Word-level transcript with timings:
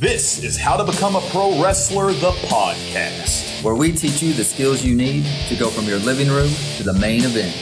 This 0.00 0.44
is 0.44 0.56
How 0.56 0.76
to 0.76 0.84
Become 0.84 1.16
a 1.16 1.20
Pro 1.32 1.60
Wrestler, 1.60 2.12
the 2.12 2.30
podcast. 2.46 3.64
where 3.64 3.74
we 3.74 3.90
teach 3.90 4.22
you 4.22 4.32
the 4.32 4.44
skills 4.44 4.84
you 4.84 4.94
need 4.94 5.26
to 5.48 5.56
go 5.56 5.70
from 5.70 5.86
your 5.86 5.98
living 5.98 6.28
room 6.28 6.52
to 6.76 6.84
the 6.84 6.92
main 6.92 7.22
event. 7.24 7.52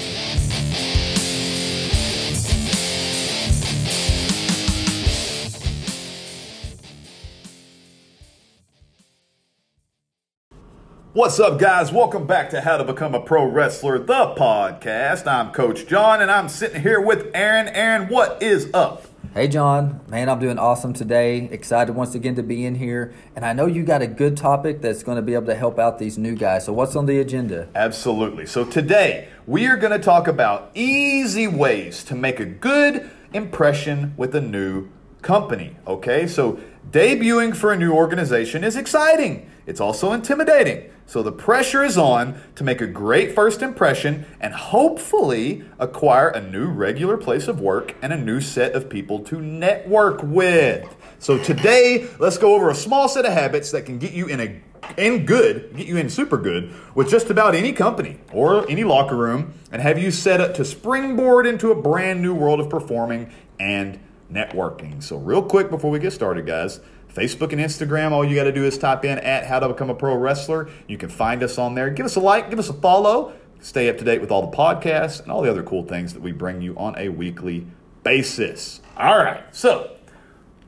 What's 11.14 11.40
up, 11.40 11.58
guys? 11.58 11.90
Welcome 11.90 12.26
back 12.26 12.50
to 12.50 12.60
How 12.60 12.76
to 12.76 12.84
Become 12.84 13.14
a 13.14 13.20
Pro 13.20 13.46
Wrestler, 13.46 13.98
the 13.98 14.34
podcast. 14.36 15.26
I'm 15.26 15.52
Coach 15.52 15.86
John, 15.86 16.20
and 16.20 16.30
I'm 16.30 16.50
sitting 16.50 16.82
here 16.82 17.00
with 17.00 17.30
Aaron. 17.32 17.68
Aaron, 17.68 18.08
what 18.08 18.42
is 18.42 18.68
up? 18.74 19.06
Hey, 19.36 19.48
John, 19.48 20.00
man, 20.08 20.30
I'm 20.30 20.38
doing 20.38 20.58
awesome 20.58 20.94
today. 20.94 21.50
Excited 21.52 21.94
once 21.94 22.14
again 22.14 22.36
to 22.36 22.42
be 22.42 22.64
in 22.64 22.74
here. 22.74 23.12
And 23.34 23.44
I 23.44 23.52
know 23.52 23.66
you 23.66 23.82
got 23.82 24.00
a 24.00 24.06
good 24.06 24.34
topic 24.34 24.80
that's 24.80 25.02
going 25.02 25.16
to 25.16 25.22
be 25.22 25.34
able 25.34 25.44
to 25.48 25.54
help 25.54 25.78
out 25.78 25.98
these 25.98 26.16
new 26.16 26.34
guys. 26.34 26.64
So, 26.64 26.72
what's 26.72 26.96
on 26.96 27.04
the 27.04 27.20
agenda? 27.20 27.68
Absolutely. 27.74 28.46
So, 28.46 28.64
today 28.64 29.28
we 29.46 29.66
are 29.66 29.76
going 29.76 29.92
to 29.92 29.98
talk 29.98 30.26
about 30.26 30.70
easy 30.72 31.46
ways 31.46 32.02
to 32.04 32.14
make 32.14 32.40
a 32.40 32.46
good 32.46 33.10
impression 33.34 34.14
with 34.16 34.34
a 34.34 34.40
new 34.40 34.88
company. 35.20 35.76
Okay, 35.86 36.26
so 36.26 36.58
debuting 36.90 37.54
for 37.54 37.72
a 37.72 37.76
new 37.76 37.92
organization 37.92 38.64
is 38.64 38.74
exciting, 38.74 39.50
it's 39.66 39.82
also 39.82 40.12
intimidating. 40.12 40.90
So, 41.08 41.22
the 41.22 41.32
pressure 41.32 41.84
is 41.84 41.96
on 41.96 42.40
to 42.56 42.64
make 42.64 42.80
a 42.80 42.86
great 42.86 43.32
first 43.32 43.62
impression 43.62 44.26
and 44.40 44.52
hopefully 44.52 45.64
acquire 45.78 46.28
a 46.28 46.40
new 46.40 46.66
regular 46.66 47.16
place 47.16 47.46
of 47.46 47.60
work 47.60 47.94
and 48.02 48.12
a 48.12 48.16
new 48.16 48.40
set 48.40 48.72
of 48.72 48.88
people 48.88 49.20
to 49.20 49.40
network 49.40 50.20
with. 50.24 50.84
So, 51.20 51.38
today, 51.38 52.08
let's 52.18 52.38
go 52.38 52.56
over 52.56 52.70
a 52.70 52.74
small 52.74 53.08
set 53.08 53.24
of 53.24 53.32
habits 53.32 53.70
that 53.70 53.86
can 53.86 53.98
get 53.98 54.12
you 54.12 54.26
in 54.26 54.40
a 54.40 54.60
in 54.96 55.26
good, 55.26 55.74
get 55.76 55.86
you 55.86 55.96
in 55.96 56.08
super 56.08 56.36
good 56.36 56.72
with 56.94 57.08
just 57.08 57.30
about 57.30 57.54
any 57.54 57.72
company 57.72 58.18
or 58.32 58.68
any 58.70 58.84
locker 58.84 59.16
room 59.16 59.54
and 59.72 59.82
have 59.82 59.98
you 59.98 60.10
set 60.10 60.40
up 60.40 60.54
to 60.54 60.64
springboard 60.64 61.46
into 61.46 61.70
a 61.70 61.74
brand 61.74 62.20
new 62.20 62.34
world 62.34 62.60
of 62.60 62.70
performing 62.70 63.30
and 63.58 63.98
networking. 64.32 65.02
So, 65.02 65.16
real 65.18 65.42
quick 65.42 65.70
before 65.70 65.90
we 65.90 65.98
get 65.98 66.12
started, 66.12 66.46
guys, 66.46 66.80
Facebook 67.16 67.52
and 67.52 67.60
Instagram, 67.60 68.12
all 68.12 68.24
you 68.24 68.34
got 68.34 68.44
to 68.44 68.52
do 68.52 68.64
is 68.64 68.76
type 68.76 69.04
in 69.04 69.18
at 69.18 69.46
how 69.46 69.58
to 69.58 69.68
become 69.68 69.90
a 69.90 69.94
pro 69.94 70.14
wrestler. 70.16 70.68
You 70.86 70.98
can 70.98 71.08
find 71.08 71.42
us 71.42 71.58
on 71.58 71.74
there. 71.74 71.90
Give 71.90 72.06
us 72.06 72.16
a 72.16 72.20
like, 72.20 72.50
give 72.50 72.58
us 72.58 72.68
a 72.68 72.74
follow, 72.74 73.34
stay 73.60 73.88
up 73.88 73.98
to 73.98 74.04
date 74.04 74.20
with 74.20 74.30
all 74.30 74.50
the 74.50 74.56
podcasts 74.56 75.22
and 75.22 75.32
all 75.32 75.42
the 75.42 75.50
other 75.50 75.62
cool 75.62 75.84
things 75.84 76.12
that 76.12 76.22
we 76.22 76.32
bring 76.32 76.60
you 76.60 76.76
on 76.76 76.96
a 76.98 77.08
weekly 77.08 77.66
basis. 78.02 78.80
All 78.96 79.18
right, 79.18 79.42
so 79.54 79.96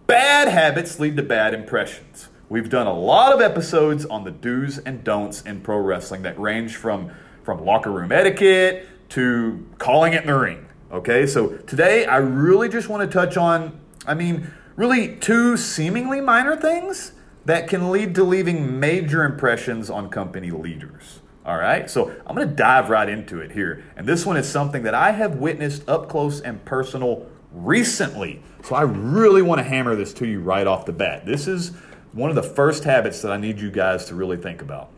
Bad 0.08 0.48
habits 0.48 0.98
lead 0.98 1.18
to 1.18 1.22
bad 1.22 1.52
impressions. 1.52 2.30
We've 2.48 2.70
done 2.70 2.86
a 2.86 2.98
lot 2.98 3.34
of 3.34 3.42
episodes 3.42 4.06
on 4.06 4.24
the 4.24 4.30
do's 4.30 4.78
and 4.78 5.04
don'ts 5.04 5.42
in 5.42 5.60
pro 5.60 5.76
wrestling 5.76 6.22
that 6.22 6.40
range 6.40 6.76
from, 6.76 7.10
from 7.42 7.62
locker 7.62 7.92
room 7.92 8.10
etiquette 8.10 8.88
to 9.10 9.66
calling 9.76 10.14
it 10.14 10.22
in 10.22 10.28
the 10.28 10.38
ring. 10.38 10.66
Okay, 10.90 11.26
so 11.26 11.58
today 11.58 12.06
I 12.06 12.16
really 12.16 12.70
just 12.70 12.88
want 12.88 13.02
to 13.02 13.12
touch 13.12 13.36
on, 13.36 13.78
I 14.06 14.14
mean, 14.14 14.50
really 14.78 15.16
two 15.16 15.56
seemingly 15.56 16.20
minor 16.20 16.56
things 16.56 17.10
that 17.44 17.66
can 17.66 17.90
lead 17.90 18.14
to 18.14 18.22
leaving 18.22 18.78
major 18.78 19.24
impressions 19.24 19.90
on 19.90 20.08
company 20.08 20.52
leaders. 20.52 21.18
All 21.44 21.58
right, 21.58 21.90
so 21.90 22.14
I'm 22.24 22.36
going 22.36 22.48
to 22.48 22.54
dive 22.54 22.88
right 22.88 23.08
into 23.08 23.40
it 23.40 23.50
here. 23.50 23.82
And 23.96 24.06
this 24.06 24.24
one 24.24 24.36
is 24.36 24.48
something 24.48 24.84
that 24.84 24.94
I 24.94 25.10
have 25.10 25.36
witnessed 25.36 25.88
up 25.88 26.08
close 26.08 26.40
and 26.40 26.64
personal 26.64 27.26
recently. 27.50 28.40
So 28.62 28.76
I 28.76 28.82
really 28.82 29.42
want 29.42 29.58
to 29.58 29.64
hammer 29.64 29.96
this 29.96 30.12
to 30.14 30.28
you 30.28 30.40
right 30.40 30.66
off 30.66 30.86
the 30.86 30.92
bat. 30.92 31.26
This 31.26 31.48
is 31.48 31.70
one 32.12 32.30
of 32.30 32.36
the 32.36 32.42
first 32.42 32.84
habits 32.84 33.20
that 33.22 33.32
I 33.32 33.36
need 33.36 33.58
you 33.58 33.72
guys 33.72 34.04
to 34.06 34.14
really 34.14 34.36
think 34.36 34.62
about. 34.62 34.90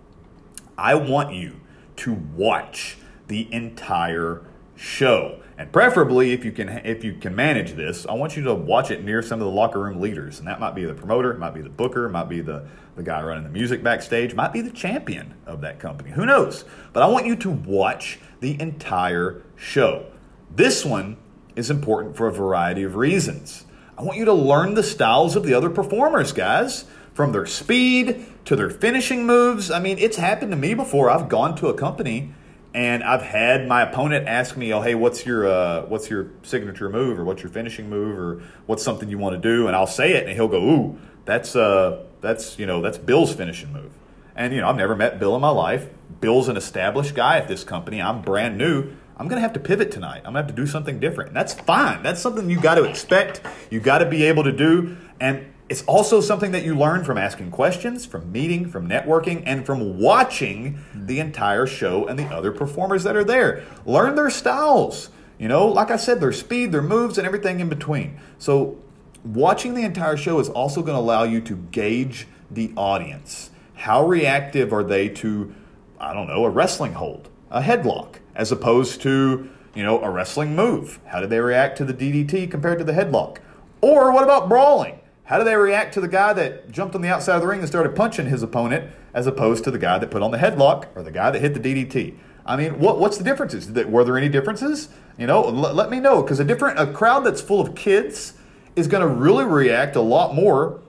I 0.76 0.94
want 0.94 1.32
you 1.32 1.58
to 1.96 2.12
watch 2.12 2.98
the 3.28 3.50
entire 3.50 4.42
show. 4.80 5.38
And 5.58 5.70
preferably 5.70 6.32
if 6.32 6.42
you 6.42 6.52
can 6.52 6.68
if 6.68 7.04
you 7.04 7.12
can 7.12 7.36
manage 7.36 7.74
this, 7.74 8.06
I 8.06 8.14
want 8.14 8.34
you 8.34 8.42
to 8.44 8.54
watch 8.54 8.90
it 8.90 9.04
near 9.04 9.20
some 9.20 9.38
of 9.38 9.44
the 9.44 9.52
locker 9.52 9.78
room 9.78 10.00
leaders. 10.00 10.38
And 10.38 10.48
that 10.48 10.58
might 10.58 10.74
be 10.74 10.86
the 10.86 10.94
promoter, 10.94 11.30
it 11.30 11.38
might 11.38 11.52
be 11.52 11.60
the 11.60 11.68
booker, 11.68 12.08
might 12.08 12.30
be 12.30 12.40
the, 12.40 12.66
the 12.96 13.02
guy 13.02 13.22
running 13.22 13.44
the 13.44 13.50
music 13.50 13.82
backstage, 13.82 14.34
might 14.34 14.54
be 14.54 14.62
the 14.62 14.70
champion 14.70 15.34
of 15.44 15.60
that 15.60 15.80
company. 15.80 16.10
Who 16.12 16.24
knows? 16.24 16.64
But 16.94 17.02
I 17.02 17.06
want 17.08 17.26
you 17.26 17.36
to 17.36 17.50
watch 17.50 18.20
the 18.40 18.58
entire 18.58 19.42
show. 19.54 20.06
This 20.50 20.82
one 20.82 21.18
is 21.56 21.70
important 21.70 22.16
for 22.16 22.26
a 22.26 22.32
variety 22.32 22.82
of 22.82 22.96
reasons. 22.96 23.66
I 23.98 24.02
want 24.02 24.16
you 24.16 24.24
to 24.24 24.32
learn 24.32 24.74
the 24.74 24.82
styles 24.82 25.36
of 25.36 25.44
the 25.44 25.52
other 25.52 25.68
performers, 25.68 26.32
guys, 26.32 26.86
from 27.12 27.32
their 27.32 27.44
speed 27.44 28.24
to 28.46 28.56
their 28.56 28.70
finishing 28.70 29.26
moves. 29.26 29.70
I 29.70 29.78
mean, 29.78 29.98
it's 29.98 30.16
happened 30.16 30.52
to 30.52 30.56
me 30.56 30.72
before. 30.72 31.10
I've 31.10 31.28
gone 31.28 31.54
to 31.56 31.68
a 31.68 31.74
company 31.74 32.32
and 32.74 33.02
I've 33.02 33.22
had 33.22 33.66
my 33.66 33.82
opponent 33.82 34.28
ask 34.28 34.56
me, 34.56 34.72
"Oh, 34.72 34.80
hey, 34.80 34.94
what's 34.94 35.26
your 35.26 35.48
uh, 35.48 35.86
what's 35.86 36.08
your 36.08 36.28
signature 36.42 36.88
move, 36.88 37.18
or 37.18 37.24
what's 37.24 37.42
your 37.42 37.50
finishing 37.50 37.88
move, 37.88 38.18
or 38.18 38.42
what's 38.66 38.82
something 38.82 39.08
you 39.08 39.18
want 39.18 39.34
to 39.34 39.40
do?" 39.40 39.66
And 39.66 39.74
I'll 39.74 39.86
say 39.86 40.12
it, 40.12 40.26
and 40.26 40.34
he'll 40.34 40.48
go, 40.48 40.62
"Ooh, 40.62 40.98
that's 41.24 41.56
uh, 41.56 42.04
that's 42.20 42.58
you 42.58 42.66
know 42.66 42.80
that's 42.80 42.98
Bill's 42.98 43.34
finishing 43.34 43.72
move." 43.72 43.92
And 44.36 44.54
you 44.54 44.60
know, 44.60 44.68
I've 44.68 44.76
never 44.76 44.94
met 44.94 45.18
Bill 45.18 45.34
in 45.34 45.42
my 45.42 45.50
life. 45.50 45.88
Bill's 46.20 46.48
an 46.48 46.56
established 46.56 47.14
guy 47.14 47.38
at 47.38 47.48
this 47.48 47.64
company. 47.64 48.00
I'm 48.00 48.22
brand 48.22 48.56
new. 48.56 48.92
I'm 49.16 49.28
to 49.28 49.38
have 49.38 49.52
to 49.52 49.60
pivot 49.60 49.90
tonight. 49.90 50.22
I'm 50.24 50.32
to 50.32 50.38
have 50.38 50.46
to 50.46 50.54
do 50.54 50.66
something 50.66 50.98
different. 50.98 51.28
And 51.28 51.36
that's 51.36 51.52
fine. 51.52 52.02
That's 52.02 52.22
something 52.22 52.48
you 52.48 52.58
got 52.58 52.76
to 52.76 52.84
expect. 52.84 53.42
You 53.68 53.78
got 53.78 53.98
to 53.98 54.06
be 54.06 54.24
able 54.24 54.44
to 54.44 54.52
do. 54.52 54.96
And 55.20 55.44
it's 55.70 55.84
also 55.84 56.20
something 56.20 56.50
that 56.50 56.64
you 56.64 56.74
learn 56.74 57.04
from 57.04 57.16
asking 57.16 57.52
questions, 57.52 58.04
from 58.04 58.32
meeting, 58.32 58.68
from 58.68 58.88
networking, 58.88 59.44
and 59.46 59.64
from 59.64 60.00
watching 60.00 60.80
the 60.92 61.20
entire 61.20 61.64
show 61.64 62.08
and 62.08 62.18
the 62.18 62.26
other 62.26 62.50
performers 62.50 63.04
that 63.04 63.14
are 63.14 63.22
there. 63.22 63.64
Learn 63.86 64.16
their 64.16 64.30
styles. 64.30 65.10
You 65.38 65.46
know, 65.46 65.68
like 65.68 65.92
I 65.92 65.96
said, 65.96 66.20
their 66.20 66.32
speed, 66.32 66.72
their 66.72 66.82
moves, 66.82 67.18
and 67.18 67.26
everything 67.26 67.60
in 67.60 67.68
between. 67.68 68.18
So, 68.36 68.78
watching 69.24 69.74
the 69.74 69.84
entire 69.84 70.16
show 70.16 70.40
is 70.40 70.48
also 70.48 70.82
going 70.82 70.96
to 70.96 71.00
allow 71.00 71.22
you 71.22 71.40
to 71.42 71.54
gauge 71.54 72.26
the 72.50 72.72
audience. 72.76 73.50
How 73.74 74.04
reactive 74.04 74.72
are 74.72 74.82
they 74.82 75.08
to, 75.08 75.54
I 76.00 76.12
don't 76.12 76.26
know, 76.26 76.44
a 76.44 76.50
wrestling 76.50 76.94
hold, 76.94 77.28
a 77.48 77.62
headlock, 77.62 78.16
as 78.34 78.50
opposed 78.50 79.02
to, 79.02 79.48
you 79.76 79.84
know, 79.84 80.02
a 80.02 80.10
wrestling 80.10 80.56
move? 80.56 80.98
How 81.06 81.20
did 81.20 81.30
they 81.30 81.40
react 81.40 81.78
to 81.78 81.84
the 81.84 81.94
DDT 81.94 82.50
compared 82.50 82.78
to 82.80 82.84
the 82.84 82.92
headlock? 82.92 83.38
Or 83.80 84.12
what 84.12 84.24
about 84.24 84.48
brawling? 84.48 84.99
How 85.30 85.38
do 85.38 85.44
they 85.44 85.54
react 85.54 85.94
to 85.94 86.00
the 86.00 86.08
guy 86.08 86.32
that 86.32 86.72
jumped 86.72 86.96
on 86.96 87.02
the 87.02 87.08
outside 87.08 87.36
of 87.36 87.42
the 87.42 87.46
ring 87.46 87.60
and 87.60 87.68
started 87.68 87.94
punching 87.94 88.26
his 88.26 88.42
opponent 88.42 88.90
as 89.14 89.28
opposed 89.28 89.62
to 89.62 89.70
the 89.70 89.78
guy 89.78 89.96
that 89.96 90.10
put 90.10 90.22
on 90.22 90.32
the 90.32 90.38
headlock 90.38 90.88
or 90.96 91.04
the 91.04 91.12
guy 91.12 91.30
that 91.30 91.40
hit 91.40 91.54
the 91.54 91.60
DDT? 91.60 92.16
I 92.44 92.56
mean, 92.56 92.80
what, 92.80 92.98
what's 92.98 93.16
the 93.16 93.22
differences? 93.22 93.70
Were 93.70 94.02
there 94.02 94.18
any 94.18 94.28
differences? 94.28 94.88
You 95.16 95.28
know, 95.28 95.42
let, 95.42 95.76
let 95.76 95.88
me 95.88 96.00
know 96.00 96.20
because 96.20 96.40
a 96.40 96.44
different 96.44 96.80
a 96.80 96.92
crowd 96.92 97.20
that's 97.20 97.40
full 97.40 97.60
of 97.60 97.76
kids 97.76 98.32
is 98.74 98.88
going 98.88 99.02
to 99.02 99.06
really 99.06 99.44
react 99.44 99.94
a 99.94 100.00
lot 100.00 100.34
more 100.34 100.80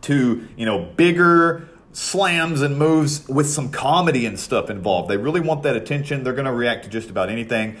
to 0.00 0.48
you 0.56 0.66
know 0.66 0.86
bigger 0.96 1.68
slams 1.92 2.62
and 2.62 2.76
moves 2.76 3.28
with 3.28 3.48
some 3.48 3.70
comedy 3.70 4.26
and 4.26 4.40
stuff 4.40 4.70
involved. 4.70 5.08
They 5.08 5.18
really 5.18 5.40
want 5.40 5.62
that 5.62 5.76
attention. 5.76 6.24
They're 6.24 6.32
going 6.32 6.46
to 6.46 6.52
react 6.52 6.82
to 6.82 6.90
just 6.90 7.10
about 7.10 7.28
anything. 7.28 7.76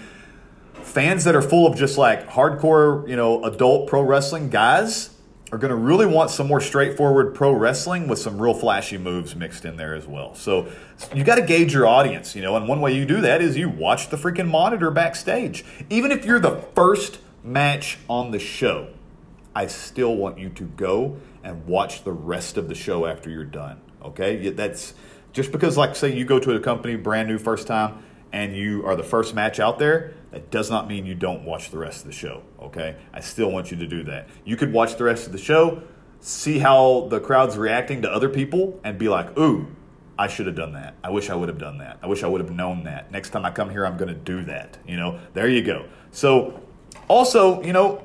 Fans 0.74 1.24
that 1.24 1.34
are 1.34 1.42
full 1.42 1.66
of 1.66 1.76
just 1.76 1.98
like 1.98 2.28
hardcore, 2.28 3.08
you 3.08 3.16
know, 3.16 3.42
adult 3.42 3.88
pro 3.88 4.02
wrestling 4.02 4.48
guys 4.48 5.11
are 5.52 5.58
going 5.58 5.68
to 5.68 5.76
really 5.76 6.06
want 6.06 6.30
some 6.30 6.46
more 6.46 6.62
straightforward 6.62 7.34
pro 7.34 7.52
wrestling 7.52 8.08
with 8.08 8.18
some 8.18 8.40
real 8.40 8.54
flashy 8.54 8.96
moves 8.96 9.36
mixed 9.36 9.66
in 9.66 9.76
there 9.76 9.94
as 9.94 10.06
well. 10.06 10.34
So 10.34 10.72
you 11.14 11.24
got 11.24 11.34
to 11.34 11.42
gauge 11.42 11.74
your 11.74 11.86
audience, 11.86 12.34
you 12.34 12.40
know, 12.40 12.56
and 12.56 12.66
one 12.66 12.80
way 12.80 12.96
you 12.96 13.04
do 13.04 13.20
that 13.20 13.42
is 13.42 13.54
you 13.54 13.68
watch 13.68 14.08
the 14.08 14.16
freaking 14.16 14.48
monitor 14.48 14.90
backstage. 14.90 15.62
Even 15.90 16.10
if 16.10 16.24
you're 16.24 16.40
the 16.40 16.56
first 16.74 17.18
match 17.44 17.98
on 18.08 18.30
the 18.30 18.38
show, 18.38 18.88
I 19.54 19.66
still 19.66 20.16
want 20.16 20.38
you 20.38 20.48
to 20.48 20.64
go 20.64 21.18
and 21.44 21.66
watch 21.66 22.04
the 22.04 22.12
rest 22.12 22.56
of 22.56 22.68
the 22.68 22.74
show 22.74 23.04
after 23.04 23.28
you're 23.28 23.44
done. 23.44 23.78
Okay, 24.02 24.48
that's 24.48 24.94
just 25.34 25.52
because, 25.52 25.76
like, 25.76 25.94
say 25.94 26.16
you 26.16 26.24
go 26.24 26.38
to 26.38 26.52
a 26.52 26.60
company 26.60 26.96
brand 26.96 27.28
new 27.28 27.36
first 27.36 27.66
time 27.66 28.02
and 28.32 28.56
you 28.56 28.86
are 28.86 28.96
the 28.96 29.02
first 29.02 29.34
match 29.34 29.60
out 29.60 29.78
there. 29.78 30.14
That 30.32 30.50
does 30.50 30.70
not 30.70 30.88
mean 30.88 31.04
you 31.04 31.14
don't 31.14 31.44
watch 31.44 31.70
the 31.70 31.78
rest 31.78 32.00
of 32.00 32.06
the 32.06 32.12
show. 32.12 32.42
Okay, 32.60 32.96
I 33.12 33.20
still 33.20 33.50
want 33.50 33.70
you 33.70 33.76
to 33.76 33.86
do 33.86 34.02
that. 34.04 34.28
You 34.44 34.56
could 34.56 34.72
watch 34.72 34.96
the 34.96 35.04
rest 35.04 35.26
of 35.26 35.32
the 35.32 35.38
show, 35.38 35.82
see 36.20 36.58
how 36.58 37.06
the 37.10 37.20
crowd's 37.20 37.58
reacting 37.58 38.02
to 38.02 38.10
other 38.10 38.30
people, 38.30 38.80
and 38.82 38.98
be 38.98 39.10
like, 39.10 39.38
"Ooh, 39.38 39.66
I 40.18 40.28
should 40.28 40.46
have 40.46 40.56
done 40.56 40.72
that. 40.72 40.94
I 41.04 41.10
wish 41.10 41.28
I 41.28 41.34
would 41.34 41.50
have 41.50 41.58
done 41.58 41.78
that. 41.78 41.98
I 42.02 42.06
wish 42.06 42.22
I 42.22 42.28
would 42.28 42.40
have 42.40 42.50
known 42.50 42.84
that. 42.84 43.12
Next 43.12 43.30
time 43.30 43.44
I 43.44 43.50
come 43.50 43.68
here, 43.68 43.84
I'm 43.84 43.98
going 43.98 44.08
to 44.08 44.14
do 44.14 44.42
that." 44.44 44.78
You 44.86 44.96
know, 44.96 45.18
there 45.34 45.48
you 45.48 45.62
go. 45.62 45.84
So, 46.12 46.60
also, 47.08 47.62
you 47.62 47.74
know, 47.74 48.02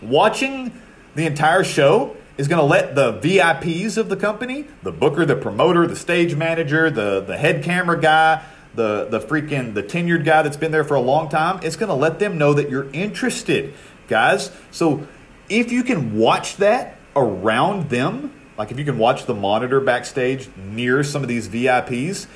watching 0.00 0.80
the 1.16 1.26
entire 1.26 1.64
show 1.64 2.16
is 2.38 2.46
going 2.46 2.60
to 2.60 2.64
let 2.64 2.94
the 2.94 3.14
VIPs 3.14 3.98
of 3.98 4.08
the 4.08 4.16
company, 4.16 4.66
the 4.84 4.92
booker, 4.92 5.26
the 5.26 5.36
promoter, 5.36 5.86
the 5.88 5.96
stage 5.96 6.36
manager, 6.36 6.90
the 6.90 7.20
the 7.20 7.36
head 7.36 7.64
camera 7.64 8.00
guy, 8.00 8.42
the 8.74 9.06
the 9.10 9.20
freaking 9.20 9.74
the 9.74 9.82
tenured 9.82 10.24
guy 10.24 10.42
that's 10.42 10.56
been 10.56 10.72
there 10.72 10.84
for 10.84 10.94
a 10.94 11.00
long 11.00 11.28
time, 11.28 11.60
it's 11.62 11.76
going 11.76 11.88
to 11.88 11.94
let 11.94 12.18
them 12.18 12.38
know 12.38 12.54
that 12.54 12.70
you're 12.70 12.90
interested, 12.92 13.74
guys. 14.08 14.50
So 14.70 15.06
if 15.48 15.72
you 15.72 15.82
can 15.82 16.16
watch 16.16 16.56
that 16.56 16.98
around 17.16 17.90
them, 17.90 18.32
like 18.56 18.70
if 18.70 18.78
you 18.78 18.84
can 18.84 18.98
watch 18.98 19.26
the 19.26 19.34
monitor 19.34 19.80
backstage 19.80 20.48
near 20.56 21.02
some 21.02 21.22
of 21.22 21.28
these 21.28 21.48
VIPs, 21.48 22.26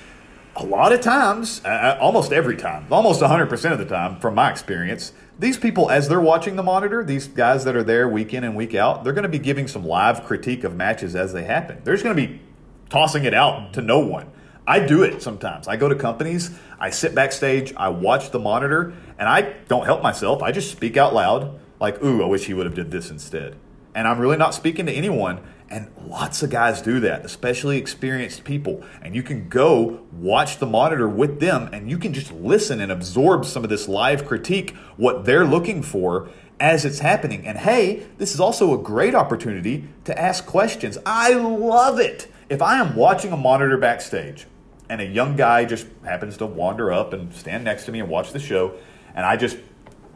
a 0.57 0.65
lot 0.65 0.93
of 0.93 1.01
times, 1.01 1.65
uh, 1.65 1.99
almost 2.01 2.33
every 2.33 2.57
time, 2.57 2.87
almost 2.91 3.21
100% 3.21 3.73
of 3.73 3.79
the 3.79 3.85
time, 3.85 4.21
from 4.21 4.35
my 4.35 4.51
experience, 4.51 5.13
these 5.39 5.57
people, 5.57 5.91
as 5.91 6.09
they're 6.09 6.21
watching 6.21 6.55
the 6.57 6.63
monitor, 6.63 7.03
these 7.05 7.27
guys 7.27 7.65
that 7.65 7.75
are 7.75 7.83
there 7.83 8.09
week 8.09 8.33
in 8.33 8.45
and 8.45 8.55
week 8.55 8.75
out, 8.75 9.03
they're 9.03 9.13
going 9.13 9.25
to 9.25 9.29
be 9.29 9.39
giving 9.39 9.67
some 9.67 9.85
live 9.85 10.25
critique 10.25 10.63
of 10.63 10.77
matches 10.77 11.17
as 11.17 11.33
they 11.33 11.43
happen. 11.43 11.81
They're 11.83 11.95
just 11.95 12.05
going 12.05 12.17
to 12.17 12.27
be 12.27 12.41
tossing 12.89 13.25
it 13.25 13.35
out 13.35 13.73
to 13.73 13.83
no 13.83 13.99
one. 13.99 14.31
I 14.67 14.81
do 14.81 15.03
it 15.03 15.23
sometimes. 15.23 15.69
I 15.69 15.77
go 15.77 15.89
to 15.89 15.95
companies, 15.95 16.51
I 16.79 16.91
sit 16.91 17.15
backstage, 17.15 17.75
I 17.77 17.89
watch 17.89 18.31
the 18.31 18.39
monitor, 18.39 18.95
and 19.19 19.29
I 19.29 19.55
don't 19.69 19.85
help 19.85 20.03
myself. 20.03 20.43
I 20.43 20.53
just 20.53 20.71
speak 20.71 20.97
out 20.97 21.13
loud, 21.13 21.61
like, 21.81 22.03
ooh, 22.03 22.23
I 22.23 22.27
wish 22.27 22.47
he 22.47 22.55
would 22.55 22.65
have 22.65 22.75
did 22.75 22.91
this 22.91 23.11
instead. 23.11 23.57
And 23.95 24.09
I'm 24.09 24.19
really 24.19 24.37
not 24.37 24.55
speaking 24.55 24.87
to 24.87 24.93
anyone. 24.93 25.41
And 25.71 25.91
lots 26.07 26.43
of 26.43 26.51
guys 26.51 26.83
do 26.83 27.01
that, 27.01 27.25
especially 27.25 27.79
experienced 27.79 28.45
people. 28.45 28.83
And 29.03 29.15
you 29.15 29.23
can 29.23 29.49
go 29.49 30.01
watch 30.13 30.59
the 30.59 30.67
monitor 30.67 31.09
with 31.09 31.41
them 31.41 31.69
and 31.73 31.91
you 31.91 31.99
can 31.99 32.13
just 32.13 32.33
listen 32.33 32.81
and 32.81 32.93
absorb 32.93 33.45
some 33.45 33.65
of 33.65 33.71
this 33.71 33.89
live 33.89 34.27
critique, 34.27 34.75
what 34.97 35.25
they're 35.25 35.47
looking 35.47 35.83
for 35.83 36.29
as 36.61 36.85
it's 36.85 37.01
happening. 37.01 37.47
And 37.47 37.59
hey, 37.59 38.07
this 38.19 38.35
is 38.35 38.41
also 38.41 38.79
a 38.79 38.83
great 38.83 39.15
opportunity 39.15 39.89
to 40.05 40.19
ask 40.19 40.45
questions. 40.47 40.99
I 41.07 41.35
love 41.35 41.99
it. 41.99 42.29
If 42.49 42.61
I 42.61 42.79
am 42.79 42.95
watching 42.95 43.33
a 43.33 43.37
monitor 43.37 43.79
backstage 43.79 44.47
and 44.95 45.03
a 45.03 45.13
young 45.13 45.35
guy 45.35 45.65
just 45.65 45.89
happens 46.05 46.37
to 46.37 46.47
wander 46.47 46.93
up 46.93 47.13
and 47.13 47.35
stand 47.35 47.65
next 47.65 47.85
to 47.87 47.93
me 47.93 47.99
and 47.99 48.09
watch 48.09 48.33
the 48.33 48.39
show, 48.39 48.75
and 49.17 49.27
I 49.27 49.37
just 49.37 49.59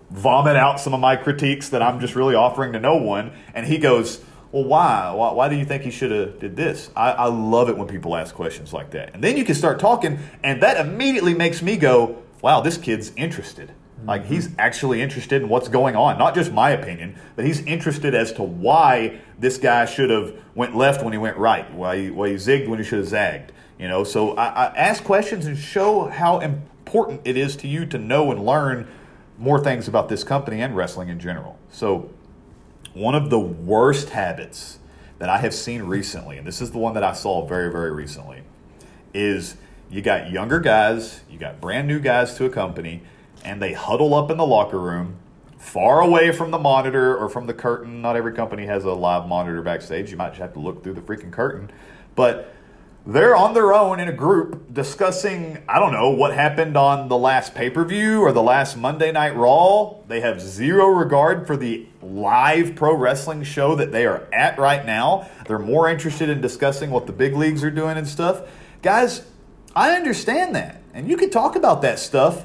vomit 0.09 0.55
out 0.55 0.79
some 0.79 0.95
of 0.95 1.01
my 1.01 1.17
critiques 1.17 1.71
that 1.71 1.83
I'm 1.83 1.99
just 1.99 2.15
really 2.15 2.37
offering 2.37 2.73
to 2.75 2.79
no 2.79 2.95
one, 2.95 3.33
and 3.55 3.67
he 3.67 3.79
goes, 3.79 4.25
well, 4.53 4.65
why? 4.65 5.13
why? 5.13 5.33
Why, 5.33 5.49
do 5.49 5.57
you 5.57 5.65
think 5.65 5.83
he 5.83 5.91
should 5.91 6.13
have 6.13 6.39
did 6.39 6.55
this? 6.55 6.91
I, 6.95 7.11
I 7.11 7.27
love 7.27 7.69
it 7.69 7.77
when 7.77 7.89
people 7.89 8.15
ask 8.15 8.35
questions 8.37 8.73
like 8.73 8.93
that. 8.93 9.15
And 9.15 9.23
then 9.23 9.37
you 9.37 9.45
can 9.45 9.57
start 9.57 9.81
talking, 9.81 10.21
and 10.45 10.63
that 10.63 10.77
immediately 10.79 11.35
makes 11.35 11.61
me 11.61 11.77
go, 11.77 12.23
wow, 12.41 12.61
this 12.61 12.79
kid's 12.79 13.11
interested. 13.17 13.73
Like 14.05 14.27
he's 14.27 14.47
mm-hmm. 14.47 14.61
actually 14.61 15.03
interested 15.03 15.43
in 15.43 15.49
what's 15.49 15.69
going 15.69 15.97
on. 15.97 16.19
Not 16.19 16.37
just 16.37 16.53
my 16.53 16.71
opinion, 16.71 17.19
but 17.35 17.45
he's 17.45 17.63
interested 17.63 18.15
as 18.15 18.33
to 18.35 18.45
why 18.45 19.21
this 19.41 19.59
guy 19.59 19.87
should 19.87 20.11
have 20.11 20.35
went 20.55 20.77
left 20.77 21.03
when 21.03 21.13
he 21.13 21.19
went 21.19 21.37
right, 21.37 21.71
why 21.75 21.97
he, 22.03 22.11
why 22.11 22.29
he 22.29 22.37
zigged 22.37 22.69
when 22.69 22.79
he 22.79 22.85
should 22.85 23.01
have 23.01 23.09
zagged. 23.09 23.51
You 23.79 23.89
know, 23.89 24.03
so 24.05 24.35
I, 24.35 24.47
I 24.47 24.67
ask 24.77 25.05
questions 25.05 25.47
and 25.47 25.57
show 25.57 26.07
how 26.07 26.41
important 26.41 27.21
it 27.25 27.37
is 27.37 27.57
to 27.57 27.69
you 27.69 27.87
to 27.87 27.99
know 27.99 28.33
and 28.33 28.45
learn 28.45 28.89
more 29.39 29.63
things 29.63 29.87
about 29.87 30.09
this 30.09 30.25
company 30.25 30.61
and 30.61 30.77
wrestling 30.77 31.09
in 31.09 31.21
general. 31.21 31.59
So 31.71 32.11
one 32.93 33.15
of 33.15 33.31
the 33.31 33.39
worst 33.39 34.11
habits 34.11 34.79
that 35.19 35.29
I 35.29 35.39
have 35.39 35.55
seen 35.55 35.85
recently, 35.85 36.39
and 36.39 36.47
this 36.47 36.61
is 36.61 36.73
the 36.73 36.79
one 36.79 36.95
that 36.95 37.05
I 37.05 37.13
saw 37.13 37.47
very, 37.47 37.71
very 37.71 37.93
recently, 37.93 38.43
is 39.15 39.57
you 39.91 40.03
got 40.03 40.31
younger 40.31 40.59
guys, 40.59 41.21
you 41.31 41.39
got 41.39 41.61
brand 41.61 41.87
new 41.87 42.01
guys 42.01 42.35
to 42.37 42.45
a 42.45 42.51
company, 42.51 43.03
and 43.45 43.63
they 43.63 43.73
huddle 43.73 44.15
up 44.15 44.31
in 44.31 44.37
the 44.37 44.47
locker 44.47 44.79
room, 44.79 45.17
far 45.57 46.01
away 46.01 46.33
from 46.33 46.51
the 46.51 46.59
monitor 46.59 47.17
or 47.17 47.29
from 47.29 47.47
the 47.47 47.55
curtain. 47.55 48.03
Not 48.03 48.17
every 48.17 48.33
company 48.33 48.67
has 48.67 48.85
a 48.85 48.93
live 48.93 49.29
monitor 49.29 49.63
backstage. 49.63 50.11
You 50.11 50.17
might 50.17 50.31
just 50.31 50.41
have 50.41 50.53
to 50.55 50.61
look 50.61 50.83
through 50.83 50.95
the 50.95 51.01
freaking 51.01 51.33
curtain. 51.33 51.71
But 52.15 52.53
they're 53.09 53.35
on 53.35 53.55
their 53.55 53.73
own 53.73 54.01
in 54.01 54.07
a 54.07 54.13
group 54.13 54.75
discussing, 54.75 55.57
I 55.67 55.79
don't 55.79 55.95
know, 55.95 56.11
what 56.11 56.35
happened 56.35 56.77
on 56.77 57.09
the 57.09 57.17
last 57.17 57.55
pay 57.55 57.71
per 57.71 57.83
view 57.83 58.21
or 58.21 58.33
the 58.33 58.43
last 58.43 58.77
Monday 58.77 59.11
Night 59.13 59.35
Raw. 59.35 59.95
They 60.07 60.21
have 60.21 60.43
zero 60.43 60.89
regard 60.89 61.47
for 61.47 61.57
the 61.57 61.87
live 62.03 62.77
pro 62.77 62.95
wrestling 62.95 63.45
show 63.45 63.75
that 63.77 63.93
they 63.93 64.05
are 64.05 64.29
at 64.31 64.59
right 64.59 64.85
now. 64.85 65.27
They're 65.47 65.59
more 65.59 65.89
interested 65.89 66.29
in 66.29 66.43
discussing 66.43 66.91
what 66.91 67.07
the 67.07 67.15
big 67.15 67.35
leagues 67.35 67.65
are 67.65 67.71
doing 67.71 67.97
and 67.97 68.07
stuff. 68.07 68.43
Guys, 68.83 69.25
I 69.75 69.93
understand 69.93 70.55
that. 70.55 70.83
And 70.93 71.09
you 71.09 71.17
can 71.17 71.31
talk 71.31 71.57
about 71.57 71.81
that 71.81 71.99
stuff 71.99 72.45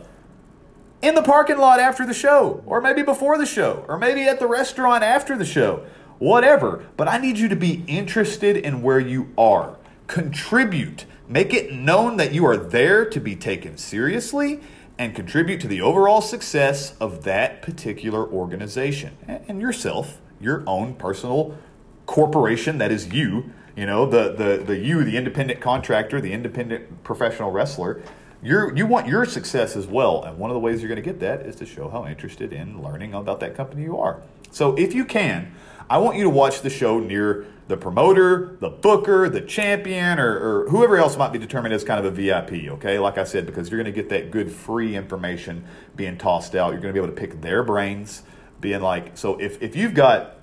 in 1.02 1.14
the 1.14 1.24
parking 1.24 1.58
lot 1.58 1.82
after 1.82 2.06
the 2.06 2.14
show, 2.14 2.64
or 2.66 2.80
maybe 2.80 3.02
before 3.02 3.38
the 3.38 3.46
show, 3.46 3.84
or 3.90 3.98
maybe 3.98 4.30
at 4.30 4.40
the 4.40 4.48
restaurant 4.48 5.04
after 5.04 5.38
the 5.38 5.44
show, 5.44 5.86
whatever. 6.20 6.86
But 6.96 7.10
I 7.10 7.18
need 7.18 7.38
you 7.38 7.50
to 7.50 7.56
be 7.58 7.84
interested 7.86 8.56
in 8.56 8.82
where 8.82 9.02
you 9.02 9.34
are 9.38 9.76
contribute. 10.08 11.06
Make 11.28 11.54
it 11.54 11.74
known 11.74 12.18
that 12.18 12.34
you 12.34 12.46
are 12.46 12.58
there 12.58 13.06
to 13.06 13.20
be 13.20 13.36
taken 13.36 13.78
seriously 13.78 14.62
and 14.98 15.16
contribute 15.16 15.60
to 15.62 15.68
the 15.68 15.82
overall 15.82 16.22
success 16.22 16.96
of 17.00 17.24
that 17.24 17.62
particular 17.62 18.28
organization 18.28 19.18
and 19.28 19.60
yourself, 19.60 20.22
your 20.40 20.64
own 20.68 20.94
personal 20.96 21.58
corporation 22.06 22.78
that 22.78 22.92
is 22.92 23.08
you, 23.14 23.52
you 23.76 23.86
know, 23.86 24.06
the 24.06 24.34
the 24.34 24.64
the 24.64 24.78
you, 24.78 25.04
the 25.04 25.18
independent 25.18 25.60
contractor, 25.60 26.22
the 26.22 26.34
independent 26.34 27.04
professional 27.04 27.52
wrestler. 27.52 28.02
You're, 28.44 28.76
you 28.76 28.86
want 28.86 29.08
your 29.08 29.24
success 29.24 29.78
as 29.78 29.88
well, 29.88 30.22
and 30.24 30.38
one 30.38 30.50
of 30.50 30.54
the 30.54 30.60
ways 30.60 30.82
you're 30.82 30.90
going 30.90 31.02
to 31.02 31.10
get 31.10 31.22
that 31.22 31.46
is 31.46 31.56
to 31.56 31.66
show 31.66 31.88
how 31.88 32.06
interested 32.06 32.52
in 32.52 32.84
learning 32.84 33.14
about 33.14 33.40
that 33.40 33.56
company 33.56 33.84
you 33.84 33.98
are. 33.98 34.22
So, 34.52 34.76
if 34.76 34.94
you 34.94 35.06
can, 35.06 35.56
I 35.90 35.98
want 35.98 36.18
you 36.18 36.24
to 36.24 36.30
watch 36.30 36.62
the 36.62 36.70
show 36.70 37.00
near 37.00 37.46
the 37.68 37.78
promoter, 37.78 38.58
the 38.60 38.70
booker, 38.70 39.30
the 39.30 39.42
champion, 39.42 40.20
or, 40.20 40.64
or, 40.64 40.70
whoever 40.70 40.98
else 40.98 41.18
might 41.18 41.32
be 41.32 41.40
determined 41.40 41.74
as 41.74 41.84
kind 41.84 42.06
of 42.06 42.06
a 42.06 42.12
VIP, 42.12 42.70
okay? 42.74 43.00
Like 43.00 43.18
I 43.18 43.24
said, 43.24 43.46
because 43.46 43.70
you're 43.70 43.82
going 43.82 43.94
to 43.94 44.02
get 44.02 44.10
that 44.10 44.32
good 44.32 44.52
free 44.52 44.96
information 44.96 45.64
being 45.96 46.18
tossed 46.18 46.56
out. 46.56 46.72
You're 46.72 46.82
going 46.82 46.94
to 46.94 47.00
be 47.00 47.04
able 47.04 47.16
to 47.16 47.20
pick 47.20 47.42
their 47.42 47.64
brains, 47.64 48.24
being 48.60 48.82
like, 48.82 49.18
so 49.18 49.40
if, 49.40 49.62
if 49.62 49.76
you've 49.76 49.94
got, 49.94 50.42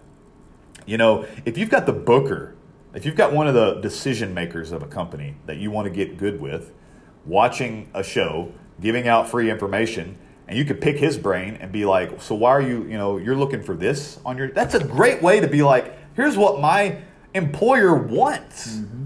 you 0.87 0.97
know, 0.97 1.27
if 1.45 1.59
you've 1.59 1.71
got 1.71 1.85
the 1.85 1.93
booker, 1.93 2.55
if 2.95 3.05
you've 3.05 3.17
got 3.17 3.33
one 3.33 3.47
of 3.47 3.55
the 3.55 3.75
decision 3.75 4.33
makers 4.33 4.73
of 4.73 4.83
a 4.83 4.87
company 4.87 5.37
that 5.47 5.59
you 5.59 5.71
want 5.71 5.87
to 5.87 5.91
get 5.91 6.17
good 6.17 6.41
with, 6.41 6.73
watching 7.27 7.91
a 7.95 8.03
show, 8.03 8.53
giving 8.81 9.07
out 9.07 9.29
free 9.29 9.51
information, 9.51 10.19
and 10.51 10.59
you 10.59 10.65
could 10.65 10.81
pick 10.81 10.99
his 10.99 11.17
brain 11.17 11.57
and 11.61 11.71
be 11.71 11.85
like, 11.85 12.21
so 12.21 12.35
why 12.35 12.51
are 12.51 12.61
you, 12.61 12.83
you 12.83 12.99
know, 12.99 13.19
you're 13.19 13.37
looking 13.37 13.63
for 13.63 13.77
this 13.77 14.19
on 14.27 14.37
your, 14.37 14.51
that's 14.51 14.75
a 14.75 14.83
great 14.83 15.23
way 15.23 15.39
to 15.39 15.47
be 15.47 15.63
like, 15.63 15.97
here's 16.17 16.37
what 16.37 16.61
my 16.61 16.99
employer 17.35 17.95
wants. 17.95 18.79
Mm-hmm. 18.79 19.05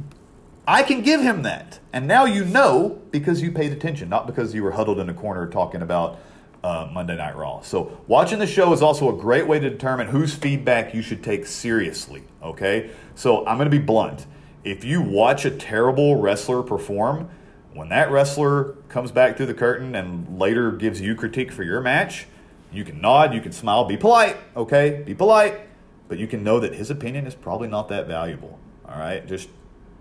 I 0.66 0.82
can 0.82 1.02
give 1.02 1.20
him 1.20 1.42
that. 1.42 1.80
And 1.92 2.08
now 2.08 2.24
you 2.24 2.46
know 2.46 3.02
because 3.10 3.42
you 3.42 3.52
paid 3.52 3.72
attention, 3.72 4.08
not 4.08 4.26
because 4.26 4.54
you 4.54 4.62
were 4.62 4.70
huddled 4.70 4.98
in 4.98 5.10
a 5.10 5.12
corner 5.12 5.46
talking 5.46 5.82
about 5.82 6.18
uh, 6.62 6.88
Monday 6.90 7.14
Night 7.14 7.36
Raw. 7.36 7.60
So, 7.60 8.00
watching 8.06 8.38
the 8.38 8.46
show 8.46 8.72
is 8.72 8.80
also 8.80 9.14
a 9.14 9.20
great 9.20 9.46
way 9.46 9.60
to 9.60 9.68
determine 9.68 10.06
whose 10.06 10.32
feedback 10.32 10.94
you 10.94 11.02
should 11.02 11.22
take 11.22 11.44
seriously. 11.44 12.22
Okay? 12.42 12.88
So, 13.16 13.46
I'm 13.46 13.58
going 13.58 13.70
to 13.70 13.78
be 13.78 13.84
blunt. 13.84 14.24
If 14.64 14.82
you 14.82 15.02
watch 15.02 15.44
a 15.44 15.50
terrible 15.50 16.16
wrestler 16.16 16.62
perform, 16.62 17.28
when 17.74 17.90
that 17.90 18.10
wrestler 18.10 18.76
comes 18.94 19.12
back 19.12 19.36
through 19.36 19.46
the 19.46 19.54
curtain 19.54 19.94
and 19.94 20.38
later 20.38 20.72
gives 20.72 21.02
you 21.02 21.14
critique 21.14 21.52
for 21.52 21.64
your 21.64 21.82
match, 21.82 22.26
you 22.72 22.84
can 22.84 23.00
nod, 23.02 23.34
you 23.34 23.42
can 23.42 23.52
smile, 23.52 23.84
be 23.84 23.98
polite, 23.98 24.38
okay? 24.56 25.02
Be 25.04 25.14
polite 25.14 25.60
but 26.08 26.18
you 26.18 26.26
can 26.26 26.44
know 26.44 26.60
that 26.60 26.74
his 26.74 26.90
opinion 26.90 27.26
is 27.26 27.34
probably 27.34 27.68
not 27.68 27.88
that 27.88 28.06
valuable. 28.06 28.58
All 28.88 28.98
right, 28.98 29.26
just 29.26 29.48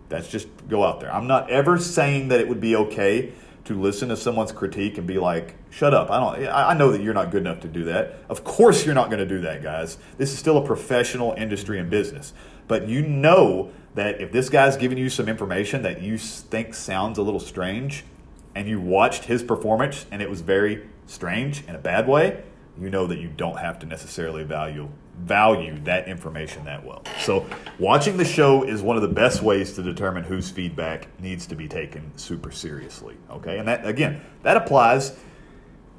that's 0.09 0.27
just 0.27 0.47
go 0.67 0.83
out 0.83 0.99
there. 0.99 1.13
I'm 1.13 1.27
not 1.27 1.49
ever 1.49 1.77
saying 1.79 2.27
that 2.27 2.39
it 2.39 2.47
would 2.47 2.61
be 2.61 2.75
okay 2.75 3.33
to 3.65 3.79
listen 3.79 4.09
to 4.09 4.17
someone's 4.17 4.51
critique 4.51 4.97
and 4.97 5.07
be 5.07 5.17
like, 5.17 5.55
"Shut 5.69 5.93
up." 5.93 6.11
I 6.11 6.19
don't. 6.19 6.53
I 6.53 6.73
know 6.73 6.91
that 6.91 7.01
you're 7.01 7.13
not 7.13 7.31
good 7.31 7.41
enough 7.41 7.61
to 7.61 7.67
do 7.67 7.85
that. 7.85 8.19
Of 8.29 8.43
course, 8.43 8.85
you're 8.85 8.95
not 8.95 9.09
going 9.09 9.19
to 9.19 9.25
do 9.25 9.41
that, 9.41 9.63
guys. 9.63 9.97
This 10.17 10.33
is 10.33 10.39
still 10.39 10.57
a 10.57 10.65
professional 10.65 11.33
industry 11.37 11.79
and 11.79 11.89
business. 11.89 12.33
But 12.67 12.87
you 12.87 13.01
know 13.01 13.71
that 13.95 14.19
if 14.21 14.31
this 14.31 14.49
guy's 14.49 14.75
giving 14.77 14.97
you 14.97 15.09
some 15.09 15.29
information 15.29 15.83
that 15.83 16.01
you 16.01 16.17
think 16.17 16.73
sounds 16.73 17.17
a 17.17 17.21
little 17.21 17.39
strange, 17.39 18.03
and 18.55 18.67
you 18.67 18.79
watched 18.79 19.25
his 19.25 19.43
performance 19.43 20.05
and 20.11 20.21
it 20.21 20.29
was 20.29 20.41
very 20.41 20.87
strange 21.05 21.63
in 21.67 21.75
a 21.75 21.79
bad 21.79 22.07
way, 22.07 22.43
you 22.79 22.89
know 22.89 23.05
that 23.07 23.19
you 23.19 23.27
don't 23.27 23.57
have 23.59 23.79
to 23.79 23.85
necessarily 23.85 24.43
value 24.43 24.89
value 25.19 25.77
that 25.83 26.07
information 26.07 26.65
that 26.65 26.83
well. 26.83 27.03
So, 27.19 27.45
watching 27.77 28.17
the 28.17 28.25
show 28.25 28.63
is 28.63 28.81
one 28.81 28.95
of 28.95 29.03
the 29.03 29.07
best 29.07 29.43
ways 29.43 29.73
to 29.73 29.83
determine 29.83 30.23
whose 30.23 30.49
feedback 30.49 31.07
needs 31.19 31.45
to 31.47 31.55
be 31.55 31.67
taken 31.67 32.17
super 32.17 32.51
seriously. 32.51 33.15
Okay, 33.29 33.59
and 33.59 33.67
that 33.67 33.85
again, 33.85 34.21
that 34.41 34.57
applies 34.57 35.15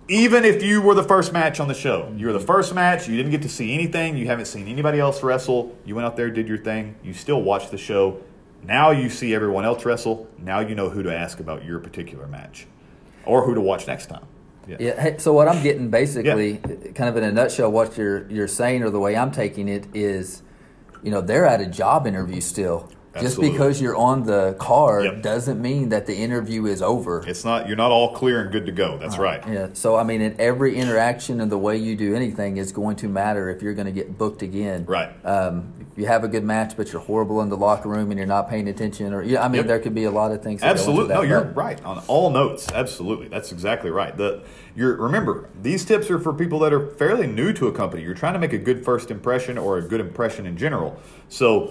even 0.08 0.44
if 0.44 0.62
you 0.62 0.82
were 0.82 0.94
the 0.94 1.02
first 1.02 1.32
match 1.32 1.60
on 1.60 1.68
the 1.68 1.74
show. 1.74 2.12
You 2.16 2.26
were 2.26 2.32
the 2.32 2.40
first 2.40 2.74
match, 2.74 3.08
you 3.08 3.16
didn't 3.16 3.30
get 3.30 3.42
to 3.42 3.48
see 3.48 3.72
anything, 3.72 4.16
you 4.16 4.26
haven't 4.26 4.46
seen 4.46 4.68
anybody 4.68 5.00
else 5.00 5.22
wrestle, 5.22 5.76
you 5.84 5.94
went 5.94 6.06
out 6.06 6.16
there, 6.16 6.30
did 6.30 6.46
your 6.46 6.58
thing, 6.58 6.96
you 7.02 7.14
still 7.14 7.40
watched 7.40 7.70
the 7.70 7.78
show. 7.78 8.20
Now 8.66 8.90
you 8.90 9.10
see 9.10 9.34
everyone 9.34 9.64
else 9.64 9.84
wrestle. 9.84 10.28
Now 10.38 10.60
you 10.60 10.74
know 10.74 10.88
who 10.88 11.02
to 11.02 11.14
ask 11.14 11.40
about 11.40 11.64
your 11.64 11.78
particular 11.78 12.26
match 12.26 12.66
or 13.26 13.44
who 13.44 13.54
to 13.54 13.60
watch 13.60 13.86
next 13.86 14.06
time. 14.06 14.26
Yeah. 14.66 14.76
yeah 14.80 15.00
hey, 15.00 15.18
so 15.18 15.32
what 15.32 15.48
I'm 15.48 15.62
getting 15.62 15.90
basically, 15.90 16.52
yeah. 16.52 16.92
kind 16.92 17.10
of 17.10 17.16
in 17.16 17.24
a 17.24 17.32
nutshell, 17.32 17.70
what 17.70 17.96
you're 17.96 18.30
you're 18.30 18.48
saying 18.48 18.82
or 18.82 18.90
the 18.90 19.00
way 19.00 19.16
I'm 19.16 19.30
taking 19.30 19.68
it 19.68 19.86
is, 19.94 20.42
you 21.02 21.10
know, 21.10 21.20
they're 21.20 21.46
at 21.46 21.60
a 21.60 21.66
job 21.66 22.06
interview 22.06 22.40
still. 22.40 22.90
Just 23.20 23.40
because 23.40 23.80
you're 23.80 23.96
on 23.96 24.24
the 24.24 24.54
card 24.58 25.04
Yep. 25.04 25.22
doesn't 25.22 25.60
mean 25.62 25.90
that 25.90 26.06
the 26.06 26.14
interview 26.16 26.66
is 26.66 26.82
over. 26.82 27.22
It's 27.26 27.44
not 27.44 27.66
you're 27.68 27.76
not 27.76 27.90
all 27.90 28.12
clear 28.14 28.40
and 28.42 28.50
good 28.52 28.66
to 28.66 28.72
go. 28.72 28.98
That's 28.98 29.18
right. 29.18 29.42
Yeah. 29.48 29.68
So 29.72 29.96
I 29.96 30.02
mean, 30.04 30.20
in 30.20 30.34
every 30.40 30.76
interaction 30.76 31.40
and 31.40 31.50
the 31.50 31.58
way 31.58 31.76
you 31.76 31.96
do 31.96 32.14
anything 32.14 32.56
is 32.56 32.72
going 32.72 32.96
to 32.96 33.08
matter 33.08 33.48
if 33.50 33.62
you're 33.62 33.74
going 33.74 33.86
to 33.86 33.92
get 33.92 34.18
booked 34.18 34.42
again. 34.42 34.84
Right. 34.86 35.10
Um, 35.24 35.72
if 35.92 35.98
you 35.98 36.06
have 36.06 36.24
a 36.24 36.28
good 36.28 36.42
match, 36.42 36.76
but 36.76 36.92
you're 36.92 37.02
horrible 37.02 37.40
in 37.40 37.48
the 37.50 37.56
locker 37.56 37.88
room 37.88 38.10
and 38.10 38.18
you're 38.18 38.26
not 38.26 38.50
paying 38.50 38.66
attention, 38.68 39.12
or 39.14 39.22
yeah, 39.22 39.44
I 39.44 39.48
mean, 39.48 39.58
Yep. 39.58 39.66
there 39.68 39.78
could 39.78 39.94
be 39.94 40.04
a 40.04 40.10
lot 40.10 40.32
of 40.32 40.42
things. 40.42 40.60
That 40.60 40.66
go 40.66 40.70
into 40.72 40.80
Absolutely. 40.80 41.14
No, 41.14 41.22
you're 41.22 41.44
but- 41.44 41.56
right 41.56 41.84
on 41.84 42.02
all 42.08 42.30
notes. 42.30 42.66
Absolutely. 42.74 43.28
That's 43.28 43.52
exactly 43.52 43.90
right. 43.90 44.16
The 44.16 44.40
you're 44.74 44.96
remember, 44.96 45.48
these 45.62 45.84
tips 45.84 46.10
are 46.10 46.18
for 46.18 46.32
people 46.32 46.58
that 46.60 46.72
are 46.72 46.88
fairly 46.88 47.28
new 47.28 47.52
to 47.52 47.68
a 47.68 47.72
company. 47.72 48.02
You're 48.02 48.14
trying 48.14 48.32
to 48.32 48.40
make 48.40 48.52
a 48.52 48.58
good 48.58 48.84
first 48.84 49.08
impression 49.12 49.56
or 49.56 49.78
a 49.78 49.82
good 49.82 50.00
impression 50.00 50.46
in 50.46 50.56
general. 50.56 50.96
So 51.28 51.70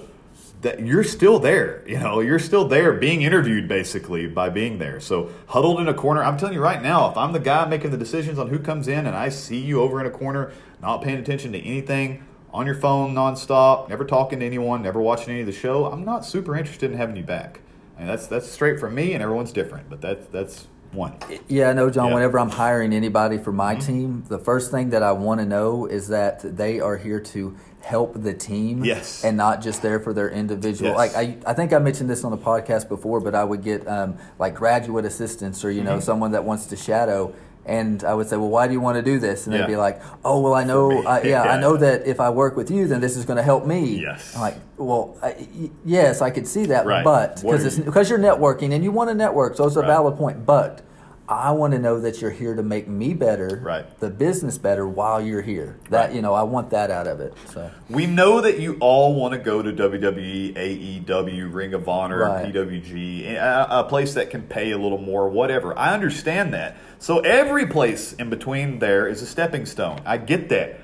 that 0.63 0.79
you're 0.79 1.03
still 1.03 1.39
there, 1.39 1.88
you 1.88 2.00
know, 2.00 2.20
you're 2.22 2.39
still 2.39 2.67
there 2.67 2.93
being 2.93 3.22
interviewed 3.22 3.67
basically 3.67 4.27
by 4.27 4.50
being 4.50 4.79
there. 4.79 5.00
So 5.00 5.29
huddled 5.48 5.79
in 5.79 5.88
a 5.88 5.93
corner, 5.93 6.24
I'm 6.24 6.38
telling 6.38 6.55
you 6.55 6.62
right 6.62 6.82
now, 6.82 7.12
if 7.12 7.17
I'm 7.17 7.34
the 7.34 7.39
guy 7.39 7.65
making 7.65 7.91
the 7.91 7.98
decisions 7.98 8.39
on 8.39 8.50
who 8.50 8.60
comes 8.60 8.88
in 8.88 9.05
and 9.05 9.15
I 9.15 9.29
see 9.29 9.60
you 9.60 9.82
over 9.82 10.00
in 10.00 10.08
a 10.08 10.10
corner, 10.12 10.51
not 10.82 11.01
paying 11.01 11.20
attention 11.20 11.51
to 11.51 11.60
anything, 11.60 12.25
on 12.53 12.65
your 12.65 12.75
phone 12.75 13.13
nonstop, 13.13 13.89
never 13.89 14.05
talking 14.05 14.39
to 14.39 14.46
anyone, 14.46 14.82
never 14.82 15.01
watching 15.01 15.32
any 15.32 15.41
of 15.41 15.48
the 15.48 15.51
show, 15.51 15.86
I'm 15.86 16.05
not 16.05 16.24
super 16.24 16.55
interested 16.55 16.91
in 16.91 16.98
having 16.98 17.15
you 17.15 17.24
back. 17.24 17.60
And 17.98 18.08
that's 18.08 18.27
that's 18.27 18.50
straight 18.50 18.79
from 18.79 18.96
me, 18.96 19.13
and 19.13 19.22
everyone's 19.22 19.51
different, 19.51 19.89
but 19.89 20.01
that's 20.01 20.25
that's 20.27 20.67
one. 20.93 21.15
Yeah, 21.48 21.70
I 21.70 21.74
know, 21.74 21.89
John. 21.89 22.05
Yeah. 22.05 22.08
Mm-hmm. 22.08 22.13
Whenever 22.15 22.39
I'm 22.39 22.50
hiring 22.50 22.93
anybody 22.93 23.38
for 23.38 23.51
my 23.51 23.75
team, 23.75 24.24
the 24.29 24.39
first 24.39 24.72
thing 24.72 24.91
that 24.91 25.03
I 25.03 25.12
want 25.12 25.41
to 25.41 25.46
know 25.46 25.86
is 25.86 26.08
that 26.08 26.58
they 26.58 26.79
are 26.79 26.98
here 26.98 27.20
to 27.20 27.55
help 27.84 28.13
the 28.16 28.34
team, 28.34 28.84
Yes. 28.86 29.24
and 29.25 29.36
not 29.36 29.62
just 29.62 29.82
there 29.82 30.00
for 30.00 30.13
their 30.13 30.30
individual. 30.30 30.92
Yes. 30.92 30.98
Like 30.98 31.16
I, 31.16 31.38
I 31.46 31.54
think 31.54 31.74
I 31.74 31.80
mentioned 31.80 32.10
this 32.10 32.24
on 32.24 32.32
the 32.32 32.38
podcast 32.38 32.88
before, 32.88 33.20
but 33.20 33.36
I 33.36 33.44
would 33.44 33.62
get 33.63 33.86
um, 33.88 34.18
like 34.40 34.56
graduate 34.56 35.06
assistants 35.06 35.63
or 35.66 35.70
you 35.72 35.82
Mm-hmm. 35.82 35.90
know 35.90 36.00
someone 36.00 36.32
that 36.32 36.44
wants 36.46 36.66
to 36.68 36.75
shadow. 36.78 37.34
And 37.66 38.04
I 38.04 38.13
would 38.13 38.28
say, 38.28 38.36
well, 38.36 38.50
why 38.50 38.68
do 38.68 38.74
you 38.74 38.82
want 38.82 38.98
to 38.98 39.02
do 39.02 39.20
this? 39.20 39.46
And 39.48 39.54
Yeah. 39.56 39.62
they'd 39.62 39.68
be 39.68 39.75
like, 39.78 40.02
oh, 40.25 40.42
well, 40.42 40.54
I 40.54 40.66
know. 40.66 41.02
I, 41.06 41.22
yeah, 41.22 41.28
Yeah. 41.46 41.52
I 41.54 41.60
know 41.62 41.78
that 41.78 42.06
if 42.06 42.20
I 42.20 42.30
work 42.30 42.58
with 42.58 42.70
you, 42.70 42.88
then 42.88 43.00
this 43.00 43.16
is 43.16 43.24
going 43.25 43.38
to 43.38 43.44
help 43.44 43.66
me. 43.66 44.02
Yes. 44.02 44.34
I'm 44.36 44.42
like, 44.42 44.58
well, 44.78 45.18
I, 45.24 45.48
yes, 45.86 46.22
I 46.22 46.30
could 46.30 46.46
see 46.48 46.66
that, 46.68 46.86
Right. 46.86 47.06
but 47.06 47.42
because 47.42 47.63
it's 47.66 47.78
you- 47.78 47.84
because 47.86 48.10
you're 48.10 48.20
networking 48.20 48.74
and 48.74 48.84
you 48.84 48.92
want 48.92 49.10
to 49.12 49.13
network, 49.16 49.56
so 49.56 49.66
it's 49.66 49.78
a 49.78 49.80
Right. 49.80 49.88
valid 49.88 50.18
point. 50.18 50.46
But 50.46 50.82
I 51.27 51.51
want 51.51 51.72
to 51.72 51.80
know 51.80 52.01
that 52.01 52.22
you're 52.22 52.32
here 52.32 52.53
to 52.53 52.63
make 52.63 52.88
me 52.88 53.13
better, 53.13 53.62
Right. 53.63 53.86
the 54.01 54.10
business 54.10 54.58
better 54.58 54.86
while 54.86 55.22
you're 55.22 55.42
here. 55.42 55.77
That 55.89 56.08
Right. 56.08 56.15
you 56.15 56.22
know, 56.22 56.34
I 56.34 56.44
want 56.44 56.70
that 56.72 56.92
out 56.92 57.08
of 57.08 57.22
it. 57.22 57.34
So 57.46 57.72
We 57.89 58.06
know 58.08 58.42
that 58.42 58.60
you 58.60 58.75
all 58.82 59.15
want 59.15 59.34
to 59.34 59.39
go 59.39 59.62
to 59.62 59.72
WWE, 59.72 60.53
AEW, 60.58 61.48
Ring 61.53 61.74
of 61.74 61.88
Honor, 61.88 62.20
Right. 62.20 62.46
PWG, 62.53 63.36
a, 63.38 63.68
a 63.70 63.84
place 63.86 64.13
that 64.15 64.30
can 64.30 64.42
pay 64.42 64.72
a 64.72 64.77
little 64.77 64.98
more, 64.98 65.30
whatever. 65.30 65.77
I 65.80 65.94
understand 65.94 66.53
that. 66.53 66.75
So 67.00 67.20
every 67.20 67.68
place 67.68 68.12
in 68.13 68.30
between 68.30 68.80
there 68.80 69.08
is 69.08 69.22
a 69.22 69.25
stepping 69.25 69.65
stone. 69.65 70.00
I 70.06 70.18
get 70.18 70.50
that. 70.50 70.80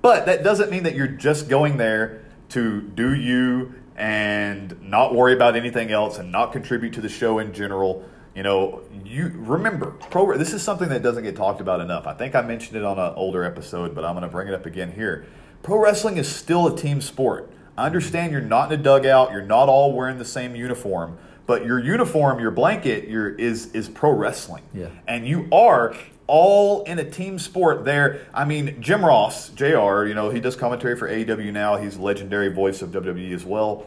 But 0.00 0.24
that 0.26 0.42
doesn't 0.42 0.70
mean 0.70 0.84
that 0.84 0.94
you're 0.94 1.06
just 1.06 1.48
going 1.50 1.76
there 1.76 2.22
to 2.50 2.80
do 2.80 3.14
you 3.14 3.74
and 3.96 4.74
not 4.82 5.14
worry 5.14 5.34
about 5.34 5.54
anything 5.54 5.92
else 5.92 6.18
and 6.18 6.32
not 6.32 6.50
contribute 6.52 6.94
to 6.94 7.00
the 7.02 7.08
show 7.10 7.38
in 7.38 7.52
general. 7.52 8.04
You 8.34 8.42
know, 8.42 8.80
you 9.04 9.30
remember 9.34 9.90
pro. 10.10 10.36
This 10.38 10.52
is 10.52 10.62
something 10.62 10.88
that 10.88 11.02
doesn't 11.02 11.22
get 11.22 11.36
talked 11.36 11.60
about 11.60 11.80
enough. 11.80 12.06
I 12.06 12.14
think 12.14 12.34
I 12.34 12.40
mentioned 12.40 12.76
it 12.76 12.84
on 12.84 12.98
an 12.98 13.12
older 13.14 13.44
episode, 13.44 13.94
but 13.94 14.04
I'm 14.04 14.14
going 14.14 14.22
to 14.22 14.28
bring 14.28 14.48
it 14.48 14.54
up 14.54 14.64
again 14.64 14.92
here. 14.92 15.26
Pro 15.62 15.78
wrestling 15.78 16.16
is 16.16 16.28
still 16.28 16.66
a 16.66 16.76
team 16.76 17.00
sport. 17.00 17.50
I 17.76 17.86
understand 17.86 18.32
you're 18.32 18.40
not 18.40 18.72
in 18.72 18.80
a 18.80 18.82
dugout. 18.82 19.32
You're 19.32 19.42
not 19.42 19.68
all 19.68 19.92
wearing 19.92 20.18
the 20.18 20.24
same 20.24 20.56
uniform, 20.56 21.18
but 21.46 21.64
your 21.64 21.78
uniform, 21.78 22.40
your 22.40 22.50
blanket, 22.50 23.08
your 23.08 23.34
is 23.34 23.72
is 23.72 23.88
pro 23.88 24.12
wrestling. 24.12 24.62
Yeah. 24.72 24.88
And 25.06 25.26
you 25.26 25.48
are 25.52 25.94
all 26.26 26.82
in 26.84 26.98
a 26.98 27.04
team 27.04 27.38
sport 27.38 27.84
there. 27.84 28.26
I 28.32 28.46
mean, 28.46 28.80
Jim 28.80 29.04
Ross, 29.04 29.50
JR, 29.50 30.06
you 30.06 30.14
know, 30.14 30.30
he 30.30 30.40
does 30.40 30.56
commentary 30.56 30.96
for 30.96 31.08
AEW 31.08 31.52
now. 31.52 31.76
He's 31.76 31.96
a 31.96 32.00
legendary 32.00 32.48
voice 32.48 32.80
of 32.80 32.90
WWE 32.90 33.34
as 33.34 33.44
well. 33.44 33.86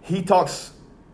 He 0.00 0.22
talks, 0.22 0.72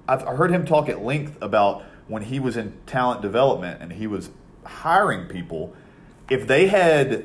I've 0.08 0.22
heard 0.22 0.50
him 0.50 0.64
talk 0.64 0.88
at 0.88 1.02
length 1.04 1.36
about 1.42 1.84
when 2.10 2.24
he 2.24 2.40
was 2.40 2.56
in 2.56 2.74
talent 2.86 3.22
development 3.22 3.80
and 3.80 3.92
he 3.92 4.06
was 4.06 4.30
hiring 4.64 5.28
people. 5.28 5.72
If 6.28 6.46
they 6.46 6.66
had 6.66 7.24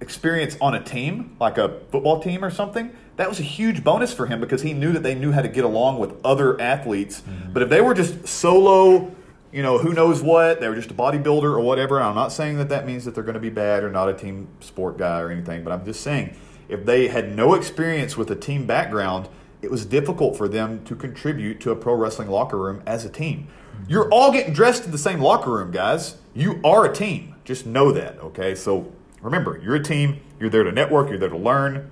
experience 0.00 0.56
on 0.60 0.74
a 0.74 0.82
team, 0.82 1.36
like 1.40 1.58
a 1.58 1.80
football 1.90 2.20
team 2.20 2.44
or 2.44 2.50
something, 2.50 2.96
that 3.16 3.28
was 3.28 3.40
a 3.40 3.44
huge 3.44 3.82
bonus 3.82 4.14
for 4.14 4.26
him 4.26 4.40
because 4.40 4.62
he 4.62 4.72
knew 4.72 4.92
that 4.92 5.02
they 5.02 5.16
knew 5.16 5.32
how 5.32 5.42
to 5.42 5.48
get 5.48 5.64
along 5.64 5.98
with 5.98 6.14
other 6.24 6.60
athletes. 6.60 7.20
Mm-hmm. 7.22 7.52
But 7.52 7.62
if 7.64 7.68
they 7.68 7.80
were 7.80 7.92
just 7.92 8.28
solo, 8.28 9.12
you 9.50 9.62
know, 9.62 9.78
who 9.78 9.92
knows 9.92 10.22
what, 10.22 10.60
they 10.60 10.68
were 10.68 10.76
just 10.76 10.92
a 10.92 10.94
bodybuilder 10.94 11.42
or 11.42 11.60
whatever, 11.60 11.96
and 11.96 12.06
I'm 12.06 12.14
not 12.14 12.30
saying 12.30 12.58
that 12.58 12.68
that 12.68 12.86
means 12.86 13.04
that 13.04 13.16
they're 13.16 13.24
going 13.24 13.34
to 13.34 13.40
be 13.40 13.50
bad 13.50 13.82
or 13.82 13.90
not 13.90 14.08
a 14.08 14.14
team 14.14 14.46
sport 14.60 14.96
guy 14.96 15.20
or 15.20 15.30
anything, 15.30 15.64
but 15.64 15.72
I'm 15.72 15.84
just 15.84 16.02
saying 16.02 16.36
if 16.68 16.86
they 16.86 17.08
had 17.08 17.34
no 17.34 17.54
experience 17.54 18.16
with 18.16 18.30
a 18.30 18.36
team 18.36 18.66
background, 18.66 19.28
it 19.60 19.72
was 19.72 19.84
difficult 19.84 20.36
for 20.36 20.46
them 20.46 20.84
to 20.84 20.94
contribute 20.94 21.58
to 21.60 21.72
a 21.72 21.76
pro 21.76 21.94
wrestling 21.94 22.28
locker 22.28 22.56
room 22.56 22.82
as 22.86 23.04
a 23.04 23.08
team. 23.08 23.48
You're 23.86 24.10
all 24.10 24.32
getting 24.32 24.52
dressed 24.52 24.84
in 24.84 24.90
the 24.90 24.98
same 24.98 25.20
locker 25.20 25.50
room, 25.50 25.70
guys. 25.70 26.16
You 26.34 26.60
are 26.64 26.84
a 26.84 26.94
team. 26.94 27.36
Just 27.44 27.66
know 27.66 27.92
that, 27.92 28.18
okay? 28.18 28.54
So 28.54 28.92
remember, 29.22 29.58
you're 29.62 29.76
a 29.76 29.82
team. 29.82 30.20
You're 30.40 30.50
there 30.50 30.64
to 30.64 30.72
network. 30.72 31.08
You're 31.08 31.18
there 31.18 31.28
to 31.28 31.36
learn 31.36 31.90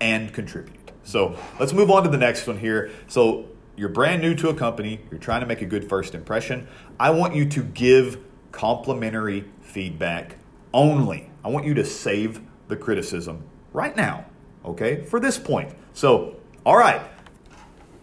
and 0.00 0.32
contribute. 0.32 0.90
So 1.04 1.36
let's 1.60 1.72
move 1.72 1.90
on 1.90 2.02
to 2.04 2.08
the 2.08 2.16
next 2.16 2.46
one 2.46 2.58
here. 2.58 2.90
So 3.08 3.46
you're 3.76 3.88
brand 3.88 4.22
new 4.22 4.34
to 4.36 4.48
a 4.48 4.54
company. 4.54 5.00
You're 5.10 5.20
trying 5.20 5.40
to 5.40 5.46
make 5.46 5.62
a 5.62 5.66
good 5.66 5.88
first 5.88 6.14
impression. 6.14 6.68
I 6.98 7.10
want 7.10 7.34
you 7.34 7.44
to 7.46 7.62
give 7.62 8.18
complimentary 8.50 9.44
feedback 9.60 10.36
only. 10.74 11.30
I 11.44 11.48
want 11.48 11.66
you 11.66 11.74
to 11.74 11.84
save 11.84 12.40
the 12.68 12.76
criticism 12.76 13.44
right 13.72 13.96
now, 13.96 14.26
okay, 14.64 15.02
for 15.02 15.18
this 15.20 15.38
point. 15.38 15.74
So, 15.92 16.36
all 16.64 16.76
right. 16.76 17.00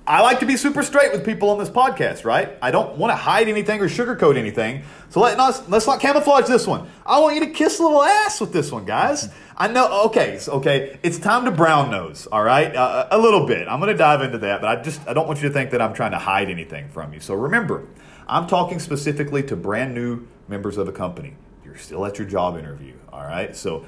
I 0.10 0.22
like 0.22 0.40
to 0.40 0.48
be 0.48 0.58
super 0.58 0.82
straight 0.82 1.12
with 1.12 1.24
people 1.24 1.52
on 1.52 1.60
this 1.60 1.70
podcast, 1.70 2.26
right? 2.26 2.58
I 2.64 2.72
don't 2.72 2.98
want 2.98 3.12
to 3.12 3.16
hide 3.16 3.48
anything 3.48 3.80
or 3.80 3.88
sugarcoat 3.88 4.38
anything. 4.38 4.82
So 5.10 5.20
let 5.20 5.38
not, 5.38 5.70
let's 5.70 5.86
not 5.86 6.00
camouflage 6.00 6.48
this 6.48 6.66
one. 6.66 6.90
I 7.06 7.20
want 7.20 7.36
you 7.36 7.42
to 7.42 7.52
kiss 7.52 7.78
a 7.78 7.84
little 7.84 8.02
ass 8.02 8.42
with 8.42 8.52
this 8.52 8.72
one, 8.72 8.86
guys. 8.86 9.30
I 9.56 9.68
know. 9.68 10.06
Okay, 10.06 10.40
okay. 10.48 10.98
It's 11.04 11.20
time 11.20 11.46
to 11.46 11.52
brown 11.52 11.92
nose. 11.92 12.26
All 12.26 12.42
right, 12.42 12.76
uh, 12.76 13.08
a 13.12 13.20
little 13.20 13.46
bit. 13.46 13.68
I'm 13.68 13.80
going 13.80 13.92
to 13.92 13.98
dive 13.98 14.24
into 14.24 14.40
that, 14.40 14.62
but 14.62 14.80
I 14.80 14.82
just 14.82 15.08
I 15.08 15.14
don't 15.14 15.28
want 15.28 15.44
you 15.44 15.48
to 15.48 15.54
think 15.54 15.70
that 15.72 15.82
I'm 15.82 15.94
trying 15.94 16.14
to 16.14 16.18
hide 16.18 16.50
anything 16.50 16.90
from 16.90 17.14
you. 17.14 17.20
So 17.20 17.36
remember, 17.36 17.86
I'm 18.28 18.48
talking 18.48 18.80
specifically 18.80 19.44
to 19.44 19.56
brand 19.56 19.94
new 19.94 20.26
members 20.48 20.78
of 20.78 20.88
a 20.88 20.92
company. 20.92 21.36
You're 21.64 21.78
still 21.78 22.04
at 22.08 22.18
your 22.18 22.28
job 22.28 22.58
interview. 22.58 22.96
All 23.14 23.22
right, 23.22 23.56
so. 23.56 23.86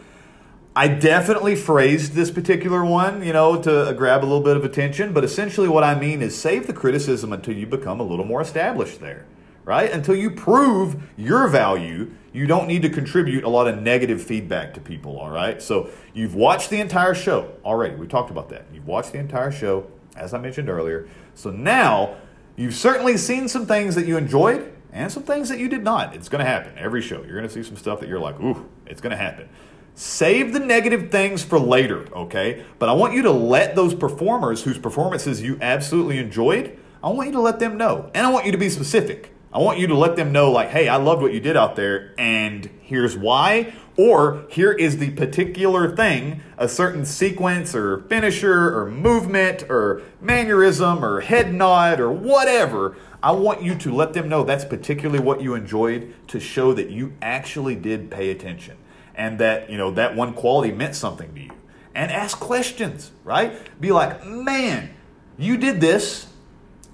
I 0.73 0.87
definitely 0.87 1.57
phrased 1.57 2.13
this 2.13 2.31
particular 2.31 2.85
one, 2.85 3.23
you 3.23 3.33
know, 3.33 3.61
to 3.61 3.89
uh, 3.89 3.91
grab 3.91 4.23
a 4.23 4.25
little 4.25 4.39
bit 4.39 4.55
of 4.55 4.63
attention, 4.63 5.11
but 5.11 5.25
essentially 5.25 5.67
what 5.67 5.83
I 5.83 5.99
mean 5.99 6.21
is 6.21 6.39
save 6.39 6.65
the 6.65 6.71
criticism 6.71 7.33
until 7.33 7.57
you 7.57 7.67
become 7.67 7.99
a 7.99 8.03
little 8.03 8.23
more 8.23 8.39
established 8.41 9.01
there, 9.01 9.25
right? 9.65 9.91
Until 9.91 10.15
you 10.15 10.31
prove 10.31 11.03
your 11.17 11.49
value, 11.49 12.11
you 12.31 12.47
don't 12.47 12.67
need 12.67 12.83
to 12.83 12.89
contribute 12.89 13.43
a 13.43 13.49
lot 13.49 13.67
of 13.67 13.81
negative 13.81 14.23
feedback 14.23 14.73
to 14.75 14.79
people, 14.79 15.19
all 15.19 15.29
right? 15.29 15.61
So 15.61 15.89
you've 16.13 16.35
watched 16.35 16.69
the 16.69 16.79
entire 16.79 17.15
show 17.15 17.51
already. 17.65 17.95
We 17.95 18.07
talked 18.07 18.31
about 18.31 18.47
that. 18.49 18.63
You've 18.73 18.87
watched 18.87 19.11
the 19.11 19.19
entire 19.19 19.51
show, 19.51 19.87
as 20.15 20.33
I 20.33 20.37
mentioned 20.37 20.69
earlier. 20.69 21.09
So 21.35 21.51
now 21.51 22.15
you've 22.55 22.75
certainly 22.75 23.17
seen 23.17 23.49
some 23.49 23.65
things 23.65 23.93
that 23.95 24.05
you 24.05 24.15
enjoyed 24.15 24.71
and 24.93 25.11
some 25.11 25.23
things 25.23 25.49
that 25.49 25.59
you 25.59 25.67
did 25.67 25.83
not. 25.83 26.15
It's 26.15 26.29
going 26.29 26.43
to 26.43 26.49
happen 26.49 26.77
every 26.77 27.01
show. 27.01 27.23
You're 27.23 27.35
going 27.35 27.47
to 27.47 27.53
see 27.53 27.63
some 27.63 27.75
stuff 27.75 27.99
that 27.99 28.07
you're 28.07 28.19
like, 28.19 28.39
ooh, 28.39 28.69
it's 28.85 29.01
going 29.01 29.11
to 29.11 29.17
happen. 29.17 29.49
Save 29.93 30.53
the 30.53 30.59
negative 30.59 31.11
things 31.11 31.43
for 31.43 31.59
later, 31.59 32.07
okay? 32.15 32.65
But 32.79 32.89
I 32.89 32.93
want 32.93 33.13
you 33.13 33.21
to 33.23 33.31
let 33.31 33.75
those 33.75 33.93
performers 33.93 34.63
whose 34.63 34.77
performances 34.77 35.41
you 35.41 35.57
absolutely 35.61 36.17
enjoyed, 36.17 36.77
I 37.03 37.09
want 37.09 37.27
you 37.27 37.33
to 37.33 37.41
let 37.41 37.59
them 37.59 37.77
know. 37.77 38.09
And 38.13 38.25
I 38.25 38.29
want 38.29 38.45
you 38.45 38.51
to 38.51 38.57
be 38.57 38.69
specific. 38.69 39.33
I 39.53 39.59
want 39.59 39.79
you 39.79 39.87
to 39.87 39.95
let 39.95 40.15
them 40.15 40.31
know, 40.31 40.49
like, 40.49 40.69
hey, 40.69 40.87
I 40.87 40.95
loved 40.95 41.21
what 41.21 41.33
you 41.33 41.41
did 41.41 41.57
out 41.57 41.75
there, 41.75 42.13
and 42.17 42.69
here's 42.81 43.17
why. 43.17 43.73
Or 43.97 44.45
here 44.49 44.71
is 44.71 44.97
the 44.97 45.11
particular 45.11 45.93
thing, 45.93 46.41
a 46.57 46.69
certain 46.69 47.03
sequence 47.03 47.75
or 47.75 47.99
finisher 48.03 48.77
or 48.77 48.89
movement 48.89 49.69
or 49.69 50.03
mannerism 50.21 51.03
or 51.03 51.19
head 51.19 51.53
nod 51.53 51.99
or 51.99 52.09
whatever. 52.11 52.95
I 53.21 53.33
want 53.33 53.61
you 53.61 53.75
to 53.75 53.93
let 53.93 54.13
them 54.13 54.29
know 54.29 54.43
that's 54.45 54.63
particularly 54.63 55.19
what 55.19 55.41
you 55.41 55.53
enjoyed 55.53 56.13
to 56.29 56.39
show 56.39 56.73
that 56.73 56.89
you 56.89 57.13
actually 57.21 57.75
did 57.75 58.09
pay 58.09 58.31
attention 58.31 58.77
and 59.21 59.37
that 59.37 59.69
you 59.69 59.77
know 59.77 59.91
that 59.91 60.15
one 60.15 60.33
quality 60.33 60.73
meant 60.73 60.95
something 60.95 61.31
to 61.35 61.41
you. 61.41 61.51
And 61.93 62.11
ask 62.11 62.39
questions 62.39 63.11
right? 63.23 63.53
Be 63.79 63.91
like 63.91 64.25
man 64.25 64.95
you 65.37 65.57
did 65.57 65.79
this. 65.79 66.27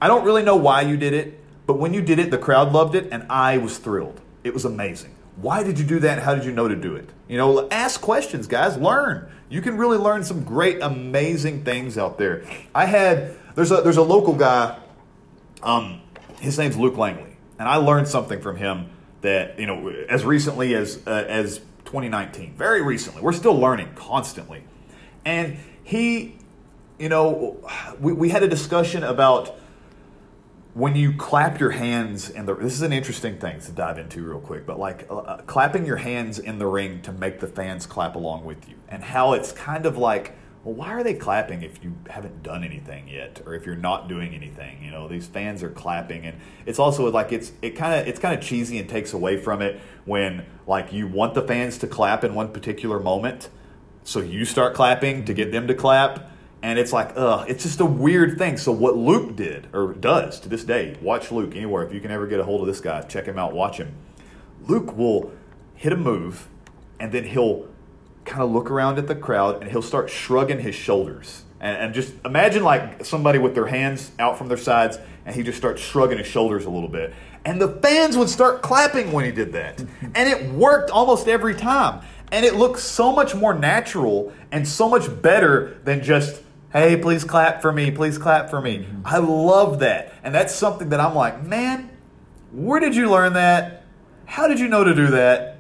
I 0.02 0.08
don't 0.08 0.26
really 0.26 0.44
know 0.44 0.58
why 0.58 0.82
you 0.82 0.98
did 0.98 1.14
it 1.14 1.40
but 1.66 1.76
when 1.80 1.94
you 1.94 2.02
did 2.02 2.20
it 2.20 2.30
the 2.30 2.38
crowd 2.38 2.74
loved 2.74 2.96
it 2.96 3.08
and 3.14 3.26
i 3.30 3.58
was 3.58 3.78
thrilled. 3.78 4.20
It 4.44 4.54
was 4.54 4.66
amazing. 4.66 5.16
Why 5.38 5.64
did 5.64 5.80
you 5.80 5.86
do 5.86 6.00
that 6.00 6.22
how 6.22 6.36
did 6.36 6.44
you 6.44 6.52
know 6.52 6.68
to 6.68 6.76
do 6.76 6.96
it? 6.98 7.10
You 7.30 7.38
know 7.38 7.70
ask 7.70 8.02
questions 8.02 8.46
guys. 8.46 8.76
Learn. 8.78 9.32
You 9.50 9.62
can 9.62 9.78
really 9.78 9.98
learn 9.98 10.26
some 10.26 10.44
great 10.44 10.82
amazing 10.82 11.64
things 11.64 11.98
out 11.98 12.18
there. 12.18 12.44
I 12.76 12.86
had 12.86 13.38
there's 13.56 13.72
a 13.72 13.78
there's 13.82 13.98
a 13.98 14.04
local 14.16 14.34
guy 14.34 14.78
Um, 15.64 16.02
his 16.42 16.58
name's 16.60 16.78
Luke 16.78 16.98
Langley, 16.98 17.38
and 17.58 17.70
I 17.70 17.78
learned 17.78 18.08
something 18.10 18.42
from 18.42 18.58
him 18.58 18.90
that 19.22 19.60
you 19.60 19.66
know 19.66 19.90
as 20.10 20.26
recently 20.26 20.76
as 20.76 21.00
uh, 21.08 21.26
as 21.28 21.62
2019, 21.88 22.54
very 22.56 22.82
recently. 22.82 23.22
We're 23.22 23.32
still 23.34 23.58
learning 23.58 23.90
constantly, 23.96 24.64
and 25.26 25.58
he, 25.84 26.36
you 27.00 27.10
know, 27.10 27.58
we, 28.00 28.14
we 28.14 28.30
had 28.30 28.44
a 28.44 28.48
discussion 28.48 29.04
about 29.04 29.58
when 30.74 30.96
you 30.96 31.14
clap 31.14 31.60
your 31.60 31.72
hands 31.72 32.30
in 32.30 32.46
the 32.46 32.54
this 32.54 32.74
is 32.74 32.84
an 32.84 32.94
interesting 32.94 33.40
thing 33.40 33.60
to 33.60 33.72
dive 33.72 33.98
into 33.98 34.22
real 34.22 34.40
quick 34.40 34.64
but 34.64 34.78
like 34.78 35.08
uh, 35.10 35.38
clapping 35.48 35.88
your 35.88 35.96
hands 35.96 36.38
in 36.38 36.60
the 36.60 36.68
ring 36.68 37.02
to 37.02 37.12
make 37.12 37.40
the 37.40 37.48
fans 37.48 37.88
clap 37.88 38.16
along 38.16 38.46
with 38.46 38.70
you 38.70 38.76
and 38.88 39.04
how 39.04 39.34
it's 39.34 39.52
kind 39.52 39.88
of 39.88 39.98
like 39.98 40.36
well 40.68 40.76
why 40.76 40.90
are 40.90 41.02
they 41.02 41.14
clapping 41.14 41.62
if 41.62 41.82
you 41.82 41.96
haven't 42.10 42.44
done 42.44 42.62
anything 42.62 43.08
yet 43.08 43.42
or 43.46 43.54
if 43.56 43.66
you're 43.66 43.76
not 43.76 44.10
doing 44.10 44.36
anything 44.36 44.84
you 44.84 44.92
know 44.92 45.08
these 45.08 45.26
fans 45.26 45.64
are 45.64 45.70
clapping 45.70 46.26
and 46.26 46.38
it's 46.66 46.78
also 46.78 47.10
like 47.10 47.32
it's 47.32 47.54
it 47.62 47.70
kind 47.70 48.02
of 48.02 48.06
it's 48.06 48.20
kind 48.20 48.38
of 48.38 48.44
cheesy 48.44 48.78
and 48.78 48.90
takes 48.90 49.14
away 49.14 49.38
from 49.38 49.62
it 49.62 49.80
when 50.04 50.46
like 50.68 50.92
you 50.92 51.08
want 51.08 51.34
the 51.34 51.42
fans 51.42 51.78
to 51.78 51.88
clap 51.88 52.22
in 52.26 52.36
one 52.36 52.52
particular 52.52 53.00
moment 53.00 53.50
so 54.04 54.20
you 54.20 54.44
start 54.44 54.74
clapping 54.74 55.24
to 55.24 55.34
get 55.34 55.54
them 55.54 55.68
to 55.68 55.74
clap 55.74 56.32
and 56.64 56.80
it's 56.80 56.92
like, 56.92 57.14
ugh, 57.16 57.46
it's 57.48 57.64
just 57.64 57.80
a 57.82 57.86
weird 57.86 58.40
thing. 58.40 58.58
So 58.58 58.72
what 58.72 58.98
Luke 58.98 59.36
did 59.36 59.68
or 59.74 59.94
does 59.94 60.40
to 60.40 60.50
this 60.50 60.64
day, 60.64 60.98
watch 61.02 61.32
Luke 61.32 61.56
anywhere. 61.56 61.84
If 61.86 61.94
you 61.94 62.02
can 62.02 62.10
ever 62.10 62.26
get 62.26 62.40
a 62.40 62.44
hold 62.44 62.62
of 62.62 62.68
this 62.68 62.82
guy, 62.82 63.04
check 63.04 63.26
him 63.26 63.38
out, 63.38 63.54
watch 63.54 63.78
him. 63.78 63.94
Luke 64.64 64.98
will 64.98 65.32
hit 65.76 65.94
a 65.94 65.96
move, 65.96 66.48
and 67.00 67.12
then 67.12 67.26
he'll 67.26 67.68
kind 68.28 68.44
of 68.44 68.52
look 68.52 68.70
around 68.70 69.00
at 69.00 69.08
the 69.08 69.16
crowd 69.16 69.62
and 69.62 69.72
he'll 69.72 69.82
start 69.82 70.10
shrugging 70.10 70.60
his 70.60 70.76
shoulders. 70.76 71.44
And, 71.60 71.78
and 71.78 71.94
just 71.94 72.14
imagine 72.24 72.64
like 72.64 73.04
somebody 73.04 73.40
with 73.40 73.56
their 73.56 73.66
hands 73.66 74.12
out 74.20 74.38
from 74.38 74.48
their 74.48 74.58
sides, 74.58 75.00
and 75.26 75.36
he 75.36 75.42
just 75.42 75.58
starts 75.58 75.82
shrugging 75.82 76.20
his 76.20 76.28
shoulders 76.28 76.66
a 76.66 76.70
little 76.70 76.90
bit. 76.90 77.14
And 77.46 77.62
the 77.62 77.70
fans 77.82 78.18
would 78.18 78.30
start 78.30 78.62
clapping 78.62 79.12
when 79.12 79.26
he 79.26 79.32
did 79.32 79.54
that. 79.54 79.84
And 80.16 80.30
it 80.30 80.52
worked 80.52 80.92
almost 80.92 81.28
every 81.28 81.56
time. 81.56 82.04
And 82.32 82.46
it 82.46 82.56
looked 82.56 82.80
so 82.80 83.14
much 83.14 83.34
more 83.34 83.54
natural 83.54 84.34
and 84.52 84.68
so 84.68 84.90
much 84.90 85.22
better 85.22 85.80
than 85.84 86.04
just 86.04 86.44
Hey, 86.74 86.98
please 86.98 87.24
clap 87.24 87.62
for 87.62 87.72
me. 87.72 87.92
Please 87.92 88.18
clap 88.18 88.50
for 88.50 88.60
me. 88.60 88.80
Mm-hmm. 88.80 89.02
I 89.06 89.18
love 89.20 89.80
that. 89.80 90.14
And 90.22 90.36
that's 90.36 90.54
something 90.54 90.90
that 90.90 91.00
I'm 91.00 91.16
like, 91.16 91.44
man, 91.44 91.90
where 92.52 92.80
did 92.80 92.94
you 92.96 93.10
learn 93.10 93.34
that? 93.34 93.86
How 94.26 94.48
did 94.48 94.60
you 94.60 94.68
know 94.68 94.84
to 94.84 94.94
do 94.94 95.08
that? 95.08 95.57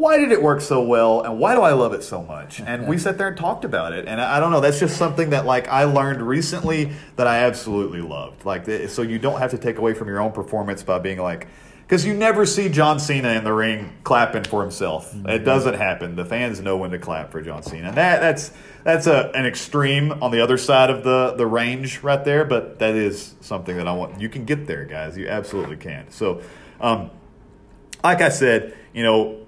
Why 0.00 0.16
did 0.16 0.32
it 0.32 0.42
work 0.42 0.62
so 0.62 0.82
well? 0.82 1.20
And 1.20 1.38
why 1.38 1.54
do 1.54 1.60
I 1.60 1.72
love 1.72 1.92
it 1.92 2.02
so 2.02 2.22
much? 2.22 2.58
And 2.58 2.88
we 2.88 2.96
sat 2.96 3.18
there 3.18 3.28
and 3.28 3.36
talked 3.36 3.66
about 3.66 3.92
it. 3.92 4.08
And 4.08 4.18
I 4.18 4.40
don't 4.40 4.50
know, 4.50 4.60
that's 4.60 4.80
just 4.80 4.96
something 4.96 5.28
that 5.30 5.44
like 5.44 5.68
I 5.68 5.84
learned 5.84 6.22
recently 6.22 6.92
that 7.16 7.26
I 7.26 7.40
absolutely 7.40 8.00
loved. 8.00 8.46
Like, 8.46 8.64
so 8.88 9.02
you 9.02 9.18
don't 9.18 9.40
have 9.40 9.50
to 9.50 9.58
take 9.58 9.76
away 9.76 9.92
from 9.92 10.08
your 10.08 10.18
own 10.18 10.32
performance 10.32 10.82
by 10.82 11.00
being 11.00 11.18
like, 11.18 11.48
because 11.82 12.06
you 12.06 12.14
never 12.14 12.46
see 12.46 12.70
John 12.70 12.98
Cena 12.98 13.28
in 13.32 13.44
the 13.44 13.52
ring 13.52 13.92
clapping 14.02 14.44
for 14.44 14.62
himself. 14.62 15.12
Mm-hmm. 15.12 15.28
It 15.28 15.40
doesn't 15.40 15.74
happen. 15.74 16.16
The 16.16 16.24
fans 16.24 16.60
know 16.60 16.78
when 16.78 16.92
to 16.92 16.98
clap 16.98 17.30
for 17.30 17.42
John 17.42 17.62
Cena. 17.62 17.88
And 17.88 17.96
that 17.98 18.20
that's 18.20 18.52
that's 18.84 19.06
a, 19.06 19.30
an 19.34 19.44
extreme 19.44 20.12
on 20.22 20.30
the 20.30 20.40
other 20.40 20.56
side 20.56 20.88
of 20.88 21.04
the 21.04 21.34
the 21.36 21.46
range 21.46 22.02
right 22.02 22.24
there. 22.24 22.46
But 22.46 22.78
that 22.78 22.94
is 22.94 23.34
something 23.42 23.76
that 23.76 23.86
I 23.86 23.92
want. 23.92 24.18
You 24.18 24.30
can 24.30 24.46
get 24.46 24.66
there, 24.66 24.86
guys. 24.86 25.18
You 25.18 25.28
absolutely 25.28 25.76
can. 25.76 26.10
So, 26.10 26.40
um, 26.80 27.10
like 28.02 28.22
I 28.22 28.30
said, 28.30 28.74
you 28.94 29.02
know, 29.02 29.40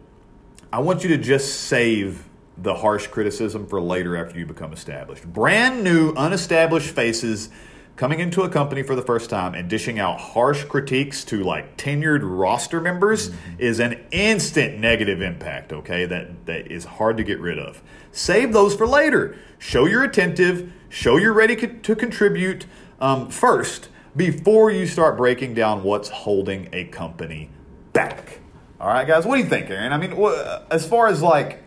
I 0.72 0.80
want 0.80 1.02
you 1.02 1.10
to 1.10 1.18
just 1.18 1.64
save 1.64 2.24
the 2.56 2.74
harsh 2.74 3.06
criticism 3.06 3.66
for 3.66 3.78
later 3.78 4.16
after 4.16 4.38
you 4.38 4.46
become 4.46 4.72
established. 4.72 5.30
Brand 5.30 5.84
new, 5.84 6.14
unestablished 6.14 6.94
faces 6.94 7.50
coming 7.96 8.20
into 8.20 8.42
a 8.42 8.48
company 8.48 8.82
for 8.82 8.94
the 8.94 9.02
first 9.02 9.28
time 9.28 9.54
and 9.54 9.68
dishing 9.68 9.98
out 9.98 10.18
harsh 10.18 10.64
critiques 10.64 11.24
to 11.24 11.44
like 11.44 11.76
tenured 11.76 12.20
roster 12.22 12.80
members 12.80 13.28
mm-hmm. 13.28 13.60
is 13.60 13.80
an 13.80 14.02
instant 14.12 14.78
negative 14.78 15.20
impact, 15.20 15.74
okay? 15.74 16.06
That 16.06 16.46
that 16.46 16.72
is 16.72 16.86
hard 16.86 17.18
to 17.18 17.22
get 17.22 17.38
rid 17.38 17.58
of. 17.58 17.82
Save 18.10 18.54
those 18.54 18.74
for 18.74 18.86
later. 18.86 19.36
Show 19.58 19.84
you're 19.84 20.04
attentive, 20.04 20.72
show 20.88 21.18
you're 21.18 21.34
ready 21.34 21.54
co- 21.54 21.66
to 21.66 21.94
contribute 21.94 22.64
um, 22.98 23.28
first 23.28 23.90
before 24.16 24.70
you 24.70 24.86
start 24.86 25.18
breaking 25.18 25.52
down 25.52 25.82
what's 25.82 26.08
holding 26.08 26.70
a 26.72 26.84
company 26.84 27.50
back. 27.92 28.41
All 28.82 28.88
right, 28.88 29.06
guys, 29.06 29.24
what 29.24 29.36
do 29.36 29.42
you 29.44 29.48
think, 29.48 29.70
Aaron? 29.70 29.92
I 29.92 29.96
mean, 29.96 30.12
as 30.68 30.84
far 30.84 31.06
as 31.06 31.22
like 31.22 31.62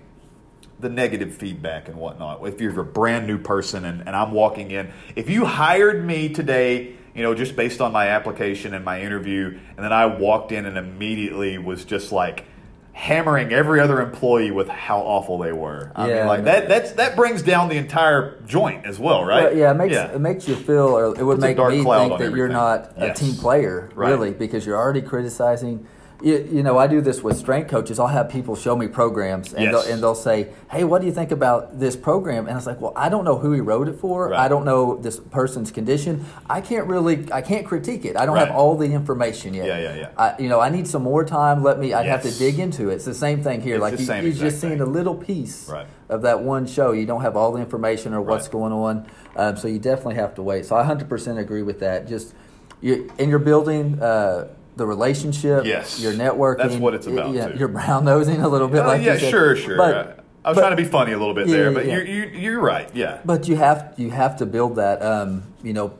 the 0.82 0.90
negative 0.90 1.34
feedback 1.34 1.88
and 1.88 1.98
whatnot. 1.98 2.46
If 2.46 2.60
you're 2.60 2.78
a 2.78 2.84
brand 2.84 3.26
new 3.26 3.38
person 3.38 3.86
and, 3.86 4.02
and 4.02 4.14
I'm 4.14 4.32
walking 4.32 4.72
in, 4.72 4.92
if 5.16 5.30
you 5.30 5.46
hired 5.46 6.06
me 6.06 6.28
today, 6.28 6.98
you 7.14 7.24
know, 7.24 7.34
just 7.34 7.56
based 7.56 7.80
on 7.80 7.94
my 7.94 8.10
application 8.10 8.74
and 8.74 8.84
my 8.84 9.02
interview, 9.02 9.58
and 9.78 9.78
then 9.78 9.94
I 9.94 10.08
walked 10.08 10.52
in 10.52 10.66
and 10.66 10.78
immediately 10.78 11.58
was 11.58 11.86
just 11.86 12.12
like 12.12 12.44
hammering 12.92 13.54
every 13.54 13.80
other 13.80 14.02
employee 14.02 14.52
with 14.52 14.68
how 14.68 15.00
awful 15.00 15.38
they 15.38 15.54
were. 15.54 15.94
I 15.96 16.10
yeah, 16.10 16.16
mean, 16.18 16.28
like 16.28 16.44
that 16.44 16.68
that's 16.68 16.92
that 16.94 17.16
brings 17.16 17.42
down 17.42 17.70
the 17.70 17.78
entire 17.78 18.42
joint 18.42 18.86
as 18.86 19.00
well, 19.00 19.24
right? 19.24 19.46
Well, 19.46 19.58
yeah, 19.58 19.72
it 19.72 19.76
makes 19.76 19.94
yeah. 19.94 20.14
it 20.14 20.20
makes 20.20 20.50
you 20.50 20.56
feel 20.56 20.90
or 20.90 21.18
it 21.18 21.24
would 21.24 21.40
make 21.40 21.58
me 21.58 21.64
think 21.64 21.88
that 21.88 22.12
everything. 22.12 22.36
you're 22.36 22.50
not 22.50 22.92
yes. 22.98 23.18
a 23.18 23.24
team 23.24 23.36
player, 23.36 23.90
right. 23.96 24.10
really, 24.10 24.32
because 24.32 24.66
you're 24.66 24.78
already 24.78 25.02
criticizing 25.02 25.88
you, 26.26 26.50
you, 26.52 26.64
know, 26.64 26.76
I 26.80 26.88
do 26.88 27.02
this 27.02 27.22
with 27.22 27.38
strength 27.38 27.70
coaches. 27.70 28.00
I'll 28.00 28.08
have 28.08 28.30
people 28.30 28.56
show 28.56 28.76
me 28.76 28.88
programs, 28.88 29.54
and, 29.54 29.66
yes. 29.66 29.72
they'll, 29.72 29.94
and 29.94 30.02
they'll 30.02 30.16
say, 30.16 30.48
"Hey, 30.72 30.84
what 30.84 31.02
do 31.02 31.06
you 31.06 31.14
think 31.14 31.30
about 31.30 31.80
this 31.80 31.96
program?" 31.96 32.48
And 32.48 32.54
I 32.54 32.56
was 32.56 32.66
like, 32.66 32.82
"Well, 32.82 32.94
I 32.96 33.10
don't 33.10 33.26
know 33.26 33.38
who 33.38 33.52
he 33.52 33.62
wrote 33.62 33.88
it 33.88 34.00
for. 34.00 34.30
Right. 34.30 34.40
I 34.40 34.48
don't 34.48 34.66
know 34.66 34.96
this 34.96 35.20
person's 35.20 35.70
condition. 35.70 36.26
I 36.50 36.62
can't 36.62 36.88
really, 36.88 37.32
I 37.32 37.44
can't 37.44 37.68
critique 37.68 38.06
it. 38.06 38.18
I 38.18 38.26
don't 38.26 38.34
right. 38.34 38.48
have 38.48 38.56
all 38.56 38.76
the 38.76 38.92
information 38.92 39.54
yet. 39.54 39.68
Yeah, 39.68 39.78
yeah, 39.78 39.96
yeah. 39.96 40.10
I, 40.18 40.42
you 40.42 40.50
know, 40.50 40.60
I 40.60 40.70
need 40.70 40.88
some 40.88 41.04
more 41.04 41.24
time. 41.24 41.62
Let 41.62 41.78
me. 41.78 41.94
I'd 41.94 42.08
yes. 42.08 42.24
have 42.24 42.34
to 42.34 42.40
dig 42.40 42.58
into 42.58 42.90
it. 42.90 42.96
It's 42.96 43.06
the 43.06 43.14
same 43.14 43.44
thing 43.44 43.62
here. 43.62 43.76
It's 43.76 43.82
like 44.10 44.24
you, 44.24 44.32
are 44.32 44.34
just 44.34 44.60
seeing 44.60 44.82
a 44.82 44.86
little 44.86 45.16
piece 45.16 45.70
right. 45.70 45.86
of 46.10 46.24
that 46.24 46.42
one 46.42 46.66
show. 46.66 46.92
You 46.92 47.06
don't 47.06 47.22
have 47.22 47.38
all 47.38 47.52
the 47.52 47.62
information 47.62 48.16
or 48.16 48.22
what's 48.22 48.48
going 48.48 48.74
on. 48.74 49.08
Um, 49.36 49.58
so 49.58 49.68
you 49.68 49.78
definitely 49.78 50.16
have 50.16 50.34
to 50.36 50.42
wait. 50.42 50.66
So 50.66 50.76
I 50.76 50.84
100% 50.84 51.38
agree 51.38 51.62
with 51.62 51.82
that. 51.82 52.08
Just 52.08 52.34
you, 52.82 53.12
in 53.20 53.30
your 53.30 53.38
building. 53.38 54.02
Uh, 54.02 54.48
the 54.76 54.86
relationship, 54.86 55.66
yes, 55.66 56.00
your 56.00 56.14
networking. 56.14 56.58
That's 56.58 56.76
what 56.76 56.94
it's 56.94 57.08
about. 57.08 57.34
Yeah, 57.34 57.54
you're 57.56 57.68
brown 57.68 58.06
nosing 58.06 58.42
a 58.42 58.48
little 58.48 58.68
bit, 58.68 58.82
uh, 58.82 58.88
like 58.88 59.04
yeah, 59.04 59.18
sure, 59.18 59.56
sure. 59.56 59.78
But, 59.78 60.26
I 60.44 60.50
was 60.50 60.58
but, 60.58 60.62
trying 60.62 60.78
to 60.78 60.84
be 60.84 60.88
funny 60.88 61.12
a 61.12 61.18
little 61.18 61.34
bit 61.34 61.48
yeah, 61.48 61.56
there, 61.56 61.72
but 61.72 61.86
yeah. 61.86 62.02
you're, 62.02 62.26
you, 62.28 62.58
are 62.58 62.62
right. 62.62 62.94
Yeah. 62.94 63.20
But 63.26 63.48
you 63.48 63.56
have 63.56 63.96
you 63.98 64.12
have 64.12 64.38
to 64.38 64.46
build 64.46 64.76
that. 64.76 65.02
Um, 65.02 65.44
you 65.64 65.74
know, 65.74 65.98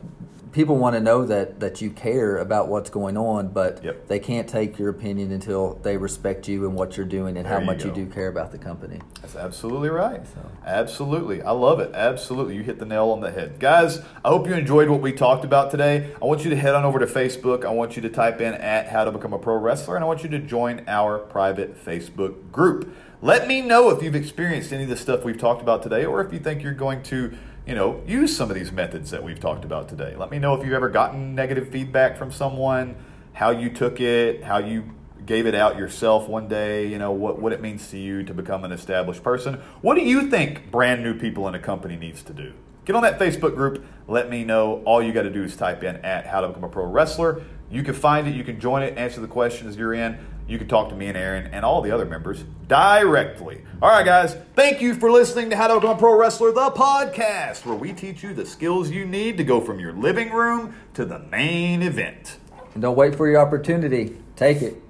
people 0.56 0.78
want 0.78 0.96
to 0.96 1.00
know 1.00 1.26
that 1.26 1.60
that 1.60 1.82
you 1.82 1.90
care 1.90 2.38
about 2.38 2.66
what's 2.68 2.88
going 2.88 3.18
on, 3.18 3.48
but 3.48 3.84
yep. 3.84 4.08
they 4.08 4.18
can't 4.18 4.48
take 4.48 4.78
your 4.78 4.88
opinion 4.88 5.30
until 5.30 5.74
they 5.82 5.98
respect 5.98 6.48
you 6.48 6.64
and 6.66 6.74
what 6.74 6.96
you're 6.96 7.04
doing 7.04 7.36
and 7.36 7.44
there 7.44 7.52
how 7.52 7.60
you 7.60 7.66
much 7.66 7.80
go. 7.80 7.88
you 7.88 7.94
do 7.94 8.06
care 8.06 8.28
about 8.28 8.50
the 8.52 8.58
company. 8.58 8.98
That's 9.20 9.36
absolutely 9.36 9.90
right. 9.90 10.26
So. 10.26 10.50
Absolutely. 10.64 11.42
I 11.42 11.50
love 11.50 11.78
it. 11.78 11.94
Absolutely. 11.94 12.56
You 12.56 12.62
hit 12.62 12.78
the 12.78 12.86
nail 12.86 13.10
on 13.10 13.20
the 13.20 13.30
head. 13.30 13.58
Guys, 13.58 13.98
I 14.24 14.28
hope 14.30 14.46
you 14.46 14.54
enjoyed 14.54 14.88
what 14.88 15.02
we 15.02 15.12
talked 15.12 15.44
about 15.44 15.70
today. 15.70 16.14
I 16.20 16.24
want 16.24 16.42
you 16.42 16.48
to 16.48 16.56
head 16.56 16.74
on 16.74 16.84
over 16.84 16.98
to 16.98 17.06
Facebook. 17.06 17.66
I 17.66 17.70
want 17.70 17.94
you 17.94 18.00
to 18.02 18.08
type 18.08 18.40
in 18.40 18.54
at 18.54 18.88
how 18.88 19.04
to 19.04 19.12
become 19.12 19.34
a 19.34 19.38
pro 19.38 19.56
wrestler 19.56 19.94
and 19.94 20.02
I 20.02 20.08
want 20.08 20.22
you 20.22 20.30
to 20.30 20.38
join 20.38 20.82
our 20.88 21.18
private 21.18 21.84
Facebook 21.84 22.50
group. 22.50 22.96
Let 23.20 23.46
me 23.46 23.60
know 23.60 23.90
if 23.90 24.02
you've 24.02 24.14
experienced 24.14 24.72
any 24.72 24.84
of 24.84 24.88
the 24.88 24.96
stuff 24.96 25.22
we've 25.22 25.38
talked 25.38 25.60
about 25.60 25.82
today 25.82 26.06
or 26.06 26.24
if 26.24 26.32
you 26.32 26.38
think 26.38 26.62
you're 26.62 26.72
going 26.72 27.02
to 27.04 27.36
you 27.66 27.74
know, 27.74 28.00
use 28.06 28.36
some 28.36 28.48
of 28.48 28.54
these 28.54 28.70
methods 28.70 29.10
that 29.10 29.22
we've 29.22 29.40
talked 29.40 29.64
about 29.64 29.88
today. 29.88 30.14
Let 30.16 30.30
me 30.30 30.38
know 30.38 30.54
if 30.54 30.64
you've 30.64 30.72
ever 30.74 30.88
gotten 30.88 31.34
negative 31.34 31.68
feedback 31.68 32.16
from 32.16 32.30
someone, 32.30 32.94
how 33.32 33.50
you 33.50 33.70
took 33.70 34.00
it, 34.00 34.44
how 34.44 34.58
you 34.58 34.92
gave 35.26 35.46
it 35.46 35.54
out 35.56 35.76
yourself 35.76 36.28
one 36.28 36.46
day, 36.46 36.86
you 36.86 36.98
know, 36.98 37.10
what, 37.10 37.40
what 37.40 37.52
it 37.52 37.60
means 37.60 37.90
to 37.90 37.98
you 37.98 38.22
to 38.22 38.32
become 38.32 38.64
an 38.64 38.70
established 38.70 39.24
person. 39.24 39.54
What 39.82 39.96
do 39.96 40.02
you 40.02 40.30
think 40.30 40.70
brand 40.70 41.02
new 41.02 41.18
people 41.18 41.48
in 41.48 41.56
a 41.56 41.58
company 41.58 41.96
needs 41.96 42.22
to 42.22 42.32
do? 42.32 42.52
Get 42.84 42.94
on 42.94 43.02
that 43.02 43.18
Facebook 43.18 43.56
group. 43.56 43.84
Let 44.06 44.30
me 44.30 44.44
know. 44.44 44.80
All 44.84 45.02
you 45.02 45.12
got 45.12 45.22
to 45.22 45.30
do 45.30 45.42
is 45.42 45.56
type 45.56 45.82
in 45.82 45.96
at 45.96 46.26
how 46.26 46.42
to 46.42 46.48
become 46.48 46.62
a 46.62 46.68
pro 46.68 46.86
wrestler. 46.86 47.42
You 47.68 47.82
can 47.82 47.94
find 47.94 48.28
it, 48.28 48.36
you 48.36 48.44
can 48.44 48.60
join 48.60 48.84
it, 48.84 48.96
answer 48.96 49.20
the 49.20 49.26
questions 49.26 49.76
you're 49.76 49.94
in 49.94 50.24
you 50.48 50.58
can 50.58 50.68
talk 50.68 50.88
to 50.90 50.94
me 50.94 51.06
and 51.06 51.16
Aaron 51.16 51.48
and 51.52 51.64
all 51.64 51.82
the 51.82 51.90
other 51.90 52.04
members 52.04 52.44
directly. 52.68 53.62
All 53.82 53.90
right, 53.90 54.04
guys, 54.04 54.36
thank 54.54 54.80
you 54.80 54.94
for 54.94 55.10
listening 55.10 55.50
to 55.50 55.56
How 55.56 55.68
to 55.68 55.74
Become 55.74 55.96
a 55.96 55.98
Pro 55.98 56.16
Wrestler, 56.16 56.52
the 56.52 56.70
podcast, 56.70 57.66
where 57.66 57.74
we 57.74 57.92
teach 57.92 58.22
you 58.22 58.32
the 58.32 58.46
skills 58.46 58.90
you 58.90 59.04
need 59.04 59.36
to 59.38 59.44
go 59.44 59.60
from 59.60 59.80
your 59.80 59.92
living 59.92 60.30
room 60.30 60.74
to 60.94 61.04
the 61.04 61.18
main 61.18 61.82
event. 61.82 62.38
And 62.74 62.82
don't 62.82 62.96
wait 62.96 63.16
for 63.16 63.28
your 63.28 63.40
opportunity, 63.40 64.16
take 64.36 64.62
it. 64.62 64.82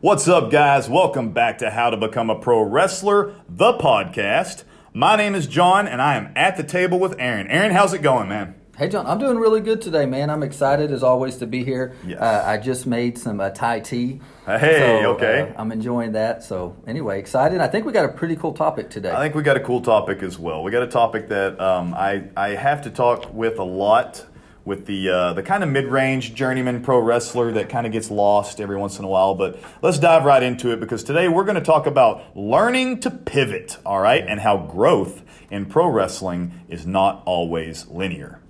What's 0.00 0.28
up, 0.28 0.50
guys? 0.50 0.88
Welcome 0.88 1.32
back 1.32 1.58
to 1.58 1.70
How 1.70 1.90
to 1.90 1.96
Become 1.96 2.30
a 2.30 2.38
Pro 2.38 2.62
Wrestler, 2.62 3.34
the 3.48 3.72
podcast. 3.72 4.64
My 4.92 5.16
name 5.16 5.34
is 5.34 5.46
John, 5.46 5.88
and 5.88 6.00
I 6.02 6.16
am 6.16 6.32
at 6.36 6.56
the 6.56 6.62
table 6.62 6.98
with 6.98 7.16
Aaron. 7.18 7.48
Aaron, 7.48 7.72
how's 7.72 7.94
it 7.94 8.02
going, 8.02 8.28
man? 8.28 8.54
Hey 8.78 8.88
John, 8.88 9.08
I'm 9.08 9.18
doing 9.18 9.38
really 9.38 9.60
good 9.60 9.82
today, 9.82 10.06
man. 10.06 10.30
I'm 10.30 10.44
excited 10.44 10.92
as 10.92 11.02
always 11.02 11.38
to 11.38 11.48
be 11.48 11.64
here. 11.64 11.96
Yes. 12.06 12.20
Uh, 12.20 12.44
I 12.46 12.58
just 12.58 12.86
made 12.86 13.18
some 13.18 13.40
uh, 13.40 13.50
Thai 13.50 13.80
tea. 13.80 14.20
Hey, 14.46 15.00
so, 15.02 15.14
okay. 15.14 15.52
Uh, 15.52 15.60
I'm 15.60 15.72
enjoying 15.72 16.12
that. 16.12 16.44
So 16.44 16.76
anyway, 16.86 17.18
excited. 17.18 17.60
I 17.60 17.66
think 17.66 17.86
we 17.86 17.92
got 17.92 18.04
a 18.04 18.12
pretty 18.12 18.36
cool 18.36 18.52
topic 18.52 18.88
today. 18.88 19.10
I 19.10 19.18
think 19.18 19.34
we 19.34 19.42
got 19.42 19.56
a 19.56 19.60
cool 19.60 19.80
topic 19.80 20.22
as 20.22 20.38
well. 20.38 20.62
We 20.62 20.70
got 20.70 20.84
a 20.84 20.86
topic 20.86 21.26
that 21.26 21.60
um, 21.60 21.92
I 21.92 22.28
I 22.36 22.50
have 22.50 22.82
to 22.82 22.90
talk 22.90 23.34
with 23.34 23.58
a 23.58 23.64
lot 23.64 24.24
with 24.64 24.86
the 24.86 25.08
uh, 25.08 25.32
the 25.32 25.42
kind 25.42 25.64
of 25.64 25.70
mid 25.70 25.86
range 25.86 26.34
journeyman 26.34 26.80
pro 26.80 27.00
wrestler 27.00 27.50
that 27.54 27.68
kind 27.68 27.84
of 27.84 27.92
gets 27.92 28.12
lost 28.12 28.60
every 28.60 28.76
once 28.76 29.00
in 29.00 29.04
a 29.04 29.08
while. 29.08 29.34
But 29.34 29.58
let's 29.82 29.98
dive 29.98 30.24
right 30.24 30.42
into 30.44 30.70
it 30.70 30.78
because 30.78 31.02
today 31.02 31.26
we're 31.26 31.42
going 31.42 31.56
to 31.56 31.60
talk 31.60 31.88
about 31.88 32.36
learning 32.36 33.00
to 33.00 33.10
pivot, 33.10 33.76
all 33.84 33.98
right, 33.98 34.24
and 34.24 34.38
how 34.38 34.56
growth 34.56 35.24
in 35.50 35.66
pro 35.66 35.88
wrestling 35.88 36.52
is 36.68 36.86
not 36.86 37.24
always 37.26 37.88
linear. 37.88 38.40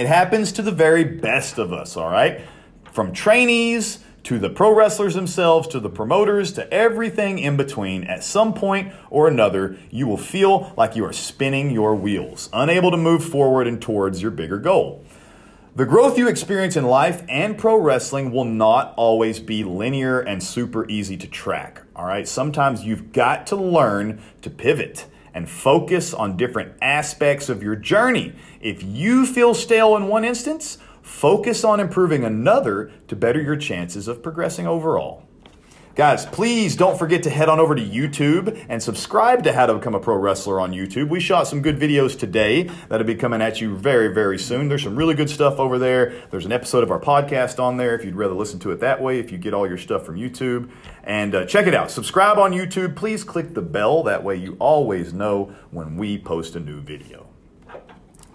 It 0.00 0.06
happens 0.06 0.50
to 0.52 0.62
the 0.62 0.72
very 0.72 1.04
best 1.04 1.58
of 1.58 1.74
us, 1.74 1.94
all 1.94 2.10
right, 2.10 2.40
from 2.90 3.12
trainees 3.12 3.98
to 4.22 4.38
the 4.38 4.48
pro 4.48 4.74
wrestlers 4.74 5.12
themselves, 5.12 5.68
to 5.68 5.78
the 5.78 5.90
promoters, 5.90 6.54
to 6.54 6.72
everything 6.72 7.38
in 7.38 7.58
between, 7.58 8.04
at 8.04 8.24
some 8.24 8.54
point 8.54 8.94
or 9.10 9.28
another, 9.28 9.76
you 9.90 10.06
will 10.06 10.16
feel 10.16 10.72
like 10.74 10.96
you 10.96 11.04
are 11.04 11.12
spinning 11.12 11.70
your 11.70 11.94
wheels, 11.94 12.48
unable 12.54 12.90
to 12.90 12.96
move 12.96 13.22
forward 13.22 13.66
and 13.66 13.82
towards 13.82 14.22
your 14.22 14.30
bigger 14.30 14.56
goal. 14.56 15.04
The 15.76 15.84
growth 15.84 16.16
you 16.16 16.28
experience 16.28 16.78
in 16.78 16.86
life 16.86 17.22
and 17.28 17.58
pro 17.58 17.76
wrestling 17.76 18.32
will 18.32 18.46
not 18.46 18.94
always 18.96 19.38
be 19.38 19.64
linear 19.64 20.18
and 20.18 20.42
super 20.42 20.88
easy 20.88 21.18
to 21.18 21.26
track. 21.26 21.82
All 21.94 22.06
right, 22.06 22.26
sometimes 22.26 22.84
you've 22.84 23.12
got 23.12 23.46
to 23.48 23.56
learn 23.56 24.22
to 24.40 24.48
pivot 24.48 25.04
and 25.34 25.48
focus 25.48 26.12
on 26.14 26.36
different 26.36 26.72
aspects 26.82 27.48
of 27.48 27.62
your 27.62 27.76
journey. 27.76 28.34
If 28.60 28.82
you 28.82 29.26
feel 29.26 29.54
stale 29.54 29.96
in 29.96 30.08
one 30.08 30.24
instance, 30.24 30.78
Focus 31.02 31.64
on 31.64 31.80
improving 31.80 32.24
another 32.24 32.92
to 33.08 33.16
better 33.16 33.40
your 33.40 33.56
chances 33.56 34.08
of 34.08 34.22
progressing 34.22 34.66
overall. 34.66 35.26
Guys, 35.96 36.24
please 36.24 36.76
don't 36.76 36.98
forget 36.98 37.24
to 37.24 37.30
head 37.30 37.48
on 37.48 37.58
over 37.58 37.74
to 37.74 37.82
YouTube 37.82 38.64
and 38.68 38.82
subscribe 38.82 39.42
to 39.42 39.52
How 39.52 39.66
to 39.66 39.74
Become 39.74 39.96
a 39.96 40.00
Pro 40.00 40.16
Wrestler 40.16 40.60
on 40.60 40.72
YouTube. 40.72 41.08
We 41.08 41.20
shot 41.20 41.48
some 41.48 41.62
good 41.62 41.78
videos 41.78 42.18
today 42.18 42.70
that'll 42.88 43.06
be 43.06 43.16
coming 43.16 43.42
at 43.42 43.60
you 43.60 43.76
very, 43.76 44.08
very 44.14 44.38
soon. 44.38 44.68
There's 44.68 44.84
some 44.84 44.96
really 44.96 45.14
good 45.14 45.28
stuff 45.28 45.58
over 45.58 45.78
there. 45.78 46.14
There's 46.30 46.46
an 46.46 46.52
episode 46.52 46.84
of 46.84 46.90
our 46.90 47.00
podcast 47.00 47.58
on 47.58 47.76
there 47.76 47.94
if 47.96 48.04
you'd 48.04 48.14
rather 48.14 48.34
listen 48.34 48.60
to 48.60 48.70
it 48.70 48.80
that 48.80 49.02
way, 49.02 49.18
if 49.18 49.32
you 49.32 49.36
get 49.36 49.52
all 49.52 49.66
your 49.66 49.78
stuff 49.78 50.06
from 50.06 50.14
YouTube. 50.14 50.70
And 51.02 51.34
uh, 51.34 51.44
check 51.44 51.66
it 51.66 51.74
out. 51.74 51.90
Subscribe 51.90 52.38
on 52.38 52.52
YouTube. 52.52 52.94
Please 52.94 53.24
click 53.24 53.52
the 53.52 53.62
bell. 53.62 54.04
That 54.04 54.22
way 54.22 54.36
you 54.36 54.56
always 54.58 55.12
know 55.12 55.54
when 55.70 55.96
we 55.96 56.18
post 56.18 56.54
a 56.56 56.60
new 56.60 56.80
video. 56.80 57.29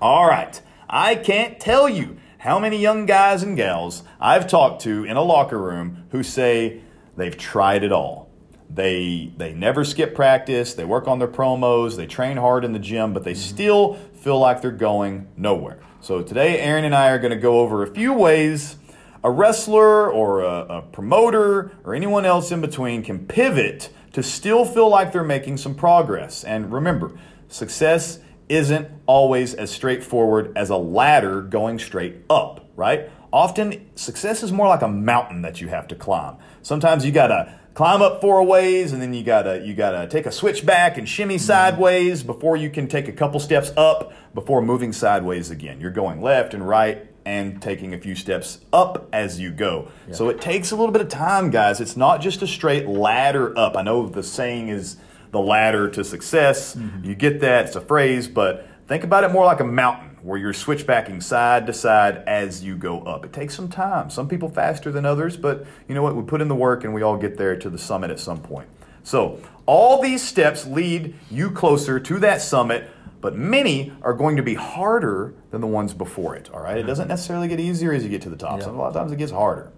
All 0.02 0.28
right. 0.28 0.62
I 0.90 1.16
can't 1.16 1.60
tell 1.60 1.88
you 1.88 2.18
how 2.40 2.60
many 2.60 2.78
young 2.78 3.06
guys 3.06 3.44
and 3.44 3.56
gals 3.56 4.04
I've 4.20 4.48
talked 4.48 4.82
to 4.84 5.04
in 5.06 5.16
a 5.16 5.24
locker 5.24 5.58
room 5.58 6.06
who 6.12 6.22
say 6.22 6.82
they've 7.16 7.38
tried 7.38 7.84
it 7.84 7.92
all. 7.92 8.30
They 8.70 9.32
they 9.38 9.54
never 9.54 9.86
skip 9.86 10.14
practice, 10.14 10.74
they 10.74 10.84
work 10.86 11.08
on 11.08 11.20
their 11.20 11.28
promos, 11.28 11.96
they 11.96 12.08
train 12.08 12.38
hard 12.38 12.66
in 12.66 12.74
the 12.74 12.80
gym, 12.80 13.14
but 13.14 13.24
they 13.24 13.34
mm-hmm. 13.34 13.56
still 13.56 13.94
feel 14.14 14.38
like 14.38 14.62
they're 14.62 14.72
going 14.72 15.28
nowhere. 15.38 15.80
So 16.02 16.22
today 16.22 16.60
Aaron 16.60 16.84
and 16.84 16.94
I 16.94 17.10
are 17.10 17.20
going 17.20 17.32
to 17.32 17.40
go 17.40 17.60
over 17.60 17.84
a 17.84 17.88
few 17.88 18.12
ways 18.14 18.78
a 19.24 19.32
wrestler 19.32 20.12
or 20.12 20.42
a, 20.42 20.66
a 20.66 20.82
promoter 20.82 21.72
or 21.84 21.96
anyone 21.96 22.26
else 22.26 22.52
in 22.52 22.62
between 22.62 23.02
can 23.02 23.26
pivot 23.26 23.90
to 24.14 24.22
still 24.22 24.66
feel 24.66 24.90
like 24.90 25.12
they're 25.12 25.24
making 25.24 25.58
some 25.58 25.74
progress. 25.74 26.44
And 26.44 26.72
remember, 26.72 27.12
success 27.48 28.20
isn't 28.50 28.88
always 29.06 29.54
as 29.54 29.72
straightforward 29.72 30.56
as 30.56 30.70
a 30.70 30.78
ladder 30.78 31.42
going 31.42 31.80
straight 31.80 32.18
up, 32.30 32.70
right? 32.76 33.10
Often 33.34 33.90
success 33.96 34.44
is 34.44 34.52
more 34.52 34.68
like 34.68 34.82
a 34.82 34.88
mountain 34.88 35.42
that 35.42 35.62
you 35.62 35.68
have 35.68 35.88
to 35.90 35.96
climb. 35.96 36.38
Sometimes 36.62 37.06
you 37.06 37.12
gotta 37.12 37.60
climb 37.74 38.02
up 38.02 38.22
four 38.22 38.44
ways 38.44 38.94
and 38.94 39.02
then 39.02 39.14
you 39.14 39.24
gotta 39.24 39.62
you 39.66 39.74
gotta 39.74 40.08
take 40.08 40.26
a 40.26 40.32
switch 40.32 40.66
back 40.66 40.98
and 40.98 41.08
shimmy 41.08 41.36
mm-hmm. 41.36 41.44
sideways 41.44 42.24
before 42.24 42.56
you 42.56 42.70
can 42.70 42.88
take 42.88 43.08
a 43.08 43.12
couple 43.12 43.40
steps 43.40 43.72
up 43.76 44.14
before 44.34 44.62
moving 44.62 44.94
sideways 44.94 45.52
again. 45.52 45.82
You're 45.82 45.92
going 45.92 46.22
left 46.22 46.54
and 46.54 46.68
right 46.68 47.08
and 47.26 47.60
taking 47.62 47.94
a 47.94 47.98
few 47.98 48.16
steps 48.16 48.60
up 48.72 49.10
as 49.12 49.40
you 49.40 49.52
go. 49.52 49.90
Yeah. 50.08 50.14
So 50.14 50.30
it 50.30 50.40
takes 50.40 50.72
a 50.72 50.76
little 50.76 50.92
bit 50.92 51.02
of 51.02 51.10
time, 51.10 51.50
guys. 51.50 51.82
It's 51.82 51.98
not 51.98 52.22
just 52.22 52.42
a 52.44 52.48
straight 52.48 52.88
ladder 52.88 53.58
up. 53.58 53.76
I 53.76 53.82
know 53.82 54.08
the 54.08 54.24
saying 54.24 54.70
is 54.70 54.98
the 55.32 55.40
ladder 55.40 55.90
to 55.90 56.04
success. 56.04 56.76
Mm-hmm. 56.76 57.06
You 57.06 57.16
get 57.16 57.42
that, 57.42 57.68
it's 57.68 57.76
a 57.76 57.82
phrase, 57.82 58.28
but 58.28 58.68
think 58.88 59.04
about 59.04 59.24
it 59.24 59.32
more 59.32 59.46
like 59.46 59.60
a 59.60 59.66
mountain 59.66 60.16
where 60.26 60.40
you're 60.40 60.54
switchbacking 60.54 61.22
side 61.22 61.68
to 61.68 61.74
side 61.74 62.24
as 62.26 62.64
you 62.64 62.76
go 62.76 63.02
up. 63.02 63.24
It 63.24 63.32
takes 63.32 63.54
some 63.54 63.70
time. 63.70 64.10
Some 64.10 64.28
people 64.28 64.50
faster 64.50 64.92
than 64.92 65.06
others, 65.06 65.38
but 65.38 65.68
you 65.88 65.94
know 65.94 66.02
what? 66.02 66.16
We 66.16 66.24
put 66.24 66.42
in 66.42 66.48
the 66.48 66.56
work 66.56 66.84
and 66.84 66.96
we 66.96 67.04
all 67.04 67.16
get 67.16 67.38
there 67.38 67.56
to 67.56 67.70
the 67.70 67.78
summit 67.78 68.10
at 68.10 68.20
some 68.20 68.42
point. 68.42 68.68
So, 69.04 69.40
all 69.68 70.02
these 70.02 70.24
steps 70.24 70.66
lead 70.66 71.14
you 71.30 71.52
closer 71.52 72.00
to 72.00 72.20
that 72.20 72.42
summit, 72.42 72.90
but 73.22 73.36
many 73.36 73.94
are 74.02 74.14
going 74.14 74.36
to 74.38 74.44
be 74.44 74.56
harder 74.56 75.36
than 75.52 75.62
the 75.62 75.68
ones 75.68 75.94
before 75.94 76.36
it, 76.36 76.50
all 76.52 76.60
right? 76.60 76.78
It 76.78 76.84
doesn't 76.84 77.04
mm-hmm. 77.04 77.10
necessarily 77.10 77.48
get 77.48 77.60
easier 77.60 77.94
as 77.94 78.04
you 78.04 78.10
get 78.10 78.24
to 78.24 78.30
the 78.30 78.36
top. 78.36 78.60
Yeah. 78.60 78.66
Some, 78.66 78.76
a 78.76 78.80
lot 78.80 78.88
of 78.88 78.94
times 78.96 79.12
it 79.12 79.18
gets 79.18 79.32
harder. 79.32 79.72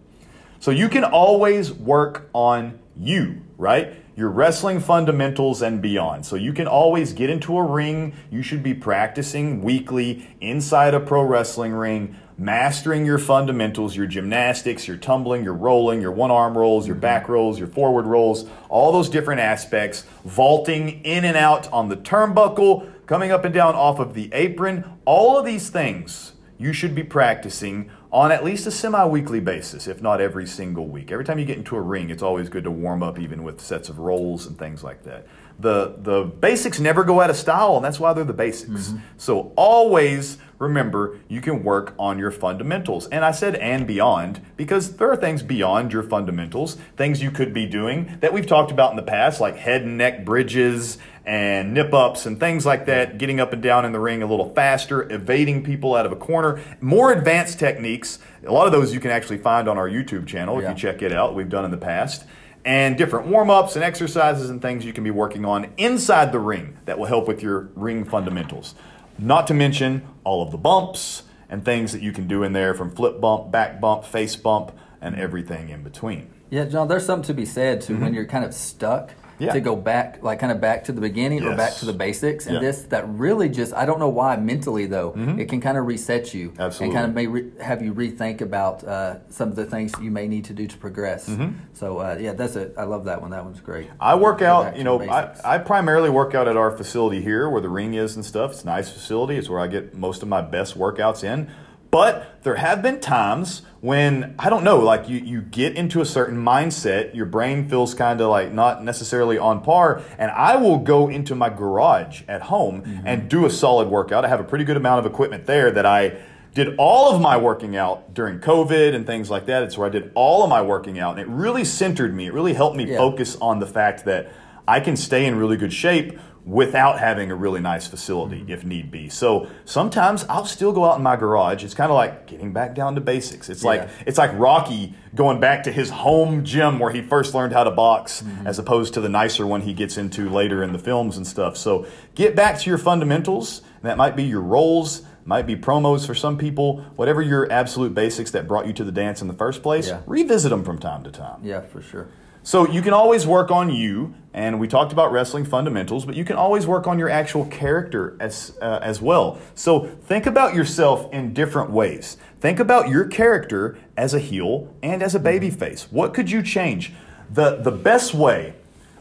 So, 0.61 0.71
you 0.71 0.87
can 0.87 1.03
always 1.03 1.73
work 1.73 2.29
on 2.31 2.79
you, 2.95 3.41
right? 3.57 3.95
Your 4.17 4.29
wrestling 4.29 4.79
fundamentals 4.79 5.61
and 5.61 5.79
beyond. 5.79 6.25
So 6.25 6.35
you 6.35 6.51
can 6.51 6.65
always 6.65 7.13
get 7.13 7.29
into 7.29 7.55
a 7.55 7.63
ring. 7.63 8.15
You 8.31 8.41
should 8.41 8.63
be 8.63 8.73
practicing 8.73 9.61
weekly 9.61 10.27
inside 10.41 10.95
a 10.95 10.99
pro 10.99 11.21
wrestling 11.21 11.71
ring, 11.73 12.15
mastering 12.35 13.05
your 13.05 13.19
fundamentals, 13.19 13.95
your 13.95 14.07
gymnastics, 14.07 14.87
your 14.87 14.97
tumbling, 14.97 15.43
your 15.43 15.53
rolling, 15.53 16.01
your 16.01 16.11
one 16.11 16.31
arm 16.31 16.57
rolls, 16.57 16.87
your 16.87 16.95
back 16.95 17.23
mm-hmm. 17.23 17.33
rolls, 17.33 17.59
your 17.59 17.67
forward 17.67 18.07
rolls, 18.07 18.49
all 18.69 18.91
those 18.91 19.07
different 19.07 19.39
aspects, 19.39 20.03
vaulting 20.25 21.05
in 21.05 21.23
and 21.23 21.37
out 21.37 21.71
on 21.71 21.87
the 21.87 21.97
turnbuckle, 21.97 22.91
coming 23.05 23.31
up 23.31 23.45
and 23.45 23.53
down 23.53 23.75
off 23.75 23.99
of 23.99 24.15
the 24.15 24.33
apron. 24.33 24.83
All 25.05 25.37
of 25.37 25.45
these 25.45 25.69
things 25.69 26.33
you 26.57 26.73
should 26.73 26.95
be 26.95 27.03
practicing 27.03 27.91
on 28.17 28.31
at 28.31 28.43
least 28.43 28.65
a 28.65 28.71
semi 28.71 29.05
weekly 29.05 29.39
basis, 29.39 29.87
if 29.87 30.01
not 30.01 30.19
every 30.19 30.47
single 30.47 30.87
week. 30.87 31.11
Every 31.11 31.23
time 31.23 31.37
you 31.37 31.45
get 31.45 31.59
into 31.59 31.75
a 31.75 31.81
ring, 31.81 32.09
it's 32.09 32.23
always 32.23 32.49
good 32.49 32.63
to 32.63 32.71
warm 32.71 33.03
up, 33.03 33.19
even 33.19 33.43
with 33.43 33.61
sets 33.61 33.89
of 33.89 33.99
rolls 33.99 34.47
and 34.47 34.57
things 34.57 34.83
like 34.83 35.03
that. 35.03 35.27
The, 35.59 35.95
the 35.97 36.23
basics 36.23 36.79
never 36.79 37.03
go 37.03 37.19
out 37.19 37.29
of 37.29 37.35
style, 37.35 37.77
and 37.77 37.85
that's 37.85 37.99
why 37.99 38.13
they're 38.13 38.23
the 38.23 38.33
basics. 38.33 38.89
Mm-hmm. 38.89 38.97
So 39.17 39.53
always 39.55 40.37
remember 40.59 41.19
you 41.27 41.41
can 41.41 41.63
work 41.63 41.93
on 41.99 42.17
your 42.17 42.31
fundamentals. 42.31 43.07
And 43.07 43.23
I 43.23 43.31
said 43.31 43.55
and 43.55 43.85
beyond 43.85 44.41
because 44.55 44.97
there 44.97 45.09
are 45.11 45.15
things 45.15 45.43
beyond 45.43 45.93
your 45.93 46.03
fundamentals, 46.03 46.75
things 46.95 47.21
you 47.21 47.31
could 47.31 47.53
be 47.53 47.65
doing 47.65 48.17
that 48.21 48.33
we've 48.33 48.47
talked 48.47 48.71
about 48.71 48.91
in 48.91 48.97
the 48.97 49.03
past, 49.03 49.39
like 49.39 49.57
head 49.57 49.81
and 49.83 49.97
neck 49.97 50.25
bridges 50.25 50.97
and 51.25 51.73
nip 51.73 51.93
ups 51.93 52.25
and 52.25 52.39
things 52.39 52.65
like 52.65 52.85
that, 52.85 53.17
getting 53.17 53.39
up 53.39 53.51
and 53.51 53.61
down 53.61 53.85
in 53.85 53.91
the 53.91 53.99
ring 53.99 54.23
a 54.23 54.27
little 54.27 54.53
faster, 54.53 55.11
evading 55.11 55.63
people 55.63 55.93
out 55.93 56.05
of 56.05 56.11
a 56.11 56.15
corner, 56.15 56.61
more 56.79 57.11
advanced 57.11 57.59
techniques. 57.59 58.19
A 58.45 58.51
lot 58.51 58.65
of 58.65 58.71
those 58.71 58.93
you 58.93 58.99
can 58.99 59.11
actually 59.11 59.37
find 59.37 59.67
on 59.67 59.77
our 59.77 59.89
YouTube 59.89 60.25
channel 60.25 60.57
if 60.57 60.63
yeah. 60.63 60.69
you 60.71 60.77
check 60.77 61.01
it 61.01 61.11
out, 61.11 61.35
we've 61.35 61.49
done 61.49 61.65
in 61.65 61.71
the 61.71 61.77
past. 61.77 62.25
And 62.67 62.97
different 62.97 63.27
warm 63.27 63.49
ups 63.49 63.75
and 63.77 63.85
exercises 63.85 64.49
and 64.49 64.61
things 64.61 64.83
you 64.83 64.91
can 64.91 65.05
be 65.05 65.09
working 65.09 65.45
on 65.45 65.71
inside 65.77 66.33
the 66.33 66.39
ring 66.39 66.77
that 66.83 66.99
will 66.99 67.05
help 67.05 67.25
with 67.25 67.41
your 67.41 67.69
ring 67.75 68.03
fundamentals. 68.03 68.75
Not 69.17 69.47
to 69.47 69.53
mention 69.53 70.05
all 70.25 70.43
of 70.43 70.51
the 70.51 70.57
bumps 70.57 71.23
and 71.49 71.63
things 71.63 71.93
that 71.93 72.01
you 72.01 72.11
can 72.11 72.27
do 72.27 72.43
in 72.43 72.51
there 72.51 72.73
from 72.73 72.91
flip 72.91 73.21
bump, 73.21 73.51
back 73.51 73.79
bump, 73.79 74.03
face 74.03 74.35
bump, 74.35 74.73
and 74.99 75.15
everything 75.15 75.69
in 75.69 75.81
between. 75.81 76.29
Yeah, 76.49 76.65
John, 76.65 76.89
there's 76.89 77.05
something 77.05 77.27
to 77.27 77.33
be 77.33 77.45
said 77.45 77.79
to 77.83 77.93
mm-hmm. 77.93 78.01
when 78.01 78.13
you're 78.13 78.25
kind 78.25 78.43
of 78.43 78.53
stuck 78.53 79.13
yeah. 79.39 79.53
to 79.53 79.59
go 79.59 79.75
back, 79.75 80.23
like 80.23 80.39
kind 80.39 80.51
of 80.51 80.59
back 80.59 80.83
to 80.85 80.91
the 80.91 81.01
beginning 81.01 81.43
yes. 81.43 81.53
or 81.53 81.55
back 81.55 81.75
to 81.75 81.85
the 81.85 81.93
basics. 81.93 82.45
And 82.45 82.55
yeah. 82.55 82.61
this, 82.61 82.83
that 82.83 83.07
really 83.07 83.49
just, 83.49 83.73
I 83.73 83.85
don't 83.85 83.99
know 83.99 84.09
why 84.09 84.35
mentally 84.37 84.85
though, 84.85 85.11
mm-hmm. 85.11 85.39
it 85.39 85.49
can 85.49 85.61
kind 85.61 85.77
of 85.77 85.85
reset 85.85 86.33
you 86.33 86.53
Absolutely. 86.57 86.85
and 86.85 86.93
kind 86.93 87.05
of 87.07 87.13
may 87.13 87.27
re- 87.27 87.51
have 87.61 87.81
you 87.81 87.93
rethink 87.93 88.41
about 88.41 88.83
uh, 88.83 89.17
some 89.29 89.49
of 89.49 89.55
the 89.55 89.65
things 89.65 89.93
you 90.01 90.11
may 90.11 90.27
need 90.27 90.45
to 90.45 90.53
do 90.53 90.67
to 90.67 90.77
progress. 90.77 91.29
Mm-hmm. 91.29 91.57
So 91.73 91.99
uh, 91.99 92.17
yeah, 92.19 92.33
that's 92.33 92.55
it. 92.55 92.73
I 92.77 92.83
love 92.83 93.05
that 93.05 93.21
one. 93.21 93.31
That 93.31 93.45
one's 93.45 93.61
great. 93.61 93.89
I 93.99 94.15
work 94.15 94.41
out, 94.41 94.77
you 94.77 94.83
know, 94.83 95.01
I, 95.01 95.35
I 95.43 95.57
primarily 95.59 96.09
work 96.09 96.33
out 96.35 96.47
at 96.47 96.57
our 96.57 96.75
facility 96.75 97.21
here 97.21 97.49
where 97.49 97.61
the 97.61 97.69
ring 97.69 97.93
is 97.93 98.15
and 98.15 98.25
stuff. 98.25 98.51
It's 98.51 98.63
a 98.63 98.65
nice 98.65 98.89
facility. 98.89 99.35
It's 99.35 99.49
where 99.49 99.59
I 99.59 99.67
get 99.67 99.93
most 99.93 100.21
of 100.23 100.27
my 100.27 100.41
best 100.41 100.77
workouts 100.77 101.23
in. 101.23 101.49
But 101.91 102.43
there 102.43 102.55
have 102.55 102.81
been 102.81 102.99
times 102.99 103.61
when, 103.81 104.35
I 104.39 104.49
don't 104.49 104.63
know, 104.63 104.79
like 104.79 105.07
you, 105.07 105.19
you 105.19 105.41
get 105.41 105.75
into 105.75 106.01
a 106.01 106.05
certain 106.05 106.37
mindset, 106.37 107.15
your 107.15 107.25
brain 107.25 107.69
feels 107.69 107.93
kind 107.93 108.19
of 108.19 108.29
like 108.29 108.51
not 108.51 108.83
necessarily 108.83 109.37
on 109.37 109.61
par, 109.61 110.01
and 110.17 110.31
I 110.31 110.55
will 110.57 110.79
go 110.79 111.07
into 111.07 111.35
my 111.35 111.49
garage 111.49 112.23
at 112.27 112.43
home 112.43 112.81
mm-hmm. 112.81 113.07
and 113.07 113.29
do 113.29 113.45
a 113.45 113.49
solid 113.49 113.87
workout. 113.87 114.25
I 114.25 114.27
have 114.27 114.39
a 114.39 114.43
pretty 114.43 114.65
good 114.65 114.77
amount 114.77 115.05
of 115.05 115.11
equipment 115.11 115.45
there 115.45 115.71
that 115.71 115.85
I 115.85 116.17
did 116.53 116.75
all 116.77 117.13
of 117.13 117.21
my 117.21 117.37
working 117.37 117.77
out 117.77 118.15
during 118.15 118.39
COVID 118.39 118.95
and 118.95 119.05
things 119.05 119.29
like 119.29 119.45
that. 119.45 119.61
It's 119.63 119.77
where 119.77 119.87
I 119.87 119.91
did 119.91 120.11
all 120.15 120.43
of 120.43 120.49
my 120.49 120.61
working 120.61 120.97
out, 120.97 121.11
and 121.11 121.19
it 121.19 121.27
really 121.27 121.63
centered 121.63 122.15
me. 122.15 122.25
It 122.25 122.33
really 122.33 122.53
helped 122.53 122.75
me 122.75 122.85
yeah. 122.85 122.97
focus 122.97 123.37
on 123.39 123.59
the 123.59 123.67
fact 123.67 124.05
that 124.05 124.31
I 124.67 124.79
can 124.79 124.97
stay 124.97 125.25
in 125.25 125.35
really 125.35 125.55
good 125.55 125.71
shape 125.71 126.19
without 126.47 126.97
having 126.97 127.29
a 127.29 127.35
really 127.35 127.59
nice 127.59 127.87
facility 127.87 128.39
mm-hmm. 128.39 128.51
if 128.51 128.63
need 128.63 128.89
be. 128.89 129.09
So 129.09 129.49
sometimes 129.65 130.23
I'll 130.29 130.45
still 130.45 130.71
go 130.71 130.85
out 130.85 130.95
in 130.95 131.03
my 131.03 131.17
garage. 131.17 131.61
It's 131.65 131.73
kind 131.73 131.91
of 131.91 131.95
like 131.95 132.25
getting 132.25 132.53
back 132.53 132.73
down 132.73 132.95
to 132.95 133.01
basics. 133.01 133.49
It's 133.49 133.63
yeah. 133.63 133.69
like 133.69 133.89
it's 134.05 134.17
like 134.17 134.31
Rocky 134.33 134.95
going 135.13 135.41
back 135.41 135.63
to 135.63 135.71
his 135.73 135.89
home 135.89 136.45
gym 136.45 136.79
where 136.79 136.91
he 136.91 137.01
first 137.01 137.33
learned 137.33 137.51
how 137.51 137.65
to 137.65 137.71
box 137.71 138.21
mm-hmm. 138.21 138.47
as 138.47 138.59
opposed 138.59 138.93
to 138.93 139.01
the 139.01 139.09
nicer 139.09 139.45
one 139.45 139.59
he 139.59 139.73
gets 139.73 139.97
into 139.97 140.29
later 140.29 140.63
in 140.63 140.71
the 140.71 140.79
films 140.79 141.17
and 141.17 141.27
stuff. 141.27 141.57
So 141.57 141.85
get 142.15 142.33
back 142.33 142.57
to 142.59 142.69
your 142.69 142.79
fundamentals. 142.79 143.61
That 143.81 143.97
might 143.97 144.15
be 144.15 144.23
your 144.23 144.41
rolls, 144.41 145.01
might 145.25 145.45
be 145.45 145.57
promos 145.57 146.07
for 146.07 146.15
some 146.15 146.37
people, 146.37 146.81
whatever 146.95 147.21
your 147.21 147.51
absolute 147.51 147.93
basics 147.93 148.31
that 148.31 148.47
brought 148.47 148.67
you 148.67 148.73
to 148.73 148.85
the 148.85 148.91
dance 148.91 149.21
in 149.21 149.27
the 149.27 149.33
first 149.33 149.61
place, 149.61 149.89
yeah. 149.89 150.01
revisit 150.05 150.49
them 150.49 150.63
from 150.63 150.79
time 150.79 151.03
to 151.03 151.11
time. 151.11 151.41
Yeah, 151.43 151.59
for 151.59 151.81
sure. 151.81 152.07
So 152.47 152.65
you 152.65 152.81
can 152.81 152.93
always 152.93 153.27
work 153.27 153.51
on 153.51 153.69
you, 153.69 154.15
and 154.33 154.57
we 154.57 154.69
talked 154.69 154.93
about 154.93 155.11
wrestling 155.11 155.43
fundamentals, 155.43 156.05
but 156.05 156.15
you 156.15 156.23
can 156.23 156.37
always 156.37 156.65
work 156.65 156.87
on 156.87 156.97
your 156.97 157.09
actual 157.09 157.43
character 157.47 158.15
as 158.21 158.57
uh, 158.61 158.79
as 158.81 159.01
well. 159.01 159.37
So 159.53 159.81
think 159.81 160.25
about 160.25 160.55
yourself 160.55 161.11
in 161.11 161.33
different 161.33 161.71
ways. 161.71 162.15
Think 162.39 162.61
about 162.61 162.87
your 162.87 163.03
character 163.03 163.77
as 163.97 164.13
a 164.13 164.19
heel 164.19 164.73
and 164.81 165.03
as 165.03 165.13
a 165.13 165.19
baby 165.19 165.49
face. 165.49 165.91
What 165.91 166.13
could 166.13 166.31
you 166.31 166.41
change? 166.41 166.93
The 167.29 167.57
the 167.57 167.71
best 167.71 168.13
way, 168.13 168.53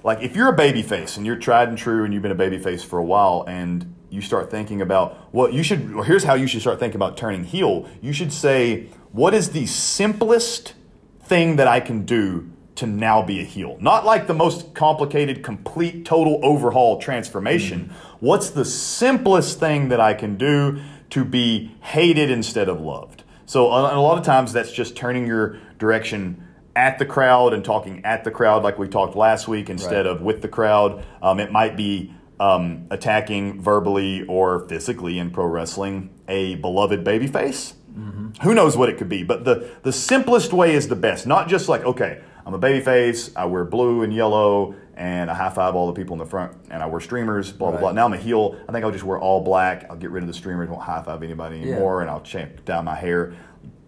like 0.03 0.23
if 0.23 0.35
you're 0.35 0.49
a 0.49 0.57
baby 0.57 0.83
face 0.83 1.17
and 1.17 1.25
you're 1.25 1.37
tried 1.37 1.69
and 1.69 1.79
true 1.79 2.03
and 2.03 2.13
you've 2.13 2.25
been 2.25 2.33
a 2.33 2.43
baby 2.47 2.59
face 2.59 2.83
for 2.83 2.99
a 2.99 3.05
while 3.05 3.45
and 3.47 3.95
you 4.11 4.23
start 4.23 4.51
thinking 4.51 4.81
about 4.81 5.33
well 5.33 5.49
you 5.49 5.63
should 5.63 5.93
or 5.93 6.05
here's 6.05 6.25
how 6.25 6.35
you 6.35 6.49
should 6.49 6.63
start 6.63 6.81
thinking 6.81 6.97
about 6.97 7.17
turning 7.17 7.45
heel. 7.45 7.89
You 8.03 8.13
should 8.13 8.33
say, 8.33 8.89
what 9.13 9.35
is 9.35 9.51
the 9.51 9.67
simplest 9.67 10.75
thing 11.21 11.55
that 11.57 11.69
I 11.69 11.79
can 11.79 12.05
do 12.05 12.51
to 12.77 12.87
now 12.87 13.23
be 13.23 13.41
a 13.41 13.45
heel. 13.45 13.77
Not 13.81 14.05
like 14.05 14.27
the 14.27 14.35
most 14.35 14.75
complicated, 14.75 15.43
complete, 15.43 16.05
total 16.05 16.41
overhaul 16.43 16.99
transformation. 16.99 17.85
Mm-hmm. 17.85 18.27
What's 18.27 18.51
the 18.51 18.65
simplest 18.65 19.59
thing 19.59 19.89
that 19.89 20.01
I 20.01 20.15
can 20.15 20.37
do 20.37 20.81
to 21.11 21.25
be 21.25 21.75
hated 21.81 22.31
instead 22.31 22.69
of 22.69 22.81
loved? 22.81 23.25
So, 23.47 23.67
a 23.67 24.01
lot 24.01 24.19
of 24.19 24.25
times 24.25 24.53
that's 24.53 24.73
just 24.73 24.97
turning 24.97 25.27
your 25.27 25.59
direction 25.79 26.43
at 26.75 26.99
the 26.99 27.07
crowd 27.07 27.55
and 27.55 27.65
talking 27.65 28.05
at 28.05 28.25
the 28.25 28.31
crowd 28.31 28.63
like 28.63 28.79
we 28.79 28.89
talked 28.89 29.17
last 29.17 29.49
week 29.49 29.71
instead 29.71 30.05
right. 30.05 30.07
of 30.07 30.21
with 30.21 30.43
the 30.43 30.49
crowd. 30.49 31.05
Um, 31.23 31.41
it 31.41 31.51
might 31.51 31.77
be 31.77 32.13
um, 32.39 32.87
attacking 32.91 33.63
verbally 33.63 34.25
or 34.27 34.69
physically 34.69 35.19
in 35.19 35.31
pro 35.31 35.47
wrestling 35.47 36.11
a 36.29 36.57
beloved 36.57 37.05
babyface. 37.05 37.75
Mm-hmm. 37.97 38.43
Who 38.43 38.55
knows 38.55 38.77
what 38.77 38.91
it 38.91 38.99
could 38.99 39.09
be? 39.09 39.23
But 39.23 39.45
the, 39.45 39.71
the 39.83 39.93
simplest 39.93 40.53
way 40.53 40.75
is 40.75 40.89
the 40.89 40.97
best. 40.97 41.27
Not 41.27 41.49
just 41.49 41.69
like, 41.69 41.83
okay, 41.85 42.21
I'm 42.47 42.55
a 42.55 42.59
babyface. 42.61 43.33
I 43.35 43.45
wear 43.47 43.65
blue 43.65 44.03
and 44.03 44.15
yellow, 44.15 44.77
and 44.95 45.29
I 45.29 45.35
high 45.35 45.51
five 45.51 45.75
all 45.75 45.89
the 45.89 45.93
people 45.93 46.15
in 46.15 46.21
the 46.21 46.27
front, 46.27 46.57
and 46.71 46.81
I 46.81 46.87
wear 46.87 47.01
streamers. 47.01 47.51
Blah 47.51 47.71
blah 47.71 47.75
right. 47.75 47.81
blah. 47.81 47.93
Now 47.93 48.07
I'm 48.07 48.13
a 48.13 48.17
heel. 48.17 48.57
I 48.69 48.73
think 48.73 48.85
I'll 48.85 48.93
just 48.93 49.05
wear 49.05 49.19
all 49.19 49.41
black. 49.41 49.85
I'll 49.91 49.97
get 49.97 50.13
rid 50.13 50.23
of 50.23 50.29
the 50.29 50.35
streamers. 50.35 50.69
Won't 50.71 50.83
high 50.83 51.03
five 51.03 51.25
anybody 51.25 51.61
anymore, 51.61 51.99
yeah. 51.99 52.03
and 52.03 52.11
I'll 52.11 52.21
champ 52.21 52.65
down 52.65 52.85
my 52.85 52.95
hair. 52.95 53.35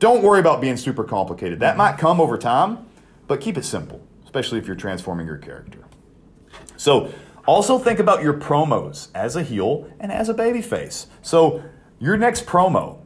Don't 0.00 0.24
worry 0.24 0.40
about 0.40 0.60
being 0.60 0.76
super 0.76 1.04
complicated. 1.04 1.60
That 1.60 1.76
might 1.76 1.98
come 1.98 2.20
over 2.20 2.36
time, 2.36 2.86
but 3.28 3.40
keep 3.40 3.56
it 3.56 3.64
simple, 3.64 4.04
especially 4.24 4.58
if 4.58 4.66
you're 4.66 4.76
transforming 4.76 5.26
your 5.26 5.38
character. 5.38 5.84
So 6.76 7.12
also 7.46 7.78
think 7.78 8.00
about 8.00 8.22
your 8.22 8.34
promos 8.34 9.08
as 9.14 9.36
a 9.36 9.42
heel 9.42 9.88
and 10.00 10.10
as 10.10 10.28
a 10.28 10.34
babyface. 10.34 11.06
So 11.22 11.62
your 12.00 12.16
next 12.16 12.44
promo, 12.44 13.04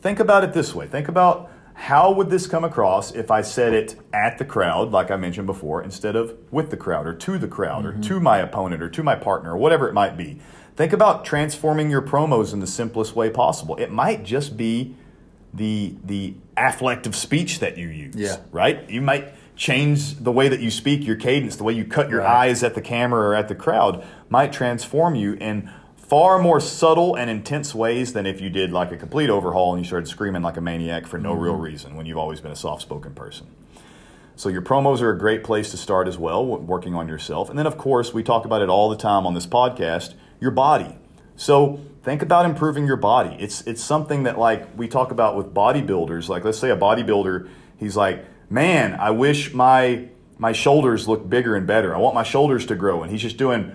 think 0.00 0.20
about 0.20 0.44
it 0.44 0.52
this 0.52 0.74
way. 0.74 0.86
Think 0.86 1.08
about 1.08 1.50
how 1.74 2.12
would 2.12 2.30
this 2.30 2.46
come 2.46 2.64
across 2.64 3.12
if 3.12 3.30
I 3.30 3.42
said 3.42 3.74
it 3.74 3.96
at 4.12 4.38
the 4.38 4.44
crowd, 4.44 4.92
like 4.92 5.10
I 5.10 5.16
mentioned 5.16 5.46
before, 5.46 5.82
instead 5.82 6.16
of 6.16 6.36
with 6.50 6.70
the 6.70 6.76
crowd 6.76 7.06
or 7.06 7.14
to 7.14 7.36
the 7.36 7.48
crowd 7.48 7.84
mm-hmm. 7.84 8.00
or 8.00 8.02
to 8.04 8.20
my 8.20 8.38
opponent 8.38 8.82
or 8.82 8.88
to 8.88 9.02
my 9.02 9.16
partner 9.16 9.52
or 9.52 9.56
whatever 9.56 9.88
it 9.88 9.92
might 9.92 10.16
be? 10.16 10.40
Think 10.76 10.92
about 10.92 11.24
transforming 11.24 11.90
your 11.90 12.02
promos 12.02 12.52
in 12.52 12.60
the 12.60 12.66
simplest 12.66 13.14
way 13.14 13.28
possible. 13.28 13.76
It 13.76 13.90
might 13.90 14.24
just 14.24 14.56
be 14.56 14.94
the 15.52 15.94
the 16.02 16.34
afflect 16.56 17.06
of 17.06 17.14
speech 17.14 17.60
that 17.60 17.76
you 17.76 17.88
use. 17.88 18.14
Yeah. 18.16 18.38
Right? 18.50 18.88
You 18.88 19.02
might 19.02 19.34
change 19.56 20.16
the 20.16 20.32
way 20.32 20.48
that 20.48 20.60
you 20.60 20.70
speak, 20.70 21.06
your 21.06 21.16
cadence, 21.16 21.56
the 21.56 21.64
way 21.64 21.72
you 21.72 21.84
cut 21.84 22.08
your 22.08 22.20
right. 22.20 22.48
eyes 22.48 22.62
at 22.62 22.74
the 22.74 22.82
camera 22.82 23.20
or 23.20 23.34
at 23.34 23.48
the 23.48 23.54
crowd 23.54 24.04
might 24.28 24.52
transform 24.52 25.14
you 25.14 25.34
in 25.34 25.70
far 26.14 26.38
more 26.38 26.60
subtle 26.60 27.16
and 27.16 27.28
intense 27.28 27.74
ways 27.74 28.12
than 28.12 28.24
if 28.24 28.40
you 28.40 28.48
did 28.48 28.70
like 28.70 28.92
a 28.92 28.96
complete 28.96 29.28
overhaul 29.28 29.74
and 29.74 29.82
you 29.82 29.84
started 29.84 30.06
screaming 30.06 30.42
like 30.42 30.56
a 30.56 30.60
maniac 30.60 31.08
for 31.08 31.18
no 31.18 31.32
mm-hmm. 31.32 31.42
real 31.42 31.56
reason 31.56 31.96
when 31.96 32.06
you've 32.06 32.16
always 32.16 32.40
been 32.40 32.52
a 32.52 32.56
soft 32.56 32.82
spoken 32.82 33.12
person. 33.12 33.48
So 34.36 34.48
your 34.48 34.62
promos 34.62 35.00
are 35.00 35.10
a 35.10 35.18
great 35.18 35.42
place 35.42 35.72
to 35.72 35.76
start 35.76 36.06
as 36.06 36.16
well, 36.16 36.46
working 36.46 36.94
on 36.94 37.08
yourself. 37.08 37.50
And 37.50 37.58
then 37.58 37.66
of 37.66 37.76
course, 37.76 38.14
we 38.14 38.22
talk 38.22 38.44
about 38.44 38.62
it 38.62 38.68
all 38.68 38.88
the 38.88 38.96
time 38.96 39.26
on 39.26 39.34
this 39.34 39.44
podcast, 39.44 40.14
your 40.40 40.52
body. 40.52 40.96
So 41.34 41.80
think 42.04 42.22
about 42.22 42.44
improving 42.44 42.86
your 42.86 42.96
body. 42.96 43.36
It's 43.40 43.62
it's 43.62 43.82
something 43.82 44.22
that 44.22 44.38
like 44.38 44.68
we 44.78 44.86
talk 44.86 45.10
about 45.10 45.36
with 45.36 45.52
bodybuilders. 45.52 46.28
Like 46.28 46.44
let's 46.44 46.58
say 46.58 46.70
a 46.70 46.76
bodybuilder, 46.76 47.48
he's 47.76 47.96
like, 47.96 48.24
"Man, 48.48 48.94
I 49.00 49.10
wish 49.10 49.52
my 49.52 50.06
my 50.38 50.52
shoulders 50.52 51.08
looked 51.08 51.28
bigger 51.28 51.56
and 51.56 51.66
better. 51.66 51.92
I 51.92 51.98
want 51.98 52.14
my 52.14 52.22
shoulders 52.22 52.66
to 52.66 52.76
grow." 52.76 53.02
And 53.02 53.10
he's 53.10 53.22
just 53.22 53.36
doing 53.36 53.74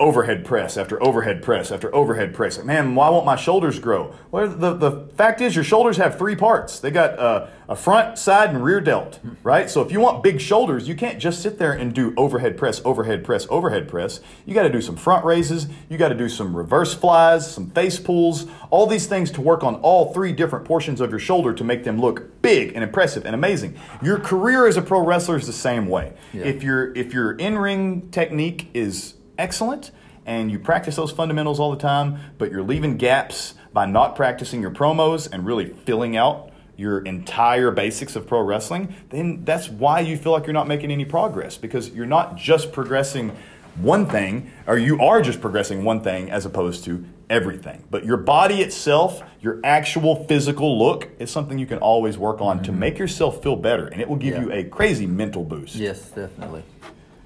overhead 0.00 0.46
press 0.46 0.78
after 0.78 1.00
overhead 1.02 1.42
press 1.42 1.70
after 1.70 1.94
overhead 1.94 2.34
press. 2.34 2.56
Like, 2.56 2.66
man, 2.66 2.94
why 2.94 3.10
won't 3.10 3.26
my 3.26 3.36
shoulders 3.36 3.78
grow? 3.78 4.14
Well, 4.30 4.48
the, 4.48 4.72
the 4.72 4.90
fact 5.14 5.42
is, 5.42 5.54
your 5.54 5.62
shoulders 5.62 5.98
have 5.98 6.16
three 6.16 6.34
parts. 6.34 6.80
They 6.80 6.90
got 6.90 7.18
uh, 7.18 7.48
a 7.68 7.76
front, 7.76 8.18
side, 8.18 8.50
and 8.50 8.64
rear 8.64 8.80
delt, 8.80 9.20
right? 9.44 9.68
So 9.68 9.82
if 9.82 9.92
you 9.92 10.00
want 10.00 10.22
big 10.22 10.40
shoulders, 10.40 10.88
you 10.88 10.94
can't 10.94 11.20
just 11.20 11.42
sit 11.42 11.58
there 11.58 11.72
and 11.72 11.94
do 11.94 12.14
overhead 12.16 12.56
press, 12.56 12.80
overhead 12.84 13.22
press, 13.22 13.46
overhead 13.50 13.88
press. 13.88 14.20
You 14.46 14.54
got 14.54 14.62
to 14.62 14.72
do 14.72 14.80
some 14.80 14.96
front 14.96 15.24
raises. 15.24 15.68
You 15.90 15.98
got 15.98 16.08
to 16.08 16.14
do 16.14 16.30
some 16.30 16.56
reverse 16.56 16.94
flies, 16.94 17.52
some 17.52 17.70
face 17.70 18.00
pulls, 18.00 18.46
all 18.70 18.86
these 18.86 19.06
things 19.06 19.30
to 19.32 19.42
work 19.42 19.62
on 19.62 19.76
all 19.76 20.14
three 20.14 20.32
different 20.32 20.64
portions 20.64 21.00
of 21.02 21.10
your 21.10 21.20
shoulder 21.20 21.52
to 21.52 21.62
make 21.62 21.84
them 21.84 22.00
look 22.00 22.40
big 22.40 22.72
and 22.74 22.82
impressive 22.82 23.26
and 23.26 23.34
amazing. 23.34 23.78
Your 24.02 24.18
career 24.18 24.66
as 24.66 24.78
a 24.78 24.82
pro 24.82 25.04
wrestler 25.04 25.36
is 25.36 25.46
the 25.46 25.52
same 25.52 25.86
way. 25.86 26.14
Yeah. 26.32 26.44
If 26.44 26.62
your 26.62 26.92
if 26.94 27.12
your 27.12 27.32
in 27.32 27.58
ring 27.58 28.10
technique 28.10 28.68
is 28.72 29.14
excellent 29.40 29.90
and 30.26 30.50
you 30.50 30.58
practice 30.58 30.96
those 30.96 31.10
fundamentals 31.10 31.58
all 31.58 31.70
the 31.70 31.78
time, 31.78 32.18
but 32.38 32.50
you're 32.50 32.62
leaving 32.62 32.96
gaps 32.96 33.54
by 33.72 33.86
not 33.86 34.14
practicing 34.14 34.60
your 34.60 34.70
promos 34.70 35.28
and 35.32 35.46
really 35.46 35.66
filling 35.66 36.16
out 36.16 36.50
your 36.76 37.00
entire 37.00 37.70
basics 37.70 38.16
of 38.16 38.26
pro 38.26 38.40
wrestling, 38.40 38.94
then 39.10 39.44
that's 39.44 39.68
why 39.68 40.00
you 40.00 40.16
feel 40.16 40.32
like 40.32 40.46
you're 40.46 40.54
not 40.54 40.68
making 40.68 40.90
any 40.90 41.04
progress 41.04 41.56
because 41.56 41.90
you're 41.90 42.06
not 42.06 42.36
just 42.36 42.72
progressing 42.72 43.36
one 43.76 44.06
thing, 44.06 44.50
or 44.66 44.78
you 44.78 45.00
are 45.00 45.22
just 45.22 45.40
progressing 45.40 45.84
one 45.84 46.00
thing 46.00 46.30
as 46.30 46.44
opposed 46.46 46.84
to 46.84 47.04
everything. 47.28 47.84
But 47.90 48.04
your 48.04 48.16
body 48.16 48.62
itself, 48.62 49.22
your 49.40 49.60
actual 49.62 50.24
physical 50.24 50.78
look, 50.78 51.08
is 51.18 51.30
something 51.30 51.58
you 51.58 51.66
can 51.66 51.78
always 51.78 52.18
work 52.18 52.40
on 52.40 52.56
mm-hmm. 52.56 52.64
to 52.64 52.72
make 52.72 52.98
yourself 52.98 53.42
feel 53.42 53.56
better, 53.56 53.86
and 53.86 54.00
it 54.00 54.08
will 54.08 54.16
give 54.16 54.34
yeah. 54.34 54.42
you 54.42 54.52
a 54.52 54.64
crazy 54.64 55.06
mental 55.06 55.44
boost. 55.44 55.76
Yes, 55.76 56.10
definitely. 56.10 56.62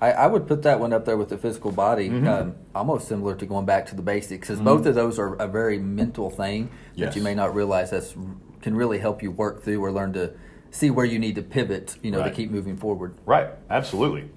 I, 0.04 0.10
I, 0.24 0.26
would 0.26 0.46
put 0.46 0.62
that 0.62 0.80
one 0.80 0.92
up 0.92 1.06
there 1.06 1.16
with 1.16 1.30
the 1.30 1.38
physical 1.38 1.72
body, 1.72 2.10
mm-hmm. 2.10 2.28
um, 2.28 2.54
almost 2.74 3.08
similar 3.08 3.34
to 3.36 3.46
going 3.46 3.64
back 3.64 3.86
to 3.86 3.96
the 3.96 4.02
basics, 4.02 4.48
because 4.48 4.56
mm-hmm. 4.56 4.66
both 4.66 4.86
of 4.86 4.94
those 4.94 5.18
are 5.18 5.34
a 5.36 5.48
very 5.48 5.78
mental 5.78 6.28
thing 6.28 6.70
yes. 6.94 7.08
that 7.08 7.16
you 7.16 7.22
may 7.22 7.34
not 7.34 7.54
realize 7.54 7.90
that's 7.90 8.14
can 8.60 8.74
really 8.74 8.98
help 8.98 9.22
you 9.22 9.30
work 9.30 9.62
through 9.62 9.82
or 9.82 9.92
learn 9.92 10.12
to 10.14 10.32
see 10.70 10.90
where 10.90 11.04
you 11.04 11.18
need 11.18 11.34
to 11.36 11.42
pivot, 11.42 11.96
you 12.02 12.10
know, 12.10 12.20
right. 12.20 12.28
to 12.28 12.34
keep 12.34 12.50
moving 12.50 12.76
forward. 12.76 13.14
Right, 13.26 13.48
absolutely. 13.70 14.28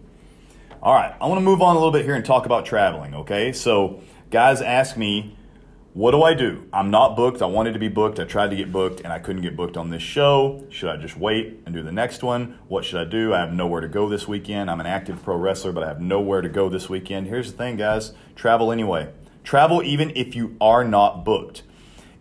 All 0.82 0.94
right, 0.94 1.16
I 1.20 1.28
want 1.28 1.40
to 1.40 1.44
move 1.44 1.62
on 1.62 1.76
a 1.76 1.80
little 1.80 1.94
bit 1.94 2.06
here 2.06 2.16
and 2.16 2.24
talk 2.24 2.46
about 2.46 2.66
traveling. 2.66 3.14
Okay, 3.14 3.52
so 3.52 4.02
guys 4.30 4.62
ask 4.62 4.96
me 4.96 5.37
what 5.98 6.12
do 6.12 6.22
I 6.22 6.36
do? 6.36 6.64
I'm 6.72 6.92
not 6.92 7.16
booked. 7.16 7.42
I 7.42 7.48
wanted 7.48 7.74
to 7.74 7.80
be 7.80 7.88
booked. 7.88 8.20
I 8.20 8.24
tried 8.26 8.52
to 8.52 8.56
get 8.56 8.72
booked 8.72 9.00
and 9.00 9.12
I 9.12 9.18
couldn't 9.18 9.42
get 9.42 9.58
booked 9.58 9.78
on 9.78 9.90
this 9.90 10.04
show. 10.04 10.64
Should 10.70 10.90
I 10.90 10.98
just 10.98 11.18
wait 11.18 11.64
and 11.66 11.74
do 11.74 11.82
the 11.82 11.92
next 11.92 12.22
one? 12.22 12.60
What 12.68 12.86
should 12.86 13.02
I 13.02 13.06
do? 13.06 13.34
I 13.34 13.40
have 13.40 13.52
nowhere 13.52 13.82
to 13.82 13.88
go 13.88 14.08
this 14.08 14.28
weekend. 14.28 14.70
I'm 14.70 14.80
an 14.80 14.86
active 14.86 15.24
pro 15.24 15.36
wrestler, 15.38 15.72
but 15.72 15.82
I 15.82 15.88
have 15.88 16.00
nowhere 16.00 16.42
to 16.42 16.50
go 16.50 16.70
this 16.70 16.88
weekend. 16.88 17.26
Here's 17.26 17.52
the 17.52 17.58
thing, 17.58 17.78
guys 17.78 18.14
travel 18.36 18.72
anyway. 18.72 19.10
Travel 19.44 19.82
even 19.82 20.12
if 20.16 20.36
you 20.36 20.56
are 20.62 20.84
not 20.84 21.26
booked. 21.26 21.64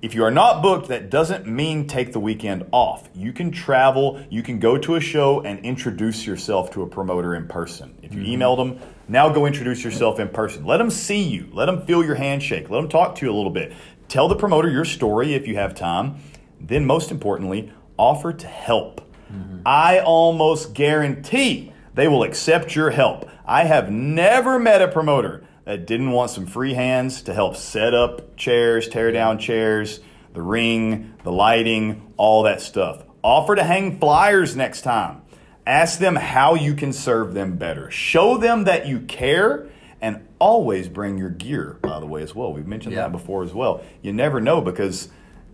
If 0.07 0.15
you 0.15 0.23
are 0.23 0.31
not 0.31 0.63
booked, 0.63 0.87
that 0.87 1.11
doesn't 1.11 1.49
mean 1.49 1.89
take 1.89 2.13
the 2.13 2.21
weekend 2.21 2.65
off. 2.71 3.09
You 3.13 3.33
can 3.33 3.51
travel, 3.51 4.25
you 4.31 4.41
can 4.41 4.61
go 4.61 4.79
to 4.79 4.95
a 4.95 5.01
show 5.01 5.41
and 5.41 5.59
introduce 5.65 6.25
yourself 6.25 6.71
to 6.75 6.83
a 6.83 6.87
promoter 6.87 7.35
in 7.35 7.49
person. 7.49 7.93
If 8.05 8.15
you 8.15 8.21
mm-hmm. 8.21 8.41
emailed 8.41 8.57
them, 8.59 8.79
now 9.09 9.29
go 9.29 9.47
introduce 9.47 9.83
yourself 9.83 10.21
in 10.21 10.29
person. 10.29 10.65
Let 10.65 10.77
them 10.77 10.91
see 10.91 11.21
you, 11.21 11.49
let 11.53 11.67
them 11.67 11.85
feel 11.85 12.05
your 12.05 12.15
handshake, 12.15 12.71
let 12.71 12.83
them 12.83 12.89
talk 12.89 13.17
to 13.17 13.27
you 13.27 13.33
a 13.33 13.35
little 13.35 13.51
bit. 13.51 13.73
Tell 14.07 14.29
the 14.29 14.37
promoter 14.37 14.71
your 14.71 14.85
story 14.85 15.35
if 15.35 15.49
you 15.49 15.57
have 15.57 15.75
time. 15.75 16.21
Then, 16.61 16.87
most 16.87 17.11
importantly, 17.11 17.73
offer 17.97 18.33
to 18.33 18.47
help. 18.47 19.01
Mm-hmm. 19.33 19.63
I 19.67 19.99
almost 19.99 20.73
guarantee 20.73 21.73
they 21.95 22.07
will 22.07 22.23
accept 22.23 22.77
your 22.77 22.91
help. 22.91 23.29
I 23.45 23.65
have 23.65 23.91
never 23.91 24.61
met 24.61 24.81
a 24.81 24.87
promoter 24.87 25.43
that 25.67 25.85
didn't 25.85 26.13
want 26.13 26.31
some 26.31 26.47
free 26.47 26.75
hands 26.75 27.23
to 27.23 27.35
help 27.35 27.57
set 27.57 27.93
up 27.93 28.37
chairs, 28.37 28.89
tear 28.89 29.11
down 29.13 29.39
chairs, 29.39 30.01
the 30.33 30.41
ring, 30.41 31.13
the 31.25 31.33
lighting, 31.33 32.15
all 32.17 32.45
that 32.45 32.61
stuff. 32.61 33.03
Offer 33.23 33.57
to 33.57 33.65
hang 33.65 33.99
flyers 33.99 34.57
next 34.57 34.83
time. 34.83 35.23
Ask 35.67 35.99
them 35.99 36.15
how 36.15 36.55
you 36.55 36.75
can 36.75 36.93
serve 36.93 37.35
them 37.35 37.57
better. 37.57 37.91
Show 37.91 38.39
them 38.39 38.65
that 38.65 38.87
you 38.87 39.01
care 39.01 39.69
and 40.01 40.29
always 40.39 40.89
bring 40.89 41.19
your 41.19 41.31
gear, 41.31 41.79
by 41.83 41.99
the 41.99 42.07
way, 42.07 42.23
as 42.23 42.33
well. 42.33 42.53
We've 42.53 42.67
mentioned 42.67 42.95
yeah. 42.95 43.03
that 43.03 43.13
before 43.13 43.43
as 43.43 43.53
well. 43.53 43.83
You 44.03 44.13
never 44.13 44.41
know 44.41 44.61
because 44.61 45.09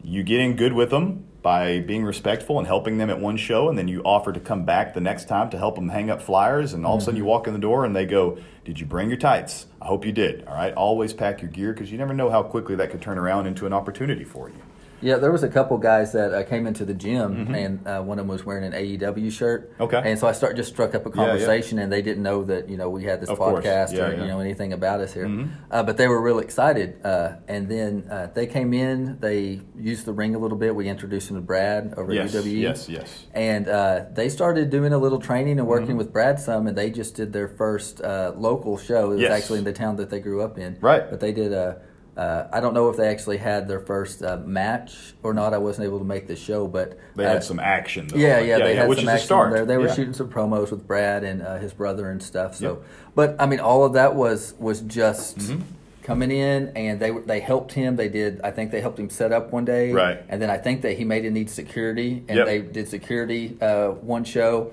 you 0.05 0.22
get 0.22 0.40
in 0.40 0.57
good 0.57 0.75
with 0.75 0.90
them 0.90 1.25
by 1.42 1.81
being 1.81 2.05
respectful 2.05 2.59
and 2.59 2.66
helping 2.66 2.98
them 2.98 3.11
at 3.11 3.18
one 3.18 3.37
show, 3.37 3.68
and 3.68 3.76
then 3.76 3.88
you 3.88 4.00
offer 4.05 4.33
to 4.33 4.40
come 4.40 4.64
back 4.64 4.94
the 4.94 5.00
next 5.00 5.26
time 5.26 5.50
to 5.50 5.59
help 5.59 5.74
them 5.74 5.88
hang 5.88 6.09
up 6.09 6.22
flyers, 6.22 6.72
and 6.72 6.87
all 6.87 6.92
mm-hmm. 6.92 6.98
of 6.98 7.02
a 7.02 7.05
sudden 7.05 7.16
you 7.16 7.22
mm-hmm. 7.22 7.31
walk 7.31 7.46
in 7.46 7.52
the 7.52 7.59
door 7.59 7.85
and 7.85 7.94
they 7.94 8.07
go, 8.07 8.38
Did 8.64 8.78
you 8.78 8.87
bring 8.87 9.09
your 9.09 9.18
tights? 9.18 9.66
I 9.81 9.87
hope 9.87 10.07
you 10.07 10.12
did. 10.12 10.46
All 10.46 10.55
right, 10.55 10.72
always 10.74 11.12
pack 11.12 11.42
your 11.42 11.50
gear 11.50 11.72
because 11.72 11.90
you 11.90 11.98
never 11.98 12.14
know 12.14 12.31
how 12.31 12.42
quickly 12.42 12.76
that 12.76 12.90
could 12.90 13.02
turn 13.02 13.18
around 13.18 13.46
into 13.46 13.66
an 13.66 13.72
opportunity 13.72 14.24
for 14.24 14.48
you. 14.48 14.62
Yeah, 15.02 15.16
there 15.16 15.32
was 15.32 15.42
a 15.42 15.48
couple 15.48 15.76
guys 15.78 16.12
that 16.12 16.32
uh, 16.32 16.44
came 16.44 16.66
into 16.66 16.84
the 16.84 16.94
gym, 16.94 17.46
mm-hmm. 17.46 17.54
and 17.54 17.86
uh, 17.86 18.02
one 18.02 18.18
of 18.18 18.26
them 18.26 18.28
was 18.28 18.44
wearing 18.44 18.64
an 18.64 18.72
AEW 18.72 19.32
shirt. 19.32 19.74
Okay. 19.80 20.00
And 20.04 20.18
so 20.18 20.28
I 20.28 20.32
start 20.32 20.56
just 20.56 20.70
struck 20.70 20.94
up 20.94 21.04
a 21.04 21.10
conversation, 21.10 21.76
yeah, 21.76 21.80
yeah. 21.80 21.84
and 21.84 21.92
they 21.92 22.02
didn't 22.02 22.22
know 22.22 22.44
that 22.44 22.68
you 22.68 22.76
know 22.76 22.88
we 22.88 23.04
had 23.04 23.20
this 23.20 23.28
of 23.28 23.38
podcast 23.38 23.92
or 23.92 24.14
you 24.14 24.26
know 24.26 24.40
anything 24.40 24.72
about 24.72 25.00
us 25.00 25.12
here, 25.12 25.26
mm-hmm. 25.26 25.50
Uh, 25.70 25.82
but 25.82 25.96
they 25.96 26.06
were 26.06 26.20
real 26.20 26.38
excited. 26.38 27.04
Uh, 27.04 27.36
and 27.48 27.68
then 27.68 28.06
uh, 28.10 28.28
they 28.32 28.46
came 28.46 28.72
in, 28.72 29.18
they 29.20 29.60
used 29.76 30.04
the 30.04 30.12
ring 30.12 30.34
a 30.34 30.38
little 30.38 30.58
bit. 30.58 30.74
We 30.74 30.88
introduced 30.88 31.28
them 31.28 31.36
to 31.36 31.42
Brad 31.42 31.94
over 31.96 32.12
yes, 32.12 32.34
at 32.34 32.44
UWE. 32.44 32.60
Yes, 32.60 32.88
yes. 32.88 33.26
And 33.32 33.66
they 34.14 34.28
started 34.28 34.70
doing 34.70 34.92
a 34.92 34.98
little 34.98 35.18
training 35.18 35.58
and 35.58 35.66
working 35.66 35.88
mm-hmm. 35.88 35.98
with 35.98 36.12
Brad 36.12 36.38
some, 36.38 36.66
and 36.66 36.78
they 36.78 36.90
just 36.90 37.16
did 37.16 37.32
their 37.32 37.48
first 37.48 38.00
local 38.00 38.78
show. 38.78 39.06
It 39.06 39.14
was 39.14 39.20
yes. 39.22 39.32
actually 39.32 39.58
in 39.58 39.64
the 39.64 39.72
town 39.72 39.96
that 39.96 40.10
they 40.10 40.20
grew 40.20 40.42
up 40.42 40.58
in. 40.58 40.78
Right. 40.80 41.08
But 41.10 41.20
they 41.20 41.32
did 41.32 41.52
a 41.52 41.82
uh, 42.16 42.46
I 42.53 42.61
don't 42.61 42.75
know 42.75 42.90
if 42.90 42.98
they 42.98 43.09
actually 43.09 43.38
had 43.38 43.68
their 43.68 43.81
first 43.81 44.22
uh, 44.22 44.37
match 44.44 45.14
or 45.22 45.33
not. 45.33 45.55
I 45.55 45.59
wasn't 45.59 45.87
able 45.87 45.98
to 45.98 46.05
make 46.05 46.27
the 46.27 46.37
show, 46.37 46.68
but 46.68 46.98
they 47.14 47.25
uh, 47.25 47.33
had 47.33 47.44
some 47.44 47.59
action. 47.59 48.07
Though. 48.07 48.18
Yeah, 48.18 48.38
yeah, 48.40 48.59
they 48.59 48.75
yeah, 48.75 48.87
had 48.87 48.98
some 48.98 49.09
action 49.09 49.51
there. 49.51 49.64
They 49.64 49.79
were 49.79 49.87
yeah. 49.87 49.94
shooting 49.94 50.12
some 50.12 50.29
promos 50.29 50.70
with 50.70 50.87
Brad 50.87 51.25
and 51.25 51.40
uh, 51.40 51.57
his 51.57 51.72
brother 51.72 52.11
and 52.11 52.22
stuff. 52.22 52.57
So, 52.57 52.75
yep. 52.75 52.83
but 53.14 53.37
I 53.40 53.46
mean, 53.46 53.61
all 53.61 53.85
of 53.85 53.94
that 53.94 54.14
was 54.14 54.55
was 54.59 54.83
just 54.83 55.38
mm-hmm. 55.38 55.62
coming 56.03 56.31
in, 56.31 56.68
and 56.77 57.01
they 57.01 57.12
they 57.12 57.40
helped 57.40 57.72
him. 57.72 57.96
They 57.96 58.11
did. 58.11 58.42
I 58.42 58.51
think 58.51 58.72
they 58.72 58.83
helped 58.83 58.98
him 58.98 59.09
set 59.09 59.33
up 59.33 59.51
one 59.51 59.64
day, 59.64 59.92
right? 59.92 60.22
And 60.29 60.42
then 60.42 60.51
I 60.51 60.59
think 60.59 60.83
that 60.83 60.98
he 60.98 61.05
made 61.07 61.25
it 61.25 61.31
need 61.31 61.48
security, 61.48 62.25
and 62.29 62.37
yep. 62.37 62.46
they 62.46 62.61
did 62.61 62.88
security 62.88 63.57
uh, 63.62 63.88
one 63.88 64.25
show 64.25 64.72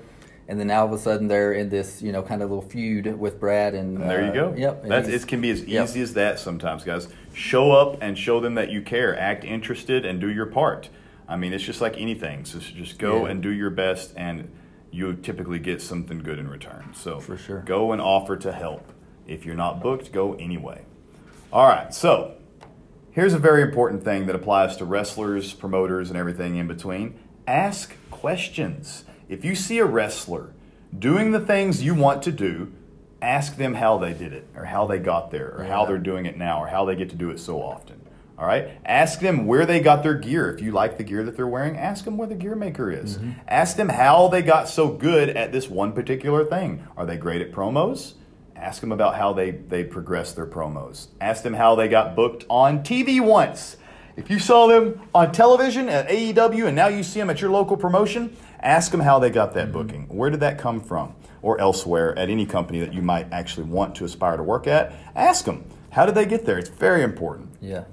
and 0.50 0.58
then 0.58 0.68
all 0.72 0.84
of 0.84 0.92
a 0.92 0.98
sudden 0.98 1.28
they're 1.28 1.52
in 1.52 1.68
this 1.68 2.02
you 2.02 2.10
know 2.10 2.22
kind 2.22 2.42
of 2.42 2.50
little 2.50 2.68
feud 2.68 3.18
with 3.18 3.38
Brad 3.38 3.72
and, 3.72 3.98
and 3.98 4.10
there 4.10 4.26
you 4.26 4.32
go. 4.32 4.48
Uh, 4.50 4.56
yep, 4.56 4.84
that's 4.84 5.08
it 5.08 5.26
can 5.28 5.40
be 5.40 5.50
as 5.50 5.62
easy 5.62 5.70
yep. 5.70 5.88
as 5.88 6.14
that 6.14 6.40
sometimes, 6.40 6.82
guys. 6.82 7.06
Show 7.32 7.72
up 7.72 7.98
and 8.00 8.18
show 8.18 8.40
them 8.40 8.54
that 8.54 8.70
you 8.70 8.82
care. 8.82 9.18
Act 9.18 9.44
interested 9.44 10.04
and 10.04 10.20
do 10.20 10.28
your 10.28 10.46
part. 10.46 10.88
I 11.28 11.36
mean, 11.36 11.52
it's 11.52 11.64
just 11.64 11.80
like 11.80 11.96
anything. 11.96 12.44
So 12.44 12.58
just 12.58 12.98
go 12.98 13.24
yeah. 13.24 13.32
and 13.32 13.42
do 13.42 13.50
your 13.50 13.70
best, 13.70 14.12
and 14.16 14.50
you 14.90 15.14
typically 15.14 15.60
get 15.60 15.80
something 15.80 16.18
good 16.18 16.38
in 16.38 16.48
return. 16.48 16.92
So 16.94 17.20
for 17.20 17.36
sure, 17.36 17.60
go 17.60 17.92
and 17.92 18.02
offer 18.02 18.36
to 18.38 18.52
help. 18.52 18.92
If 19.26 19.46
you're 19.46 19.54
not 19.54 19.80
booked, 19.80 20.12
go 20.12 20.34
anyway. 20.34 20.84
All 21.52 21.68
right, 21.68 21.94
so 21.94 22.34
here's 23.12 23.32
a 23.32 23.38
very 23.38 23.62
important 23.62 24.02
thing 24.02 24.26
that 24.26 24.34
applies 24.34 24.76
to 24.78 24.84
wrestlers, 24.84 25.52
promoters, 25.52 26.10
and 26.10 26.18
everything 26.18 26.56
in 26.56 26.66
between. 26.66 27.18
Ask 27.46 27.94
questions. 28.10 29.04
If 29.28 29.44
you 29.44 29.54
see 29.54 29.78
a 29.78 29.84
wrestler 29.84 30.52
doing 30.96 31.30
the 31.30 31.40
things 31.40 31.82
you 31.82 31.94
want 31.94 32.22
to 32.24 32.32
do, 32.32 32.72
ask 33.22 33.56
them 33.56 33.74
how 33.74 33.98
they 33.98 34.12
did 34.12 34.32
it, 34.32 34.46
or 34.56 34.64
how 34.64 34.86
they 34.86 34.98
got 34.98 35.30
there, 35.30 35.54
or 35.56 35.64
how 35.64 35.84
they're 35.84 35.98
doing 35.98 36.26
it 36.26 36.36
now, 36.36 36.62
or 36.62 36.68
how 36.68 36.84
they 36.84 36.96
get 36.96 37.10
to 37.10 37.16
do 37.16 37.30
it 37.30 37.38
so 37.38 37.60
often. 37.62 38.00
All 38.38 38.46
right? 38.46 38.70
Ask 38.86 39.20
them 39.20 39.46
where 39.46 39.66
they 39.66 39.80
got 39.80 40.02
their 40.02 40.14
gear. 40.14 40.50
If 40.50 40.62
you 40.62 40.72
like 40.72 40.96
the 40.96 41.04
gear 41.04 41.22
that 41.24 41.36
they're 41.36 41.46
wearing, 41.46 41.76
ask 41.76 42.04
them 42.04 42.16
where 42.16 42.28
the 42.28 42.34
gear 42.34 42.54
maker 42.54 42.90
is. 42.90 43.18
Mm-hmm. 43.18 43.32
Ask 43.48 43.76
them 43.76 43.90
how 43.90 44.28
they 44.28 44.40
got 44.40 44.68
so 44.68 44.88
good 44.88 45.28
at 45.30 45.52
this 45.52 45.68
one 45.68 45.92
particular 45.92 46.44
thing. 46.46 46.86
Are 46.96 47.04
they 47.04 47.18
great 47.18 47.42
at 47.42 47.52
promos? 47.52 48.14
Ask 48.56 48.80
them 48.80 48.92
about 48.92 49.16
how 49.16 49.34
they, 49.34 49.50
they 49.50 49.84
progress 49.84 50.32
their 50.32 50.46
promos. 50.46 51.08
Ask 51.20 51.42
them 51.42 51.54
how 51.54 51.74
they 51.74 51.88
got 51.88 52.16
booked 52.16 52.44
on 52.48 52.82
TV 52.82 53.20
once. 53.20 53.76
If 54.16 54.30
you 54.30 54.38
saw 54.38 54.66
them 54.66 55.00
on 55.14 55.32
television 55.32 55.88
at 55.88 56.08
AEW 56.08 56.66
and 56.66 56.76
now 56.76 56.88
you 56.88 57.02
see 57.02 57.20
them 57.20 57.30
at 57.30 57.40
your 57.40 57.50
local 57.50 57.76
promotion, 57.76 58.36
Ask 58.62 58.90
them 58.90 59.00
how 59.00 59.18
they 59.18 59.30
got 59.30 59.54
that 59.54 59.68
mm-hmm. 59.68 59.72
booking. 59.72 60.08
Where 60.08 60.30
did 60.30 60.40
that 60.40 60.58
come 60.58 60.80
from? 60.80 61.14
Or 61.42 61.60
elsewhere 61.60 62.18
at 62.18 62.28
any 62.28 62.46
company 62.46 62.80
that 62.80 62.92
you 62.92 63.02
might 63.02 63.32
actually 63.32 63.64
want 63.64 63.94
to 63.96 64.04
aspire 64.04 64.36
to 64.36 64.42
work 64.42 64.66
at. 64.66 64.92
Ask 65.14 65.44
them, 65.44 65.64
how 65.90 66.06
did 66.06 66.14
they 66.14 66.26
get 66.26 66.44
there? 66.44 66.58
It's 66.58 66.68
very 66.68 67.02
important. 67.02 67.50
Yeah. 67.60 67.84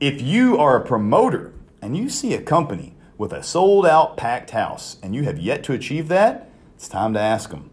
If 0.00 0.20
you 0.20 0.58
are 0.58 0.76
a 0.76 0.84
promoter 0.84 1.52
and 1.80 1.96
you 1.96 2.08
see 2.08 2.34
a 2.34 2.42
company 2.42 2.94
with 3.16 3.32
a 3.32 3.42
sold 3.42 3.86
out 3.86 4.16
packed 4.16 4.50
house 4.50 4.96
and 5.02 5.14
you 5.14 5.22
have 5.24 5.38
yet 5.38 5.62
to 5.64 5.72
achieve 5.72 6.08
that, 6.08 6.50
it's 6.74 6.88
time 6.88 7.14
to 7.14 7.20
ask 7.20 7.50
them. 7.50 7.70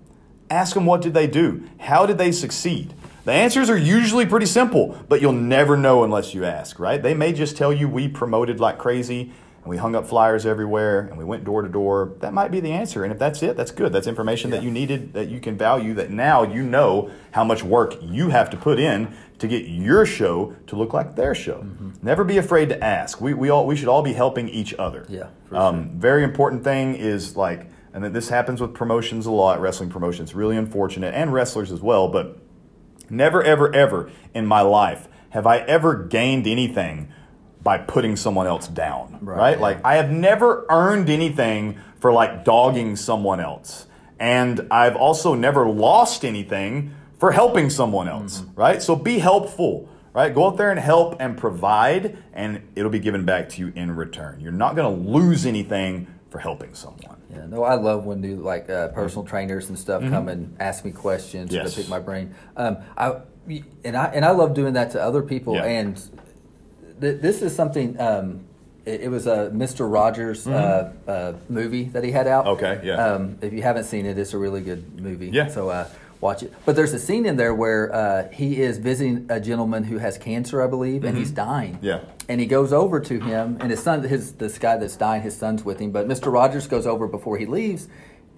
Ask 0.49 0.73
them 0.75 0.85
what 0.85 1.01
did 1.01 1.13
they 1.13 1.27
do? 1.27 1.63
How 1.79 2.05
did 2.05 2.17
they 2.17 2.31
succeed? 2.31 2.93
The 3.23 3.31
answers 3.31 3.69
are 3.69 3.77
usually 3.77 4.25
pretty 4.25 4.47
simple, 4.47 4.97
but 5.07 5.21
you'll 5.21 5.31
never 5.31 5.77
know 5.77 6.03
unless 6.03 6.33
you 6.33 6.43
ask, 6.43 6.79
right? 6.79 7.01
They 7.01 7.13
may 7.13 7.33
just 7.33 7.55
tell 7.55 7.71
you 7.71 7.87
we 7.87 8.07
promoted 8.07 8.59
like 8.59 8.77
crazy 8.79 9.31
and 9.61 9.69
we 9.69 9.77
hung 9.77 9.95
up 9.95 10.07
flyers 10.07 10.45
everywhere 10.45 11.01
and 11.01 11.17
we 11.17 11.23
went 11.23 11.43
door 11.43 11.61
to 11.61 11.69
door, 11.69 12.13
that 12.19 12.33
might 12.33 12.49
be 12.49 12.59
the 12.59 12.71
answer. 12.71 13.03
And 13.03 13.13
if 13.13 13.19
that's 13.19 13.43
it, 13.43 13.55
that's 13.55 13.69
good. 13.69 13.93
That's 13.93 14.07
information 14.07 14.49
yeah. 14.49 14.57
that 14.57 14.63
you 14.63 14.71
needed 14.71 15.13
that 15.13 15.29
you 15.29 15.39
can 15.39 15.55
value 15.55 15.93
that 15.93 16.09
now 16.09 16.41
you 16.43 16.63
know 16.63 17.11
how 17.31 17.43
much 17.43 17.63
work 17.63 17.95
you 18.01 18.29
have 18.29 18.49
to 18.49 18.57
put 18.57 18.79
in 18.79 19.13
to 19.37 19.47
get 19.47 19.67
your 19.67 20.05
show 20.05 20.55
to 20.67 20.75
look 20.75 20.93
like 20.93 21.15
their 21.15 21.35
show. 21.35 21.59
Mm-hmm. 21.59 21.91
Never 22.01 22.23
be 22.23 22.37
afraid 22.37 22.69
to 22.69 22.83
ask. 22.83 23.21
We, 23.21 23.35
we 23.35 23.49
all 23.49 23.67
we 23.67 23.75
should 23.75 23.87
all 23.87 24.01
be 24.01 24.13
helping 24.13 24.49
each 24.49 24.73
other. 24.73 25.05
Yeah. 25.07 25.29
Um, 25.51 25.89
sure. 25.89 25.99
Very 25.99 26.23
important 26.23 26.63
thing 26.63 26.95
is 26.95 27.37
like, 27.37 27.67
and 27.93 28.03
this 28.15 28.29
happens 28.29 28.61
with 28.61 28.73
promotions 28.73 29.27
a 29.27 29.31
lot, 29.31 29.61
wrestling 29.61 29.89
promotions. 29.89 30.33
Really 30.33 30.57
unfortunate, 30.57 31.13
and 31.13 31.31
wrestlers 31.31 31.71
as 31.71 31.81
well. 31.81 32.07
But 32.07 32.39
never, 33.11 33.43
ever, 33.43 33.73
ever 33.75 34.09
in 34.33 34.47
my 34.47 34.61
life 34.61 35.07
have 35.31 35.45
I 35.45 35.59
ever 35.59 35.95
gained 35.95 36.47
anything 36.47 37.11
by 37.63 37.77
putting 37.77 38.15
someone 38.15 38.47
else 38.47 38.67
down, 38.67 39.19
right? 39.21 39.37
right? 39.37 39.57
Yeah. 39.57 39.61
Like 39.61 39.85
I 39.85 39.95
have 39.95 40.11
never 40.11 40.65
earned 40.69 41.09
anything 41.09 41.77
for 41.99 42.11
like 42.11 42.43
dogging 42.43 42.95
someone 42.95 43.39
else. 43.39 43.87
And 44.19 44.67
I've 44.71 44.95
also 44.95 45.33
never 45.33 45.67
lost 45.67 46.25
anything 46.25 46.93
for 47.19 47.31
helping 47.31 47.69
someone 47.69 48.07
else, 48.07 48.41
mm-hmm. 48.41 48.59
right? 48.59 48.81
So 48.81 48.95
be 48.95 49.19
helpful, 49.19 49.89
right? 50.13 50.33
Go 50.33 50.47
out 50.47 50.57
there 50.57 50.71
and 50.71 50.79
help 50.79 51.17
and 51.19 51.37
provide 51.37 52.17
and 52.33 52.67
it'll 52.75 52.91
be 52.91 52.99
given 52.99 53.25
back 53.25 53.49
to 53.49 53.61
you 53.61 53.71
in 53.75 53.95
return. 53.95 54.39
You're 54.39 54.51
not 54.51 54.75
going 54.75 54.95
to 54.95 55.09
lose 55.11 55.45
anything 55.45 56.07
for 56.29 56.39
helping 56.39 56.73
someone. 56.73 57.21
Yeah, 57.29 57.45
no, 57.45 57.63
I 57.63 57.75
love 57.75 58.05
when 58.05 58.21
new 58.21 58.37
like 58.37 58.69
uh, 58.69 58.89
personal 58.89 59.25
trainers 59.25 59.69
and 59.69 59.77
stuff 59.77 60.01
mm-hmm. 60.01 60.11
come 60.11 60.29
and 60.29 60.55
ask 60.59 60.83
me 60.83 60.91
questions 60.91 61.51
yes. 61.51 61.73
to 61.73 61.81
pick 61.81 61.89
my 61.89 61.99
brain. 61.99 62.33
Um, 62.55 62.77
I 62.97 63.21
and 63.83 63.97
I 63.97 64.05
and 64.05 64.25
I 64.25 64.31
love 64.31 64.53
doing 64.53 64.73
that 64.73 64.91
to 64.91 65.01
other 65.01 65.21
people 65.21 65.55
yeah. 65.55 65.65
and 65.65 66.20
this 67.01 67.41
is 67.41 67.55
something. 67.55 67.99
Um, 67.99 68.45
it, 68.85 69.01
it, 69.01 69.09
was 69.09 69.27
a 69.27 69.51
Mr. 69.53 69.91
Rogers 69.91 70.45
mm-hmm. 70.45 71.09
uh, 71.09 71.11
uh, 71.11 71.33
movie 71.49 71.85
that 71.85 72.03
he 72.03 72.11
had 72.11 72.27
out. 72.27 72.47
Okay, 72.47 72.81
yeah. 72.83 72.95
Um, 72.95 73.37
if 73.41 73.53
you 73.53 73.61
haven't 73.61 73.83
seen 73.83 74.05
it, 74.05 74.17
it's 74.17 74.33
a 74.33 74.37
really 74.37 74.61
good 74.61 74.99
movie. 74.99 75.29
Yeah. 75.29 75.49
So 75.49 75.69
uh, 75.69 75.87
watch 76.19 76.43
it. 76.43 76.53
But 76.65 76.75
there's 76.75 76.93
a 76.93 76.99
scene 76.99 77.25
in 77.25 77.35
there 77.35 77.53
where 77.53 77.93
uh, 77.93 78.29
he 78.31 78.61
is 78.61 78.77
visiting 78.77 79.27
a 79.29 79.39
gentleman 79.39 79.83
who 79.83 79.97
has 79.97 80.17
cancer, 80.17 80.61
I 80.61 80.67
believe, 80.67 81.01
mm-hmm. 81.01 81.09
and 81.09 81.17
he's 81.17 81.31
dying. 81.31 81.79
Yeah. 81.81 82.01
And 82.29 82.39
he 82.39 82.47
goes 82.47 82.71
over 82.71 82.99
to 82.99 83.19
him, 83.19 83.57
and 83.59 83.69
his 83.69 83.83
son, 83.83 84.03
his 84.03 84.33
this 84.33 84.57
guy 84.57 84.77
that's 84.77 84.95
dying, 84.95 85.21
his 85.21 85.35
son's 85.35 85.65
with 85.65 85.79
him. 85.79 85.91
But 85.91 86.07
Mr. 86.07 86.31
Rogers 86.31 86.67
goes 86.67 86.87
over 86.87 87.07
before 87.07 87.37
he 87.37 87.45
leaves, 87.45 87.87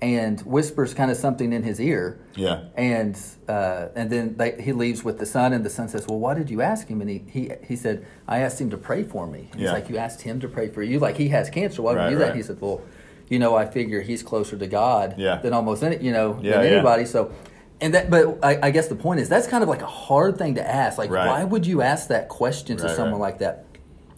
and 0.02 0.42
whispers 0.42 0.94
kind 0.94 1.10
of 1.10 1.18
something 1.18 1.54
in 1.54 1.64
his 1.64 1.80
ear. 1.80 2.20
Yeah. 2.36 2.66
And 2.76 3.20
uh, 3.48 3.88
and 3.96 4.10
then 4.10 4.36
they, 4.36 4.62
he 4.62 4.74
leaves 4.74 5.04
with 5.04 5.20
the 5.20 5.26
son, 5.26 5.54
and 5.54 5.66
the 5.66 5.70
son 5.70 5.88
says, 5.88 6.08
"Well, 6.08 6.20
why 6.20 6.34
did 6.34 6.50
you 6.50 6.62
ask 6.62 6.88
him?" 6.88 7.02
And 7.02 7.10
he 7.10 7.24
he, 7.28 7.52
he 7.66 7.76
said, 7.76 8.06
"I 8.28 8.40
asked 8.40 8.60
him 8.60 8.70
to 8.72 8.78
pray 8.78 9.04
for 9.04 9.28
me." 9.28 9.50
He's 9.54 9.64
yeah. 9.64 9.72
like, 9.72 9.90
"You 9.90 9.98
asked 9.98 10.22
him 10.22 10.40
to 10.42 10.48
pray 10.48 10.70
for 10.70 10.84
you? 10.84 11.00
Like 11.00 11.18
he 11.18 11.30
has 11.30 11.50
cancer. 11.50 11.82
Why 11.82 11.94
right, 11.94 12.10
you 12.10 12.18
do 12.18 12.20
that?" 12.20 12.36
He 12.36 12.44
said, 12.44 12.60
"Well, 12.60 12.82
you 13.30 13.40
know, 13.40 13.56
I 13.56 13.66
figure 13.66 14.02
he's 14.02 14.24
closer 14.24 14.58
to 14.58 14.68
God 14.68 15.16
yeah. 15.18 15.38
than 15.38 15.54
almost 15.54 15.84
any 15.84 16.04
you 16.04 16.12
know 16.12 16.40
yeah, 16.42 16.58
than 16.58 16.74
anybody." 16.74 17.06
So. 17.06 17.34
And 17.82 17.96
that, 17.96 18.10
but 18.10 18.40
I, 18.42 18.68
I, 18.68 18.72
guess 18.72 18.88
the 18.88 18.96
point 18.96 19.20
is 19.20 19.28
that's 19.28 19.48
kind 19.48 19.62
of 19.62 19.68
like 19.68 19.82
a 19.82 19.88
hard 19.88 20.38
thing 20.38 20.56
to 20.56 20.66
ask. 20.66 20.98
Like, 20.98 21.10
why 21.10 21.44
would 21.44 21.68
you 21.68 21.82
ask 21.82 22.08
that 22.10 22.30
question 22.30 22.78
to 22.78 22.96
someone 22.96 23.20
like 23.20 23.40
that? 23.40 23.66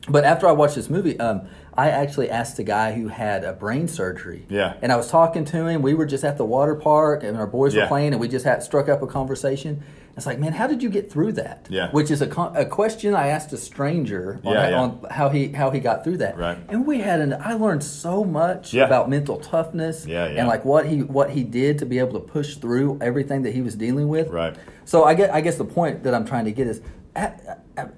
But 0.07 0.23
after 0.23 0.47
I 0.47 0.51
watched 0.51 0.75
this 0.75 0.89
movie, 0.89 1.19
um, 1.19 1.47
I 1.77 1.89
actually 1.89 2.29
asked 2.29 2.57
a 2.59 2.63
guy 2.63 2.93
who 2.93 3.09
had 3.09 3.43
a 3.43 3.53
brain 3.53 3.87
surgery. 3.87 4.45
Yeah. 4.49 4.75
And 4.81 4.91
I 4.91 4.95
was 4.95 5.09
talking 5.09 5.43
to 5.45 5.67
him. 5.67 5.81
We 5.81 5.93
were 5.93 6.05
just 6.05 6.23
at 6.23 6.37
the 6.37 6.45
water 6.45 6.75
park, 6.75 7.23
and 7.23 7.35
our 7.35 7.47
boys 7.47 7.75
yeah. 7.75 7.81
were 7.81 7.87
playing, 7.87 8.13
and 8.13 8.19
we 8.19 8.27
just 8.27 8.45
had 8.45 8.63
struck 8.63 8.87
up 8.87 9.01
a 9.01 9.07
conversation. 9.07 9.83
It's 10.15 10.25
like, 10.25 10.39
man, 10.39 10.53
how 10.53 10.67
did 10.67 10.81
you 10.81 10.89
get 10.89 11.11
through 11.11 11.33
that? 11.33 11.67
Yeah. 11.69 11.91
Which 11.91 12.09
is 12.09 12.21
a, 12.21 12.29
a 12.55 12.65
question 12.65 13.13
I 13.13 13.27
asked 13.27 13.51
a 13.51 13.57
stranger 13.57 14.39
on, 14.45 14.53
yeah, 14.53 14.69
yeah. 14.69 14.79
on 14.79 15.05
how 15.11 15.27
he 15.27 15.49
how 15.49 15.71
he 15.71 15.81
got 15.81 16.05
through 16.05 16.17
that. 16.17 16.37
Right. 16.37 16.57
And 16.69 16.87
we 16.87 16.99
had 16.99 17.19
an 17.19 17.33
I 17.33 17.53
learned 17.53 17.83
so 17.83 18.23
much 18.23 18.73
yeah. 18.73 18.85
about 18.85 19.09
mental 19.09 19.37
toughness. 19.37 20.05
Yeah, 20.05 20.27
yeah. 20.27 20.39
And 20.39 20.47
like 20.47 20.63
what 20.63 20.85
he 20.85 21.03
what 21.03 21.31
he 21.31 21.43
did 21.43 21.79
to 21.79 21.85
be 21.85 21.99
able 21.99 22.13
to 22.13 22.25
push 22.25 22.55
through 22.55 22.99
everything 23.01 23.41
that 23.41 23.53
he 23.53 23.61
was 23.61 23.75
dealing 23.75 24.07
with. 24.07 24.29
Right. 24.29 24.55
So 24.85 25.03
I 25.03 25.15
get 25.15 25.33
I 25.33 25.41
guess 25.41 25.57
the 25.57 25.65
point 25.65 26.03
that 26.03 26.13
I'm 26.13 26.25
trying 26.25 26.45
to 26.45 26.53
get 26.53 26.67
is 26.67 26.79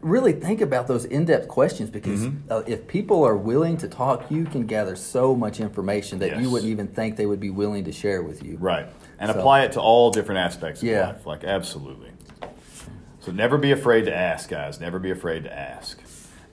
really 0.01 0.33
think 0.33 0.61
about 0.61 0.87
those 0.87 1.05
in-depth 1.05 1.47
questions 1.47 1.89
because 1.89 2.25
mm-hmm. 2.25 2.51
uh, 2.51 2.59
if 2.67 2.87
people 2.87 3.23
are 3.23 3.37
willing 3.37 3.77
to 3.77 3.87
talk 3.87 4.29
you 4.31 4.45
can 4.45 4.65
gather 4.65 4.95
so 4.95 5.35
much 5.35 5.59
information 5.59 6.19
that 6.19 6.31
yes. 6.31 6.41
you 6.41 6.49
wouldn't 6.49 6.71
even 6.71 6.87
think 6.87 7.15
they 7.15 7.25
would 7.25 7.39
be 7.39 7.49
willing 7.49 7.83
to 7.83 7.91
share 7.91 8.23
with 8.23 8.43
you. 8.43 8.57
Right. 8.57 8.87
And 9.19 9.31
so, 9.31 9.37
apply 9.37 9.63
it 9.63 9.73
to 9.73 9.81
all 9.81 10.11
different 10.11 10.39
aspects 10.39 10.81
of 10.81 10.87
yeah. 10.87 11.07
life. 11.07 11.25
Like 11.25 11.43
absolutely. 11.43 12.11
So 13.19 13.31
never 13.31 13.57
be 13.57 13.71
afraid 13.71 14.05
to 14.05 14.15
ask 14.15 14.49
guys. 14.49 14.79
Never 14.79 14.99
be 14.99 15.11
afraid 15.11 15.43
to 15.43 15.53
ask. 15.53 15.99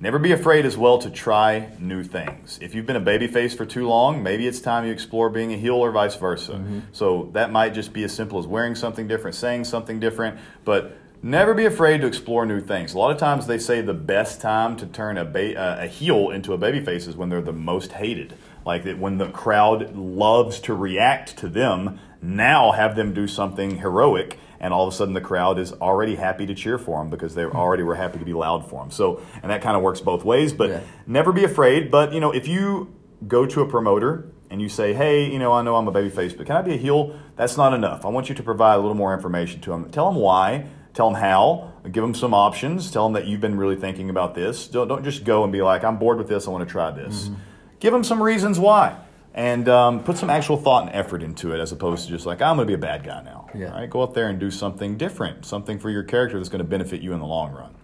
Never 0.00 0.18
be 0.18 0.32
afraid 0.32 0.66
as 0.66 0.76
well 0.76 0.98
to 0.98 1.08
try 1.08 1.70
new 1.78 2.02
things. 2.02 2.58
If 2.60 2.74
you've 2.74 2.84
been 2.84 2.96
a 2.96 3.00
baby 3.00 3.26
face 3.26 3.54
for 3.54 3.64
too 3.64 3.88
long 3.88 4.22
maybe 4.22 4.46
it's 4.46 4.60
time 4.60 4.84
you 4.84 4.92
explore 4.92 5.30
being 5.30 5.52
a 5.54 5.56
heel 5.56 5.76
or 5.76 5.92
vice 5.92 6.16
versa. 6.16 6.52
Mm-hmm. 6.52 6.80
so 6.92 7.30
that 7.32 7.50
might 7.50 7.74
just 7.74 7.92
be 7.92 8.04
as 8.04 8.12
simple 8.12 8.38
as 8.38 8.46
wearing 8.46 8.74
something 8.74 9.08
different 9.08 9.34
saying 9.34 9.64
something 9.64 9.98
different. 9.98 10.38
But 10.64 10.98
never 11.24 11.54
be 11.54 11.64
afraid 11.64 12.02
to 12.02 12.06
explore 12.06 12.44
new 12.44 12.60
things. 12.60 12.92
A 12.92 12.98
lot 12.98 13.10
of 13.10 13.16
times 13.16 13.46
they 13.46 13.58
say 13.58 13.80
the 13.80 13.94
best 13.94 14.42
time 14.42 14.76
to 14.76 14.86
turn 14.86 15.16
a, 15.16 15.24
ba- 15.24 15.58
uh, 15.58 15.84
a 15.84 15.86
heel 15.86 16.30
into 16.30 16.52
a 16.52 16.58
babyface 16.58 17.08
is 17.08 17.16
when 17.16 17.30
they're 17.30 17.40
the 17.40 17.52
most 17.52 17.92
hated. 17.92 18.34
Like 18.66 18.84
that 18.84 18.98
when 18.98 19.16
the 19.16 19.28
crowd 19.28 19.96
loves 19.96 20.60
to 20.60 20.74
react 20.74 21.36
to 21.38 21.48
them, 21.48 21.98
now 22.20 22.72
have 22.72 22.94
them 22.94 23.14
do 23.14 23.26
something 23.26 23.78
heroic 23.78 24.38
and 24.60 24.72
all 24.72 24.86
of 24.86 24.94
a 24.94 24.96
sudden 24.96 25.12
the 25.12 25.20
crowd 25.20 25.58
is 25.58 25.72
already 25.74 26.14
happy 26.14 26.46
to 26.46 26.54
cheer 26.54 26.78
for 26.78 26.98
them 26.98 27.10
because 27.10 27.34
they 27.34 27.44
already 27.44 27.82
were 27.82 27.96
happy 27.96 28.18
to 28.18 28.24
be 28.24 28.32
loud 28.32 28.68
for 28.68 28.82
them. 28.82 28.90
So, 28.90 29.20
and 29.42 29.50
that 29.50 29.60
kind 29.60 29.76
of 29.76 29.82
works 29.82 30.00
both 30.00 30.24
ways, 30.24 30.52
but 30.52 30.70
yeah. 30.70 30.80
never 31.06 31.32
be 31.32 31.44
afraid. 31.44 31.90
But, 31.90 32.14
you 32.14 32.20
know, 32.20 32.32
if 32.32 32.48
you 32.48 32.94
go 33.28 33.44
to 33.44 33.60
a 33.60 33.68
promoter 33.68 34.30
and 34.48 34.62
you 34.62 34.70
say, 34.70 34.94
hey, 34.94 35.30
you 35.30 35.38
know, 35.38 35.52
I 35.52 35.60
know 35.60 35.76
I'm 35.76 35.86
a 35.86 35.92
babyface, 35.92 36.34
but 36.34 36.46
can 36.46 36.56
I 36.56 36.62
be 36.62 36.74
a 36.74 36.78
heel? 36.78 37.18
That's 37.36 37.58
not 37.58 37.74
enough. 37.74 38.06
I 38.06 38.08
want 38.08 38.30
you 38.30 38.34
to 38.34 38.42
provide 38.42 38.76
a 38.76 38.78
little 38.78 38.94
more 38.94 39.12
information 39.12 39.60
to 39.62 39.70
them. 39.70 39.90
Tell 39.90 40.10
them 40.10 40.18
why, 40.18 40.66
tell 40.94 41.10
them 41.10 41.20
how, 41.20 41.72
give 41.84 42.02
them 42.02 42.14
some 42.14 42.32
options, 42.32 42.90
tell 42.90 43.04
them 43.04 43.12
that 43.14 43.26
you've 43.26 43.40
been 43.40 43.58
really 43.58 43.76
thinking 43.76 44.08
about 44.08 44.34
this. 44.34 44.68
Don't, 44.68 44.88
don't 44.88 45.04
just 45.04 45.24
go 45.24 45.42
and 45.42 45.52
be 45.52 45.60
like, 45.60 45.84
I'm 45.84 45.98
bored 45.98 46.18
with 46.18 46.28
this, 46.28 46.46
I 46.46 46.50
want 46.50 46.66
to 46.66 46.70
try 46.70 46.90
this. 46.92 47.24
Mm-hmm. 47.24 47.34
Give 47.80 47.92
them 47.92 48.04
some 48.04 48.22
reasons 48.22 48.58
why. 48.58 48.96
And 49.34 49.68
um, 49.68 50.04
put 50.04 50.16
some 50.16 50.30
actual 50.30 50.56
thought 50.56 50.86
and 50.86 50.94
effort 50.94 51.20
into 51.20 51.52
it 51.52 51.58
as 51.58 51.72
opposed 51.72 52.04
to 52.04 52.10
just 52.12 52.24
like 52.24 52.40
i'm 52.40 52.56
going 52.56 52.68
to 52.68 52.70
be 52.70 52.74
a 52.74 52.78
bad 52.78 53.02
guy 53.02 53.20
now. 53.22 53.50
Yeah. 53.52 53.72
right? 53.72 53.90
Go 53.90 54.02
out 54.02 54.14
there 54.14 54.28
and 54.28 54.38
do 54.38 54.50
something 54.50 54.96
different. 54.96 55.44
Something 55.44 55.80
for 55.80 55.90
your 55.90 56.04
character 56.04 56.38
that's 56.38 56.48
going 56.48 56.60
to 56.60 56.68
benefit 56.68 57.02
you 57.02 57.12
in 57.12 57.18
the 57.18 57.26
long 57.26 57.52
run. 57.52 57.74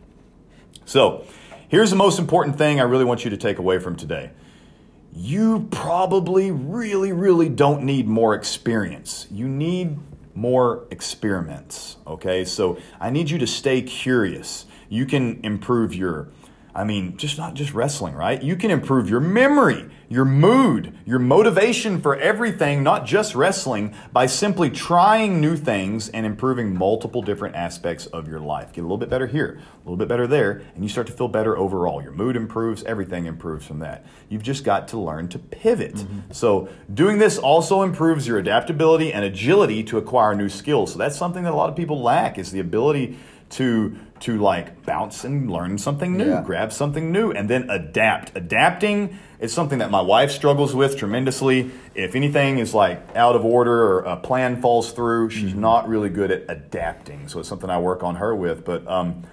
So 0.84 1.26
here's 1.68 1.90
the 1.90 1.96
most 1.96 2.18
important 2.18 2.56
thing 2.56 2.80
i 2.80 2.84
really 2.84 3.04
want 3.04 3.24
you 3.24 3.30
to 3.30 3.36
take 3.36 3.58
away 3.58 3.80
from 3.80 3.96
today. 3.96 4.30
You 5.12 5.66
probably 5.72 6.52
really 6.52 7.12
really 7.12 7.48
don't 7.48 7.82
need 7.82 8.06
more 8.06 8.34
experience. 8.36 9.26
You 9.28 9.48
need 9.48 9.98
more 10.34 10.86
experiments 10.90 11.96
okay? 12.10 12.44
So 12.44 12.78
i 13.00 13.10
need 13.10 13.30
you 13.30 13.38
to 13.38 13.46
stay 13.46 13.82
curious. 13.82 14.66
You 14.88 15.06
can 15.06 15.40
improve 15.44 15.94
your 15.94 16.28
I 16.74 16.84
mean, 16.84 17.16
just 17.16 17.36
not 17.38 17.54
just 17.54 17.74
wrestling, 17.74 18.14
right? 18.14 18.42
You 18.42 18.56
can 18.56 18.70
improve 18.70 19.08
your 19.10 19.20
memory, 19.20 19.88
your 20.08 20.24
mood, 20.24 20.96
your 21.04 21.18
motivation 21.18 22.00
for 22.00 22.16
everything, 22.16 22.82
not 22.82 23.06
just 23.06 23.34
wrestling, 23.34 23.94
by 24.12 24.26
simply 24.26 24.70
trying 24.70 25.40
new 25.40 25.56
things 25.56 26.08
and 26.08 26.24
improving 26.24 26.76
multiple 26.76 27.22
different 27.22 27.56
aspects 27.56 28.06
of 28.06 28.28
your 28.28 28.40
life. 28.40 28.72
Get 28.72 28.82
a 28.82 28.84
little 28.84 28.98
bit 28.98 29.10
better 29.10 29.26
here, 29.26 29.60
a 29.60 29.78
little 29.84 29.96
bit 29.96 30.08
better 30.08 30.26
there, 30.26 30.62
and 30.74 30.84
you 30.84 30.88
start 30.88 31.06
to 31.08 31.12
feel 31.12 31.28
better 31.28 31.56
overall. 31.56 32.02
Your 32.02 32.12
mood 32.12 32.36
improves, 32.36 32.84
everything 32.84 33.26
improves 33.26 33.66
from 33.66 33.80
that. 33.80 34.04
You've 34.28 34.42
just 34.42 34.64
got 34.64 34.88
to 34.88 34.98
learn 34.98 35.28
to 35.28 35.38
pivot. 35.38 35.94
Mm-hmm. 35.94 36.32
So, 36.32 36.68
doing 36.92 37.18
this 37.18 37.38
also 37.38 37.82
improves 37.82 38.26
your 38.26 38.38
adaptability 38.38 39.12
and 39.12 39.24
agility 39.24 39.82
to 39.84 39.98
acquire 39.98 40.34
new 40.34 40.48
skills. 40.48 40.92
So, 40.92 40.98
that's 40.98 41.16
something 41.16 41.44
that 41.44 41.52
a 41.52 41.56
lot 41.56 41.68
of 41.68 41.76
people 41.76 42.00
lack 42.00 42.38
is 42.38 42.52
the 42.52 42.60
ability 42.60 43.18
to 43.50 43.96
to 44.20 44.38
like 44.38 44.84
bounce 44.84 45.24
and 45.24 45.50
learn 45.50 45.78
something 45.78 46.16
new, 46.16 46.30
yeah. 46.30 46.42
grab 46.42 46.72
something 46.72 47.10
new, 47.10 47.32
and 47.32 47.48
then 47.48 47.68
adapt. 47.70 48.36
Adapting 48.36 49.18
is 49.38 49.52
something 49.52 49.78
that 49.78 49.90
my 49.90 50.00
wife 50.00 50.30
struggles 50.30 50.74
with 50.74 50.96
tremendously. 50.96 51.70
If 51.94 52.14
anything 52.14 52.58
is 52.58 52.74
like 52.74 53.16
out 53.16 53.34
of 53.34 53.44
order 53.44 53.72
or 53.72 54.00
a 54.00 54.16
plan 54.16 54.60
falls 54.60 54.92
through, 54.92 55.30
she's 55.30 55.50
mm-hmm. 55.50 55.60
not 55.60 55.88
really 55.88 56.10
good 56.10 56.30
at 56.30 56.44
adapting. 56.48 57.28
So 57.28 57.40
it's 57.40 57.48
something 57.48 57.70
I 57.70 57.78
work 57.78 58.02
on 58.02 58.16
her 58.16 58.36
with. 58.36 58.64
But 58.64 58.86
um, 58.86 59.24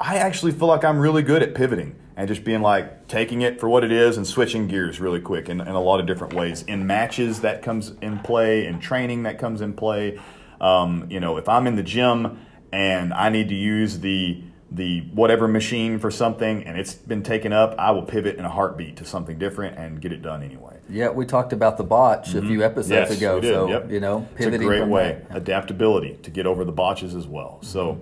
I 0.00 0.16
actually 0.16 0.52
feel 0.52 0.68
like 0.68 0.84
I'm 0.84 0.98
really 0.98 1.22
good 1.22 1.42
at 1.42 1.54
pivoting 1.54 1.94
and 2.16 2.26
just 2.26 2.44
being 2.44 2.60
like 2.60 3.06
taking 3.06 3.42
it 3.42 3.60
for 3.60 3.68
what 3.68 3.84
it 3.84 3.92
is 3.92 4.16
and 4.16 4.26
switching 4.26 4.66
gears 4.66 5.00
really 5.00 5.20
quick 5.20 5.48
in, 5.48 5.60
in 5.60 5.68
a 5.68 5.80
lot 5.80 6.00
of 6.00 6.06
different 6.06 6.34
ways. 6.34 6.62
In 6.62 6.86
matches, 6.86 7.42
that 7.42 7.62
comes 7.62 7.92
in 8.02 8.18
play. 8.18 8.66
In 8.66 8.80
training, 8.80 9.22
that 9.22 9.38
comes 9.38 9.60
in 9.60 9.74
play. 9.74 10.20
Um, 10.60 11.06
you 11.10 11.20
know, 11.20 11.36
if 11.36 11.48
I'm 11.48 11.66
in 11.68 11.76
the 11.76 11.82
gym 11.82 12.38
and 12.72 13.12
I 13.12 13.28
need 13.28 13.48
to 13.48 13.54
use 13.54 14.00
the 14.00 14.42
the 14.70 15.00
whatever 15.12 15.46
machine 15.46 15.98
for 15.98 16.10
something 16.10 16.64
and 16.64 16.78
it's 16.78 16.94
been 16.94 17.22
taken 17.22 17.52
up, 17.52 17.74
I 17.78 17.90
will 17.90 18.04
pivot 18.04 18.36
in 18.36 18.44
a 18.46 18.48
heartbeat 18.48 18.96
to 18.96 19.04
something 19.04 19.38
different 19.38 19.76
and 19.76 20.00
get 20.00 20.12
it 20.12 20.22
done 20.22 20.42
anyway. 20.42 20.78
Yeah, 20.88 21.10
we 21.10 21.26
talked 21.26 21.52
about 21.52 21.76
the 21.76 21.84
botch 21.84 22.30
mm-hmm. 22.30 22.38
a 22.38 22.48
few 22.48 22.64
episodes 22.64 23.10
yes, 23.10 23.18
ago. 23.18 23.40
So 23.42 23.68
yep. 23.68 23.90
you 23.90 24.00
know, 24.00 24.26
pivoting 24.34 24.62
it's 24.62 24.64
a 24.64 24.66
great 24.66 24.88
way. 24.88 25.22
That. 25.28 25.36
Adaptability 25.36 26.18
to 26.22 26.30
get 26.30 26.46
over 26.46 26.64
the 26.64 26.72
botches 26.72 27.14
as 27.14 27.26
well. 27.26 27.58
Mm-hmm. 27.60 27.66
So 27.66 28.00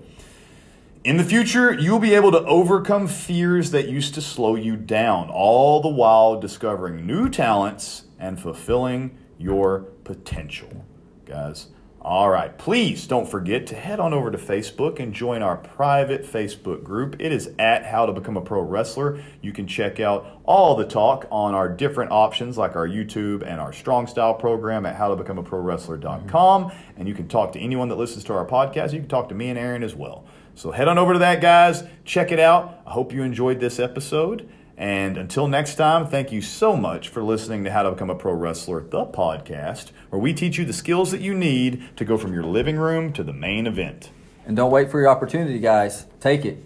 in 1.03 1.17
the 1.17 1.25
future, 1.25 1.73
you 1.73 1.93
will 1.93 1.99
be 1.99 2.15
able 2.15 2.31
to 2.33 2.45
overcome 2.45 3.09
fears 3.09 3.71
that 3.71 3.89
used 3.89 4.15
to 4.15 4.21
slow 4.21 4.55
you 4.55 4.77
down, 4.77 5.31
all 5.31 5.81
the 5.81 5.89
while 5.89 6.39
discovering 6.39 7.07
new 7.07 7.29
talents 7.29 8.05
and 8.19 8.39
fulfilling 8.39 9.17
your 9.39 9.81
potential. 10.05 10.85
Guys, 11.25 11.69
all 12.03 12.31
right, 12.31 12.57
please 12.57 13.07
don't 13.07 13.29
forget 13.29 13.67
to 13.67 13.75
head 13.75 14.01
on 14.01 14.15
over 14.15 14.31
to 14.31 14.39
Facebook 14.39 14.99
and 14.99 15.13
join 15.13 15.43
our 15.43 15.59
private 15.59 16.25
Facebook 16.25 16.83
group. 16.83 17.17
It 17.19 17.31
is 17.31 17.51
at 17.59 17.85
How 17.85 18.07
to 18.07 18.13
Become 18.13 18.39
a 18.39 18.41
Pro 18.41 18.63
Wrestler. 18.63 19.23
You 19.43 19.53
can 19.53 19.67
check 19.67 20.01
out 20.01 20.41
all 20.45 20.77
the 20.77 20.87
talk 20.87 21.27
on 21.31 21.55
our 21.55 21.69
different 21.69 22.11
options 22.11 22.57
like 22.57 22.75
our 22.75 22.89
YouTube 22.89 23.43
and 23.43 23.61
our 23.61 23.75
Strong 23.75 24.07
Style 24.07 24.33
program 24.33 24.87
at 24.87 24.97
howtobecomeaprowrestler.com. 24.97 26.65
Mm-hmm. 26.65 26.91
And 26.97 27.07
you 27.07 27.15
can 27.15 27.29
talk 27.29 27.53
to 27.53 27.61
anyone 27.61 27.91
that 27.91 27.97
listens 27.97 28.25
to 28.25 28.33
our 28.33 28.47
podcast. 28.47 28.95
You 28.95 29.01
can 29.01 29.09
talk 29.09 29.29
to 29.29 29.35
me 29.35 29.51
and 29.51 29.59
Aaron 29.59 29.83
as 29.83 29.95
well. 29.95 30.25
So 30.55 30.71
head 30.71 30.89
on 30.89 30.97
over 30.97 31.13
to 31.13 31.19
that, 31.19 31.43
guys. 31.43 31.85
Check 32.07 32.33
it 32.33 32.41
out. 32.41 32.81
I 32.87 32.93
hope 32.93 33.13
you 33.13 33.23
enjoyed 33.23 33.61
this 33.61 33.79
episode. 33.79 34.49
And 34.81 35.19
until 35.19 35.47
next 35.47 35.75
time, 35.75 36.07
thank 36.07 36.33
you 36.33 36.41
so 36.41 36.75
much 36.75 37.11
for 37.11 37.23
listening 37.23 37.65
to 37.65 37.71
How 37.71 37.83
to 37.83 37.91
Become 37.91 38.09
a 38.09 38.15
Pro 38.15 38.33
Wrestler, 38.33 38.81
the 38.81 39.05
podcast, 39.05 39.91
where 40.09 40.19
we 40.19 40.33
teach 40.33 40.57
you 40.57 40.65
the 40.65 40.73
skills 40.73 41.11
that 41.11 41.21
you 41.21 41.35
need 41.35 41.95
to 41.99 42.05
go 42.07 42.17
from 42.17 42.33
your 42.33 42.45
living 42.45 42.79
room 42.79 43.13
to 43.13 43.23
the 43.23 43.35
main 43.35 43.67
event. 43.67 44.09
And 44.47 44.57
don't 44.57 44.71
wait 44.71 44.91
for 44.91 44.99
your 44.99 45.11
opportunity, 45.11 45.59
guys. 45.59 46.07
Take 46.19 46.47
it. 46.47 46.65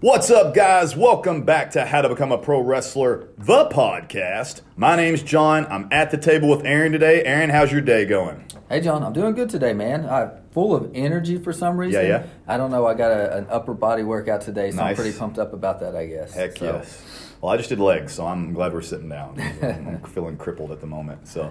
What's 0.00 0.30
up, 0.30 0.54
guys? 0.54 0.94
Welcome 0.94 1.44
back 1.44 1.70
to 1.70 1.86
How 1.86 2.02
to 2.02 2.10
Become 2.10 2.30
a 2.30 2.36
Pro 2.36 2.60
Wrestler, 2.60 3.28
the 3.38 3.70
podcast. 3.70 4.60
My 4.76 4.94
name's 4.94 5.22
John. 5.22 5.64
I'm 5.70 5.88
at 5.90 6.10
the 6.10 6.18
table 6.18 6.50
with 6.50 6.66
Aaron 6.66 6.92
today. 6.92 7.24
Aaron, 7.24 7.48
how's 7.48 7.72
your 7.72 7.80
day 7.80 8.04
going? 8.04 8.44
Hey, 8.68 8.82
John, 8.82 9.02
I'm 9.02 9.14
doing 9.14 9.34
good 9.34 9.48
today, 9.48 9.72
man. 9.72 10.06
I'm 10.06 10.30
full 10.50 10.76
of 10.76 10.90
energy 10.94 11.38
for 11.38 11.54
some 11.54 11.78
reason. 11.78 12.02
Yeah, 12.02 12.08
yeah. 12.08 12.26
I 12.46 12.58
don't 12.58 12.70
know. 12.70 12.86
I 12.86 12.92
got 12.92 13.12
a, 13.12 13.38
an 13.38 13.46
upper 13.48 13.72
body 13.72 14.02
workout 14.02 14.42
today, 14.42 14.72
so 14.72 14.76
nice. 14.76 14.90
I'm 14.90 14.94
pretty 14.96 15.18
pumped 15.18 15.38
up 15.38 15.54
about 15.54 15.80
that, 15.80 15.96
I 15.96 16.04
guess. 16.04 16.34
Heck 16.34 16.58
so. 16.58 16.64
yes. 16.66 17.29
Well, 17.40 17.52
I 17.52 17.56
just 17.56 17.70
did 17.70 17.80
legs, 17.80 18.12
so 18.12 18.26
I'm 18.26 18.52
glad 18.52 18.74
we're 18.74 18.82
sitting 18.82 19.08
down. 19.08 19.40
I'm 19.62 20.02
feeling 20.08 20.36
crippled 20.36 20.72
at 20.72 20.80
the 20.80 20.86
moment. 20.86 21.26
So, 21.26 21.50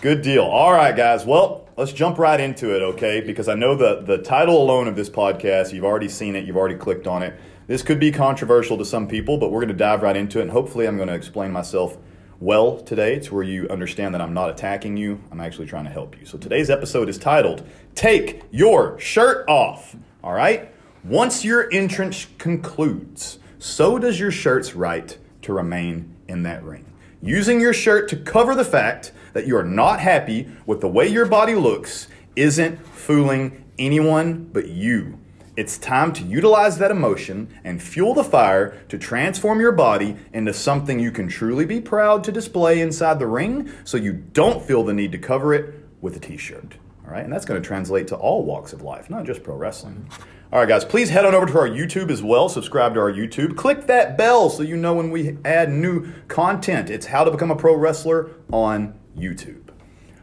good 0.00 0.22
deal. 0.22 0.42
All 0.42 0.72
right, 0.72 0.96
guys. 0.96 1.24
Well, 1.24 1.68
let's 1.76 1.92
jump 1.92 2.18
right 2.18 2.40
into 2.40 2.74
it, 2.74 2.82
okay? 2.82 3.20
Because 3.20 3.48
I 3.48 3.54
know 3.54 3.76
the 3.76 4.00
the 4.00 4.18
title 4.18 4.60
alone 4.60 4.88
of 4.88 4.96
this 4.96 5.08
podcast, 5.08 5.72
you've 5.72 5.84
already 5.84 6.08
seen 6.08 6.34
it, 6.34 6.46
you've 6.46 6.56
already 6.56 6.74
clicked 6.74 7.06
on 7.06 7.22
it. 7.22 7.38
This 7.68 7.82
could 7.82 8.00
be 8.00 8.10
controversial 8.10 8.76
to 8.78 8.84
some 8.84 9.06
people, 9.06 9.38
but 9.38 9.52
we're 9.52 9.60
going 9.60 9.68
to 9.68 9.74
dive 9.74 10.02
right 10.02 10.16
into 10.16 10.40
it, 10.40 10.42
and 10.42 10.50
hopefully, 10.50 10.88
I'm 10.88 10.96
going 10.96 11.08
to 11.08 11.14
explain 11.14 11.52
myself 11.52 11.96
well 12.40 12.80
today 12.80 13.20
to 13.20 13.34
where 13.34 13.44
you 13.44 13.68
understand 13.68 14.14
that 14.14 14.20
I'm 14.20 14.34
not 14.34 14.50
attacking 14.50 14.96
you. 14.96 15.22
I'm 15.30 15.40
actually 15.40 15.66
trying 15.66 15.84
to 15.84 15.90
help 15.90 16.18
you. 16.18 16.26
So 16.26 16.38
today's 16.38 16.70
episode 16.70 17.08
is 17.08 17.18
titled 17.18 17.64
"Take 17.94 18.42
Your 18.50 18.98
Shirt 18.98 19.48
Off." 19.48 19.94
All 20.24 20.32
right. 20.32 20.74
Once 21.04 21.44
your 21.44 21.72
entrance 21.72 22.26
concludes 22.36 23.38
so 23.60 23.98
does 23.98 24.18
your 24.18 24.30
shirt's 24.30 24.74
right 24.74 25.18
to 25.50 25.54
remain 25.54 26.14
in 26.28 26.44
that 26.44 26.62
ring. 26.62 26.86
Using 27.20 27.60
your 27.60 27.72
shirt 27.72 28.08
to 28.08 28.16
cover 28.16 28.54
the 28.54 28.64
fact 28.64 29.12
that 29.34 29.46
you 29.46 29.56
are 29.56 29.64
not 29.64 30.00
happy 30.00 30.48
with 30.64 30.80
the 30.80 30.88
way 30.88 31.06
your 31.06 31.26
body 31.26 31.54
looks 31.54 32.08
isn't 32.36 32.84
fooling 32.86 33.64
anyone 33.78 34.48
but 34.52 34.68
you. 34.68 35.18
It's 35.56 35.76
time 35.76 36.12
to 36.14 36.22
utilize 36.22 36.78
that 36.78 36.92
emotion 36.92 37.52
and 37.64 37.82
fuel 37.82 38.14
the 38.14 38.24
fire 38.24 38.80
to 38.88 38.96
transform 38.96 39.60
your 39.60 39.72
body 39.72 40.16
into 40.32 40.54
something 40.54 40.98
you 40.98 41.10
can 41.10 41.28
truly 41.28 41.66
be 41.66 41.80
proud 41.80 42.24
to 42.24 42.32
display 42.32 42.80
inside 42.80 43.18
the 43.18 43.26
ring 43.26 43.70
so 43.84 43.96
you 43.96 44.12
don't 44.12 44.62
feel 44.64 44.84
the 44.84 44.94
need 44.94 45.12
to 45.12 45.18
cover 45.18 45.52
it 45.52 45.74
with 46.00 46.16
a 46.16 46.20
t 46.20 46.36
shirt. 46.36 46.76
All 47.04 47.12
right, 47.12 47.24
and 47.24 47.32
that's 47.32 47.44
going 47.44 47.60
to 47.60 47.66
translate 47.66 48.06
to 48.08 48.16
all 48.16 48.44
walks 48.44 48.72
of 48.72 48.82
life, 48.82 49.10
not 49.10 49.24
just 49.24 49.42
pro 49.42 49.56
wrestling. 49.56 50.08
All 50.52 50.58
right, 50.58 50.68
guys, 50.68 50.84
please 50.84 51.10
head 51.10 51.24
on 51.24 51.32
over 51.32 51.46
to 51.46 51.58
our 51.58 51.68
YouTube 51.68 52.10
as 52.10 52.24
well. 52.24 52.48
Subscribe 52.48 52.94
to 52.94 53.00
our 53.00 53.12
YouTube. 53.12 53.56
Click 53.56 53.86
that 53.86 54.18
bell 54.18 54.50
so 54.50 54.64
you 54.64 54.76
know 54.76 54.92
when 54.94 55.12
we 55.12 55.38
add 55.44 55.70
new 55.70 56.12
content. 56.26 56.90
It's 56.90 57.06
How 57.06 57.22
to 57.22 57.30
Become 57.30 57.52
a 57.52 57.56
Pro 57.56 57.76
Wrestler 57.76 58.32
on 58.52 58.98
YouTube. 59.16 59.68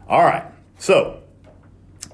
All 0.06 0.22
right, 0.24 0.44
so 0.76 1.22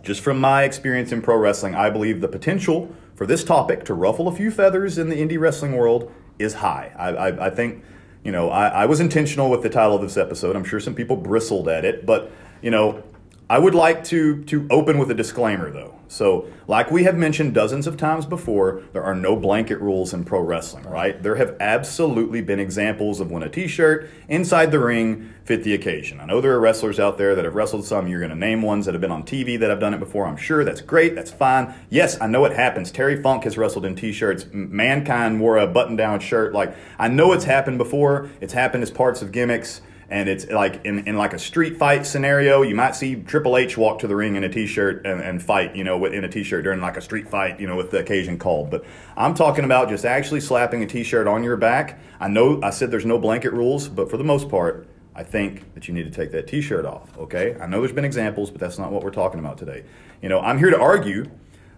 just 0.05 0.21
from 0.21 0.39
my 0.39 0.63
experience 0.63 1.11
in 1.11 1.23
pro 1.23 1.37
wrestling, 1.37 1.75
I 1.75 1.91
believe 1.91 2.21
the 2.21 2.29
potential 2.29 2.95
for 3.17 3.27
this 3.27 3.43
topic 3.43 3.85
to 3.87 3.95
ruffle 3.95 4.29
a 4.29 4.33
few 4.33 4.53
feathers 4.53 4.97
in 4.97 5.09
the 5.09 5.17
indie 5.17 5.41
wrestling 5.41 5.73
world 5.73 6.13
is 6.39 6.55
high. 6.55 6.93
I, 6.97 7.09
I, 7.09 7.47
I 7.47 7.51
think, 7.51 7.83
you 8.23 8.31
know, 8.31 8.49
I, 8.49 8.69
I 8.69 8.87
was 8.87 9.01
intentional 9.01 9.51
with 9.51 9.65
the 9.65 9.71
title 9.71 9.97
of 9.97 10.03
this 10.03 10.17
episode. 10.17 10.55
I'm 10.55 10.65
sure 10.65 10.79
some 10.79 10.95
people 10.95 11.17
bristled 11.17 11.69
at 11.69 11.85
it, 11.85 12.07
but, 12.07 12.31
you 12.63 12.71
know, 12.71 13.03
I 13.51 13.59
would 13.59 13.75
like 13.75 14.05
to 14.05 14.43
to 14.45 14.67
open 14.71 14.99
with 14.99 15.11
a 15.11 15.15
disclaimer 15.15 15.71
though. 15.71 15.99
So, 16.15 16.47
like 16.69 16.93
we 16.93 17.03
have 17.03 17.17
mentioned 17.17 17.55
dozens 17.55 17.89
of 17.89 17.97
times 17.97 18.25
before, 18.25 18.83
there 18.93 19.03
are 19.03 19.17
no 19.17 19.35
blanket 19.35 19.81
rules 19.81 20.15
in 20.15 20.23
pro 20.23 20.41
wrestling, 20.41 20.85
right? 20.85 21.21
There 21.21 21.35
have 21.35 21.57
absolutely 21.59 22.41
been 22.41 22.61
examples 22.61 23.19
of 23.19 23.33
when 23.33 23.43
a 23.43 23.49
t-shirt 23.49 24.09
inside 24.29 24.71
the 24.71 24.79
ring 24.79 25.35
fit 25.45 25.65
the 25.65 25.75
occasion. 25.75 26.21
I 26.21 26.27
know 26.27 26.41
there 26.41 26.53
are 26.53 26.61
wrestlers 26.61 27.01
out 27.01 27.19
there 27.19 27.35
that 27.35 27.45
have 27.45 27.57
wrestled 27.57 27.85
some. 27.85 28.07
You're 28.07 28.21
going 28.21 28.31
to 28.31 28.37
name 28.37 28.63
ones 28.63 28.87
that 28.87 28.95
have 28.95 29.01
been 29.01 29.11
on 29.11 29.25
TV 29.25 29.59
that 29.59 29.71
have 29.71 29.81
done 29.81 29.93
it 29.93 29.99
before. 29.99 30.25
I'm 30.25 30.37
sure 30.37 30.65
that's 30.65 30.81
great. 30.81 31.17
That's 31.17 31.33
fine. 31.33 31.75
Yes, 31.91 32.17
I 32.21 32.29
know 32.29 32.45
it 32.45 32.53
happens. 32.53 32.93
Terry 32.93 33.21
Funk 33.21 33.43
has 33.43 33.59
wrestled 33.59 33.85
in 33.85 33.97
t-shirts. 33.97 34.47
Mankind 34.53 35.41
wore 35.41 35.59
a 35.59 35.67
button-down 35.67 36.21
shirt. 36.21 36.53
Like 36.53 36.77
I 36.97 37.09
know 37.09 37.33
it's 37.33 37.45
happened 37.45 37.79
before. 37.79 38.31
It's 38.41 38.53
happened 38.53 38.85
as 38.85 38.93
parts 38.93 39.21
of 39.21 39.33
gimmicks 39.33 39.81
and 40.15 40.29
it's 40.29 40.47
like 40.47 40.81
in, 40.85 41.01
in 41.09 41.17
like 41.17 41.33
a 41.33 41.39
street 41.41 41.77
fight 41.77 42.07
scenario 42.07 42.63
you 42.63 42.75
might 42.75 42.95
see 42.95 43.17
triple 43.17 43.59
h 43.59 43.77
walk 43.77 43.99
to 43.99 44.07
the 44.07 44.15
ring 44.15 44.37
in 44.37 44.45
a 44.45 44.49
t-shirt 44.49 45.05
and, 45.05 45.21
and 45.21 45.43
fight 45.43 45.75
you 45.75 45.83
know 45.83 46.05
in 46.05 46.23
a 46.23 46.29
t-shirt 46.29 46.63
during 46.63 46.81
like 46.81 46.97
a 46.97 47.01
street 47.01 47.29
fight 47.29 47.59
you 47.59 47.67
know 47.67 47.75
with 47.75 47.91
the 47.91 47.99
occasion 47.99 48.39
called. 48.39 48.71
But 48.71 48.85
i'm 49.17 49.35
talking 49.35 49.65
about 49.65 49.89
just 49.89 50.05
actually 50.05 50.41
slapping 50.41 50.85
a 50.85 50.87
t-shirt 50.87 51.27
on 51.27 51.43
your 51.43 51.57
back. 51.57 51.99
I 52.21 52.29
know 52.29 52.61
i 52.63 52.71
said 52.71 52.93
there's 52.93 53.05
no 53.05 53.19
blanket 53.19 53.53
rules 53.53 53.89
but 53.89 54.09
for 54.09 54.17
the 54.17 54.25
most 54.25 54.49
part 54.49 54.87
i 55.17 55.25
think 55.25 55.75
that 55.75 55.89
you 55.89 55.95
need 55.95 56.05
to 56.05 56.13
take 56.13 56.31
that 56.31 56.47
t-shirt 56.47 56.87
off 56.87 57.19
okay? 57.19 57.57
I 57.61 57.67
know 57.67 57.81
there's 57.81 57.93
been 57.93 58.05
examples 58.05 58.53
but 58.53 58.61
that's 58.61 58.79
not 58.79 58.93
what 58.93 59.03
we're 59.03 59.11
talking 59.11 59.41
about 59.41 59.59
today. 59.59 59.83
You 60.23 60.29
know 60.29 60.39
i'm 60.41 60.59
here 60.59 60.71
to 60.71 60.79
argue 60.79 61.29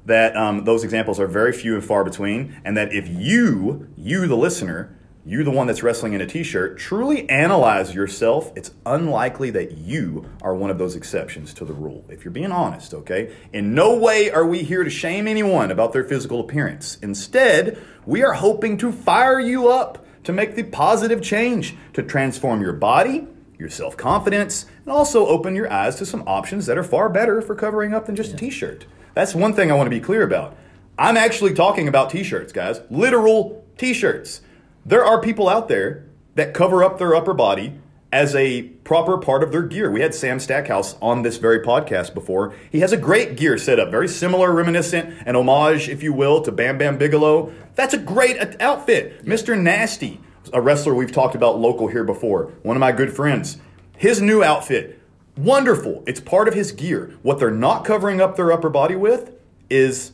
that 0.05 0.37
um, 0.37 0.63
those 0.65 0.85
examples 0.85 1.19
are 1.19 1.27
very 1.27 1.53
few 1.53 1.75
and 1.75 1.85
far 1.85 2.05
between 2.05 2.61
and 2.65 2.77
that 2.77 2.93
if 2.93 3.09
you 3.09 3.89
you 3.97 4.27
the 4.27 4.37
listener 4.37 4.96
you 5.27 5.43
the 5.43 5.51
one 5.51 5.67
that's 5.67 5.83
wrestling 5.83 6.13
in 6.13 6.21
a 6.21 6.27
t-shirt. 6.27 6.79
Truly 6.79 7.29
analyze 7.29 7.93
yourself. 7.93 8.53
It's 8.55 8.71
unlikely 8.87 9.51
that 9.51 9.77
you 9.77 10.25
are 10.41 10.55
one 10.55 10.71
of 10.71 10.79
those 10.79 10.95
exceptions 10.95 11.53
to 11.55 11.65
the 11.65 11.73
rule 11.73 12.05
if 12.09 12.25
you're 12.25 12.31
being 12.31 12.53
honest 12.53 12.95
okay? 12.95 13.35
In 13.53 13.75
no 13.75 13.97
way 13.97 14.31
are 14.31 14.47
we 14.47 14.63
here 14.63 14.85
to 14.85 14.91
shame 14.91 15.27
anyone 15.27 15.73
about 15.73 15.93
their 15.93 16.05
physical 16.05 16.39
appearance. 16.39 16.97
Instead 17.03 17.83
we 18.07 18.23
are 18.23 18.35
hoping 18.35 18.79
to 18.79 18.93
fire 18.93 19.41
you 19.41 19.69
up 19.69 20.07
to 20.23 20.33
make 20.33 20.55
the 20.55 20.63
positive 20.63 21.21
change 21.21 21.75
to 21.95 22.05
transform 22.05 22.63
your 22.63 22.73
body 22.73 23.27
your 23.59 23.71
self-confidence 23.71 24.67
and 24.85 24.93
also 24.93 25.27
open 25.27 25.57
your 25.57 25.73
eyes 25.73 25.97
to 25.97 26.07
some 26.07 26.23
options 26.27 26.67
that 26.67 26.79
are 26.79 26.85
far 26.85 27.09
better 27.09 27.41
for 27.41 27.55
covering 27.55 27.95
up 27.95 28.07
than 28.07 28.15
just 28.15 28.35
a 28.35 28.37
t-shirt. 28.37 28.87
That's 29.15 29.35
one 29.35 29.55
thing 29.55 29.73
i 29.73 29.75
want 29.75 29.87
to 29.87 29.91
be 29.91 30.01
clear 30.01 30.23
about. 30.23 30.57
I'm 30.99 31.17
actually 31.17 31.55
talking 31.55 31.89
about 31.89 32.11
t-shirts 32.11 32.53
guys. 32.53 32.81
Literal 32.91 33.65
t-shirts 33.79 34.43
there 34.87 35.05
are 35.05 35.21
people 35.21 35.49
out 35.49 35.67
there 35.69 36.07
that 36.37 36.55
cover 36.55 36.85
up 36.85 36.99
their 36.99 37.15
upper 37.15 37.35
body 37.35 37.75
as 38.13 38.37
a 38.37 38.63
proper 38.63 39.19
part 39.19 39.43
of 39.43 39.51
their 39.51 39.63
gear. 39.63 39.91
We 39.91 40.01
had 40.01 40.15
Sam 40.15 40.39
Stackhouse 40.39 40.95
on 41.03 41.23
this 41.23 41.39
very 41.39 41.59
podcast 41.59 42.15
before. 42.15 42.55
He 42.71 42.79
has 42.81 42.93
a 42.93 42.97
great 42.97 43.37
gear 43.37 43.59
setup, 43.59 43.91
very 43.91 44.07
similar, 44.07 44.53
reminiscent, 44.53 45.13
an 45.27 45.35
homage, 45.35 45.89
if 45.89 46.05
you 46.05 46.13
will, 46.13 46.41
to 46.43 46.53
Bam 46.53 46.79
Bam 46.79 46.99
Bigelow. 46.99 47.53
That's 47.75 47.95
a 47.95 47.99
great 47.99 48.39
outfit. 48.61 49.27
Mr. 49.27 49.61
Nasty, 49.61 50.21
a 50.53 50.61
wrestler 50.61 50.95
we've 50.95 51.11
talked 51.11 51.35
about 51.35 51.59
local 51.59 51.89
here 51.89 52.05
before, 52.05 52.53
one 52.63 52.77
of 52.77 52.81
my 52.81 52.93
good 52.93 53.13
friends. 53.13 53.59
His 53.97 54.23
new 54.23 54.45
outfit, 54.45 55.01
wonderful. 55.37 56.05
It's 56.07 56.21
part 56.21 56.47
of 56.47 56.55
his 56.55 56.71
gear. 56.71 57.19
What 57.23 57.41
they're 57.41 57.51
not 57.51 57.85
covering 57.85 58.21
up 58.21 58.37
their 58.37 58.53
upper 58.53 58.71
body 58.71 58.95
with 58.95 59.33
is 59.69 60.13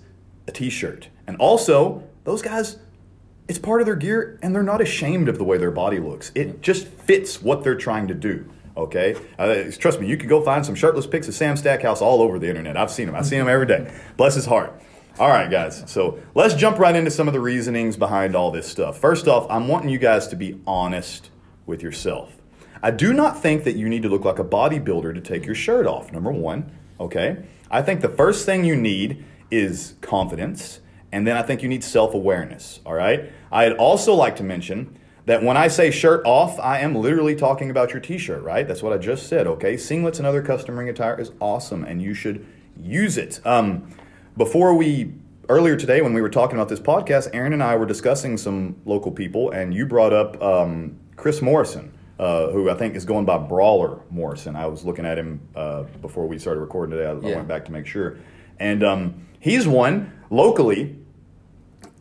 a 0.48 0.50
t 0.50 0.70
shirt. 0.70 1.08
And 1.26 1.36
also, 1.36 2.04
those 2.24 2.40
guys 2.40 2.78
it's 3.48 3.58
part 3.58 3.80
of 3.80 3.86
their 3.86 3.96
gear 3.96 4.38
and 4.42 4.54
they're 4.54 4.62
not 4.62 4.80
ashamed 4.80 5.28
of 5.28 5.38
the 5.38 5.44
way 5.44 5.58
their 5.58 5.70
body 5.70 5.98
looks. 5.98 6.32
It 6.34 6.62
just 6.62 6.86
fits 6.86 7.42
what 7.42 7.64
they're 7.64 7.76
trying 7.76 8.08
to 8.08 8.14
do. 8.14 8.48
Okay, 8.74 9.14
uh, 9.38 9.64
trust 9.78 10.00
me, 10.00 10.06
you 10.06 10.16
can 10.16 10.28
go 10.28 10.40
find 10.40 10.64
some 10.64 10.74
shirtless 10.74 11.06
pics 11.06 11.28
of 11.28 11.34
Sam 11.34 11.58
Stackhouse 11.58 12.00
all 12.00 12.22
over 12.22 12.38
the 12.38 12.48
internet. 12.48 12.74
I've 12.74 12.90
seen 12.90 13.06
them. 13.06 13.14
I 13.14 13.20
see 13.20 13.36
them 13.36 13.48
every 13.48 13.66
day. 13.66 13.92
Bless 14.16 14.34
his 14.34 14.46
heart. 14.46 14.80
All 15.18 15.28
right, 15.28 15.50
guys. 15.50 15.84
So 15.86 16.18
let's 16.34 16.54
jump 16.54 16.78
right 16.78 16.96
into 16.96 17.10
some 17.10 17.28
of 17.28 17.34
the 17.34 17.40
reasonings 17.40 17.98
behind 17.98 18.34
all 18.34 18.50
this 18.50 18.66
stuff. 18.66 18.98
First 18.98 19.28
off, 19.28 19.46
I'm 19.50 19.68
wanting 19.68 19.90
you 19.90 19.98
guys 19.98 20.26
to 20.28 20.36
be 20.36 20.58
honest 20.66 21.28
with 21.66 21.82
yourself. 21.82 22.34
I 22.82 22.90
do 22.90 23.12
not 23.12 23.42
think 23.42 23.64
that 23.64 23.76
you 23.76 23.90
need 23.90 24.02
to 24.02 24.08
look 24.08 24.24
like 24.24 24.38
a 24.38 24.44
bodybuilder 24.44 25.14
to 25.14 25.20
take 25.20 25.44
your 25.44 25.54
shirt 25.54 25.86
off. 25.86 26.10
Number 26.10 26.32
one, 26.32 26.72
okay. 26.98 27.44
I 27.70 27.82
think 27.82 28.00
the 28.00 28.08
first 28.08 28.46
thing 28.46 28.64
you 28.64 28.74
need 28.74 29.22
is 29.50 29.94
confidence 30.00 30.80
and 31.12 31.26
then 31.26 31.36
I 31.36 31.42
think 31.42 31.62
you 31.62 31.68
need 31.68 31.84
self 31.84 32.14
awareness, 32.14 32.80
all 32.86 32.94
right? 32.94 33.30
I'd 33.52 33.74
also 33.74 34.14
like 34.14 34.36
to 34.36 34.42
mention 34.42 34.98
that 35.26 35.42
when 35.42 35.56
I 35.56 35.68
say 35.68 35.90
shirt 35.90 36.22
off, 36.24 36.58
I 36.58 36.80
am 36.80 36.94
literally 36.94 37.36
talking 37.36 37.70
about 37.70 37.92
your 37.92 38.00
t 38.00 38.18
shirt, 38.18 38.42
right? 38.42 38.66
That's 38.66 38.82
what 38.82 38.92
I 38.92 38.98
just 38.98 39.28
said, 39.28 39.46
okay? 39.46 39.74
Singlets 39.74 40.18
and 40.18 40.26
other 40.26 40.42
custom 40.42 40.78
ring 40.78 40.88
attire 40.88 41.20
is 41.20 41.30
awesome, 41.38 41.84
and 41.84 42.02
you 42.02 42.14
should 42.14 42.44
use 42.80 43.18
it. 43.18 43.40
Um, 43.46 43.94
before 44.36 44.74
we, 44.74 45.12
earlier 45.48 45.76
today, 45.76 46.00
when 46.00 46.14
we 46.14 46.22
were 46.22 46.30
talking 46.30 46.56
about 46.56 46.70
this 46.70 46.80
podcast, 46.80 47.28
Aaron 47.34 47.52
and 47.52 47.62
I 47.62 47.76
were 47.76 47.86
discussing 47.86 48.36
some 48.38 48.76
local 48.86 49.12
people, 49.12 49.50
and 49.50 49.74
you 49.74 49.86
brought 49.86 50.12
up 50.12 50.42
um, 50.42 50.98
Chris 51.16 51.42
Morrison. 51.42 51.92
Uh, 52.18 52.52
who 52.52 52.70
I 52.70 52.74
think 52.74 52.94
is 52.94 53.04
going 53.04 53.24
by 53.24 53.36
Brawler 53.36 53.98
Morrison. 54.08 54.54
I 54.54 54.66
was 54.66 54.84
looking 54.84 55.04
at 55.04 55.18
him 55.18 55.40
uh, 55.56 55.82
before 56.00 56.28
we 56.28 56.38
started 56.38 56.60
recording 56.60 56.96
today. 56.96 57.08
I, 57.08 57.14
yeah. 57.14 57.34
I, 57.34 57.36
went 57.36 57.48
back 57.48 57.64
to 57.64 57.72
make 57.72 57.84
sure. 57.84 58.18
And 58.60 58.84
um, 58.84 59.26
he's 59.40 59.66
one 59.66 60.12
locally 60.30 61.01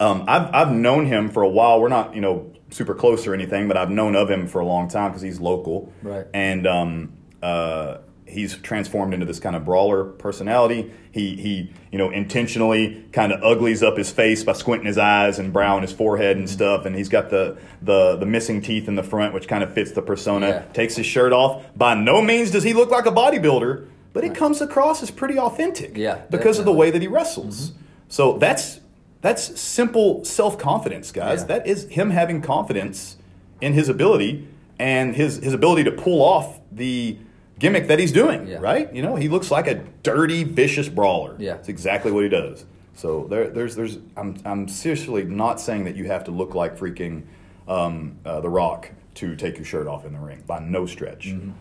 um, 0.02 0.26
I've, 0.28 0.54
I've 0.54 0.72
known 0.72 1.06
him 1.06 1.30
for 1.30 1.44
a 1.44 1.50
while. 1.50 1.80
We're 1.80 1.90
not, 1.90 2.16
you 2.16 2.22
know, 2.22 2.52
super 2.72 2.96
close 2.96 3.28
or 3.28 3.36
anything, 3.36 3.68
but 3.68 3.78
I've 3.78 3.92
known 3.92 4.16
of 4.16 4.32
him 4.32 4.48
for 4.48 4.60
a 4.60 4.66
long 4.66 4.88
time 4.90 5.12
because 5.12 5.22
he's 5.22 5.40
local. 5.40 5.94
Right. 6.02 6.26
And 6.34 6.66
um, 6.66 7.14
uh, 7.44 7.98
he's 8.26 8.56
transformed 8.58 9.14
into 9.14 9.28
this 9.28 9.40
kind 9.40 9.56
of 9.56 9.64
brawler 9.64 10.06
personality. 10.06 10.92
He, 11.12 11.36
he 11.36 11.74
you 11.92 12.00
know, 12.00 12.10
intentionally 12.10 13.06
kind 13.12 13.32
of 13.32 13.44
uglies 13.44 13.84
up 13.84 13.96
his 13.96 14.10
face 14.10 14.44
by 14.44 14.54
squinting 14.54 14.88
his 14.88 14.98
eyes 14.98 15.38
and 15.38 15.54
browing 15.54 15.84
his 15.84 15.92
forehead 15.92 16.36
and 16.36 16.50
stuff. 16.50 16.86
And 16.86 16.96
he's 16.96 17.10
got 17.10 17.30
the, 17.30 17.60
the, 17.84 18.16
the 18.16 18.26
missing 18.26 18.62
teeth 18.62 18.88
in 18.88 18.96
the 18.96 19.04
front, 19.04 19.36
which 19.36 19.48
kind 19.48 19.64
of 19.64 19.72
fits 19.72 19.92
the 19.92 20.02
persona. 20.02 20.48
Yeah. 20.48 20.62
Takes 20.74 20.96
his 20.96 21.06
shirt 21.06 21.32
off. 21.32 21.64
By 21.78 21.94
no 21.94 22.24
means 22.24 22.50
does 22.50 22.64
he 22.64 22.74
look 22.74 22.90
like 22.90 23.06
a 23.06 23.12
bodybuilder, 23.12 23.88
but 24.14 24.24
it 24.24 24.34
comes 24.34 24.62
across 24.62 25.04
as 25.04 25.12
pretty 25.12 25.38
authentic. 25.38 25.96
Yeah, 25.96 26.16
because 26.16 26.58
definitely. 26.58 26.60
of 26.60 26.66
the 26.66 26.74
way 26.74 26.92
that 26.92 27.02
he 27.04 27.08
wrestles. 27.08 27.70
Mm-hmm. 27.70 27.78
So 28.10 28.38
that's 28.40 28.81
that's 29.22 29.60
simple 29.60 30.26
self 30.26 30.58
confidence, 30.58 31.12
guys. 31.12 31.42
Yeah. 31.42 31.48
That 31.48 31.68
is 31.68 31.88
him 31.90 32.10
having 32.10 32.42
confidence 32.42 33.18
in 33.62 33.74
his 33.74 33.88
ability 33.90 34.48
and 34.80 35.16
his, 35.16 35.38
his 35.38 35.54
ability 35.54 35.84
to 35.84 35.92
pull 35.92 36.22
off 36.22 36.60
the 36.72 37.18
gimmick 37.60 37.88
that 37.88 38.00
he's 38.00 38.12
doing, 38.12 38.48
yeah. 38.48 38.58
right? 38.58 38.94
You 38.94 39.04
know, 39.04 39.16
he 39.16 39.30
looks 39.30 39.52
like 39.52 39.68
a 39.68 39.76
dirty, 40.02 40.44
vicious 40.44 40.90
brawler. 40.90 41.36
Yeah. 41.38 41.54
That's 41.54 41.70
exactly 41.70 42.12
what 42.12 42.24
he 42.24 42.30
does. 42.30 42.66
So 42.96 43.28
there, 43.30 43.50
there's, 43.50 43.76
there's, 43.76 44.00
I'm, 44.18 44.36
I'm 44.44 44.68
seriously 44.68 45.24
not 45.24 45.62
saying 45.62 45.86
that 45.86 45.96
you 45.96 46.06
have 46.06 46.24
to 46.26 46.32
look 46.32 46.56
like 46.56 46.78
freaking 46.78 47.24
um, 47.68 48.18
uh, 48.26 48.42
The 48.42 48.50
Rock 48.50 48.92
to 49.16 49.36
take 49.36 49.58
your 49.58 49.66
shirt 49.66 49.88
off 49.88 50.06
in 50.06 50.14
the 50.14 50.20
ring 50.20 50.44
by 50.48 50.60
no 50.60 50.88
stretch. 50.88 51.28
Mm-hmm. 51.28 51.52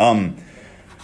Um, 0.00 0.36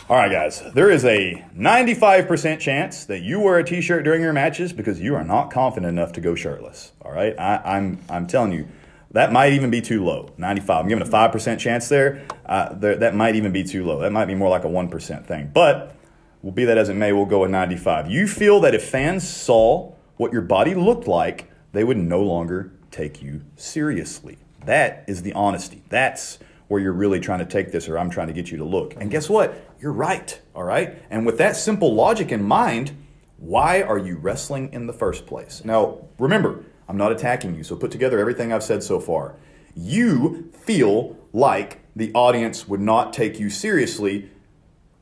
all 0.08 0.16
right, 0.16 0.32
guys, 0.32 0.62
there 0.72 0.90
is 0.90 1.04
a 1.04 1.44
95% 1.54 2.58
chance 2.60 3.04
that 3.04 3.20
you 3.20 3.40
wear 3.40 3.58
a 3.58 3.64
t 3.64 3.82
shirt 3.82 4.04
during 4.04 4.22
your 4.22 4.32
matches 4.32 4.72
because 4.72 4.98
you 4.98 5.14
are 5.14 5.22
not 5.22 5.50
confident 5.50 5.90
enough 5.90 6.12
to 6.12 6.22
go 6.22 6.34
shirtless. 6.34 6.92
All 7.02 7.12
right, 7.12 7.38
I, 7.38 7.56
am 7.56 7.60
I'm, 7.66 8.00
I'm 8.08 8.26
telling 8.26 8.52
you, 8.52 8.66
that 9.10 9.32
might 9.32 9.52
even 9.52 9.68
be 9.68 9.82
too 9.82 10.02
low. 10.02 10.30
95. 10.38 10.84
I'm 10.84 10.88
giving 10.88 11.06
a 11.06 11.10
5% 11.10 11.58
chance 11.58 11.90
there. 11.90 12.26
Uh, 12.46 12.72
there. 12.72 12.96
That 12.96 13.14
might 13.14 13.36
even 13.36 13.52
be 13.52 13.64
too 13.64 13.84
low. 13.84 14.00
That 14.00 14.10
might 14.10 14.24
be 14.24 14.34
more 14.34 14.48
like 14.48 14.64
a 14.64 14.68
1% 14.68 15.26
thing. 15.26 15.50
But 15.52 15.94
we'll 16.40 16.54
be 16.54 16.64
that 16.64 16.78
as 16.78 16.88
it 16.88 16.94
may, 16.94 17.12
we'll 17.12 17.26
go 17.26 17.40
with 17.40 17.50
95. 17.50 18.10
You 18.10 18.26
feel 18.26 18.60
that 18.60 18.74
if 18.74 18.88
fans 18.88 19.28
saw 19.28 19.92
what 20.16 20.32
your 20.32 20.42
body 20.42 20.74
looked 20.74 21.06
like, 21.06 21.50
they 21.72 21.84
would 21.84 21.98
no 21.98 22.22
longer 22.22 22.72
take 22.90 23.20
you 23.20 23.42
seriously. 23.56 24.38
That 24.64 25.04
is 25.06 25.20
the 25.20 25.34
honesty. 25.34 25.82
That's 25.90 26.38
where 26.68 26.80
you're 26.80 26.92
really 26.92 27.20
trying 27.20 27.40
to 27.40 27.46
take 27.46 27.72
this 27.72 27.88
or 27.88 27.98
I'm 27.98 28.10
trying 28.10 28.28
to 28.28 28.32
get 28.32 28.50
you 28.50 28.58
to 28.58 28.64
look. 28.64 28.94
And 28.96 29.10
guess 29.10 29.28
what? 29.28 29.67
You're 29.80 29.92
right, 29.92 30.40
all 30.54 30.64
right? 30.64 31.00
And 31.10 31.24
with 31.24 31.38
that 31.38 31.56
simple 31.56 31.94
logic 31.94 32.32
in 32.32 32.42
mind, 32.42 32.96
why 33.36 33.82
are 33.82 33.98
you 33.98 34.16
wrestling 34.16 34.72
in 34.72 34.86
the 34.86 34.92
first 34.92 35.26
place? 35.26 35.64
Now, 35.64 36.08
remember, 36.18 36.64
I'm 36.88 36.96
not 36.96 37.12
attacking 37.12 37.54
you, 37.54 37.62
so 37.62 37.76
put 37.76 37.90
together 37.90 38.18
everything 38.18 38.52
I've 38.52 38.64
said 38.64 38.82
so 38.82 38.98
far. 38.98 39.36
You 39.76 40.50
feel 40.52 41.16
like 41.32 41.80
the 41.94 42.12
audience 42.14 42.66
would 42.66 42.80
not 42.80 43.12
take 43.12 43.38
you 43.38 43.50
seriously 43.50 44.30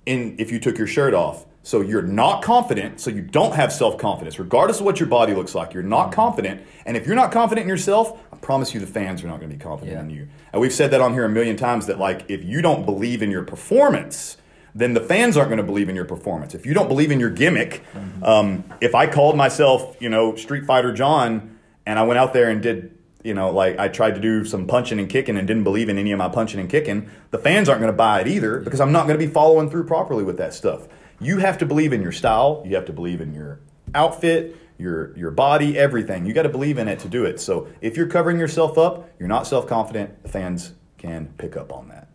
in 0.04 0.36
if 0.38 0.52
you 0.52 0.58
took 0.58 0.76
your 0.78 0.86
shirt 0.86 1.14
off. 1.14 1.46
So 1.62 1.80
you're 1.80 2.02
not 2.02 2.42
confident, 2.42 3.00
so 3.00 3.10
you 3.10 3.22
don't 3.22 3.54
have 3.54 3.72
self 3.72 3.98
confidence, 3.98 4.38
regardless 4.38 4.78
of 4.78 4.86
what 4.86 5.00
your 5.00 5.08
body 5.08 5.34
looks 5.34 5.54
like. 5.54 5.74
You're 5.74 5.82
not 5.82 6.06
mm-hmm. 6.06 6.14
confident. 6.14 6.62
And 6.84 6.96
if 6.96 7.06
you're 7.06 7.16
not 7.16 7.32
confident 7.32 7.64
in 7.64 7.68
yourself, 7.68 8.20
I 8.32 8.36
promise 8.36 8.72
you 8.72 8.78
the 8.78 8.86
fans 8.86 9.24
are 9.24 9.26
not 9.26 9.40
going 9.40 9.50
to 9.50 9.56
be 9.56 9.62
confident 9.62 9.96
yeah. 9.96 10.02
in 10.02 10.10
you. 10.10 10.28
And 10.52 10.62
we've 10.62 10.72
said 10.72 10.92
that 10.92 11.00
on 11.00 11.12
here 11.12 11.24
a 11.24 11.28
million 11.28 11.56
times 11.56 11.86
that, 11.86 11.98
like, 11.98 12.24
if 12.28 12.44
you 12.44 12.62
don't 12.62 12.86
believe 12.86 13.20
in 13.20 13.32
your 13.32 13.42
performance, 13.42 14.36
then 14.76 14.92
the 14.92 15.00
fans 15.00 15.36
aren't 15.36 15.48
going 15.48 15.58
to 15.58 15.64
believe 15.64 15.88
in 15.88 15.96
your 15.96 16.04
performance. 16.04 16.54
If 16.54 16.66
you 16.66 16.74
don't 16.74 16.88
believe 16.88 17.10
in 17.10 17.18
your 17.18 17.30
gimmick, 17.30 17.82
mm-hmm. 17.94 18.22
um, 18.22 18.64
if 18.80 18.94
I 18.94 19.06
called 19.06 19.36
myself, 19.36 19.96
you 20.00 20.10
know, 20.10 20.36
Street 20.36 20.66
Fighter 20.66 20.92
John, 20.92 21.58
and 21.86 21.98
I 21.98 22.02
went 22.02 22.18
out 22.18 22.32
there 22.32 22.50
and 22.50 22.62
did 22.62 22.96
you 23.24 23.34
know, 23.34 23.50
like 23.50 23.76
I 23.76 23.88
tried 23.88 24.14
to 24.14 24.20
do 24.20 24.44
some 24.44 24.68
punching 24.68 25.00
and 25.00 25.08
kicking 25.08 25.36
and 25.36 25.48
didn't 25.48 25.64
believe 25.64 25.88
in 25.88 25.98
any 25.98 26.12
of 26.12 26.18
my 26.18 26.28
punching 26.28 26.60
and 26.60 26.70
kicking, 26.70 27.10
the 27.32 27.38
fans 27.38 27.68
aren't 27.68 27.80
going 27.80 27.92
to 27.92 27.96
buy 27.96 28.20
it 28.20 28.28
either 28.28 28.60
because 28.60 28.80
I'm 28.80 28.92
not 28.92 29.08
going 29.08 29.18
to 29.18 29.26
be 29.26 29.32
following 29.32 29.68
through 29.68 29.84
properly 29.86 30.22
with 30.22 30.36
that 30.38 30.54
stuff. 30.54 30.86
You 31.18 31.38
have 31.38 31.58
to 31.58 31.66
believe 31.66 31.92
in 31.92 32.02
your 32.02 32.12
style. 32.12 32.62
You 32.64 32.76
have 32.76 32.84
to 32.84 32.92
believe 32.92 33.20
in 33.20 33.34
your 33.34 33.58
outfit, 33.96 34.56
your 34.78 35.16
your 35.16 35.32
body, 35.32 35.76
everything. 35.76 36.24
You 36.24 36.34
got 36.34 36.44
to 36.44 36.48
believe 36.48 36.78
in 36.78 36.86
it 36.86 37.00
to 37.00 37.08
do 37.08 37.24
it. 37.24 37.40
So 37.40 37.66
if 37.80 37.96
you're 37.96 38.06
covering 38.06 38.38
yourself 38.38 38.78
up, 38.78 39.10
you're 39.18 39.28
not 39.28 39.48
self 39.48 39.66
confident. 39.66 40.22
The 40.22 40.28
fans 40.28 40.72
can 40.96 41.26
pick 41.36 41.56
up 41.56 41.72
on 41.72 41.88
that. 41.88 42.08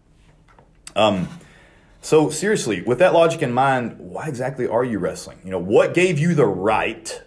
Um, 0.96 1.28
so 2.02 2.32
seriously, 2.32 2.82
with 2.82 2.98
that 3.00 3.14
logic 3.14 3.44
in 3.44 3.54
mind, 3.54 3.98
why 4.00 4.28
exactly 4.28 4.68
are 4.68 4.84
you 4.84 4.98
wrestling? 4.98 5.38
You 5.44 5.52
know, 5.52 5.60
what 5.60 5.94
gave 5.94 6.18
you 6.18 6.34
the 6.34 6.48
right 6.48 7.22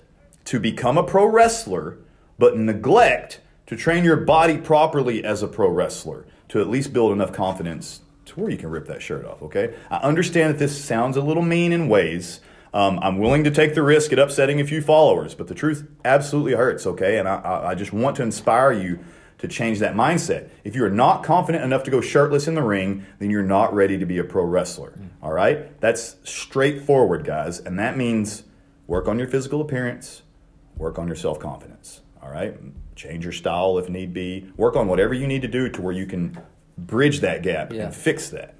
to 0.46 0.58
become 0.58 0.98
a 0.98 1.04
pro 1.04 1.26
wrestler, 1.26 1.98
but 2.38 2.58
neglect 2.58 3.40
to 3.66 3.76
train 3.76 4.04
your 4.04 4.16
body 4.16 4.58
properly 4.58 5.24
as 5.24 5.42
a 5.42 5.48
pro 5.48 5.68
wrestler 5.68 6.26
to 6.48 6.60
at 6.60 6.68
least 6.68 6.92
build 6.92 7.12
enough 7.12 7.32
confidence 7.32 8.00
to 8.26 8.40
where 8.40 8.50
you 8.50 8.56
can 8.56 8.68
rip 8.68 8.86
that 8.86 9.00
shirt 9.00 9.24
off? 9.24 9.42
Okay, 9.42 9.74
I 9.90 9.98
understand 9.98 10.54
that 10.54 10.58
this 10.58 10.84
sounds 10.84 11.16
a 11.16 11.22
little 11.22 11.42
mean 11.42 11.72
in 11.72 11.88
ways. 11.88 12.40
Um, 12.72 12.98
I'm 13.00 13.18
willing 13.18 13.44
to 13.44 13.52
take 13.52 13.76
the 13.76 13.82
risk 13.82 14.12
at 14.12 14.18
upsetting 14.18 14.60
a 14.60 14.66
few 14.66 14.82
followers, 14.82 15.34
but 15.34 15.46
the 15.46 15.54
truth 15.54 15.88
absolutely 16.04 16.54
hurts, 16.54 16.84
okay? 16.88 17.18
And 17.18 17.28
I, 17.28 17.68
I 17.68 17.74
just 17.76 17.92
want 17.92 18.16
to 18.16 18.24
inspire 18.24 18.72
you 18.72 18.98
to 19.44 19.48
change 19.48 19.78
that 19.80 19.94
mindset. 19.94 20.48
If 20.64 20.74
you 20.74 20.84
are 20.84 20.90
not 20.90 21.22
confident 21.22 21.64
enough 21.64 21.82
to 21.84 21.90
go 21.90 22.00
shirtless 22.00 22.48
in 22.48 22.54
the 22.54 22.62
ring, 22.62 23.04
then 23.18 23.28
you're 23.28 23.42
not 23.42 23.74
ready 23.74 23.98
to 23.98 24.06
be 24.06 24.16
a 24.16 24.24
pro 24.24 24.42
wrestler, 24.42 24.92
mm. 24.98 25.10
all 25.22 25.32
right? 25.32 25.78
That's 25.82 26.16
straightforward, 26.24 27.26
guys. 27.26 27.60
And 27.60 27.78
that 27.78 27.98
means 27.98 28.44
work 28.86 29.06
on 29.06 29.18
your 29.18 29.28
physical 29.28 29.60
appearance, 29.60 30.22
work 30.76 30.98
on 30.98 31.06
your 31.06 31.16
self 31.16 31.38
confidence, 31.38 32.00
all 32.22 32.30
right? 32.30 32.56
Change 32.96 33.22
your 33.22 33.34
style 33.34 33.76
if 33.76 33.90
need 33.90 34.14
be, 34.14 34.50
work 34.56 34.76
on 34.76 34.88
whatever 34.88 35.12
you 35.12 35.26
need 35.26 35.42
to 35.42 35.48
do 35.48 35.68
to 35.68 35.82
where 35.82 35.92
you 35.92 36.06
can 36.06 36.38
bridge 36.78 37.20
that 37.20 37.42
gap 37.42 37.70
yeah. 37.70 37.84
and 37.84 37.94
fix 37.94 38.30
that. 38.30 38.54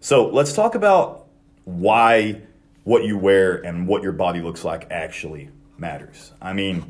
So 0.00 0.28
let's 0.28 0.52
talk 0.52 0.74
about 0.74 1.26
why 1.64 2.42
what 2.84 3.04
you 3.04 3.16
wear 3.16 3.64
and 3.64 3.88
what 3.88 4.02
your 4.02 4.12
body 4.12 4.42
looks 4.42 4.62
like 4.62 4.88
actually 4.90 5.48
matters. 5.78 6.32
I 6.42 6.52
mean, 6.52 6.84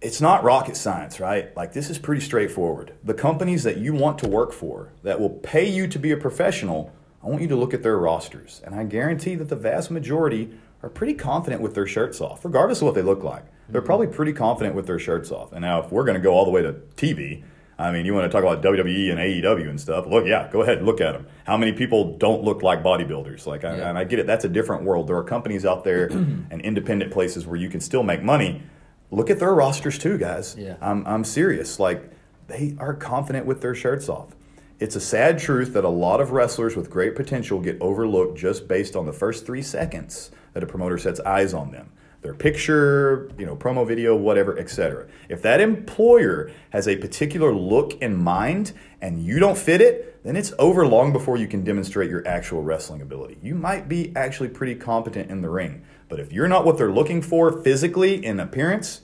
it's 0.00 0.20
not 0.20 0.44
rocket 0.44 0.76
science, 0.76 1.20
right? 1.20 1.56
Like, 1.56 1.72
this 1.72 1.88
is 1.88 1.98
pretty 1.98 2.20
straightforward. 2.20 2.94
The 3.02 3.14
companies 3.14 3.62
that 3.64 3.78
you 3.78 3.94
want 3.94 4.18
to 4.18 4.28
work 4.28 4.52
for 4.52 4.92
that 5.02 5.20
will 5.20 5.30
pay 5.30 5.68
you 5.68 5.86
to 5.88 5.98
be 5.98 6.12
a 6.12 6.16
professional, 6.16 6.92
I 7.22 7.28
want 7.28 7.42
you 7.42 7.48
to 7.48 7.56
look 7.56 7.72
at 7.72 7.82
their 7.82 7.98
rosters. 7.98 8.60
And 8.64 8.74
I 8.74 8.84
guarantee 8.84 9.34
that 9.36 9.48
the 9.48 9.56
vast 9.56 9.90
majority 9.90 10.50
are 10.82 10.90
pretty 10.90 11.14
confident 11.14 11.62
with 11.62 11.74
their 11.74 11.86
shirts 11.86 12.20
off, 12.20 12.44
regardless 12.44 12.80
of 12.80 12.86
what 12.86 12.94
they 12.94 13.02
look 13.02 13.24
like. 13.24 13.44
They're 13.68 13.80
mm-hmm. 13.80 13.86
probably 13.86 14.06
pretty 14.08 14.32
confident 14.32 14.74
with 14.74 14.86
their 14.86 14.98
shirts 14.98 15.30
off. 15.30 15.52
And 15.52 15.62
now, 15.62 15.80
if 15.80 15.90
we're 15.90 16.04
going 16.04 16.14
to 16.14 16.20
go 16.20 16.34
all 16.34 16.44
the 16.44 16.50
way 16.50 16.62
to 16.62 16.74
TV, 16.96 17.42
I 17.78 17.92
mean, 17.92 18.06
you 18.06 18.14
want 18.14 18.24
to 18.24 18.28
talk 18.30 18.42
about 18.42 18.62
WWE 18.62 19.10
and 19.10 19.18
AEW 19.18 19.68
and 19.68 19.80
stuff. 19.80 20.06
Look, 20.06 20.26
yeah, 20.26 20.48
go 20.50 20.62
ahead, 20.62 20.82
look 20.82 21.00
at 21.00 21.12
them. 21.12 21.26
How 21.44 21.56
many 21.56 21.72
people 21.72 22.16
don't 22.16 22.42
look 22.42 22.62
like 22.62 22.82
bodybuilders? 22.82 23.46
Like, 23.46 23.64
I, 23.64 23.74
and 23.74 23.98
I 23.98 24.04
get 24.04 24.18
it. 24.18 24.26
That's 24.26 24.46
a 24.46 24.48
different 24.48 24.84
world. 24.84 25.08
There 25.08 25.16
are 25.16 25.24
companies 25.24 25.66
out 25.66 25.84
there 25.84 26.06
and 26.06 26.60
independent 26.62 27.12
places 27.12 27.46
where 27.46 27.56
you 27.56 27.68
can 27.68 27.80
still 27.80 28.02
make 28.02 28.22
money. 28.22 28.62
Look 29.10 29.30
at 29.30 29.38
their 29.38 29.54
rosters 29.54 29.98
too, 29.98 30.18
guys. 30.18 30.56
Yeah. 30.58 30.76
I'm, 30.80 31.06
I'm 31.06 31.24
serious. 31.24 31.78
Like, 31.78 32.10
they 32.48 32.76
are 32.78 32.94
confident 32.94 33.46
with 33.46 33.60
their 33.60 33.74
shirts 33.74 34.08
off. 34.08 34.36
It's 34.78 34.94
a 34.94 35.00
sad 35.00 35.38
truth 35.38 35.72
that 35.72 35.84
a 35.84 35.88
lot 35.88 36.20
of 36.20 36.32
wrestlers 36.32 36.76
with 36.76 36.90
great 36.90 37.16
potential 37.16 37.60
get 37.60 37.80
overlooked 37.80 38.38
just 38.38 38.68
based 38.68 38.94
on 38.94 39.06
the 39.06 39.12
first 39.12 39.46
three 39.46 39.62
seconds 39.62 40.30
that 40.52 40.62
a 40.62 40.66
promoter 40.66 40.98
sets 40.98 41.20
eyes 41.20 41.54
on 41.54 41.70
them 41.70 41.92
their 42.26 42.34
picture, 42.34 43.30
you 43.38 43.46
know, 43.46 43.54
promo 43.54 43.86
video, 43.86 44.16
whatever, 44.16 44.58
etc. 44.58 45.06
If 45.28 45.42
that 45.42 45.60
employer 45.60 46.50
has 46.70 46.88
a 46.88 46.96
particular 46.96 47.54
look 47.54 48.00
in 48.02 48.16
mind 48.16 48.72
and 49.00 49.22
you 49.22 49.38
don't 49.38 49.56
fit 49.56 49.80
it, 49.80 50.22
then 50.24 50.34
it's 50.34 50.52
over 50.58 50.86
long 50.86 51.12
before 51.12 51.36
you 51.36 51.46
can 51.46 51.62
demonstrate 51.62 52.10
your 52.10 52.26
actual 52.26 52.62
wrestling 52.62 53.00
ability. 53.00 53.38
You 53.42 53.54
might 53.54 53.88
be 53.88 54.12
actually 54.16 54.48
pretty 54.48 54.74
competent 54.74 55.30
in 55.30 55.40
the 55.40 55.48
ring, 55.48 55.84
but 56.08 56.20
if 56.20 56.32
you're 56.32 56.48
not 56.48 56.64
what 56.64 56.78
they're 56.78 56.92
looking 56.92 57.22
for 57.22 57.62
physically 57.62 58.24
in 58.24 58.40
appearance, 58.40 59.02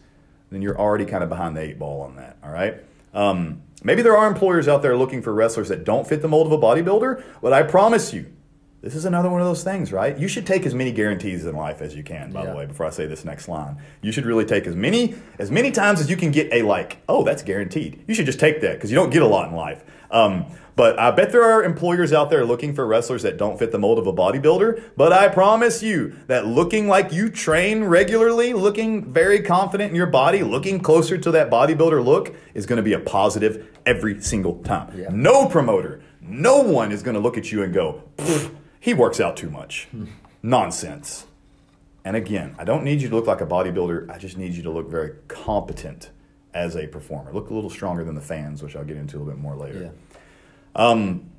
then 0.50 0.62
you're 0.62 0.78
already 0.78 1.04
kind 1.04 1.22
of 1.22 1.28
behind 1.28 1.56
the 1.56 1.60
eight 1.60 1.78
ball 1.78 2.02
on 2.02 2.16
that, 2.16 2.36
all 2.42 2.50
right? 2.50 2.76
Um, 3.14 3.62
maybe 3.82 4.02
there 4.02 4.16
are 4.16 4.26
employers 4.26 4.68
out 4.68 4.82
there 4.82 4.96
looking 4.96 5.22
for 5.22 5.32
wrestlers 5.32 5.68
that 5.68 5.84
don't 5.84 6.06
fit 6.06 6.22
the 6.22 6.28
mold 6.28 6.46
of 6.46 6.52
a 6.52 6.58
bodybuilder, 6.58 7.22
but 7.40 7.52
I 7.52 7.62
promise 7.62 8.12
you, 8.12 8.26
this 8.82 8.96
is 8.96 9.04
another 9.04 9.30
one 9.30 9.40
of 9.40 9.46
those 9.46 9.62
things, 9.62 9.92
right? 9.92 10.18
You 10.18 10.26
should 10.26 10.44
take 10.44 10.66
as 10.66 10.74
many 10.74 10.90
guarantees 10.90 11.46
in 11.46 11.54
life 11.54 11.80
as 11.80 11.94
you 11.94 12.02
can, 12.02 12.32
by 12.32 12.42
yeah. 12.42 12.50
the 12.50 12.56
way, 12.56 12.66
before 12.66 12.84
I 12.84 12.90
say 12.90 13.06
this 13.06 13.24
next 13.24 13.48
line. 13.48 13.76
You 14.02 14.10
should 14.10 14.26
really 14.26 14.44
take 14.44 14.66
as 14.66 14.74
many 14.74 15.14
as 15.38 15.52
many 15.52 15.70
times 15.70 16.00
as 16.00 16.10
you 16.10 16.16
can 16.16 16.32
get 16.32 16.52
a 16.52 16.62
like, 16.62 16.98
oh, 17.08 17.22
that's 17.22 17.42
guaranteed. 17.42 18.04
You 18.08 18.14
should 18.14 18.26
just 18.26 18.40
take 18.40 18.60
that 18.60 18.74
because 18.74 18.90
you 18.90 18.96
don't 18.96 19.10
get 19.10 19.22
a 19.22 19.26
lot 19.26 19.48
in 19.48 19.54
life. 19.54 19.84
Um, 20.10 20.46
but 20.74 20.98
I 20.98 21.10
bet 21.12 21.30
there 21.30 21.44
are 21.44 21.62
employers 21.62 22.12
out 22.12 22.28
there 22.30 22.44
looking 22.44 22.74
for 22.74 22.86
wrestlers 22.86 23.22
that 23.22 23.36
don't 23.36 23.58
fit 23.58 23.72
the 23.72 23.78
mold 23.78 23.98
of 23.98 24.06
a 24.06 24.12
bodybuilder. 24.12 24.90
But 24.96 25.12
I 25.12 25.28
promise 25.28 25.82
you 25.82 26.16
that 26.26 26.46
looking 26.46 26.88
like 26.88 27.12
you 27.12 27.30
train 27.30 27.84
regularly, 27.84 28.52
looking 28.52 29.12
very 29.12 29.40
confident 29.42 29.90
in 29.90 29.96
your 29.96 30.06
body, 30.06 30.42
looking 30.42 30.80
closer 30.80 31.16
to 31.18 31.30
that 31.30 31.50
bodybuilder 31.50 32.04
look 32.04 32.34
is 32.54 32.66
going 32.66 32.78
to 32.78 32.82
be 32.82 32.94
a 32.94 33.00
positive 33.00 33.68
every 33.86 34.20
single 34.20 34.62
time. 34.62 34.98
Yeah. 34.98 35.08
No 35.12 35.46
promoter, 35.46 36.02
no 36.20 36.62
one 36.62 36.90
is 36.90 37.02
going 37.02 37.14
to 37.14 37.20
look 37.20 37.36
at 37.36 37.52
you 37.52 37.62
and 37.62 37.72
go, 37.72 38.02
he 38.82 38.94
works 38.94 39.20
out 39.20 39.36
too 39.36 39.48
much. 39.48 39.86
Nonsense. 40.42 41.26
And 42.04 42.16
again, 42.16 42.56
I 42.58 42.64
don't 42.64 42.82
need 42.82 43.00
you 43.00 43.08
to 43.10 43.14
look 43.14 43.28
like 43.28 43.40
a 43.40 43.46
bodybuilder. 43.46 44.10
I 44.10 44.18
just 44.18 44.36
need 44.36 44.54
you 44.54 44.64
to 44.64 44.70
look 44.70 44.90
very 44.90 45.12
competent 45.28 46.10
as 46.52 46.74
a 46.74 46.88
performer. 46.88 47.32
Look 47.32 47.50
a 47.50 47.54
little 47.54 47.70
stronger 47.70 48.02
than 48.02 48.16
the 48.16 48.20
fans, 48.20 48.60
which 48.60 48.74
I'll 48.74 48.84
get 48.84 48.96
into 48.96 49.16
a 49.16 49.18
little 49.18 49.34
bit 49.34 49.40
more 49.40 49.54
later. 49.54 49.92
Yeah. 49.94 50.14
Um, 50.74 51.30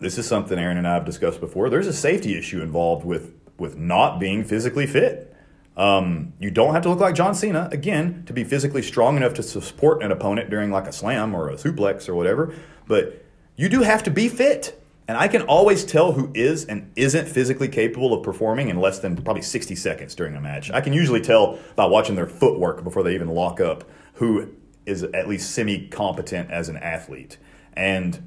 this 0.00 0.18
is 0.18 0.26
something 0.26 0.58
Aaron 0.58 0.76
and 0.76 0.86
I 0.86 0.92
have 0.92 1.06
discussed 1.06 1.40
before. 1.40 1.70
There's 1.70 1.86
a 1.86 1.94
safety 1.94 2.36
issue 2.36 2.60
involved 2.60 3.06
with 3.06 3.32
with 3.56 3.78
not 3.78 4.20
being 4.20 4.44
physically 4.44 4.86
fit. 4.86 5.34
Um, 5.78 6.34
you 6.38 6.50
don't 6.50 6.74
have 6.74 6.82
to 6.82 6.90
look 6.90 7.00
like 7.00 7.14
John 7.14 7.34
Cena 7.34 7.70
again 7.72 8.24
to 8.26 8.34
be 8.34 8.44
physically 8.44 8.82
strong 8.82 9.16
enough 9.16 9.32
to 9.34 9.42
support 9.42 10.02
an 10.02 10.12
opponent 10.12 10.50
during 10.50 10.70
like 10.70 10.86
a 10.86 10.92
slam 10.92 11.34
or 11.34 11.48
a 11.48 11.54
suplex 11.54 12.06
or 12.06 12.14
whatever. 12.14 12.54
But 12.86 13.24
you 13.56 13.70
do 13.70 13.80
have 13.80 14.02
to 14.02 14.10
be 14.10 14.28
fit. 14.28 14.76
And 15.10 15.18
I 15.18 15.26
can 15.26 15.42
always 15.42 15.84
tell 15.84 16.12
who 16.12 16.30
is 16.34 16.66
and 16.66 16.92
isn't 16.94 17.26
physically 17.26 17.66
capable 17.66 18.14
of 18.14 18.22
performing 18.22 18.68
in 18.68 18.80
less 18.80 19.00
than 19.00 19.16
probably 19.16 19.42
60 19.42 19.74
seconds 19.74 20.14
during 20.14 20.36
a 20.36 20.40
match. 20.40 20.70
I 20.70 20.80
can 20.80 20.92
usually 20.92 21.20
tell 21.20 21.58
by 21.74 21.86
watching 21.86 22.14
their 22.14 22.28
footwork 22.28 22.84
before 22.84 23.02
they 23.02 23.12
even 23.14 23.26
lock 23.26 23.60
up 23.60 23.82
who 24.14 24.52
is 24.86 25.02
at 25.02 25.28
least 25.28 25.50
semi 25.50 25.88
competent 25.88 26.52
as 26.52 26.68
an 26.68 26.76
athlete. 26.76 27.38
And 27.72 28.22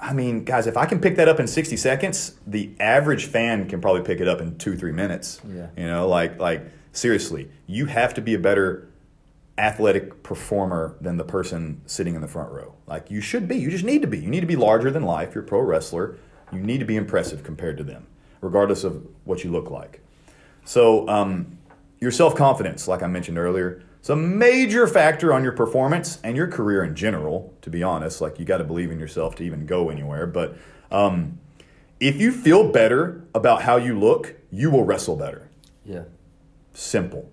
I 0.00 0.14
mean, 0.14 0.44
guys, 0.44 0.66
if 0.66 0.78
I 0.78 0.86
can 0.86 1.02
pick 1.02 1.16
that 1.16 1.28
up 1.28 1.38
in 1.38 1.46
60 1.46 1.76
seconds, 1.76 2.34
the 2.46 2.70
average 2.80 3.26
fan 3.26 3.68
can 3.68 3.82
probably 3.82 4.00
pick 4.00 4.22
it 4.22 4.26
up 4.26 4.40
in 4.40 4.56
two, 4.56 4.78
three 4.78 4.92
minutes. 4.92 5.42
Yeah. 5.46 5.66
You 5.76 5.86
know, 5.86 6.08
like, 6.08 6.40
like 6.40 6.62
seriously, 6.92 7.50
you 7.66 7.84
have 7.84 8.14
to 8.14 8.22
be 8.22 8.32
a 8.32 8.38
better 8.38 8.88
athletic 9.60 10.22
performer 10.22 10.96
than 11.02 11.18
the 11.18 11.24
person 11.24 11.82
sitting 11.84 12.14
in 12.14 12.22
the 12.22 12.26
front 12.26 12.50
row. 12.50 12.74
Like 12.86 13.10
you 13.10 13.20
should 13.20 13.46
be. 13.46 13.56
You 13.56 13.70
just 13.70 13.84
need 13.84 14.00
to 14.00 14.08
be. 14.08 14.18
You 14.18 14.30
need 14.30 14.40
to 14.40 14.46
be 14.46 14.56
larger 14.56 14.90
than 14.90 15.02
life. 15.04 15.34
You're 15.34 15.44
a 15.44 15.46
pro 15.46 15.60
wrestler. 15.60 16.16
You 16.50 16.60
need 16.60 16.78
to 16.78 16.86
be 16.86 16.96
impressive 16.96 17.44
compared 17.44 17.76
to 17.76 17.84
them, 17.84 18.06
regardless 18.40 18.82
of 18.82 19.06
what 19.24 19.44
you 19.44 19.52
look 19.52 19.70
like. 19.70 20.00
So, 20.64 21.06
um, 21.08 21.58
your 22.00 22.10
self 22.10 22.34
confidence, 22.34 22.88
like 22.88 23.02
I 23.02 23.06
mentioned 23.06 23.38
earlier, 23.38 23.82
is 24.02 24.08
a 24.08 24.16
major 24.16 24.86
factor 24.86 25.32
on 25.32 25.44
your 25.44 25.52
performance 25.52 26.18
and 26.24 26.36
your 26.36 26.48
career 26.48 26.82
in 26.82 26.96
general, 26.96 27.54
to 27.60 27.70
be 27.70 27.82
honest. 27.82 28.20
Like, 28.20 28.38
you 28.38 28.46
got 28.46 28.58
to 28.58 28.64
believe 28.64 28.90
in 28.90 28.98
yourself 28.98 29.36
to 29.36 29.44
even 29.44 29.66
go 29.66 29.90
anywhere. 29.90 30.26
But 30.26 30.56
um, 30.90 31.38
if 32.00 32.18
you 32.18 32.32
feel 32.32 32.70
better 32.72 33.22
about 33.34 33.62
how 33.62 33.76
you 33.76 33.98
look, 33.98 34.34
you 34.50 34.70
will 34.70 34.84
wrestle 34.84 35.16
better. 35.16 35.50
Yeah. 35.84 36.04
Simple 36.72 37.30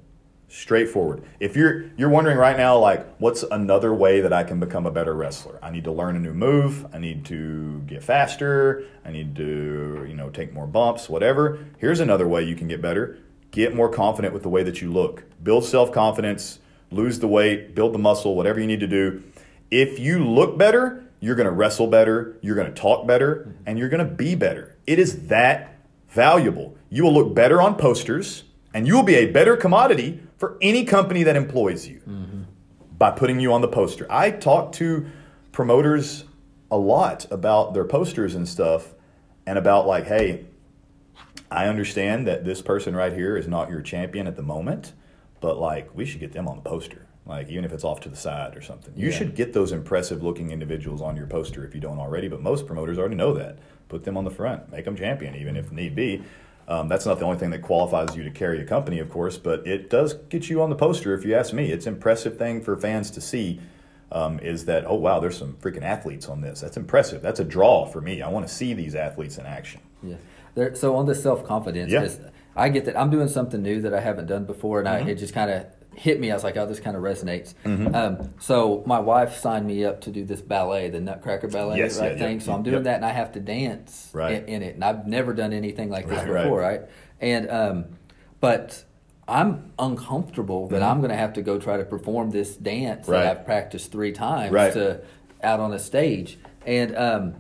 straightforward. 0.57 1.23
If 1.39 1.55
you're 1.55 1.85
you're 1.97 2.09
wondering 2.09 2.37
right 2.37 2.57
now 2.57 2.77
like 2.79 3.05
what's 3.19 3.43
another 3.43 3.93
way 3.93 4.21
that 4.21 4.33
i 4.33 4.43
can 4.43 4.59
become 4.59 4.87
a 4.87 4.91
better 4.91 5.13
wrestler? 5.13 5.59
I 5.61 5.69
need 5.69 5.83
to 5.83 5.91
learn 5.91 6.15
a 6.15 6.19
new 6.19 6.33
move. 6.33 6.87
I 6.93 6.97
need 6.97 7.25
to 7.25 7.79
get 7.81 8.03
faster. 8.03 8.83
I 9.05 9.11
need 9.11 9.35
to 9.35 10.05
you 10.07 10.15
know 10.15 10.29
take 10.29 10.53
more 10.53 10.65
bumps 10.65 11.09
whatever. 11.09 11.59
Here's 11.77 11.99
another 11.99 12.27
way 12.27 12.43
you 12.43 12.55
can 12.55 12.67
get 12.67 12.81
better. 12.81 13.19
Get 13.51 13.75
more 13.75 13.89
confident 13.89 14.33
with 14.33 14.43
the 14.43 14.49
way 14.49 14.63
that 14.63 14.81
you 14.81 14.91
look. 14.91 15.23
Build 15.43 15.63
self-confidence 15.63 16.59
lose 16.89 17.19
the 17.19 17.27
weight 17.27 17.75
build 17.75 17.93
the 17.93 17.99
muscle 17.99 18.35
whatever 18.35 18.59
you 18.59 18.67
need 18.67 18.79
to 18.79 18.87
do. 18.87 19.21
If 19.69 19.99
you 19.99 20.25
look 20.25 20.57
better 20.57 21.03
you're 21.19 21.35
going 21.35 21.47
to 21.47 21.53
wrestle 21.53 21.87
better 21.87 22.37
you're 22.41 22.55
going 22.55 22.73
to 22.73 22.81
talk 22.81 23.05
better 23.05 23.53
and 23.67 23.77
you're 23.77 23.89
going 23.89 24.07
to 24.07 24.11
be 24.11 24.33
better. 24.33 24.75
It 24.87 24.97
is 24.97 25.27
that 25.27 25.75
valuable. 26.09 26.75
You 26.89 27.03
will 27.03 27.13
look 27.13 27.35
better 27.35 27.61
on 27.61 27.75
posters 27.75 28.43
and 28.73 28.87
you 28.87 28.95
will 28.95 29.03
be 29.03 29.15
a 29.15 29.31
better 29.31 29.57
commodity 29.57 30.21
for 30.37 30.57
any 30.61 30.83
company 30.83 31.23
that 31.23 31.35
employs 31.35 31.87
you 31.87 31.99
mm-hmm. 32.07 32.43
by 32.97 33.11
putting 33.11 33.39
you 33.39 33.53
on 33.53 33.61
the 33.61 33.67
poster. 33.67 34.05
I 34.09 34.31
talk 34.31 34.71
to 34.73 35.07
promoters 35.51 36.25
a 36.69 36.77
lot 36.77 37.25
about 37.31 37.73
their 37.73 37.85
posters 37.85 38.35
and 38.35 38.47
stuff 38.47 38.93
and 39.45 39.57
about 39.57 39.87
like, 39.87 40.05
hey, 40.05 40.45
I 41.49 41.67
understand 41.67 42.27
that 42.27 42.43
this 42.43 42.61
person 42.61 42.95
right 42.95 43.13
here 43.13 43.37
is 43.37 43.47
not 43.47 43.69
your 43.69 43.81
champion 43.81 44.27
at 44.27 44.35
the 44.35 44.43
moment, 44.43 44.93
but 45.39 45.57
like 45.57 45.95
we 45.95 46.05
should 46.05 46.19
get 46.19 46.33
them 46.33 46.47
on 46.47 46.57
the 46.57 46.61
poster. 46.61 47.07
like 47.27 47.49
even 47.49 47.65
if 47.65 47.73
it's 47.73 47.83
off 47.83 47.99
to 48.01 48.09
the 48.09 48.15
side 48.15 48.55
or 48.55 48.61
something. 48.61 48.93
You 48.95 49.09
yeah. 49.09 49.17
should 49.17 49.35
get 49.35 49.53
those 49.53 49.71
impressive 49.71 50.23
looking 50.23 50.51
individuals 50.51 51.01
on 51.01 51.15
your 51.15 51.27
poster 51.27 51.65
if 51.65 51.75
you 51.75 51.81
don't 51.81 51.99
already, 51.99 52.27
but 52.27 52.41
most 52.41 52.65
promoters 52.65 52.97
already 52.97 53.15
know 53.15 53.33
that. 53.33 53.59
Put 53.89 54.03
them 54.03 54.17
on 54.17 54.23
the 54.23 54.31
front, 54.31 54.71
make 54.71 54.85
them 54.85 54.95
champion, 54.95 55.35
even 55.35 55.55
if 55.55 55.71
need 55.71 55.95
be. 55.95 56.23
Um, 56.67 56.89
that's 56.89 57.05
not 57.05 57.19
the 57.19 57.25
only 57.25 57.37
thing 57.37 57.51
that 57.51 57.61
qualifies 57.61 58.15
you 58.15 58.23
to 58.23 58.31
carry 58.31 58.61
a 58.61 58.65
company, 58.65 58.99
of 58.99 59.09
course, 59.09 59.37
but 59.37 59.65
it 59.65 59.89
does 59.89 60.13
get 60.13 60.49
you 60.49 60.61
on 60.61 60.69
the 60.69 60.75
poster. 60.75 61.13
If 61.13 61.23
you 61.23 61.33
ask 61.33 61.53
me, 61.53 61.71
it's 61.71 61.85
an 61.87 61.93
impressive 61.93 62.37
thing 62.37 62.61
for 62.61 62.75
fans 62.75 63.09
to 63.11 63.21
see. 63.21 63.61
Um, 64.09 64.39
is 64.39 64.63
that 64.65 64.85
oh 64.85 64.95
wow, 64.95 65.19
there's 65.19 65.37
some 65.37 65.55
freaking 65.55 65.83
athletes 65.83 66.29
on 66.29 66.39
this. 66.39 66.61
That's 66.61 66.77
impressive. 66.77 67.21
That's 67.21 67.41
a 67.41 67.43
draw 67.43 67.85
for 67.85 67.99
me. 67.99 68.21
I 68.21 68.29
want 68.29 68.47
to 68.47 68.53
see 68.53 68.73
these 68.73 68.95
athletes 68.95 69.37
in 69.37 69.45
action. 69.45 69.81
Yeah. 70.01 70.15
There, 70.55 70.75
so 70.75 70.95
on 70.95 71.05
the 71.05 71.15
self 71.15 71.45
confidence, 71.45 71.91
yeah. 71.91 72.07
I 72.55 72.69
get 72.69 72.85
that 72.85 72.97
I'm 72.97 73.09
doing 73.09 73.27
something 73.27 73.61
new 73.61 73.81
that 73.81 73.93
I 73.93 73.99
haven't 73.99 74.27
done 74.27 74.45
before, 74.45 74.79
and 74.79 74.87
mm-hmm. 74.87 75.07
I, 75.07 75.11
it 75.11 75.15
just 75.15 75.33
kind 75.33 75.51
of 75.51 75.65
hit 75.97 76.19
me. 76.19 76.29
I 76.29 76.35
was 76.35 76.43
like, 76.43 76.55
oh, 76.57 76.65
this 76.65 76.79
kind 76.79 76.95
of 76.95 77.01
resonates. 77.01 77.55
Mm-hmm. 77.65 77.93
Um, 77.93 78.33
so 78.39 78.83
my 78.85 78.99
wife 78.99 79.37
signed 79.37 79.65
me 79.65 79.83
up 79.83 80.01
to 80.01 80.11
do 80.11 80.23
this 80.23 80.41
ballet, 80.41 80.89
the 80.89 81.01
Nutcracker 81.01 81.47
Ballet 81.47 81.79
yes, 81.79 81.99
right 81.99 82.11
yeah, 82.11 82.17
thing. 82.17 82.39
Yeah, 82.39 82.45
so 82.45 82.53
I'm 82.53 82.63
doing 82.63 82.83
that, 82.83 82.97
and 82.97 83.05
I 83.05 83.11
have 83.11 83.33
to 83.33 83.39
dance 83.39 84.09
right. 84.13 84.35
in, 84.35 84.45
in, 84.45 84.63
it. 84.63 84.75
And 84.75 84.83
I've 84.83 85.07
never 85.07 85.33
done 85.33 85.53
anything 85.53 85.89
like 85.89 86.07
this 86.07 86.23
right, 86.23 86.43
before, 86.43 86.59
right? 86.59 86.81
right? 86.81 86.89
And 87.19 87.49
um, 87.49 87.85
but 88.39 88.83
I'm 89.27 89.73
uncomfortable 89.79 90.67
that 90.67 90.81
mm-hmm. 90.81 90.85
I'm 90.85 90.99
going 90.99 91.09
to 91.09 91.17
have 91.17 91.33
to 91.33 91.41
go 91.41 91.57
try 91.57 91.77
to 91.77 91.85
perform 91.85 92.29
this 92.29 92.55
dance 92.55 93.07
that 93.07 93.25
I've 93.25 93.45
practiced 93.45 93.91
three 93.91 94.11
times 94.11 94.53
to 94.73 95.01
out 95.43 95.59
on 95.59 95.73
a 95.73 95.79
stage. 95.79 96.37
And 96.65 96.95
um, 96.95 97.35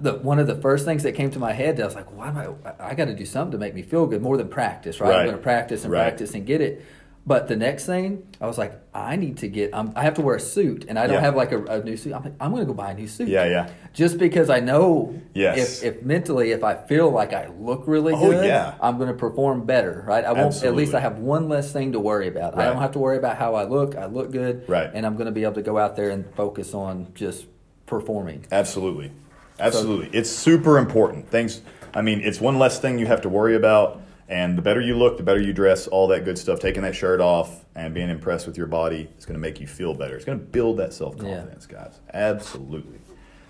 the 0.00 0.14
one 0.14 0.38
of 0.38 0.46
the 0.46 0.56
first 0.56 0.86
things 0.86 1.02
that 1.02 1.12
came 1.12 1.30
to 1.32 1.38
my 1.38 1.52
head, 1.52 1.78
I 1.80 1.84
was 1.84 1.94
like, 1.94 2.10
why 2.16 2.28
am 2.28 2.38
I? 2.38 2.90
I 2.90 2.94
got 2.94 3.06
to 3.06 3.14
do 3.14 3.26
something 3.26 3.52
to 3.52 3.58
make 3.58 3.74
me 3.74 3.82
feel 3.82 4.06
good 4.06 4.22
more 4.22 4.38
than 4.38 4.48
practice, 4.48 5.00
right? 5.00 5.14
I'm 5.14 5.26
going 5.26 5.36
to 5.36 5.42
practice 5.42 5.84
and 5.84 5.92
practice 5.92 6.34
and 6.34 6.46
get 6.46 6.62
it. 6.62 6.84
But 7.30 7.46
the 7.46 7.54
next 7.54 7.86
thing, 7.86 8.26
I 8.40 8.48
was 8.48 8.58
like, 8.58 8.72
I 8.92 9.14
need 9.14 9.36
to 9.36 9.46
get. 9.46 9.72
Um, 9.72 9.92
I 9.94 10.02
have 10.02 10.14
to 10.14 10.20
wear 10.20 10.34
a 10.34 10.40
suit, 10.40 10.86
and 10.88 10.98
I 10.98 11.06
don't 11.06 11.14
yeah. 11.14 11.20
have 11.20 11.36
like 11.36 11.52
a, 11.52 11.62
a, 11.62 11.80
new 11.80 11.96
suit. 11.96 12.12
I'm 12.12 12.24
like, 12.24 12.32
I'm 12.40 12.50
going 12.50 12.62
to 12.62 12.66
go 12.66 12.74
buy 12.74 12.90
a 12.90 12.94
new 12.94 13.06
suit. 13.06 13.28
Yeah, 13.28 13.44
yeah. 13.44 13.70
Just 13.92 14.18
because 14.18 14.50
I 14.50 14.58
know, 14.58 15.16
yes. 15.32 15.84
if, 15.84 15.98
if 15.98 16.02
mentally, 16.02 16.50
if 16.50 16.64
I 16.64 16.74
feel 16.74 17.08
like 17.08 17.32
I 17.32 17.46
look 17.56 17.84
really 17.86 18.14
oh, 18.14 18.30
good, 18.32 18.46
yeah. 18.46 18.74
I'm 18.82 18.96
going 18.96 19.10
to 19.10 19.14
perform 19.14 19.64
better, 19.64 20.02
right? 20.08 20.24
I 20.24 20.32
won't. 20.32 20.46
Absolutely. 20.46 20.68
At 20.70 20.74
least 20.74 20.94
I 20.96 20.98
have 20.98 21.18
one 21.18 21.48
less 21.48 21.72
thing 21.72 21.92
to 21.92 22.00
worry 22.00 22.26
about. 22.26 22.56
Right. 22.56 22.66
I 22.66 22.68
don't 22.68 22.82
have 22.82 22.90
to 22.94 22.98
worry 22.98 23.18
about 23.18 23.36
how 23.36 23.54
I 23.54 23.62
look. 23.62 23.94
I 23.94 24.06
look 24.06 24.32
good, 24.32 24.68
right? 24.68 24.90
And 24.92 25.06
I'm 25.06 25.14
going 25.14 25.26
to 25.26 25.32
be 25.32 25.44
able 25.44 25.54
to 25.54 25.62
go 25.62 25.78
out 25.78 25.94
there 25.94 26.10
and 26.10 26.28
focus 26.34 26.74
on 26.74 27.12
just 27.14 27.46
performing. 27.86 28.44
Absolutely, 28.50 29.12
absolutely. 29.60 30.06
So, 30.06 30.18
it's 30.18 30.30
super 30.30 30.78
important. 30.78 31.28
Things. 31.28 31.60
I 31.94 32.02
mean, 32.02 32.22
it's 32.22 32.40
one 32.40 32.58
less 32.58 32.80
thing 32.80 32.98
you 32.98 33.06
have 33.06 33.20
to 33.20 33.28
worry 33.28 33.54
about 33.54 34.02
and 34.30 34.56
the 34.56 34.62
better 34.62 34.80
you 34.80 34.96
look, 34.96 35.16
the 35.16 35.24
better 35.24 35.40
you 35.40 35.52
dress, 35.52 35.88
all 35.88 36.06
that 36.06 36.24
good 36.24 36.38
stuff. 36.38 36.60
Taking 36.60 36.82
that 36.82 36.94
shirt 36.94 37.20
off 37.20 37.64
and 37.74 37.92
being 37.92 38.08
impressed 38.08 38.46
with 38.46 38.56
your 38.56 38.68
body 38.68 39.08
is 39.18 39.26
going 39.26 39.34
to 39.34 39.40
make 39.40 39.60
you 39.60 39.66
feel 39.66 39.92
better. 39.92 40.14
It's 40.14 40.24
going 40.24 40.38
to 40.38 40.44
build 40.44 40.78
that 40.78 40.94
self 40.94 41.18
confidence, 41.18 41.66
yeah. 41.68 41.78
guys. 41.78 41.98
Absolutely. 42.14 43.00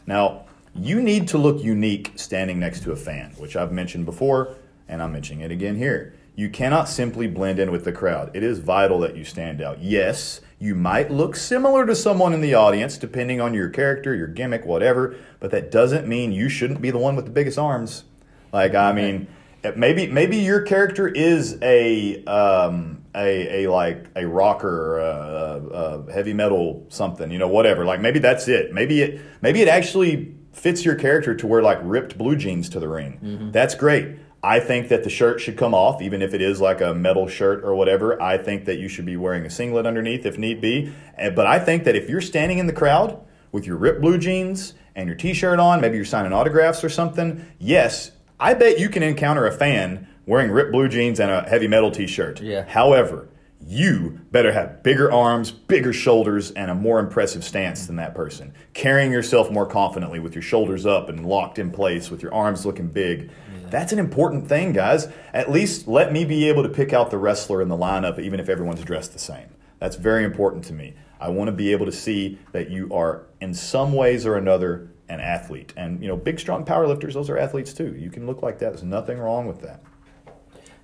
Now, 0.06 0.46
you 0.74 1.02
need 1.02 1.28
to 1.28 1.38
look 1.38 1.62
unique 1.62 2.12
standing 2.16 2.58
next 2.58 2.82
to 2.84 2.92
a 2.92 2.96
fan, 2.96 3.32
which 3.36 3.56
I've 3.56 3.72
mentioned 3.72 4.06
before, 4.06 4.56
and 4.88 5.02
I'm 5.02 5.12
mentioning 5.12 5.42
it 5.42 5.50
again 5.50 5.76
here. 5.76 6.14
You 6.34 6.48
cannot 6.48 6.88
simply 6.88 7.26
blend 7.26 7.58
in 7.58 7.70
with 7.70 7.84
the 7.84 7.92
crowd. 7.92 8.30
It 8.34 8.42
is 8.42 8.60
vital 8.60 9.00
that 9.00 9.16
you 9.16 9.24
stand 9.24 9.60
out. 9.60 9.82
Yes, 9.82 10.40
you 10.58 10.74
might 10.74 11.10
look 11.10 11.36
similar 11.36 11.84
to 11.84 11.94
someone 11.94 12.32
in 12.32 12.40
the 12.40 12.54
audience, 12.54 12.96
depending 12.96 13.38
on 13.38 13.52
your 13.52 13.68
character, 13.68 14.14
your 14.14 14.28
gimmick, 14.28 14.64
whatever, 14.64 15.16
but 15.40 15.50
that 15.50 15.70
doesn't 15.70 16.08
mean 16.08 16.32
you 16.32 16.48
shouldn't 16.48 16.80
be 16.80 16.90
the 16.90 16.98
one 16.98 17.16
with 17.16 17.26
the 17.26 17.30
biggest 17.30 17.58
arms. 17.58 18.04
Like, 18.52 18.74
I 18.74 18.92
mean, 18.92 19.26
Uh, 19.62 19.72
maybe 19.76 20.06
maybe 20.06 20.38
your 20.38 20.62
character 20.62 21.06
is 21.08 21.58
a 21.62 22.24
um, 22.24 23.04
a, 23.14 23.64
a 23.64 23.70
like 23.70 24.06
a 24.16 24.26
rocker, 24.26 24.98
a, 24.98 26.06
a, 26.06 26.12
heavy 26.12 26.32
metal 26.32 26.86
something, 26.88 27.30
you 27.30 27.38
know, 27.38 27.48
whatever. 27.48 27.84
Like 27.84 28.00
maybe 28.00 28.18
that's 28.18 28.48
it. 28.48 28.72
Maybe 28.72 29.02
it 29.02 29.20
maybe 29.42 29.60
it 29.60 29.68
actually 29.68 30.34
fits 30.52 30.84
your 30.84 30.94
character 30.94 31.34
to 31.34 31.46
wear 31.46 31.62
like 31.62 31.78
ripped 31.82 32.16
blue 32.16 32.36
jeans 32.36 32.68
to 32.70 32.80
the 32.80 32.88
ring. 32.88 33.20
Mm-hmm. 33.22 33.50
That's 33.50 33.74
great. 33.74 34.16
I 34.42 34.58
think 34.58 34.88
that 34.88 35.04
the 35.04 35.10
shirt 35.10 35.40
should 35.40 35.58
come 35.58 35.74
off, 35.74 36.00
even 36.00 36.22
if 36.22 36.32
it 36.32 36.40
is 36.40 36.60
like 36.60 36.80
a 36.80 36.94
metal 36.94 37.28
shirt 37.28 37.62
or 37.62 37.74
whatever. 37.74 38.20
I 38.22 38.38
think 38.38 38.64
that 38.64 38.78
you 38.78 38.88
should 38.88 39.04
be 39.04 39.16
wearing 39.16 39.44
a 39.44 39.50
singlet 39.50 39.84
underneath 39.84 40.24
if 40.24 40.38
need 40.38 40.62
be. 40.62 40.92
But 41.16 41.46
I 41.46 41.58
think 41.58 41.84
that 41.84 41.94
if 41.94 42.08
you're 42.08 42.22
standing 42.22 42.58
in 42.58 42.66
the 42.66 42.72
crowd 42.72 43.22
with 43.52 43.66
your 43.66 43.76
ripped 43.76 44.00
blue 44.00 44.16
jeans 44.16 44.74
and 44.94 45.08
your 45.08 45.16
t-shirt 45.16 45.58
on, 45.58 45.82
maybe 45.82 45.96
you're 45.96 46.06
signing 46.06 46.32
autographs 46.32 46.82
or 46.82 46.88
something, 46.88 47.44
yes, 47.58 48.12
I 48.40 48.54
bet 48.54 48.78
you 48.78 48.88
can 48.88 49.02
encounter 49.02 49.46
a 49.46 49.52
fan 49.52 50.08
wearing 50.24 50.50
ripped 50.50 50.72
blue 50.72 50.88
jeans 50.88 51.20
and 51.20 51.30
a 51.30 51.42
heavy 51.42 51.68
metal 51.68 51.90
t-shirt. 51.90 52.40
Yeah. 52.40 52.64
However, 52.66 53.28
you 53.62 54.20
better 54.30 54.52
have 54.52 54.82
bigger 54.82 55.12
arms, 55.12 55.50
bigger 55.50 55.92
shoulders, 55.92 56.50
and 56.52 56.70
a 56.70 56.74
more 56.74 56.98
impressive 56.98 57.44
stance 57.44 57.86
than 57.86 57.96
that 57.96 58.14
person. 58.14 58.54
Carrying 58.72 59.12
yourself 59.12 59.50
more 59.50 59.66
confidently 59.66 60.18
with 60.18 60.34
your 60.34 60.42
shoulders 60.42 60.86
up 60.86 61.10
and 61.10 61.26
locked 61.26 61.58
in 61.58 61.70
place, 61.70 62.10
with 62.10 62.22
your 62.22 62.32
arms 62.32 62.64
looking 62.64 62.88
big. 62.88 63.30
Yeah. 63.52 63.68
That's 63.68 63.92
an 63.92 63.98
important 63.98 64.48
thing, 64.48 64.72
guys. 64.72 65.08
At 65.34 65.50
least 65.50 65.86
let 65.86 66.10
me 66.10 66.24
be 66.24 66.48
able 66.48 66.62
to 66.62 66.70
pick 66.70 66.94
out 66.94 67.10
the 67.10 67.18
wrestler 67.18 67.60
in 67.60 67.68
the 67.68 67.76
lineup, 67.76 68.18
even 68.18 68.40
if 68.40 68.48
everyone's 68.48 68.82
dressed 68.82 69.12
the 69.12 69.18
same. 69.18 69.48
That's 69.78 69.96
very 69.96 70.24
important 70.24 70.64
to 70.64 70.72
me. 70.72 70.94
I 71.20 71.28
want 71.28 71.48
to 71.48 71.52
be 71.52 71.72
able 71.72 71.84
to 71.84 71.92
see 71.92 72.38
that 72.52 72.70
you 72.70 72.88
are, 72.94 73.26
in 73.42 73.52
some 73.52 73.92
ways 73.92 74.24
or 74.24 74.36
another, 74.36 74.88
an 75.10 75.20
athlete. 75.20 75.74
And 75.76 76.00
you 76.00 76.08
know, 76.08 76.16
big, 76.16 76.40
strong 76.40 76.64
powerlifters, 76.64 77.12
those 77.12 77.28
are 77.28 77.36
athletes 77.36 77.74
too. 77.74 77.94
You 77.96 78.10
can 78.10 78.26
look 78.26 78.42
like 78.42 78.58
that. 78.60 78.70
There's 78.70 78.82
nothing 78.82 79.18
wrong 79.18 79.46
with 79.46 79.60
that. 79.62 79.82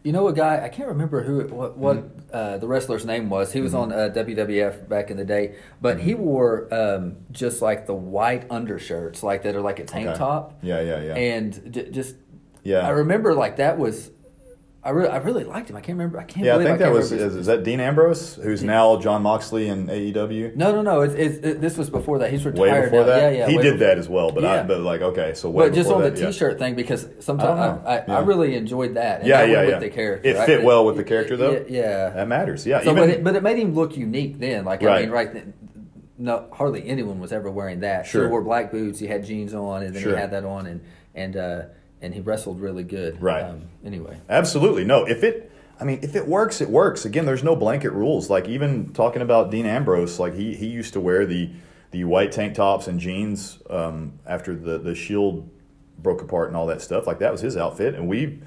You 0.02 0.12
know, 0.12 0.28
a 0.28 0.32
guy 0.32 0.62
I 0.62 0.68
can't 0.68 0.88
remember 0.88 1.22
who 1.22 1.48
what, 1.48 1.76
what 1.76 1.96
mm-hmm. 1.96 2.20
uh, 2.32 2.58
the 2.58 2.68
wrestler's 2.68 3.04
name 3.04 3.28
was. 3.30 3.52
He 3.52 3.60
was 3.60 3.72
mm-hmm. 3.72 3.92
on 3.92 3.92
uh, 3.92 4.12
WWF 4.14 4.88
back 4.88 5.10
in 5.10 5.16
the 5.16 5.24
day, 5.24 5.56
but 5.80 6.00
he 6.00 6.12
mm-hmm. 6.12 6.22
wore 6.22 6.74
um, 6.74 7.16
just 7.32 7.62
like 7.62 7.86
the 7.86 7.94
white 7.94 8.46
undershirts, 8.50 9.22
like 9.22 9.42
that 9.42 9.56
are 9.56 9.60
like 9.60 9.78
a 9.78 9.84
tank 9.84 10.08
okay. 10.08 10.18
top. 10.18 10.58
Yeah, 10.62 10.80
yeah, 10.80 11.02
yeah. 11.02 11.14
And 11.14 11.72
d- 11.72 11.90
just 11.90 12.16
yeah, 12.62 12.86
I 12.86 12.90
remember 12.90 13.34
like 13.34 13.56
that 13.56 13.78
was 13.78 14.10
I 14.86 14.90
really, 14.90 15.08
I 15.08 15.16
really 15.16 15.42
liked 15.42 15.68
him. 15.68 15.74
I 15.74 15.80
can't 15.80 15.98
remember. 15.98 16.20
I 16.20 16.22
can't. 16.22 16.46
Yeah, 16.46 16.54
I 16.54 16.58
think 16.58 16.70
I 16.70 16.76
that 16.76 16.92
was 16.92 17.10
is, 17.10 17.34
is, 17.34 17.46
that 17.46 17.64
Dean 17.64 17.80
Ambrose, 17.80 18.36
who's 18.36 18.62
yeah. 18.62 18.68
now 18.68 18.96
Jon 18.98 19.20
Moxley 19.20 19.66
in 19.66 19.88
AEW. 19.88 20.54
No, 20.54 20.70
no, 20.70 20.80
no. 20.80 21.00
It's, 21.00 21.14
it's, 21.14 21.44
it, 21.44 21.60
this 21.60 21.76
was 21.76 21.90
before 21.90 22.20
that. 22.20 22.30
He's 22.30 22.44
retired. 22.44 22.60
Way 22.60 22.84
before 22.84 23.00
now. 23.00 23.06
that. 23.06 23.32
Yeah, 23.32 23.38
yeah. 23.38 23.46
He 23.48 23.56
did 23.56 23.62
before. 23.62 23.78
that 23.78 23.98
as 23.98 24.08
well, 24.08 24.30
but 24.30 24.44
yeah. 24.44 24.60
I, 24.60 24.62
but 24.62 24.80
like 24.82 25.00
okay, 25.00 25.34
so 25.34 25.50
what 25.50 25.70
but 25.70 25.74
just 25.74 25.90
on 25.90 26.02
the 26.02 26.12
T-shirt 26.12 26.52
yeah. 26.52 26.58
thing 26.58 26.76
because 26.76 27.08
sometimes 27.18 27.82
I, 27.84 27.96
I. 27.96 28.18
I, 28.18 28.20
really 28.20 28.54
enjoyed 28.54 28.94
that. 28.94 29.26
yeah, 29.26 29.42
yeah, 29.42 29.62
yeah. 29.62 29.66
With 29.66 29.80
the 29.80 29.90
character, 29.90 30.28
it 30.28 30.46
fit 30.46 30.62
well 30.62 30.86
with 30.86 30.96
the 30.96 31.04
character 31.04 31.36
though. 31.36 31.66
Yeah, 31.68 32.10
that 32.10 32.28
matters. 32.28 32.64
Yeah, 32.64 32.80
so, 32.84 32.92
Even, 32.92 32.94
but, 32.94 33.10
it, 33.10 33.24
but 33.24 33.34
it 33.34 33.42
made 33.42 33.58
him 33.58 33.74
look 33.74 33.96
unique 33.96 34.38
then. 34.38 34.64
Like 34.64 34.82
right. 34.82 34.98
I 34.98 35.00
mean, 35.00 35.10
right. 35.10 35.34
Then, 35.34 35.52
no, 36.16 36.48
hardly 36.52 36.86
anyone 36.88 37.18
was 37.18 37.32
ever 37.32 37.50
wearing 37.50 37.80
that. 37.80 38.06
Sure. 38.06 38.24
He 38.24 38.30
wore 38.30 38.42
black 38.42 38.70
boots. 38.70 39.00
He 39.00 39.08
had 39.08 39.24
jeans 39.24 39.52
on, 39.52 39.82
and 39.82 39.96
then 39.96 40.02
sure. 40.02 40.12
he 40.12 40.18
had 40.18 40.30
that 40.30 40.44
on, 40.44 40.66
and 40.66 40.80
and 41.16 41.36
uh, 41.36 41.62
and 42.00 42.14
he 42.14 42.20
wrestled 42.20 42.60
really 42.60 42.84
good. 42.84 43.20
Right. 43.20 43.44
Um, 43.44 43.62
anyway. 43.84 44.18
Absolutely. 44.28 44.84
No, 44.84 45.04
if 45.04 45.22
it 45.22 45.52
I 45.78 45.84
mean, 45.84 46.00
if 46.02 46.16
it 46.16 46.26
works, 46.26 46.60
it 46.60 46.70
works. 46.70 47.04
Again, 47.04 47.26
there's 47.26 47.44
no 47.44 47.54
blanket 47.54 47.90
rules. 47.90 48.30
Like 48.30 48.48
even 48.48 48.92
talking 48.92 49.22
about 49.22 49.50
Dean 49.50 49.66
Ambrose, 49.66 50.18
like 50.18 50.34
he 50.34 50.54
he 50.54 50.66
used 50.66 50.92
to 50.94 51.00
wear 51.00 51.26
the 51.26 51.50
the 51.90 52.04
white 52.04 52.32
tank 52.32 52.54
tops 52.54 52.88
and 52.88 52.98
jeans 52.98 53.58
um, 53.68 54.18
after 54.26 54.54
the 54.54 54.78
the 54.78 54.94
Shield 54.94 55.48
broke 55.98 56.22
apart 56.22 56.48
and 56.48 56.56
all 56.56 56.66
that 56.66 56.80
stuff. 56.80 57.06
Like 57.06 57.18
that 57.18 57.32
was 57.32 57.40
his 57.40 57.56
outfit, 57.56 57.94
and 57.94 58.08
we 58.08 58.40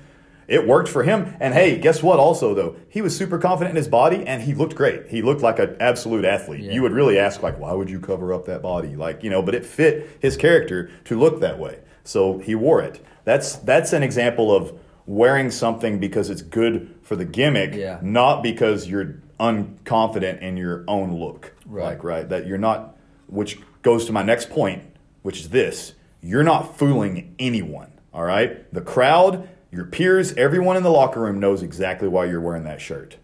it 0.48 0.68
worked 0.68 0.90
for 0.90 1.04
him. 1.04 1.36
And 1.40 1.54
hey, 1.54 1.78
guess 1.78 2.02
what? 2.02 2.18
Also, 2.18 2.56
though, 2.56 2.76
he 2.90 3.02
was 3.02 3.16
super 3.16 3.38
confident 3.38 3.72
in 3.72 3.76
his 3.76 3.88
body, 3.88 4.26
and 4.26 4.42
he 4.42 4.56
looked 4.56 4.76
great. 4.76 5.08
He 5.08 5.22
looked 5.22 5.44
like 5.44 5.60
an 5.60 5.78
absolute 5.80 6.26
athlete. 6.26 6.62
Yeah. 6.62 6.72
You 6.72 6.82
would 6.82 6.94
really 6.94 7.20
ask, 7.20 7.44
like, 7.44 7.60
why 7.60 7.72
would 7.74 7.90
you 7.90 8.00
cover 8.00 8.34
up 8.34 8.48
that 8.48 8.64
body? 8.64 8.96
Like, 8.96 9.24
you 9.24 9.30
know, 9.30 9.44
but 9.44 9.54
it 9.54 9.64
fit 9.64 10.18
his 10.20 10.36
character 10.36 10.90
to 11.06 11.20
look 11.20 11.40
that 11.42 11.60
way, 11.60 11.80
so 12.04 12.40
he 12.40 12.56
wore 12.56 12.82
it. 12.82 13.06
That's 13.30 13.58
that's 13.58 13.94
an 13.94 14.02
example 14.02 14.52
of 14.52 14.74
wearing 15.06 15.52
something 15.52 16.00
because 16.00 16.32
it's 16.32 16.42
good 16.42 16.96
for 17.04 17.16
the 17.16 17.26
gimmick, 17.26 17.76
yeah. 17.76 18.00
not 18.02 18.42
because 18.42 18.88
you're 18.88 19.22
unconfident 19.40 20.42
in 20.42 20.58
your 20.58 20.84
own 20.88 21.14
look. 21.14 21.54
Right. 21.68 21.84
Like, 21.90 22.04
right? 22.04 22.28
That 22.28 22.48
you're 22.48 22.58
not, 22.58 22.98
which 23.28 23.60
goes 23.84 24.06
to 24.06 24.12
my 24.12 24.24
next 24.24 24.50
point, 24.50 24.82
which 25.22 25.42
is 25.42 25.50
this 25.50 25.94
you're 26.24 26.42
not 26.42 26.76
fooling 26.80 27.36
anyone. 27.38 27.92
All 28.16 28.24
right? 28.24 28.74
The 28.74 28.82
crowd, 28.82 29.48
your 29.72 29.86
peers, 29.86 30.34
everyone 30.34 30.76
in 30.76 30.82
the 30.82 30.90
locker 30.90 31.20
room 31.20 31.40
knows 31.40 31.62
exactly 31.62 32.08
why 32.08 32.26
you're 32.26 32.42
wearing 32.42 32.64
that 32.64 32.82
shirt. 32.82 33.18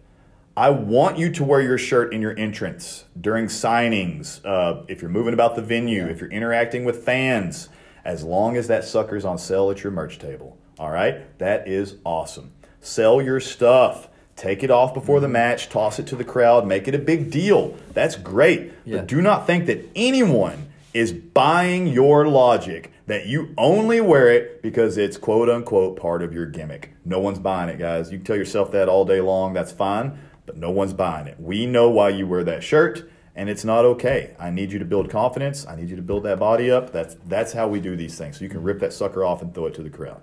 I 0.56 0.70
want 0.70 1.18
you 1.18 1.32
to 1.32 1.42
wear 1.42 1.60
your 1.60 1.78
shirt 1.78 2.14
in 2.14 2.22
your 2.22 2.38
entrance 2.38 3.06
during 3.20 3.46
signings, 3.46 4.40
uh, 4.44 4.84
if 4.86 5.02
you're 5.02 5.10
moving 5.10 5.34
about 5.34 5.56
the 5.56 5.62
venue, 5.62 6.06
if 6.06 6.20
you're 6.20 6.30
interacting 6.30 6.84
with 6.84 7.04
fans, 7.04 7.70
as 8.06 8.22
long 8.22 8.56
as 8.56 8.68
that 8.68 8.84
sucker's 8.84 9.24
on 9.24 9.36
sale 9.36 9.70
at 9.70 9.82
your 9.82 9.92
merch 9.92 10.18
table. 10.18 10.56
All 10.78 10.90
right? 10.90 11.38
That 11.38 11.66
is 11.66 11.96
awesome. 12.04 12.52
Sell 12.80 13.20
your 13.20 13.40
stuff. 13.40 14.08
Take 14.36 14.62
it 14.62 14.70
off 14.70 14.94
before 14.94 15.18
the 15.18 15.26
mm-hmm. 15.26 15.32
match, 15.32 15.68
toss 15.68 15.98
it 15.98 16.06
to 16.08 16.16
the 16.16 16.24
crowd, 16.24 16.66
make 16.66 16.86
it 16.86 16.94
a 16.94 16.98
big 16.98 17.30
deal. 17.30 17.76
That's 17.94 18.14
great. 18.14 18.72
Yeah. 18.84 18.98
But 18.98 19.08
do 19.08 19.20
not 19.20 19.46
think 19.46 19.66
that 19.66 19.90
anyone 19.96 20.68
is 20.94 21.12
buying 21.12 21.88
your 21.88 22.28
logic 22.28 22.92
that 23.06 23.26
you 23.26 23.52
only 23.58 24.00
wear 24.00 24.28
it 24.28 24.62
because 24.62 24.98
it's 24.98 25.16
quote 25.16 25.48
unquote 25.48 25.98
part 25.98 26.22
of 26.22 26.32
your 26.32 26.46
gimmick. 26.46 26.92
No 27.04 27.18
one's 27.18 27.38
buying 27.38 27.68
it, 27.70 27.78
guys. 27.78 28.12
You 28.12 28.18
can 28.18 28.24
tell 28.24 28.36
yourself 28.36 28.70
that 28.72 28.88
all 28.88 29.04
day 29.04 29.20
long. 29.20 29.52
That's 29.52 29.72
fine, 29.72 30.18
but 30.44 30.56
no 30.56 30.70
one's 30.70 30.92
buying 30.92 31.26
it. 31.26 31.40
We 31.40 31.66
know 31.66 31.90
why 31.90 32.10
you 32.10 32.26
wear 32.26 32.44
that 32.44 32.62
shirt. 32.62 33.10
And 33.36 33.50
it's 33.50 33.64
not 33.64 33.84
okay. 33.84 34.34
I 34.40 34.50
need 34.50 34.72
you 34.72 34.78
to 34.78 34.84
build 34.84 35.10
confidence. 35.10 35.66
I 35.66 35.76
need 35.76 35.90
you 35.90 35.96
to 35.96 36.02
build 36.02 36.24
that 36.24 36.38
body 36.38 36.70
up. 36.70 36.90
That's 36.90 37.16
that's 37.26 37.52
how 37.52 37.68
we 37.68 37.80
do 37.80 37.94
these 37.94 38.18
things. 38.18 38.38
So 38.38 38.44
you 38.44 38.50
can 38.50 38.62
rip 38.62 38.80
that 38.80 38.92
sucker 38.92 39.22
off 39.24 39.42
and 39.42 39.54
throw 39.54 39.66
it 39.66 39.74
to 39.74 39.82
the 39.82 39.90
crowd. 39.90 40.22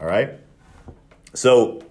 All 0.00 0.08
right? 0.08 0.40
So, 1.34 1.82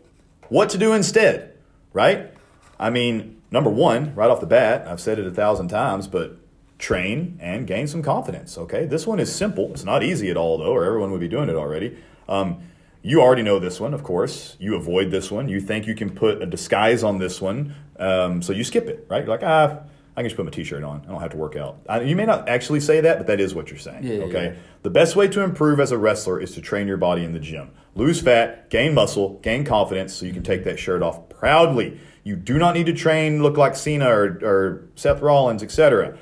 what 0.50 0.70
to 0.72 0.78
do 0.78 0.94
instead, 0.94 1.54
right? 1.94 2.34
I 2.80 2.90
mean, 2.90 3.42
number 3.52 3.70
1, 3.70 4.16
right 4.16 4.30
off 4.30 4.40
the 4.40 4.48
bat, 4.48 4.88
I've 4.88 5.00
said 5.00 5.20
it 5.20 5.28
a 5.28 5.32
thousand 5.32 5.68
times, 5.70 6.08
but 6.08 6.38
train 6.78 7.38
and 7.40 7.68
gain 7.68 7.88
some 7.88 8.02
confidence, 8.02 8.58
okay? 8.58 8.86
This 8.86 9.08
one 9.08 9.20
is 9.20 9.34
simple. 9.34 9.72
It's 9.72 9.84
not 9.84 10.04
easy 10.04 10.30
at 10.30 10.38
all 10.38 10.58
though, 10.58 10.74
or 10.74 10.84
everyone 10.84 11.12
would 11.12 11.22
be 11.22 11.28
doing 11.28 11.50
it 11.50 11.56
already. 11.56 11.98
Um, 12.28 12.60
you 13.02 13.22
already 13.22 13.44
know 13.44 13.60
this 13.60 13.80
one, 13.80 13.94
of 13.94 14.04
course. 14.04 14.58
You 14.60 14.76
avoid 14.76 15.12
this 15.12 15.30
one. 15.30 15.48
You 15.48 15.62
think 15.62 15.86
you 15.86 15.94
can 15.94 16.10
put 16.10 16.42
a 16.42 16.46
disguise 16.46 17.04
on 17.04 17.20
this 17.20 17.40
one, 17.40 17.76
um, 17.98 18.42
so 18.42 18.52
you 18.52 18.64
skip 18.64 18.88
it, 18.88 19.06
right? 19.10 19.24
You're 19.24 19.38
like, 19.38 19.44
ah, 19.44 19.82
I 20.18 20.22
can 20.22 20.30
just 20.30 20.38
put 20.38 20.46
my 20.46 20.52
t-shirt 20.52 20.84
on. 20.84 21.02
I 21.06 21.12
don't 21.12 21.20
have 21.20 21.32
to 21.32 21.38
work 21.38 21.58
out. 21.58 21.80
I, 21.90 22.02
you 22.02 22.16
may 22.16 22.26
not 22.26 22.48
actually 22.48 22.80
say 22.80 23.02
that, 23.02 23.18
but 23.18 23.28
that 23.28 23.42
is 23.42 23.54
what 23.54 23.70
you're 23.70 23.78
saying. 23.78 24.04
Yeah, 24.04 24.24
okay. 24.26 24.46
Yeah. 24.46 24.60
The 24.84 24.90
best 24.90 25.16
way 25.16 25.28
to 25.28 25.42
improve 25.42 25.80
as 25.80 25.92
a 25.92 25.98
wrestler 25.98 26.40
is 26.40 26.54
to 26.56 26.62
train 26.62 26.88
your 26.88 26.98
body 26.98 27.26
in 27.26 27.34
the 27.34 27.40
gym. 27.40 27.72
Lose 27.96 28.22
fat, 28.22 28.70
gain 28.70 28.94
muscle, 28.94 29.40
gain 29.42 29.66
confidence, 29.66 30.14
so 30.14 30.26
you 30.26 30.32
can 30.34 30.44
take 30.44 30.64
that 30.64 30.80
shirt 30.80 31.02
off 31.02 31.28
proudly. 31.28 32.00
You 32.24 32.38
do 32.38 32.58
not 32.58 32.76
need 32.76 32.86
to 32.86 32.94
train, 32.94 33.44
look 33.44 33.58
like 33.58 33.76
Cena 33.76 34.08
or, 34.10 34.40
or 34.42 34.88
Seth 34.96 35.22
Rollins, 35.22 35.62
etc. 35.62 36.18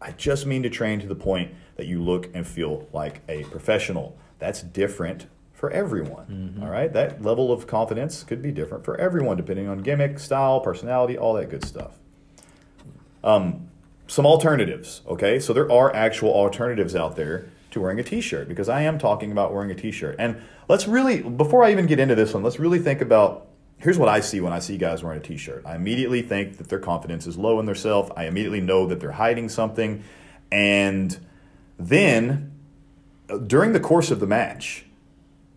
I 0.00 0.12
just 0.12 0.46
mean 0.46 0.62
to 0.62 0.70
train 0.70 1.00
to 1.00 1.06
the 1.06 1.14
point 1.14 1.52
that 1.76 1.86
you 1.86 2.02
look 2.02 2.30
and 2.34 2.46
feel 2.46 2.88
like 2.92 3.22
a 3.28 3.44
professional. 3.44 4.16
That's 4.38 4.62
different 4.62 5.26
for 5.52 5.70
everyone. 5.70 6.26
Mm-hmm. 6.26 6.62
All 6.62 6.70
right, 6.70 6.92
that 6.92 7.22
level 7.22 7.50
of 7.50 7.66
confidence 7.66 8.22
could 8.22 8.42
be 8.42 8.52
different 8.52 8.84
for 8.84 9.00
everyone 9.00 9.36
depending 9.36 9.66
on 9.66 9.78
gimmick, 9.78 10.18
style, 10.18 10.60
personality, 10.60 11.18
all 11.18 11.34
that 11.34 11.50
good 11.50 11.64
stuff. 11.64 11.94
Um, 13.24 13.70
some 14.06 14.26
alternatives, 14.26 15.00
okay? 15.06 15.40
So 15.40 15.52
there 15.52 15.70
are 15.72 15.94
actual 15.94 16.32
alternatives 16.32 16.94
out 16.94 17.16
there 17.16 17.46
to 17.70 17.80
wearing 17.80 17.98
a 17.98 18.02
t-shirt 18.02 18.48
because 18.48 18.68
I 18.68 18.82
am 18.82 18.98
talking 18.98 19.32
about 19.32 19.52
wearing 19.52 19.70
a 19.70 19.74
t-shirt. 19.74 20.16
And 20.18 20.42
let's 20.68 20.86
really 20.86 21.22
before 21.22 21.64
I 21.64 21.72
even 21.72 21.86
get 21.86 21.98
into 21.98 22.14
this 22.14 22.34
one, 22.34 22.42
let's 22.42 22.58
really 22.58 22.78
think 22.78 23.00
about 23.00 23.46
here's 23.78 23.98
what 23.98 24.08
I 24.08 24.20
see 24.20 24.40
when 24.40 24.52
I 24.52 24.58
see 24.58 24.76
guys 24.76 25.02
wearing 25.02 25.20
a 25.20 25.22
t-shirt. 25.22 25.64
I 25.66 25.74
immediately 25.74 26.22
think 26.22 26.58
that 26.58 26.68
their 26.68 26.78
confidence 26.78 27.26
is 27.26 27.36
low 27.36 27.58
in 27.58 27.66
their 27.66 27.74
self. 27.74 28.10
I 28.16 28.26
immediately 28.26 28.60
know 28.60 28.86
that 28.86 29.00
they're 29.00 29.12
hiding 29.12 29.48
something. 29.48 30.04
And 30.52 31.18
then 31.78 32.52
during 33.46 33.72
the 33.72 33.80
course 33.80 34.10
of 34.10 34.20
the 34.20 34.26
match, 34.26 34.84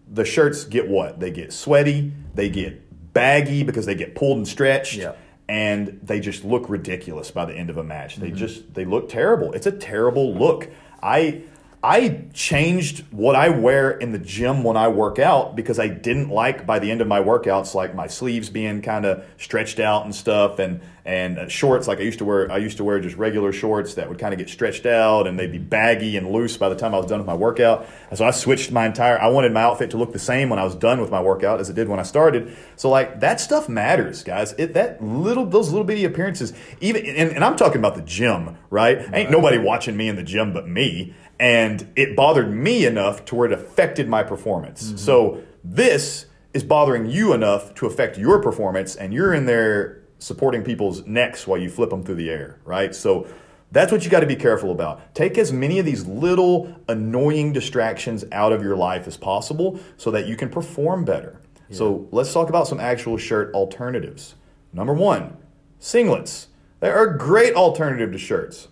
the 0.10 0.24
shirts 0.26 0.64
get 0.64 0.88
what? 0.88 1.20
They 1.20 1.32
get 1.32 1.52
sweaty, 1.52 2.14
they 2.34 2.50
get 2.50 3.14
baggy 3.14 3.64
because 3.64 3.86
they 3.86 3.96
get 3.96 4.16
pulled 4.16 4.38
and 4.38 4.48
stretched. 4.48 4.96
Yeah 4.96 5.14
and 5.50 6.00
they 6.04 6.20
just 6.20 6.44
look 6.44 6.70
ridiculous 6.70 7.32
by 7.32 7.46
the 7.46 7.54
end 7.54 7.70
of 7.70 7.78
a 7.78 7.84
match. 7.84 8.18
They 8.18 8.28
mm-hmm. 8.28 8.38
just 8.38 8.74
they 8.74 8.86
look 8.86 9.10
terrible. 9.10 9.54
It's 9.54 9.68
a 9.68 9.72
terrible 9.72 10.34
look. 10.34 10.70
I 11.02 11.44
I 11.84 12.26
changed 12.34 13.06
what 13.12 13.36
I 13.36 13.50
wear 13.50 13.92
in 13.92 14.12
the 14.12 14.18
gym 14.18 14.64
when 14.64 14.76
I 14.76 14.88
work 14.88 15.20
out 15.20 15.56
because 15.56 15.78
I 15.78 15.88
didn't 15.88 16.30
like 16.30 16.66
by 16.66 16.80
the 16.80 16.90
end 16.90 17.02
of 17.02 17.08
my 17.08 17.20
workouts 17.20 17.76
like 17.76 17.94
my 17.94 18.08
sleeves 18.08 18.50
being 18.50 18.82
kind 18.82 19.06
of 19.06 19.24
stretched 19.38 19.80
out 19.80 20.04
and 20.04 20.14
stuff 20.14 20.58
and 20.58 20.82
and 21.06 21.38
uh, 21.38 21.48
shorts 21.48 21.88
like 21.88 22.00
I 22.00 22.02
used 22.02 22.18
to 22.18 22.26
wear 22.26 22.52
I 22.52 22.58
used 22.58 22.78
to 22.78 22.84
wear 22.84 23.00
just 23.00 23.16
regular 23.16 23.54
shorts 23.54 23.94
that 23.94 24.10
would 24.10 24.18
kind 24.18 24.34
of 24.34 24.40
get 24.40 24.50
stretched 24.50 24.88
out 24.88 25.28
and 25.28 25.38
they'd 25.38 25.52
be 25.52 25.60
baggy 25.60 26.18
and 26.18 26.32
loose 26.32 26.58
by 26.58 26.68
the 26.68 26.76
time 26.76 26.96
I 26.96 26.98
was 26.98 27.06
done 27.06 27.20
with 27.20 27.28
my 27.28 27.36
workout. 27.36 27.88
And 28.10 28.18
so 28.18 28.26
I 28.26 28.32
switched 28.32 28.72
my 28.72 28.88
entire 28.88 29.22
I 29.22 29.28
wanted 29.28 29.52
my 29.52 29.62
outfit 29.62 29.92
to 29.92 29.98
look 29.98 30.14
the 30.14 30.20
same 30.20 30.50
when 30.50 30.58
I 30.58 30.64
was 30.64 30.74
done 30.74 31.00
with 31.00 31.12
my 31.12 31.22
workout 31.22 31.60
as 31.60 31.70
it 31.70 31.76
did 31.76 31.88
when 31.88 32.00
I 32.00 32.04
started. 32.04 32.58
So 32.76 32.90
like 32.90 33.20
that 33.20 33.40
stuff 33.40 33.70
matters, 33.70 34.24
guys. 34.24 34.54
It 34.58 34.74
that 34.74 35.04
little 35.04 35.46
those 35.46 35.70
little 35.70 35.86
bitty 35.86 36.06
appearances 36.06 36.54
even 36.82 37.06
and, 37.06 37.34
and 37.34 37.44
I'm 37.44 37.56
talking 37.56 37.78
about 37.78 37.94
the 37.94 38.02
gym, 38.02 38.58
right? 38.72 38.98
right? 38.98 39.10
Ain't 39.14 39.30
nobody 39.30 39.60
watching 39.60 39.96
me 39.96 40.10
in 40.10 40.16
the 40.16 40.24
gym 40.24 40.54
but 40.54 40.68
me 40.68 41.14
and 41.40 41.92
it 41.96 42.16
bothered 42.16 42.52
me 42.52 42.86
enough 42.86 43.26
to 43.26 43.36
where 43.36 43.48
it 43.48 43.54
affected 43.54 44.08
my 44.08 44.24
performance. 44.24 44.88
Mm-hmm. 44.88 44.98
So 44.98 45.44
this 45.64 46.26
is 46.54 46.64
bothering 46.64 47.06
you 47.06 47.34
enough 47.34 47.76
to 47.76 47.86
affect 47.86 48.18
your 48.18 48.42
performance, 48.42 48.96
and 48.96 49.14
you're 49.14 49.34
in 49.34 49.46
there 49.46 50.04
supporting 50.20 50.64
people's 50.64 51.06
necks 51.06 51.46
while 51.46 51.60
you 51.60 51.70
flip 51.70 51.90
them 51.92 52.04
through 52.04 52.16
the 52.16 52.30
air, 52.30 52.60
right? 52.66 52.96
So 52.96 53.28
that's 53.72 53.92
what 53.92 54.04
you 54.04 54.10
got 54.10 54.22
to 54.22 54.28
be 54.28 54.36
careful 54.36 54.72
about. 54.72 55.14
Take 55.14 55.38
as 55.38 55.52
many 55.52 55.78
of 55.78 55.86
these 55.86 56.06
little 56.06 56.74
annoying 56.88 57.54
distractions 57.54 58.24
out 58.32 58.54
of 58.54 58.64
your 58.64 58.76
life 58.76 59.08
as 59.08 59.18
possible 59.18 59.80
so 59.98 60.10
that 60.12 60.26
you 60.26 60.36
can 60.36 60.50
perform 60.50 61.06
better. 61.06 61.42
Yeah. 61.70 61.78
So 61.78 62.08
let's 62.12 62.34
talk 62.34 62.50
about 62.50 62.68
some 62.68 62.80
actual 62.80 63.18
shirt 63.18 63.54
alternatives. 63.54 64.36
Number 64.74 64.94
one, 64.94 65.38
singlets. 65.80 66.48
They 66.80 66.90
are 66.90 67.16
a 67.16 67.18
great 67.18 67.56
alternative 67.56 68.12
to 68.12 68.18
shirts. 68.18 68.68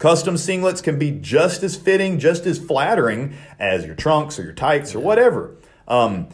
Custom 0.00 0.36
singlets 0.36 0.82
can 0.82 0.98
be 0.98 1.10
just 1.10 1.62
as 1.62 1.76
fitting, 1.76 2.18
just 2.18 2.46
as 2.46 2.58
flattering 2.58 3.34
as 3.58 3.84
your 3.84 3.94
trunks 3.94 4.38
or 4.38 4.42
your 4.42 4.54
tights 4.54 4.94
or 4.94 4.98
whatever. 4.98 5.54
Um, 5.86 6.28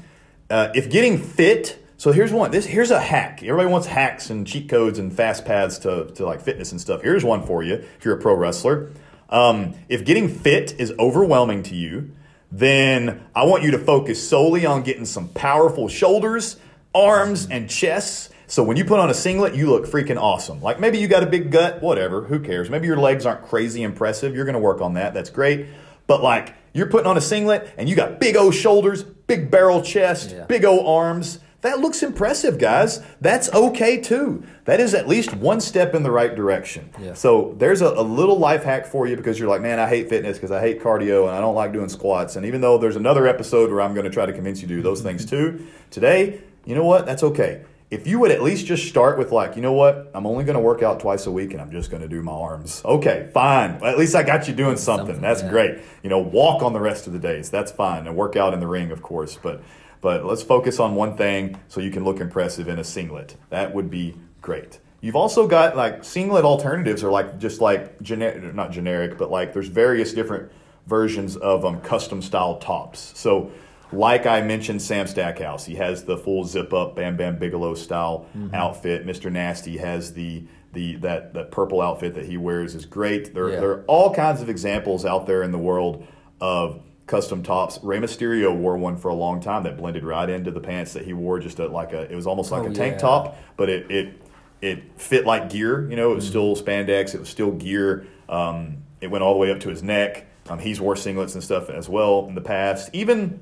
uh, 0.49 0.69
if 0.77 0.89
getting 0.89 1.19
fit, 1.19 1.77
so 1.97 2.13
here's 2.13 2.33
one. 2.33 2.53
This 2.53 2.65
here's 2.65 2.93
a 2.93 3.01
hack. 3.01 3.43
Everybody 3.43 3.69
wants 3.69 3.89
hacks 3.89 4.31
and 4.31 4.47
cheat 4.47 4.69
codes 4.69 5.01
and 5.01 5.13
fast 5.13 5.45
paths 5.45 5.79
to, 5.79 6.07
to 6.15 6.25
like 6.25 6.43
fitness 6.43 6.71
and 6.71 6.81
stuff. 6.81 7.03
Here's 7.03 7.25
one 7.25 7.45
for 7.45 7.65
you 7.65 7.75
if 7.75 8.05
you're 8.05 8.17
a 8.17 8.21
pro 8.21 8.35
wrestler. 8.35 8.93
Um, 9.29 9.75
if 9.89 10.05
getting 10.05 10.29
fit 10.29 10.77
is 10.79 10.93
overwhelming 10.97 11.65
to 11.65 11.75
you, 11.75 12.13
then 12.53 13.27
I 13.35 13.47
want 13.47 13.65
you 13.65 13.73
to 13.73 13.79
focus 13.79 14.29
solely 14.29 14.65
on 14.65 14.85
getting 14.85 15.07
some 15.07 15.29
powerful 15.31 15.89
shoulders, 15.89 16.57
arms, 16.95 17.49
and 17.51 17.69
chests 17.69 18.31
so 18.49 18.63
when 18.63 18.77
you 18.77 18.85
put 18.85 19.01
on 19.01 19.11
a 19.11 19.15
singlet, 19.15 19.55
you 19.55 19.69
look 19.71 19.87
freaking 19.87 20.21
awesome. 20.21 20.61
Like 20.61 20.79
maybe 20.79 20.99
you 20.99 21.09
got 21.09 21.23
a 21.23 21.27
big 21.27 21.51
gut, 21.51 21.83
whatever, 21.83 22.23
who 22.23 22.41
cares? 22.41 22.71
Maybe 22.71 22.87
your 22.87 22.97
legs 22.97 23.27
aren't 23.27 23.45
crazy 23.47 23.83
impressive. 23.83 24.35
You're 24.35 24.45
going 24.45 24.55
to 24.55 24.61
work 24.61 24.81
on 24.81 24.95
that. 24.95 25.15
That's 25.15 25.31
great. 25.31 25.67
But 26.07 26.23
like 26.23 26.55
you're 26.73 26.87
putting 26.87 27.07
on 27.07 27.17
a 27.17 27.21
singlet 27.21 27.73
and 27.77 27.89
you 27.89 27.97
got 27.97 28.21
big 28.21 28.37
O 28.37 28.51
shoulders, 28.51 29.03
big 29.03 29.51
barrel 29.51 29.83
chest, 29.83 30.31
yeah. 30.31 30.45
big 30.45 30.65
O 30.65 30.87
arms. 30.87 31.41
That 31.63 31.81
looks 31.81 32.05
impressive, 32.05 32.59
guys. 32.59 33.03
That's 33.21 33.53
okay 33.53 34.01
too. 34.01 34.45
That 34.67 34.79
is 34.79 34.95
at 34.95 35.09
least 35.09 35.35
one 35.35 35.61
step 35.61 35.97
in 35.97 36.05
the 36.05 36.13
right 36.13 36.33
direction. 36.33 36.91
Yeah. 37.01 37.15
So 37.15 37.57
there's 37.59 37.81
a, 37.83 37.89
a, 37.89 38.03
little 38.03 38.39
life 38.39 38.63
hack 38.63 38.87
for 38.87 39.09
you 39.09 39.17
because 39.17 39.37
you're 39.41 39.49
like, 39.49 39.63
man, 39.63 39.81
I 39.81 39.89
hate 39.89 40.09
fitness 40.09 40.37
because 40.37 40.53
I 40.53 40.61
hate 40.61 40.81
cardio 40.81 41.23
and 41.27 41.31
I 41.31 41.41
don't 41.41 41.57
like 41.57 41.73
doing 41.73 41.89
squats. 41.89 42.37
And 42.37 42.47
even 42.47 42.61
though 42.61 42.79
there's 42.79 42.95
another 42.95 43.27
episode 43.27 43.73
where 43.73 43.81
I'm 43.81 43.95
going 43.95 44.05
to 44.05 44.11
try 44.11 44.27
to 44.27 44.33
convince 44.33 44.63
you 44.63 44.69
to 44.69 44.77
do 44.77 44.83
those 44.83 45.01
things 45.01 45.25
too, 45.25 45.67
today, 45.91 46.41
you 46.65 46.77
know 46.77 46.85
what? 46.85 47.05
That's 47.05 47.25
okay 47.25 47.65
if 47.91 48.07
you 48.07 48.19
would 48.19 48.33
at 48.33 48.43
least 48.43 48.67
just 48.67 48.89
start 48.89 49.17
with 49.17 49.31
like, 49.31 49.55
you 49.55 49.63
know 49.63 49.73
what, 49.73 50.11
I'm 50.13 50.27
only 50.27 50.45
going 50.45 50.57
to 50.57 50.61
work 50.61 50.83
out 50.83 50.99
twice 50.99 51.27
a 51.27 51.31
week 51.31 51.53
and 51.53 51.61
I'm 51.61 51.71
just 51.71 51.91
going 51.91 52.03
to 52.03 52.09
do 52.09 52.21
my 52.21 52.33
arms. 52.33 52.83
Okay, 52.85 53.31
fine. 53.33 53.79
Well, 53.79 53.91
at 53.91 53.99
least 53.99 54.15
I 54.17 54.25
got 54.25 54.49
you 54.49 54.55
doing 54.55 54.77
something. 54.77 55.07
something 55.07 55.23
That's 55.23 55.43
yeah. 55.43 55.51
great. 55.51 55.79
You 56.03 56.11
know, 56.11 56.19
walk 56.19 56.63
on 56.63 56.73
the 56.73 56.81
rest 56.81 57.07
of 57.07 57.13
the 57.13 57.19
days. 57.21 57.49
That's 57.49 57.71
fine. 57.71 58.07
And 58.07 58.17
work 58.17 58.35
out 58.35 58.55
in 58.55 58.61
the 58.61 58.67
ring, 58.67 58.91
of 58.91 59.03
course. 59.03 59.39
But 59.41 59.63
but 60.01 60.25
let's 60.25 60.43
focus 60.43 60.79
on 60.79 60.95
one 60.95 61.17
thing 61.17 61.59
so 61.69 61.81
you 61.81 61.91
can 61.91 62.05
look 62.05 62.21
impressive 62.21 62.69
in 62.69 62.79
a 62.79 62.85
singlet. 62.85 63.37
That 63.51 63.75
would 63.75 63.91
be 63.91 64.15
great. 64.43 64.79
You've 65.01 65.17
also 65.17 65.47
got 65.47 65.77
like 65.77 66.05
singlet 66.05 66.45
alternatives 66.45 67.03
are 67.03 67.11
like 67.11 67.39
just 67.39 67.61
like 67.61 68.01
generic, 68.03 68.55
not 68.55 68.73
generic, 68.73 69.17
but 69.19 69.31
like 69.31 69.53
there's 69.53 69.69
various 69.69 70.13
different 70.13 70.51
versions 70.87 71.37
of 71.37 71.65
um, 71.65 71.81
custom 71.81 72.21
style 72.23 72.59
tops. 72.59 73.13
So 73.15 73.51
like 73.93 74.27
I 74.27 74.41
mentioned, 74.41 74.83
Sam 74.83 75.07
Stackhouse, 75.07 75.65
he 75.65 75.77
has 75.77 76.05
the 76.05 76.17
full 76.17 76.45
zip 76.45 76.73
up 76.73 76.97
Bam 76.97 77.17
Bam 77.17 77.39
Bigelow 77.39 77.75
style 77.75 78.27
mm-hmm. 78.37 78.55
outfit. 78.55 79.07
Mr. 79.07 79.31
Nasty 79.31 79.77
has 79.79 80.13
the 80.13 80.45
the 80.73 80.97
that 80.97 81.35
that 81.35 81.51
purple 81.51 81.81
outfit 81.81 82.15
that 82.15 82.27
he 82.27 82.37
wears 82.37 82.75
is 82.75 82.85
great. 82.85 83.33
There 83.33 83.51
yeah. 83.51 83.61
there 83.61 83.71
are 83.71 83.85
all 83.85 84.15
kinds 84.15 84.43
of 84.43 84.49
examples 84.49 85.05
out 85.05 85.27
there 85.27 85.43
in 85.43 85.53
the 85.53 85.59
world 85.59 86.07
of 86.41 86.83
custom 87.07 87.43
tops. 87.43 87.79
Rey 87.83 87.99
Mysterio 87.99 88.55
wore 88.55 88.77
one 88.77 88.97
for 88.97 89.09
a 89.09 89.15
long 89.15 89.41
time 89.41 89.63
that 89.63 89.77
blended 89.77 90.05
right 90.05 90.29
into 90.29 90.51
the 90.51 90.61
pants 90.61 90.93
that 90.95 91.05
he 91.05 91.13
wore. 91.13 91.39
Just 91.39 91.59
a, 91.59 91.69
like 91.69 91.93
a 91.93 92.11
it 92.11 92.15
was 92.15 92.27
almost 92.27 92.51
like 92.51 92.65
oh, 92.65 92.71
a 92.71 92.75
tank 92.75 92.95
yeah. 92.95 92.99
top, 92.99 93.39
but 93.57 93.69
it 93.69 93.91
it 93.91 94.23
it 94.61 95.01
fit 95.01 95.25
like 95.27 95.51
gear. 95.51 95.89
You 95.89 95.97
know, 95.97 96.13
it 96.13 96.17
was 96.17 96.25
mm-hmm. 96.25 96.31
still 96.31 96.57
spandex. 96.57 97.15
It 97.15 97.21
was 97.21 97.29
still 97.29 97.53
gear. 97.53 98.07
Um, 98.29 98.79
it 99.01 99.09
went 99.09 99.23
all 99.23 99.33
the 99.33 99.39
way 99.39 99.51
up 99.53 99.61
to 99.61 99.69
his 99.69 99.83
neck. 99.83 100.27
Um, 100.49 100.59
he's 100.59 100.81
wore 100.81 100.95
singlets 100.95 101.35
and 101.35 101.43
stuff 101.43 101.71
as 101.71 101.89
well 101.89 102.27
in 102.29 102.35
the 102.35 102.41
past. 102.41 102.91
Even 102.93 103.41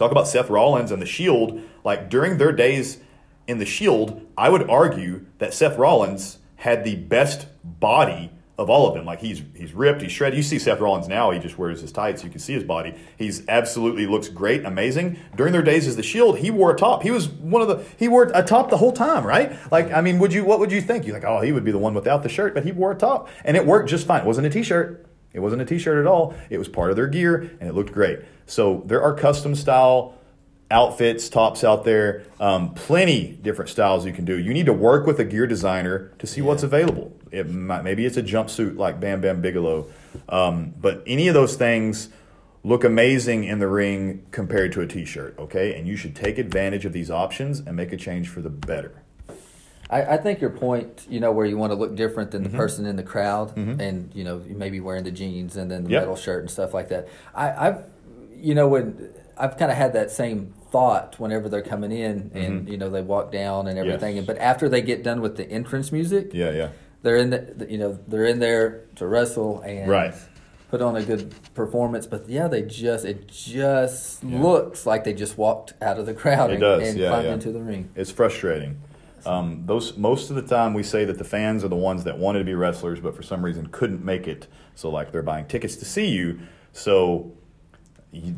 Talk 0.00 0.12
about 0.12 0.26
Seth 0.26 0.48
Rollins 0.48 0.92
and 0.92 1.02
the 1.02 1.06
Shield. 1.06 1.60
Like 1.84 2.08
during 2.08 2.38
their 2.38 2.52
days 2.52 2.96
in 3.46 3.58
the 3.58 3.66
Shield, 3.66 4.26
I 4.34 4.48
would 4.48 4.70
argue 4.70 5.26
that 5.36 5.52
Seth 5.52 5.76
Rollins 5.76 6.38
had 6.56 6.84
the 6.84 6.96
best 6.96 7.46
body 7.62 8.30
of 8.56 8.70
all 8.70 8.88
of 8.88 8.94
them. 8.94 9.04
Like 9.04 9.20
he's 9.20 9.42
he's 9.54 9.74
ripped, 9.74 10.00
he's 10.00 10.10
shredded. 10.10 10.38
You 10.38 10.42
see 10.42 10.58
Seth 10.58 10.80
Rollins 10.80 11.06
now; 11.06 11.32
he 11.32 11.38
just 11.38 11.58
wears 11.58 11.82
his 11.82 11.92
tights. 11.92 12.24
You 12.24 12.30
can 12.30 12.40
see 12.40 12.54
his 12.54 12.64
body. 12.64 12.94
He's 13.18 13.46
absolutely 13.46 14.06
looks 14.06 14.28
great, 14.28 14.64
amazing. 14.64 15.18
During 15.36 15.52
their 15.52 15.60
days 15.60 15.86
as 15.86 15.96
the 15.96 16.02
Shield, 16.02 16.38
he 16.38 16.50
wore 16.50 16.70
a 16.70 16.78
top. 16.78 17.02
He 17.02 17.10
was 17.10 17.28
one 17.28 17.60
of 17.60 17.68
the 17.68 17.84
he 17.98 18.08
wore 18.08 18.32
a 18.34 18.42
top 18.42 18.70
the 18.70 18.78
whole 18.78 18.92
time, 18.92 19.26
right? 19.26 19.52
Like 19.70 19.92
I 19.92 20.00
mean, 20.00 20.18
would 20.18 20.32
you 20.32 20.46
what 20.46 20.60
would 20.60 20.72
you 20.72 20.80
think? 20.80 21.06
You 21.06 21.12
like, 21.12 21.24
oh, 21.24 21.42
he 21.42 21.52
would 21.52 21.64
be 21.64 21.72
the 21.72 21.78
one 21.78 21.92
without 21.92 22.22
the 22.22 22.30
shirt, 22.30 22.54
but 22.54 22.64
he 22.64 22.72
wore 22.72 22.92
a 22.92 22.96
top, 22.96 23.28
and 23.44 23.54
it 23.54 23.66
worked 23.66 23.90
just 23.90 24.06
fine. 24.06 24.22
It 24.22 24.26
wasn't 24.26 24.46
a 24.46 24.50
t-shirt. 24.50 25.09
It 25.32 25.40
wasn't 25.40 25.62
a 25.62 25.64
t-shirt 25.64 25.98
at 25.98 26.06
all. 26.06 26.34
It 26.48 26.58
was 26.58 26.68
part 26.68 26.90
of 26.90 26.96
their 26.96 27.06
gear, 27.06 27.50
and 27.60 27.68
it 27.68 27.74
looked 27.74 27.92
great. 27.92 28.20
So 28.46 28.82
there 28.86 29.02
are 29.02 29.14
custom 29.14 29.54
style 29.54 30.14
outfits, 30.70 31.28
tops 31.28 31.64
out 31.64 31.84
there. 31.84 32.22
Um, 32.38 32.74
plenty 32.74 33.32
different 33.32 33.70
styles 33.70 34.06
you 34.06 34.12
can 34.12 34.24
do. 34.24 34.38
You 34.38 34.54
need 34.54 34.66
to 34.66 34.72
work 34.72 35.06
with 35.06 35.18
a 35.18 35.24
gear 35.24 35.46
designer 35.46 36.12
to 36.18 36.26
see 36.26 36.40
yeah. 36.40 36.46
what's 36.46 36.62
available. 36.62 37.16
It 37.30 37.48
might, 37.48 37.82
maybe 37.82 38.04
it's 38.06 38.16
a 38.16 38.22
jumpsuit 38.22 38.76
like 38.76 39.00
Bam 39.00 39.20
Bam 39.20 39.40
Bigelow. 39.40 39.86
Um, 40.28 40.74
but 40.80 41.02
any 41.06 41.28
of 41.28 41.34
those 41.34 41.56
things 41.56 42.08
look 42.62 42.84
amazing 42.84 43.44
in 43.44 43.58
the 43.58 43.68
ring 43.68 44.26
compared 44.30 44.72
to 44.72 44.80
a 44.80 44.86
t-shirt. 44.86 45.38
Okay, 45.38 45.78
and 45.78 45.86
you 45.86 45.96
should 45.96 46.14
take 46.14 46.38
advantage 46.38 46.84
of 46.84 46.92
these 46.92 47.10
options 47.10 47.60
and 47.60 47.76
make 47.76 47.92
a 47.92 47.96
change 47.96 48.28
for 48.28 48.40
the 48.40 48.50
better. 48.50 48.99
I, 49.90 50.14
I 50.14 50.16
think 50.18 50.40
your 50.40 50.50
point, 50.50 51.06
you 51.10 51.18
know, 51.18 51.32
where 51.32 51.44
you 51.44 51.56
want 51.58 51.72
to 51.72 51.74
look 51.74 51.96
different 51.96 52.30
than 52.30 52.44
the 52.44 52.48
mm-hmm. 52.48 52.58
person 52.58 52.86
in 52.86 52.96
the 52.96 53.02
crowd, 53.02 53.54
mm-hmm. 53.56 53.80
and 53.80 54.14
you 54.14 54.22
know, 54.22 54.40
maybe 54.46 54.78
wearing 54.78 55.04
the 55.04 55.10
jeans 55.10 55.56
and 55.56 55.70
then 55.70 55.84
the 55.84 55.90
yep. 55.90 56.02
metal 56.02 56.16
shirt 56.16 56.40
and 56.42 56.50
stuff 56.50 56.72
like 56.72 56.88
that. 56.90 57.08
I, 57.34 57.68
I've, 57.68 57.84
you 58.36 58.54
know, 58.54 58.68
when 58.68 59.12
I've 59.36 59.56
kind 59.58 59.70
of 59.70 59.76
had 59.76 59.94
that 59.94 60.10
same 60.10 60.54
thought 60.70 61.18
whenever 61.18 61.48
they're 61.48 61.62
coming 61.62 61.90
in 61.90 62.30
and 62.34 62.60
mm-hmm. 62.62 62.68
you 62.68 62.78
know 62.78 62.88
they 62.88 63.02
walk 63.02 63.32
down 63.32 63.66
and 63.66 63.78
everything. 63.78 64.16
Yes. 64.16 64.26
But 64.26 64.38
after 64.38 64.68
they 64.68 64.82
get 64.82 65.02
done 65.02 65.20
with 65.20 65.36
the 65.36 65.50
entrance 65.50 65.90
music, 65.90 66.30
yeah, 66.32 66.52
yeah, 66.52 66.68
they're 67.02 67.16
in 67.16 67.30
the 67.30 67.66
you 67.68 67.78
know 67.78 67.98
they're 68.06 68.26
in 68.26 68.38
there 68.38 68.84
to 68.96 69.06
wrestle 69.06 69.60
and 69.62 69.90
right. 69.90 70.14
put 70.70 70.80
on 70.82 70.96
a 70.96 71.02
good 71.02 71.34
performance. 71.54 72.06
But 72.06 72.28
yeah, 72.28 72.46
they 72.46 72.62
just 72.62 73.04
it 73.04 73.26
just 73.26 74.22
yeah. 74.22 74.40
looks 74.40 74.86
like 74.86 75.02
they 75.02 75.14
just 75.14 75.36
walked 75.36 75.74
out 75.82 75.98
of 75.98 76.06
the 76.06 76.14
crowd 76.14 76.50
and, 76.50 76.62
and 76.62 76.96
yeah, 76.96 77.08
climbed 77.08 77.26
yeah. 77.26 77.32
into 77.34 77.50
the 77.50 77.60
ring. 77.60 77.90
It's 77.96 78.12
frustrating. 78.12 78.80
Um, 79.26 79.64
those 79.66 79.96
most 79.96 80.30
of 80.30 80.36
the 80.36 80.42
time 80.42 80.74
we 80.74 80.82
say 80.82 81.04
that 81.04 81.18
the 81.18 81.24
fans 81.24 81.64
are 81.64 81.68
the 81.68 81.76
ones 81.76 82.04
that 82.04 82.18
wanted 82.18 82.40
to 82.40 82.44
be 82.44 82.54
wrestlers, 82.54 83.00
but 83.00 83.14
for 83.14 83.22
some 83.22 83.44
reason 83.44 83.66
couldn't 83.66 84.04
make 84.04 84.26
it. 84.26 84.46
So 84.74 84.90
like 84.90 85.12
they're 85.12 85.22
buying 85.22 85.46
tickets 85.46 85.76
to 85.76 85.84
see 85.84 86.08
you. 86.08 86.40
So 86.72 87.32
you, 88.12 88.36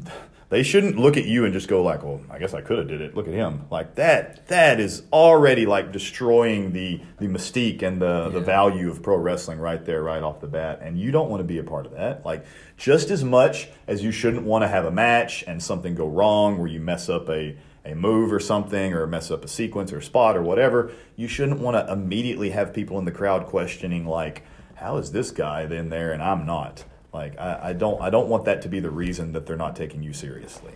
they 0.53 0.63
shouldn't 0.63 0.99
look 0.99 1.17
at 1.17 1.25
you 1.25 1.47
and 1.47 1.55
just 1.55 1.67
go 1.67 1.83
like, 1.83 2.03
"Well, 2.03 2.21
I 2.31 2.39
guess 2.39 2.53
I 2.53 2.61
could 2.61 2.77
have 2.77 2.87
did 2.87 3.01
it. 3.01 3.17
Look 3.17 3.27
at 3.27 3.33
him." 3.33 3.65
Like 3.71 3.95
that. 3.95 4.49
That 4.49 4.81
is 4.81 5.03
already 5.11 5.65
like 5.65 5.93
destroying 5.93 6.73
the 6.73 7.01
the 7.19 7.27
mystique 7.27 7.83
and 7.83 8.03
the 8.03 8.25
yeah. 8.25 8.29
the 8.29 8.41
value 8.41 8.91
of 8.91 9.03
pro 9.03 9.17
wrestling 9.17 9.61
right 9.61 9.83
there, 9.83 10.03
right 10.03 10.23
off 10.23 10.43
the 10.43 10.47
bat. 10.47 10.81
And 10.83 10.99
you 10.99 11.11
don't 11.11 11.31
want 11.31 11.41
to 11.41 11.45
be 11.45 11.57
a 11.57 11.65
part 11.65 11.87
of 11.87 11.93
that. 11.93 12.27
Like 12.27 12.45
just 12.77 13.11
as 13.11 13.25
much 13.25 13.69
as 13.87 14.05
you 14.05 14.13
shouldn't 14.13 14.43
want 14.43 14.61
to 14.63 14.69
have 14.69 14.85
a 14.85 14.91
match 14.91 15.43
and 15.47 15.63
something 15.63 15.95
go 15.95 16.07
wrong 16.07 16.59
where 16.59 16.69
you 16.69 16.81
mess 16.81 17.09
up 17.09 17.31
a 17.31 17.57
a 17.85 17.95
move 17.95 18.33
or 18.33 18.41
something 18.41 18.93
or 18.93 19.07
mess 19.07 19.31
up 19.31 19.45
a 19.45 19.49
sequence 19.49 19.93
or 19.93 19.99
a 19.99 20.03
spot 20.03 20.37
or 20.37 20.43
whatever, 20.43 20.93
you 21.17 21.29
shouldn't 21.29 21.61
want 21.61 21.77
to 21.77 21.93
immediately 21.93 22.51
have 22.51 22.73
people 22.73 22.99
in 22.99 23.05
the 23.05 23.13
crowd 23.13 23.47
questioning 23.47 24.07
like, 24.07 24.45
"How 24.75 24.97
is 24.99 25.13
this 25.13 25.31
guy 25.31 25.63
in 25.63 25.91
there 25.91 26.13
and 26.13 26.23
I'm 26.23 26.47
not?" 26.47 26.85
Like 27.13 27.39
I, 27.39 27.71
I, 27.71 27.73
don't 27.73 28.01
I 28.01 28.11
don't 28.11 28.29
want 28.29 28.45
that 28.47 28.63
to 28.63 28.69
be 28.69 28.81
the 28.81 28.91
reason 28.91 29.33
that 29.33 29.47
they're 29.47 29.57
not 29.57 29.77
taking 29.77 30.03
you 30.03 30.13
seriously. 30.13 30.73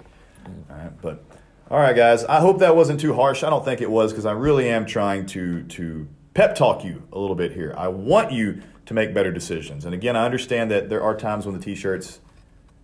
All 0.70 0.76
right, 0.76 1.00
but 1.00 1.24
all 1.70 1.78
right, 1.78 1.96
guys. 1.96 2.24
I 2.24 2.40
hope 2.40 2.58
that 2.60 2.76
wasn't 2.76 3.00
too 3.00 3.14
harsh. 3.14 3.42
I 3.42 3.50
don't 3.50 3.64
think 3.64 3.80
it 3.80 3.90
was 3.90 4.12
because 4.12 4.26
I 4.26 4.32
really 4.32 4.68
am 4.68 4.86
trying 4.86 5.26
to 5.26 5.62
to 5.64 6.08
pep 6.34 6.54
talk 6.54 6.84
you 6.84 7.02
a 7.12 7.18
little 7.18 7.36
bit 7.36 7.52
here. 7.52 7.74
I 7.76 7.88
want 7.88 8.32
you 8.32 8.62
to 8.84 8.94
make 8.94 9.14
better 9.14 9.32
decisions. 9.32 9.84
And 9.84 9.94
again, 9.94 10.16
I 10.16 10.24
understand 10.24 10.70
that 10.70 10.88
there 10.88 11.02
are 11.02 11.16
times 11.16 11.44
when 11.44 11.56
the 11.58 11.60
t-shirts 11.60 12.20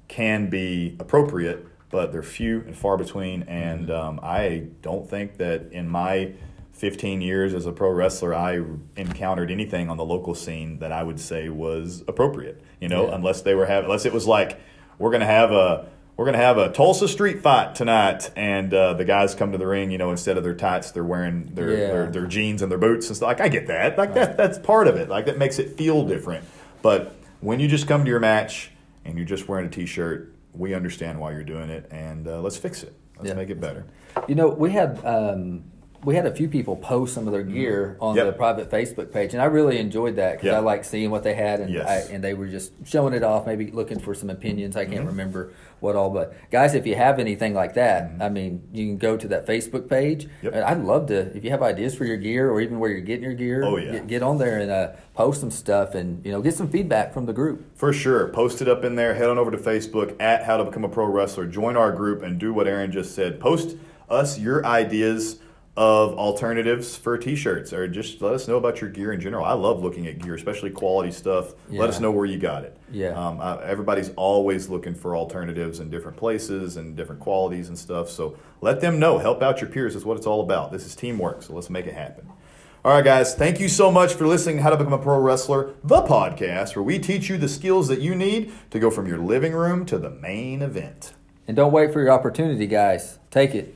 can 0.08 0.50
be 0.50 0.96
appropriate, 0.98 1.64
but 1.92 2.10
they're 2.10 2.24
few 2.24 2.62
and 2.66 2.76
far 2.76 2.96
between. 2.96 3.44
And 3.44 3.86
mm-hmm. 3.86 3.92
um, 3.92 4.20
I 4.20 4.66
don't 4.80 5.08
think 5.08 5.36
that 5.36 5.70
in 5.70 5.88
my 5.88 6.32
15 6.72 7.20
years 7.20 7.54
as 7.54 7.66
a 7.66 7.70
pro 7.70 7.90
wrestler, 7.90 8.34
I 8.34 8.62
encountered 8.96 9.52
anything 9.52 9.88
on 9.88 9.98
the 9.98 10.04
local 10.04 10.34
scene 10.34 10.80
that 10.80 10.90
I 10.90 11.04
would 11.04 11.20
say 11.20 11.48
was 11.48 12.02
appropriate. 12.08 12.60
You 12.80 12.88
know, 12.88 13.06
yeah. 13.06 13.14
unless 13.14 13.42
they 13.42 13.54
were 13.54 13.66
having, 13.66 13.84
unless 13.84 14.06
it 14.06 14.12
was 14.12 14.26
like 14.26 14.58
we're 14.98 15.12
gonna 15.12 15.26
have 15.26 15.52
a 15.52 15.86
we're 16.16 16.24
gonna 16.24 16.38
have 16.38 16.58
a 16.58 16.72
Tulsa 16.72 17.06
street 17.08 17.40
fight 17.40 17.74
tonight, 17.74 18.30
and 18.36 18.72
uh, 18.72 18.94
the 18.94 19.04
guys 19.04 19.34
come 19.34 19.52
to 19.52 19.58
the 19.58 19.66
ring. 19.66 19.90
You 19.90 19.98
know, 19.98 20.10
instead 20.10 20.36
of 20.36 20.44
their 20.44 20.54
tights, 20.54 20.90
they're 20.90 21.04
wearing 21.04 21.54
their, 21.54 21.70
yeah. 21.70 21.86
their, 21.88 22.10
their 22.10 22.26
jeans 22.26 22.62
and 22.62 22.70
their 22.70 22.78
boots 22.78 23.06
and 23.08 23.16
stuff. 23.16 23.28
Like 23.28 23.40
I 23.40 23.48
get 23.48 23.68
that. 23.68 23.98
Like 23.98 24.14
that 24.14 24.36
that's 24.36 24.58
part 24.58 24.88
of 24.88 24.96
it. 24.96 25.08
Like 25.08 25.26
that 25.26 25.38
makes 25.38 25.58
it 25.58 25.76
feel 25.76 26.06
different. 26.06 26.44
But 26.80 27.14
when 27.40 27.60
you 27.60 27.68
just 27.68 27.86
come 27.86 28.04
to 28.04 28.10
your 28.10 28.20
match 28.20 28.70
and 29.04 29.16
you're 29.16 29.26
just 29.26 29.46
wearing 29.46 29.66
a 29.66 29.70
t-shirt, 29.70 30.32
we 30.52 30.74
understand 30.74 31.18
why 31.18 31.32
you're 31.32 31.44
doing 31.44 31.70
it, 31.70 31.88
and 31.90 32.28
uh, 32.28 32.40
let's 32.40 32.56
fix 32.56 32.82
it. 32.82 32.94
Let's 33.16 33.28
yeah. 33.28 33.34
make 33.34 33.50
it 33.50 33.60
better. 33.60 33.84
You 34.28 34.34
know, 34.34 34.48
we 34.48 34.70
had 34.70 35.04
um, 35.04 35.64
we 36.04 36.16
had 36.16 36.26
a 36.26 36.34
few 36.34 36.48
people 36.48 36.74
post 36.74 37.14
some 37.14 37.28
of 37.28 37.32
their 37.32 37.44
gear 37.44 37.96
on 38.00 38.16
yep. 38.16 38.26
the 38.26 38.32
private 38.32 38.70
Facebook 38.70 39.12
page, 39.12 39.34
and 39.34 39.42
I 39.42 39.44
really 39.44 39.78
enjoyed 39.78 40.16
that 40.16 40.32
because 40.32 40.46
yep. 40.46 40.56
I 40.56 40.58
like 40.58 40.84
seeing 40.84 41.10
what 41.10 41.22
they 41.22 41.34
had, 41.34 41.60
and 41.60 41.72
yes. 41.72 41.88
I, 41.88 42.12
and 42.12 42.24
they 42.24 42.34
were 42.34 42.48
just 42.48 42.72
showing 42.84 43.14
it 43.14 43.22
off, 43.22 43.46
maybe 43.46 43.70
looking 43.70 44.00
for 44.00 44.14
some 44.14 44.28
opinions. 44.28 44.76
I 44.76 44.84
can't 44.84 44.98
mm-hmm. 44.98 45.06
remember 45.08 45.52
what 45.78 45.94
all, 45.94 46.10
but 46.10 46.34
guys, 46.50 46.74
if 46.74 46.86
you 46.86 46.96
have 46.96 47.20
anything 47.20 47.54
like 47.54 47.74
that, 47.74 48.10
mm-hmm. 48.10 48.22
I 48.22 48.28
mean, 48.30 48.68
you 48.72 48.86
can 48.86 48.98
go 48.98 49.16
to 49.16 49.28
that 49.28 49.46
Facebook 49.46 49.88
page. 49.88 50.28
Yep. 50.42 50.54
I'd 50.54 50.80
love 50.82 51.06
to 51.06 51.36
if 51.36 51.44
you 51.44 51.50
have 51.50 51.62
ideas 51.62 51.94
for 51.94 52.04
your 52.04 52.16
gear 52.16 52.50
or 52.50 52.60
even 52.60 52.80
where 52.80 52.90
you're 52.90 53.00
getting 53.00 53.24
your 53.24 53.34
gear. 53.34 53.62
Oh 53.64 53.76
yeah, 53.76 53.92
get, 53.92 54.06
get 54.08 54.22
on 54.22 54.38
there 54.38 54.58
and 54.58 54.70
uh, 54.72 54.88
post 55.14 55.40
some 55.40 55.52
stuff, 55.52 55.94
and 55.94 56.24
you 56.26 56.32
know, 56.32 56.42
get 56.42 56.54
some 56.54 56.68
feedback 56.68 57.14
from 57.14 57.26
the 57.26 57.32
group. 57.32 57.64
For 57.76 57.92
sure, 57.92 58.28
post 58.28 58.60
it 58.60 58.68
up 58.68 58.82
in 58.82 58.96
there. 58.96 59.14
Head 59.14 59.28
on 59.28 59.38
over 59.38 59.52
to 59.52 59.58
Facebook 59.58 60.20
at 60.20 60.44
How 60.44 60.56
to 60.56 60.64
Become 60.64 60.84
a 60.84 60.88
Pro 60.88 61.06
Wrestler. 61.06 61.46
Join 61.46 61.76
our 61.76 61.92
group 61.92 62.22
and 62.22 62.40
do 62.40 62.52
what 62.52 62.66
Aaron 62.66 62.90
just 62.90 63.14
said. 63.14 63.38
Post 63.38 63.76
us 64.08 64.38
your 64.38 64.66
ideas 64.66 65.38
of 65.74 66.12
alternatives 66.18 66.96
for 66.96 67.16
t-shirts 67.16 67.72
or 67.72 67.88
just 67.88 68.20
let 68.20 68.34
us 68.34 68.46
know 68.46 68.56
about 68.56 68.82
your 68.82 68.90
gear 68.90 69.12
in 69.12 69.20
general. 69.20 69.42
I 69.44 69.54
love 69.54 69.82
looking 69.82 70.06
at 70.06 70.18
gear 70.18 70.34
especially 70.34 70.70
quality 70.70 71.10
stuff. 71.10 71.54
Yeah. 71.70 71.80
let 71.80 71.88
us 71.88 71.98
know 71.98 72.10
where 72.10 72.26
you 72.26 72.38
got 72.38 72.64
it. 72.64 72.76
Yeah. 72.90 73.12
Um, 73.12 73.40
I, 73.40 73.62
everybody's 73.64 74.10
always 74.16 74.68
looking 74.68 74.94
for 74.94 75.16
alternatives 75.16 75.80
in 75.80 75.88
different 75.88 76.18
places 76.18 76.76
and 76.76 76.94
different 76.94 77.22
qualities 77.22 77.68
and 77.68 77.78
stuff. 77.78 78.10
So 78.10 78.36
let 78.60 78.82
them 78.82 78.98
know. 78.98 79.16
Help 79.16 79.42
out 79.42 79.62
your 79.62 79.70
peers 79.70 79.96
is 79.96 80.04
what 80.04 80.18
it's 80.18 80.26
all 80.26 80.42
about. 80.42 80.72
This 80.72 80.84
is 80.84 80.94
teamwork. 80.94 81.42
So 81.42 81.54
let's 81.54 81.70
make 81.70 81.86
it 81.86 81.94
happen. 81.94 82.28
All 82.84 82.92
right 82.92 83.04
guys. 83.04 83.34
Thank 83.34 83.58
you 83.58 83.68
so 83.68 83.90
much 83.90 84.12
for 84.12 84.26
listening 84.26 84.56
to 84.56 84.62
how 84.62 84.70
to 84.70 84.76
become 84.76 84.92
a 84.92 84.98
pro 84.98 85.18
wrestler 85.20 85.72
the 85.82 86.02
podcast 86.02 86.76
where 86.76 86.82
we 86.82 86.98
teach 86.98 87.30
you 87.30 87.38
the 87.38 87.48
skills 87.48 87.88
that 87.88 88.00
you 88.00 88.14
need 88.14 88.52
to 88.70 88.78
go 88.78 88.90
from 88.90 89.06
your 89.06 89.18
living 89.18 89.54
room 89.54 89.86
to 89.86 89.96
the 89.96 90.10
main 90.10 90.60
event. 90.60 91.14
And 91.48 91.56
don't 91.56 91.72
wait 91.72 91.94
for 91.94 92.00
your 92.00 92.10
opportunity 92.10 92.66
guys. 92.66 93.18
Take 93.30 93.54
it 93.54 93.74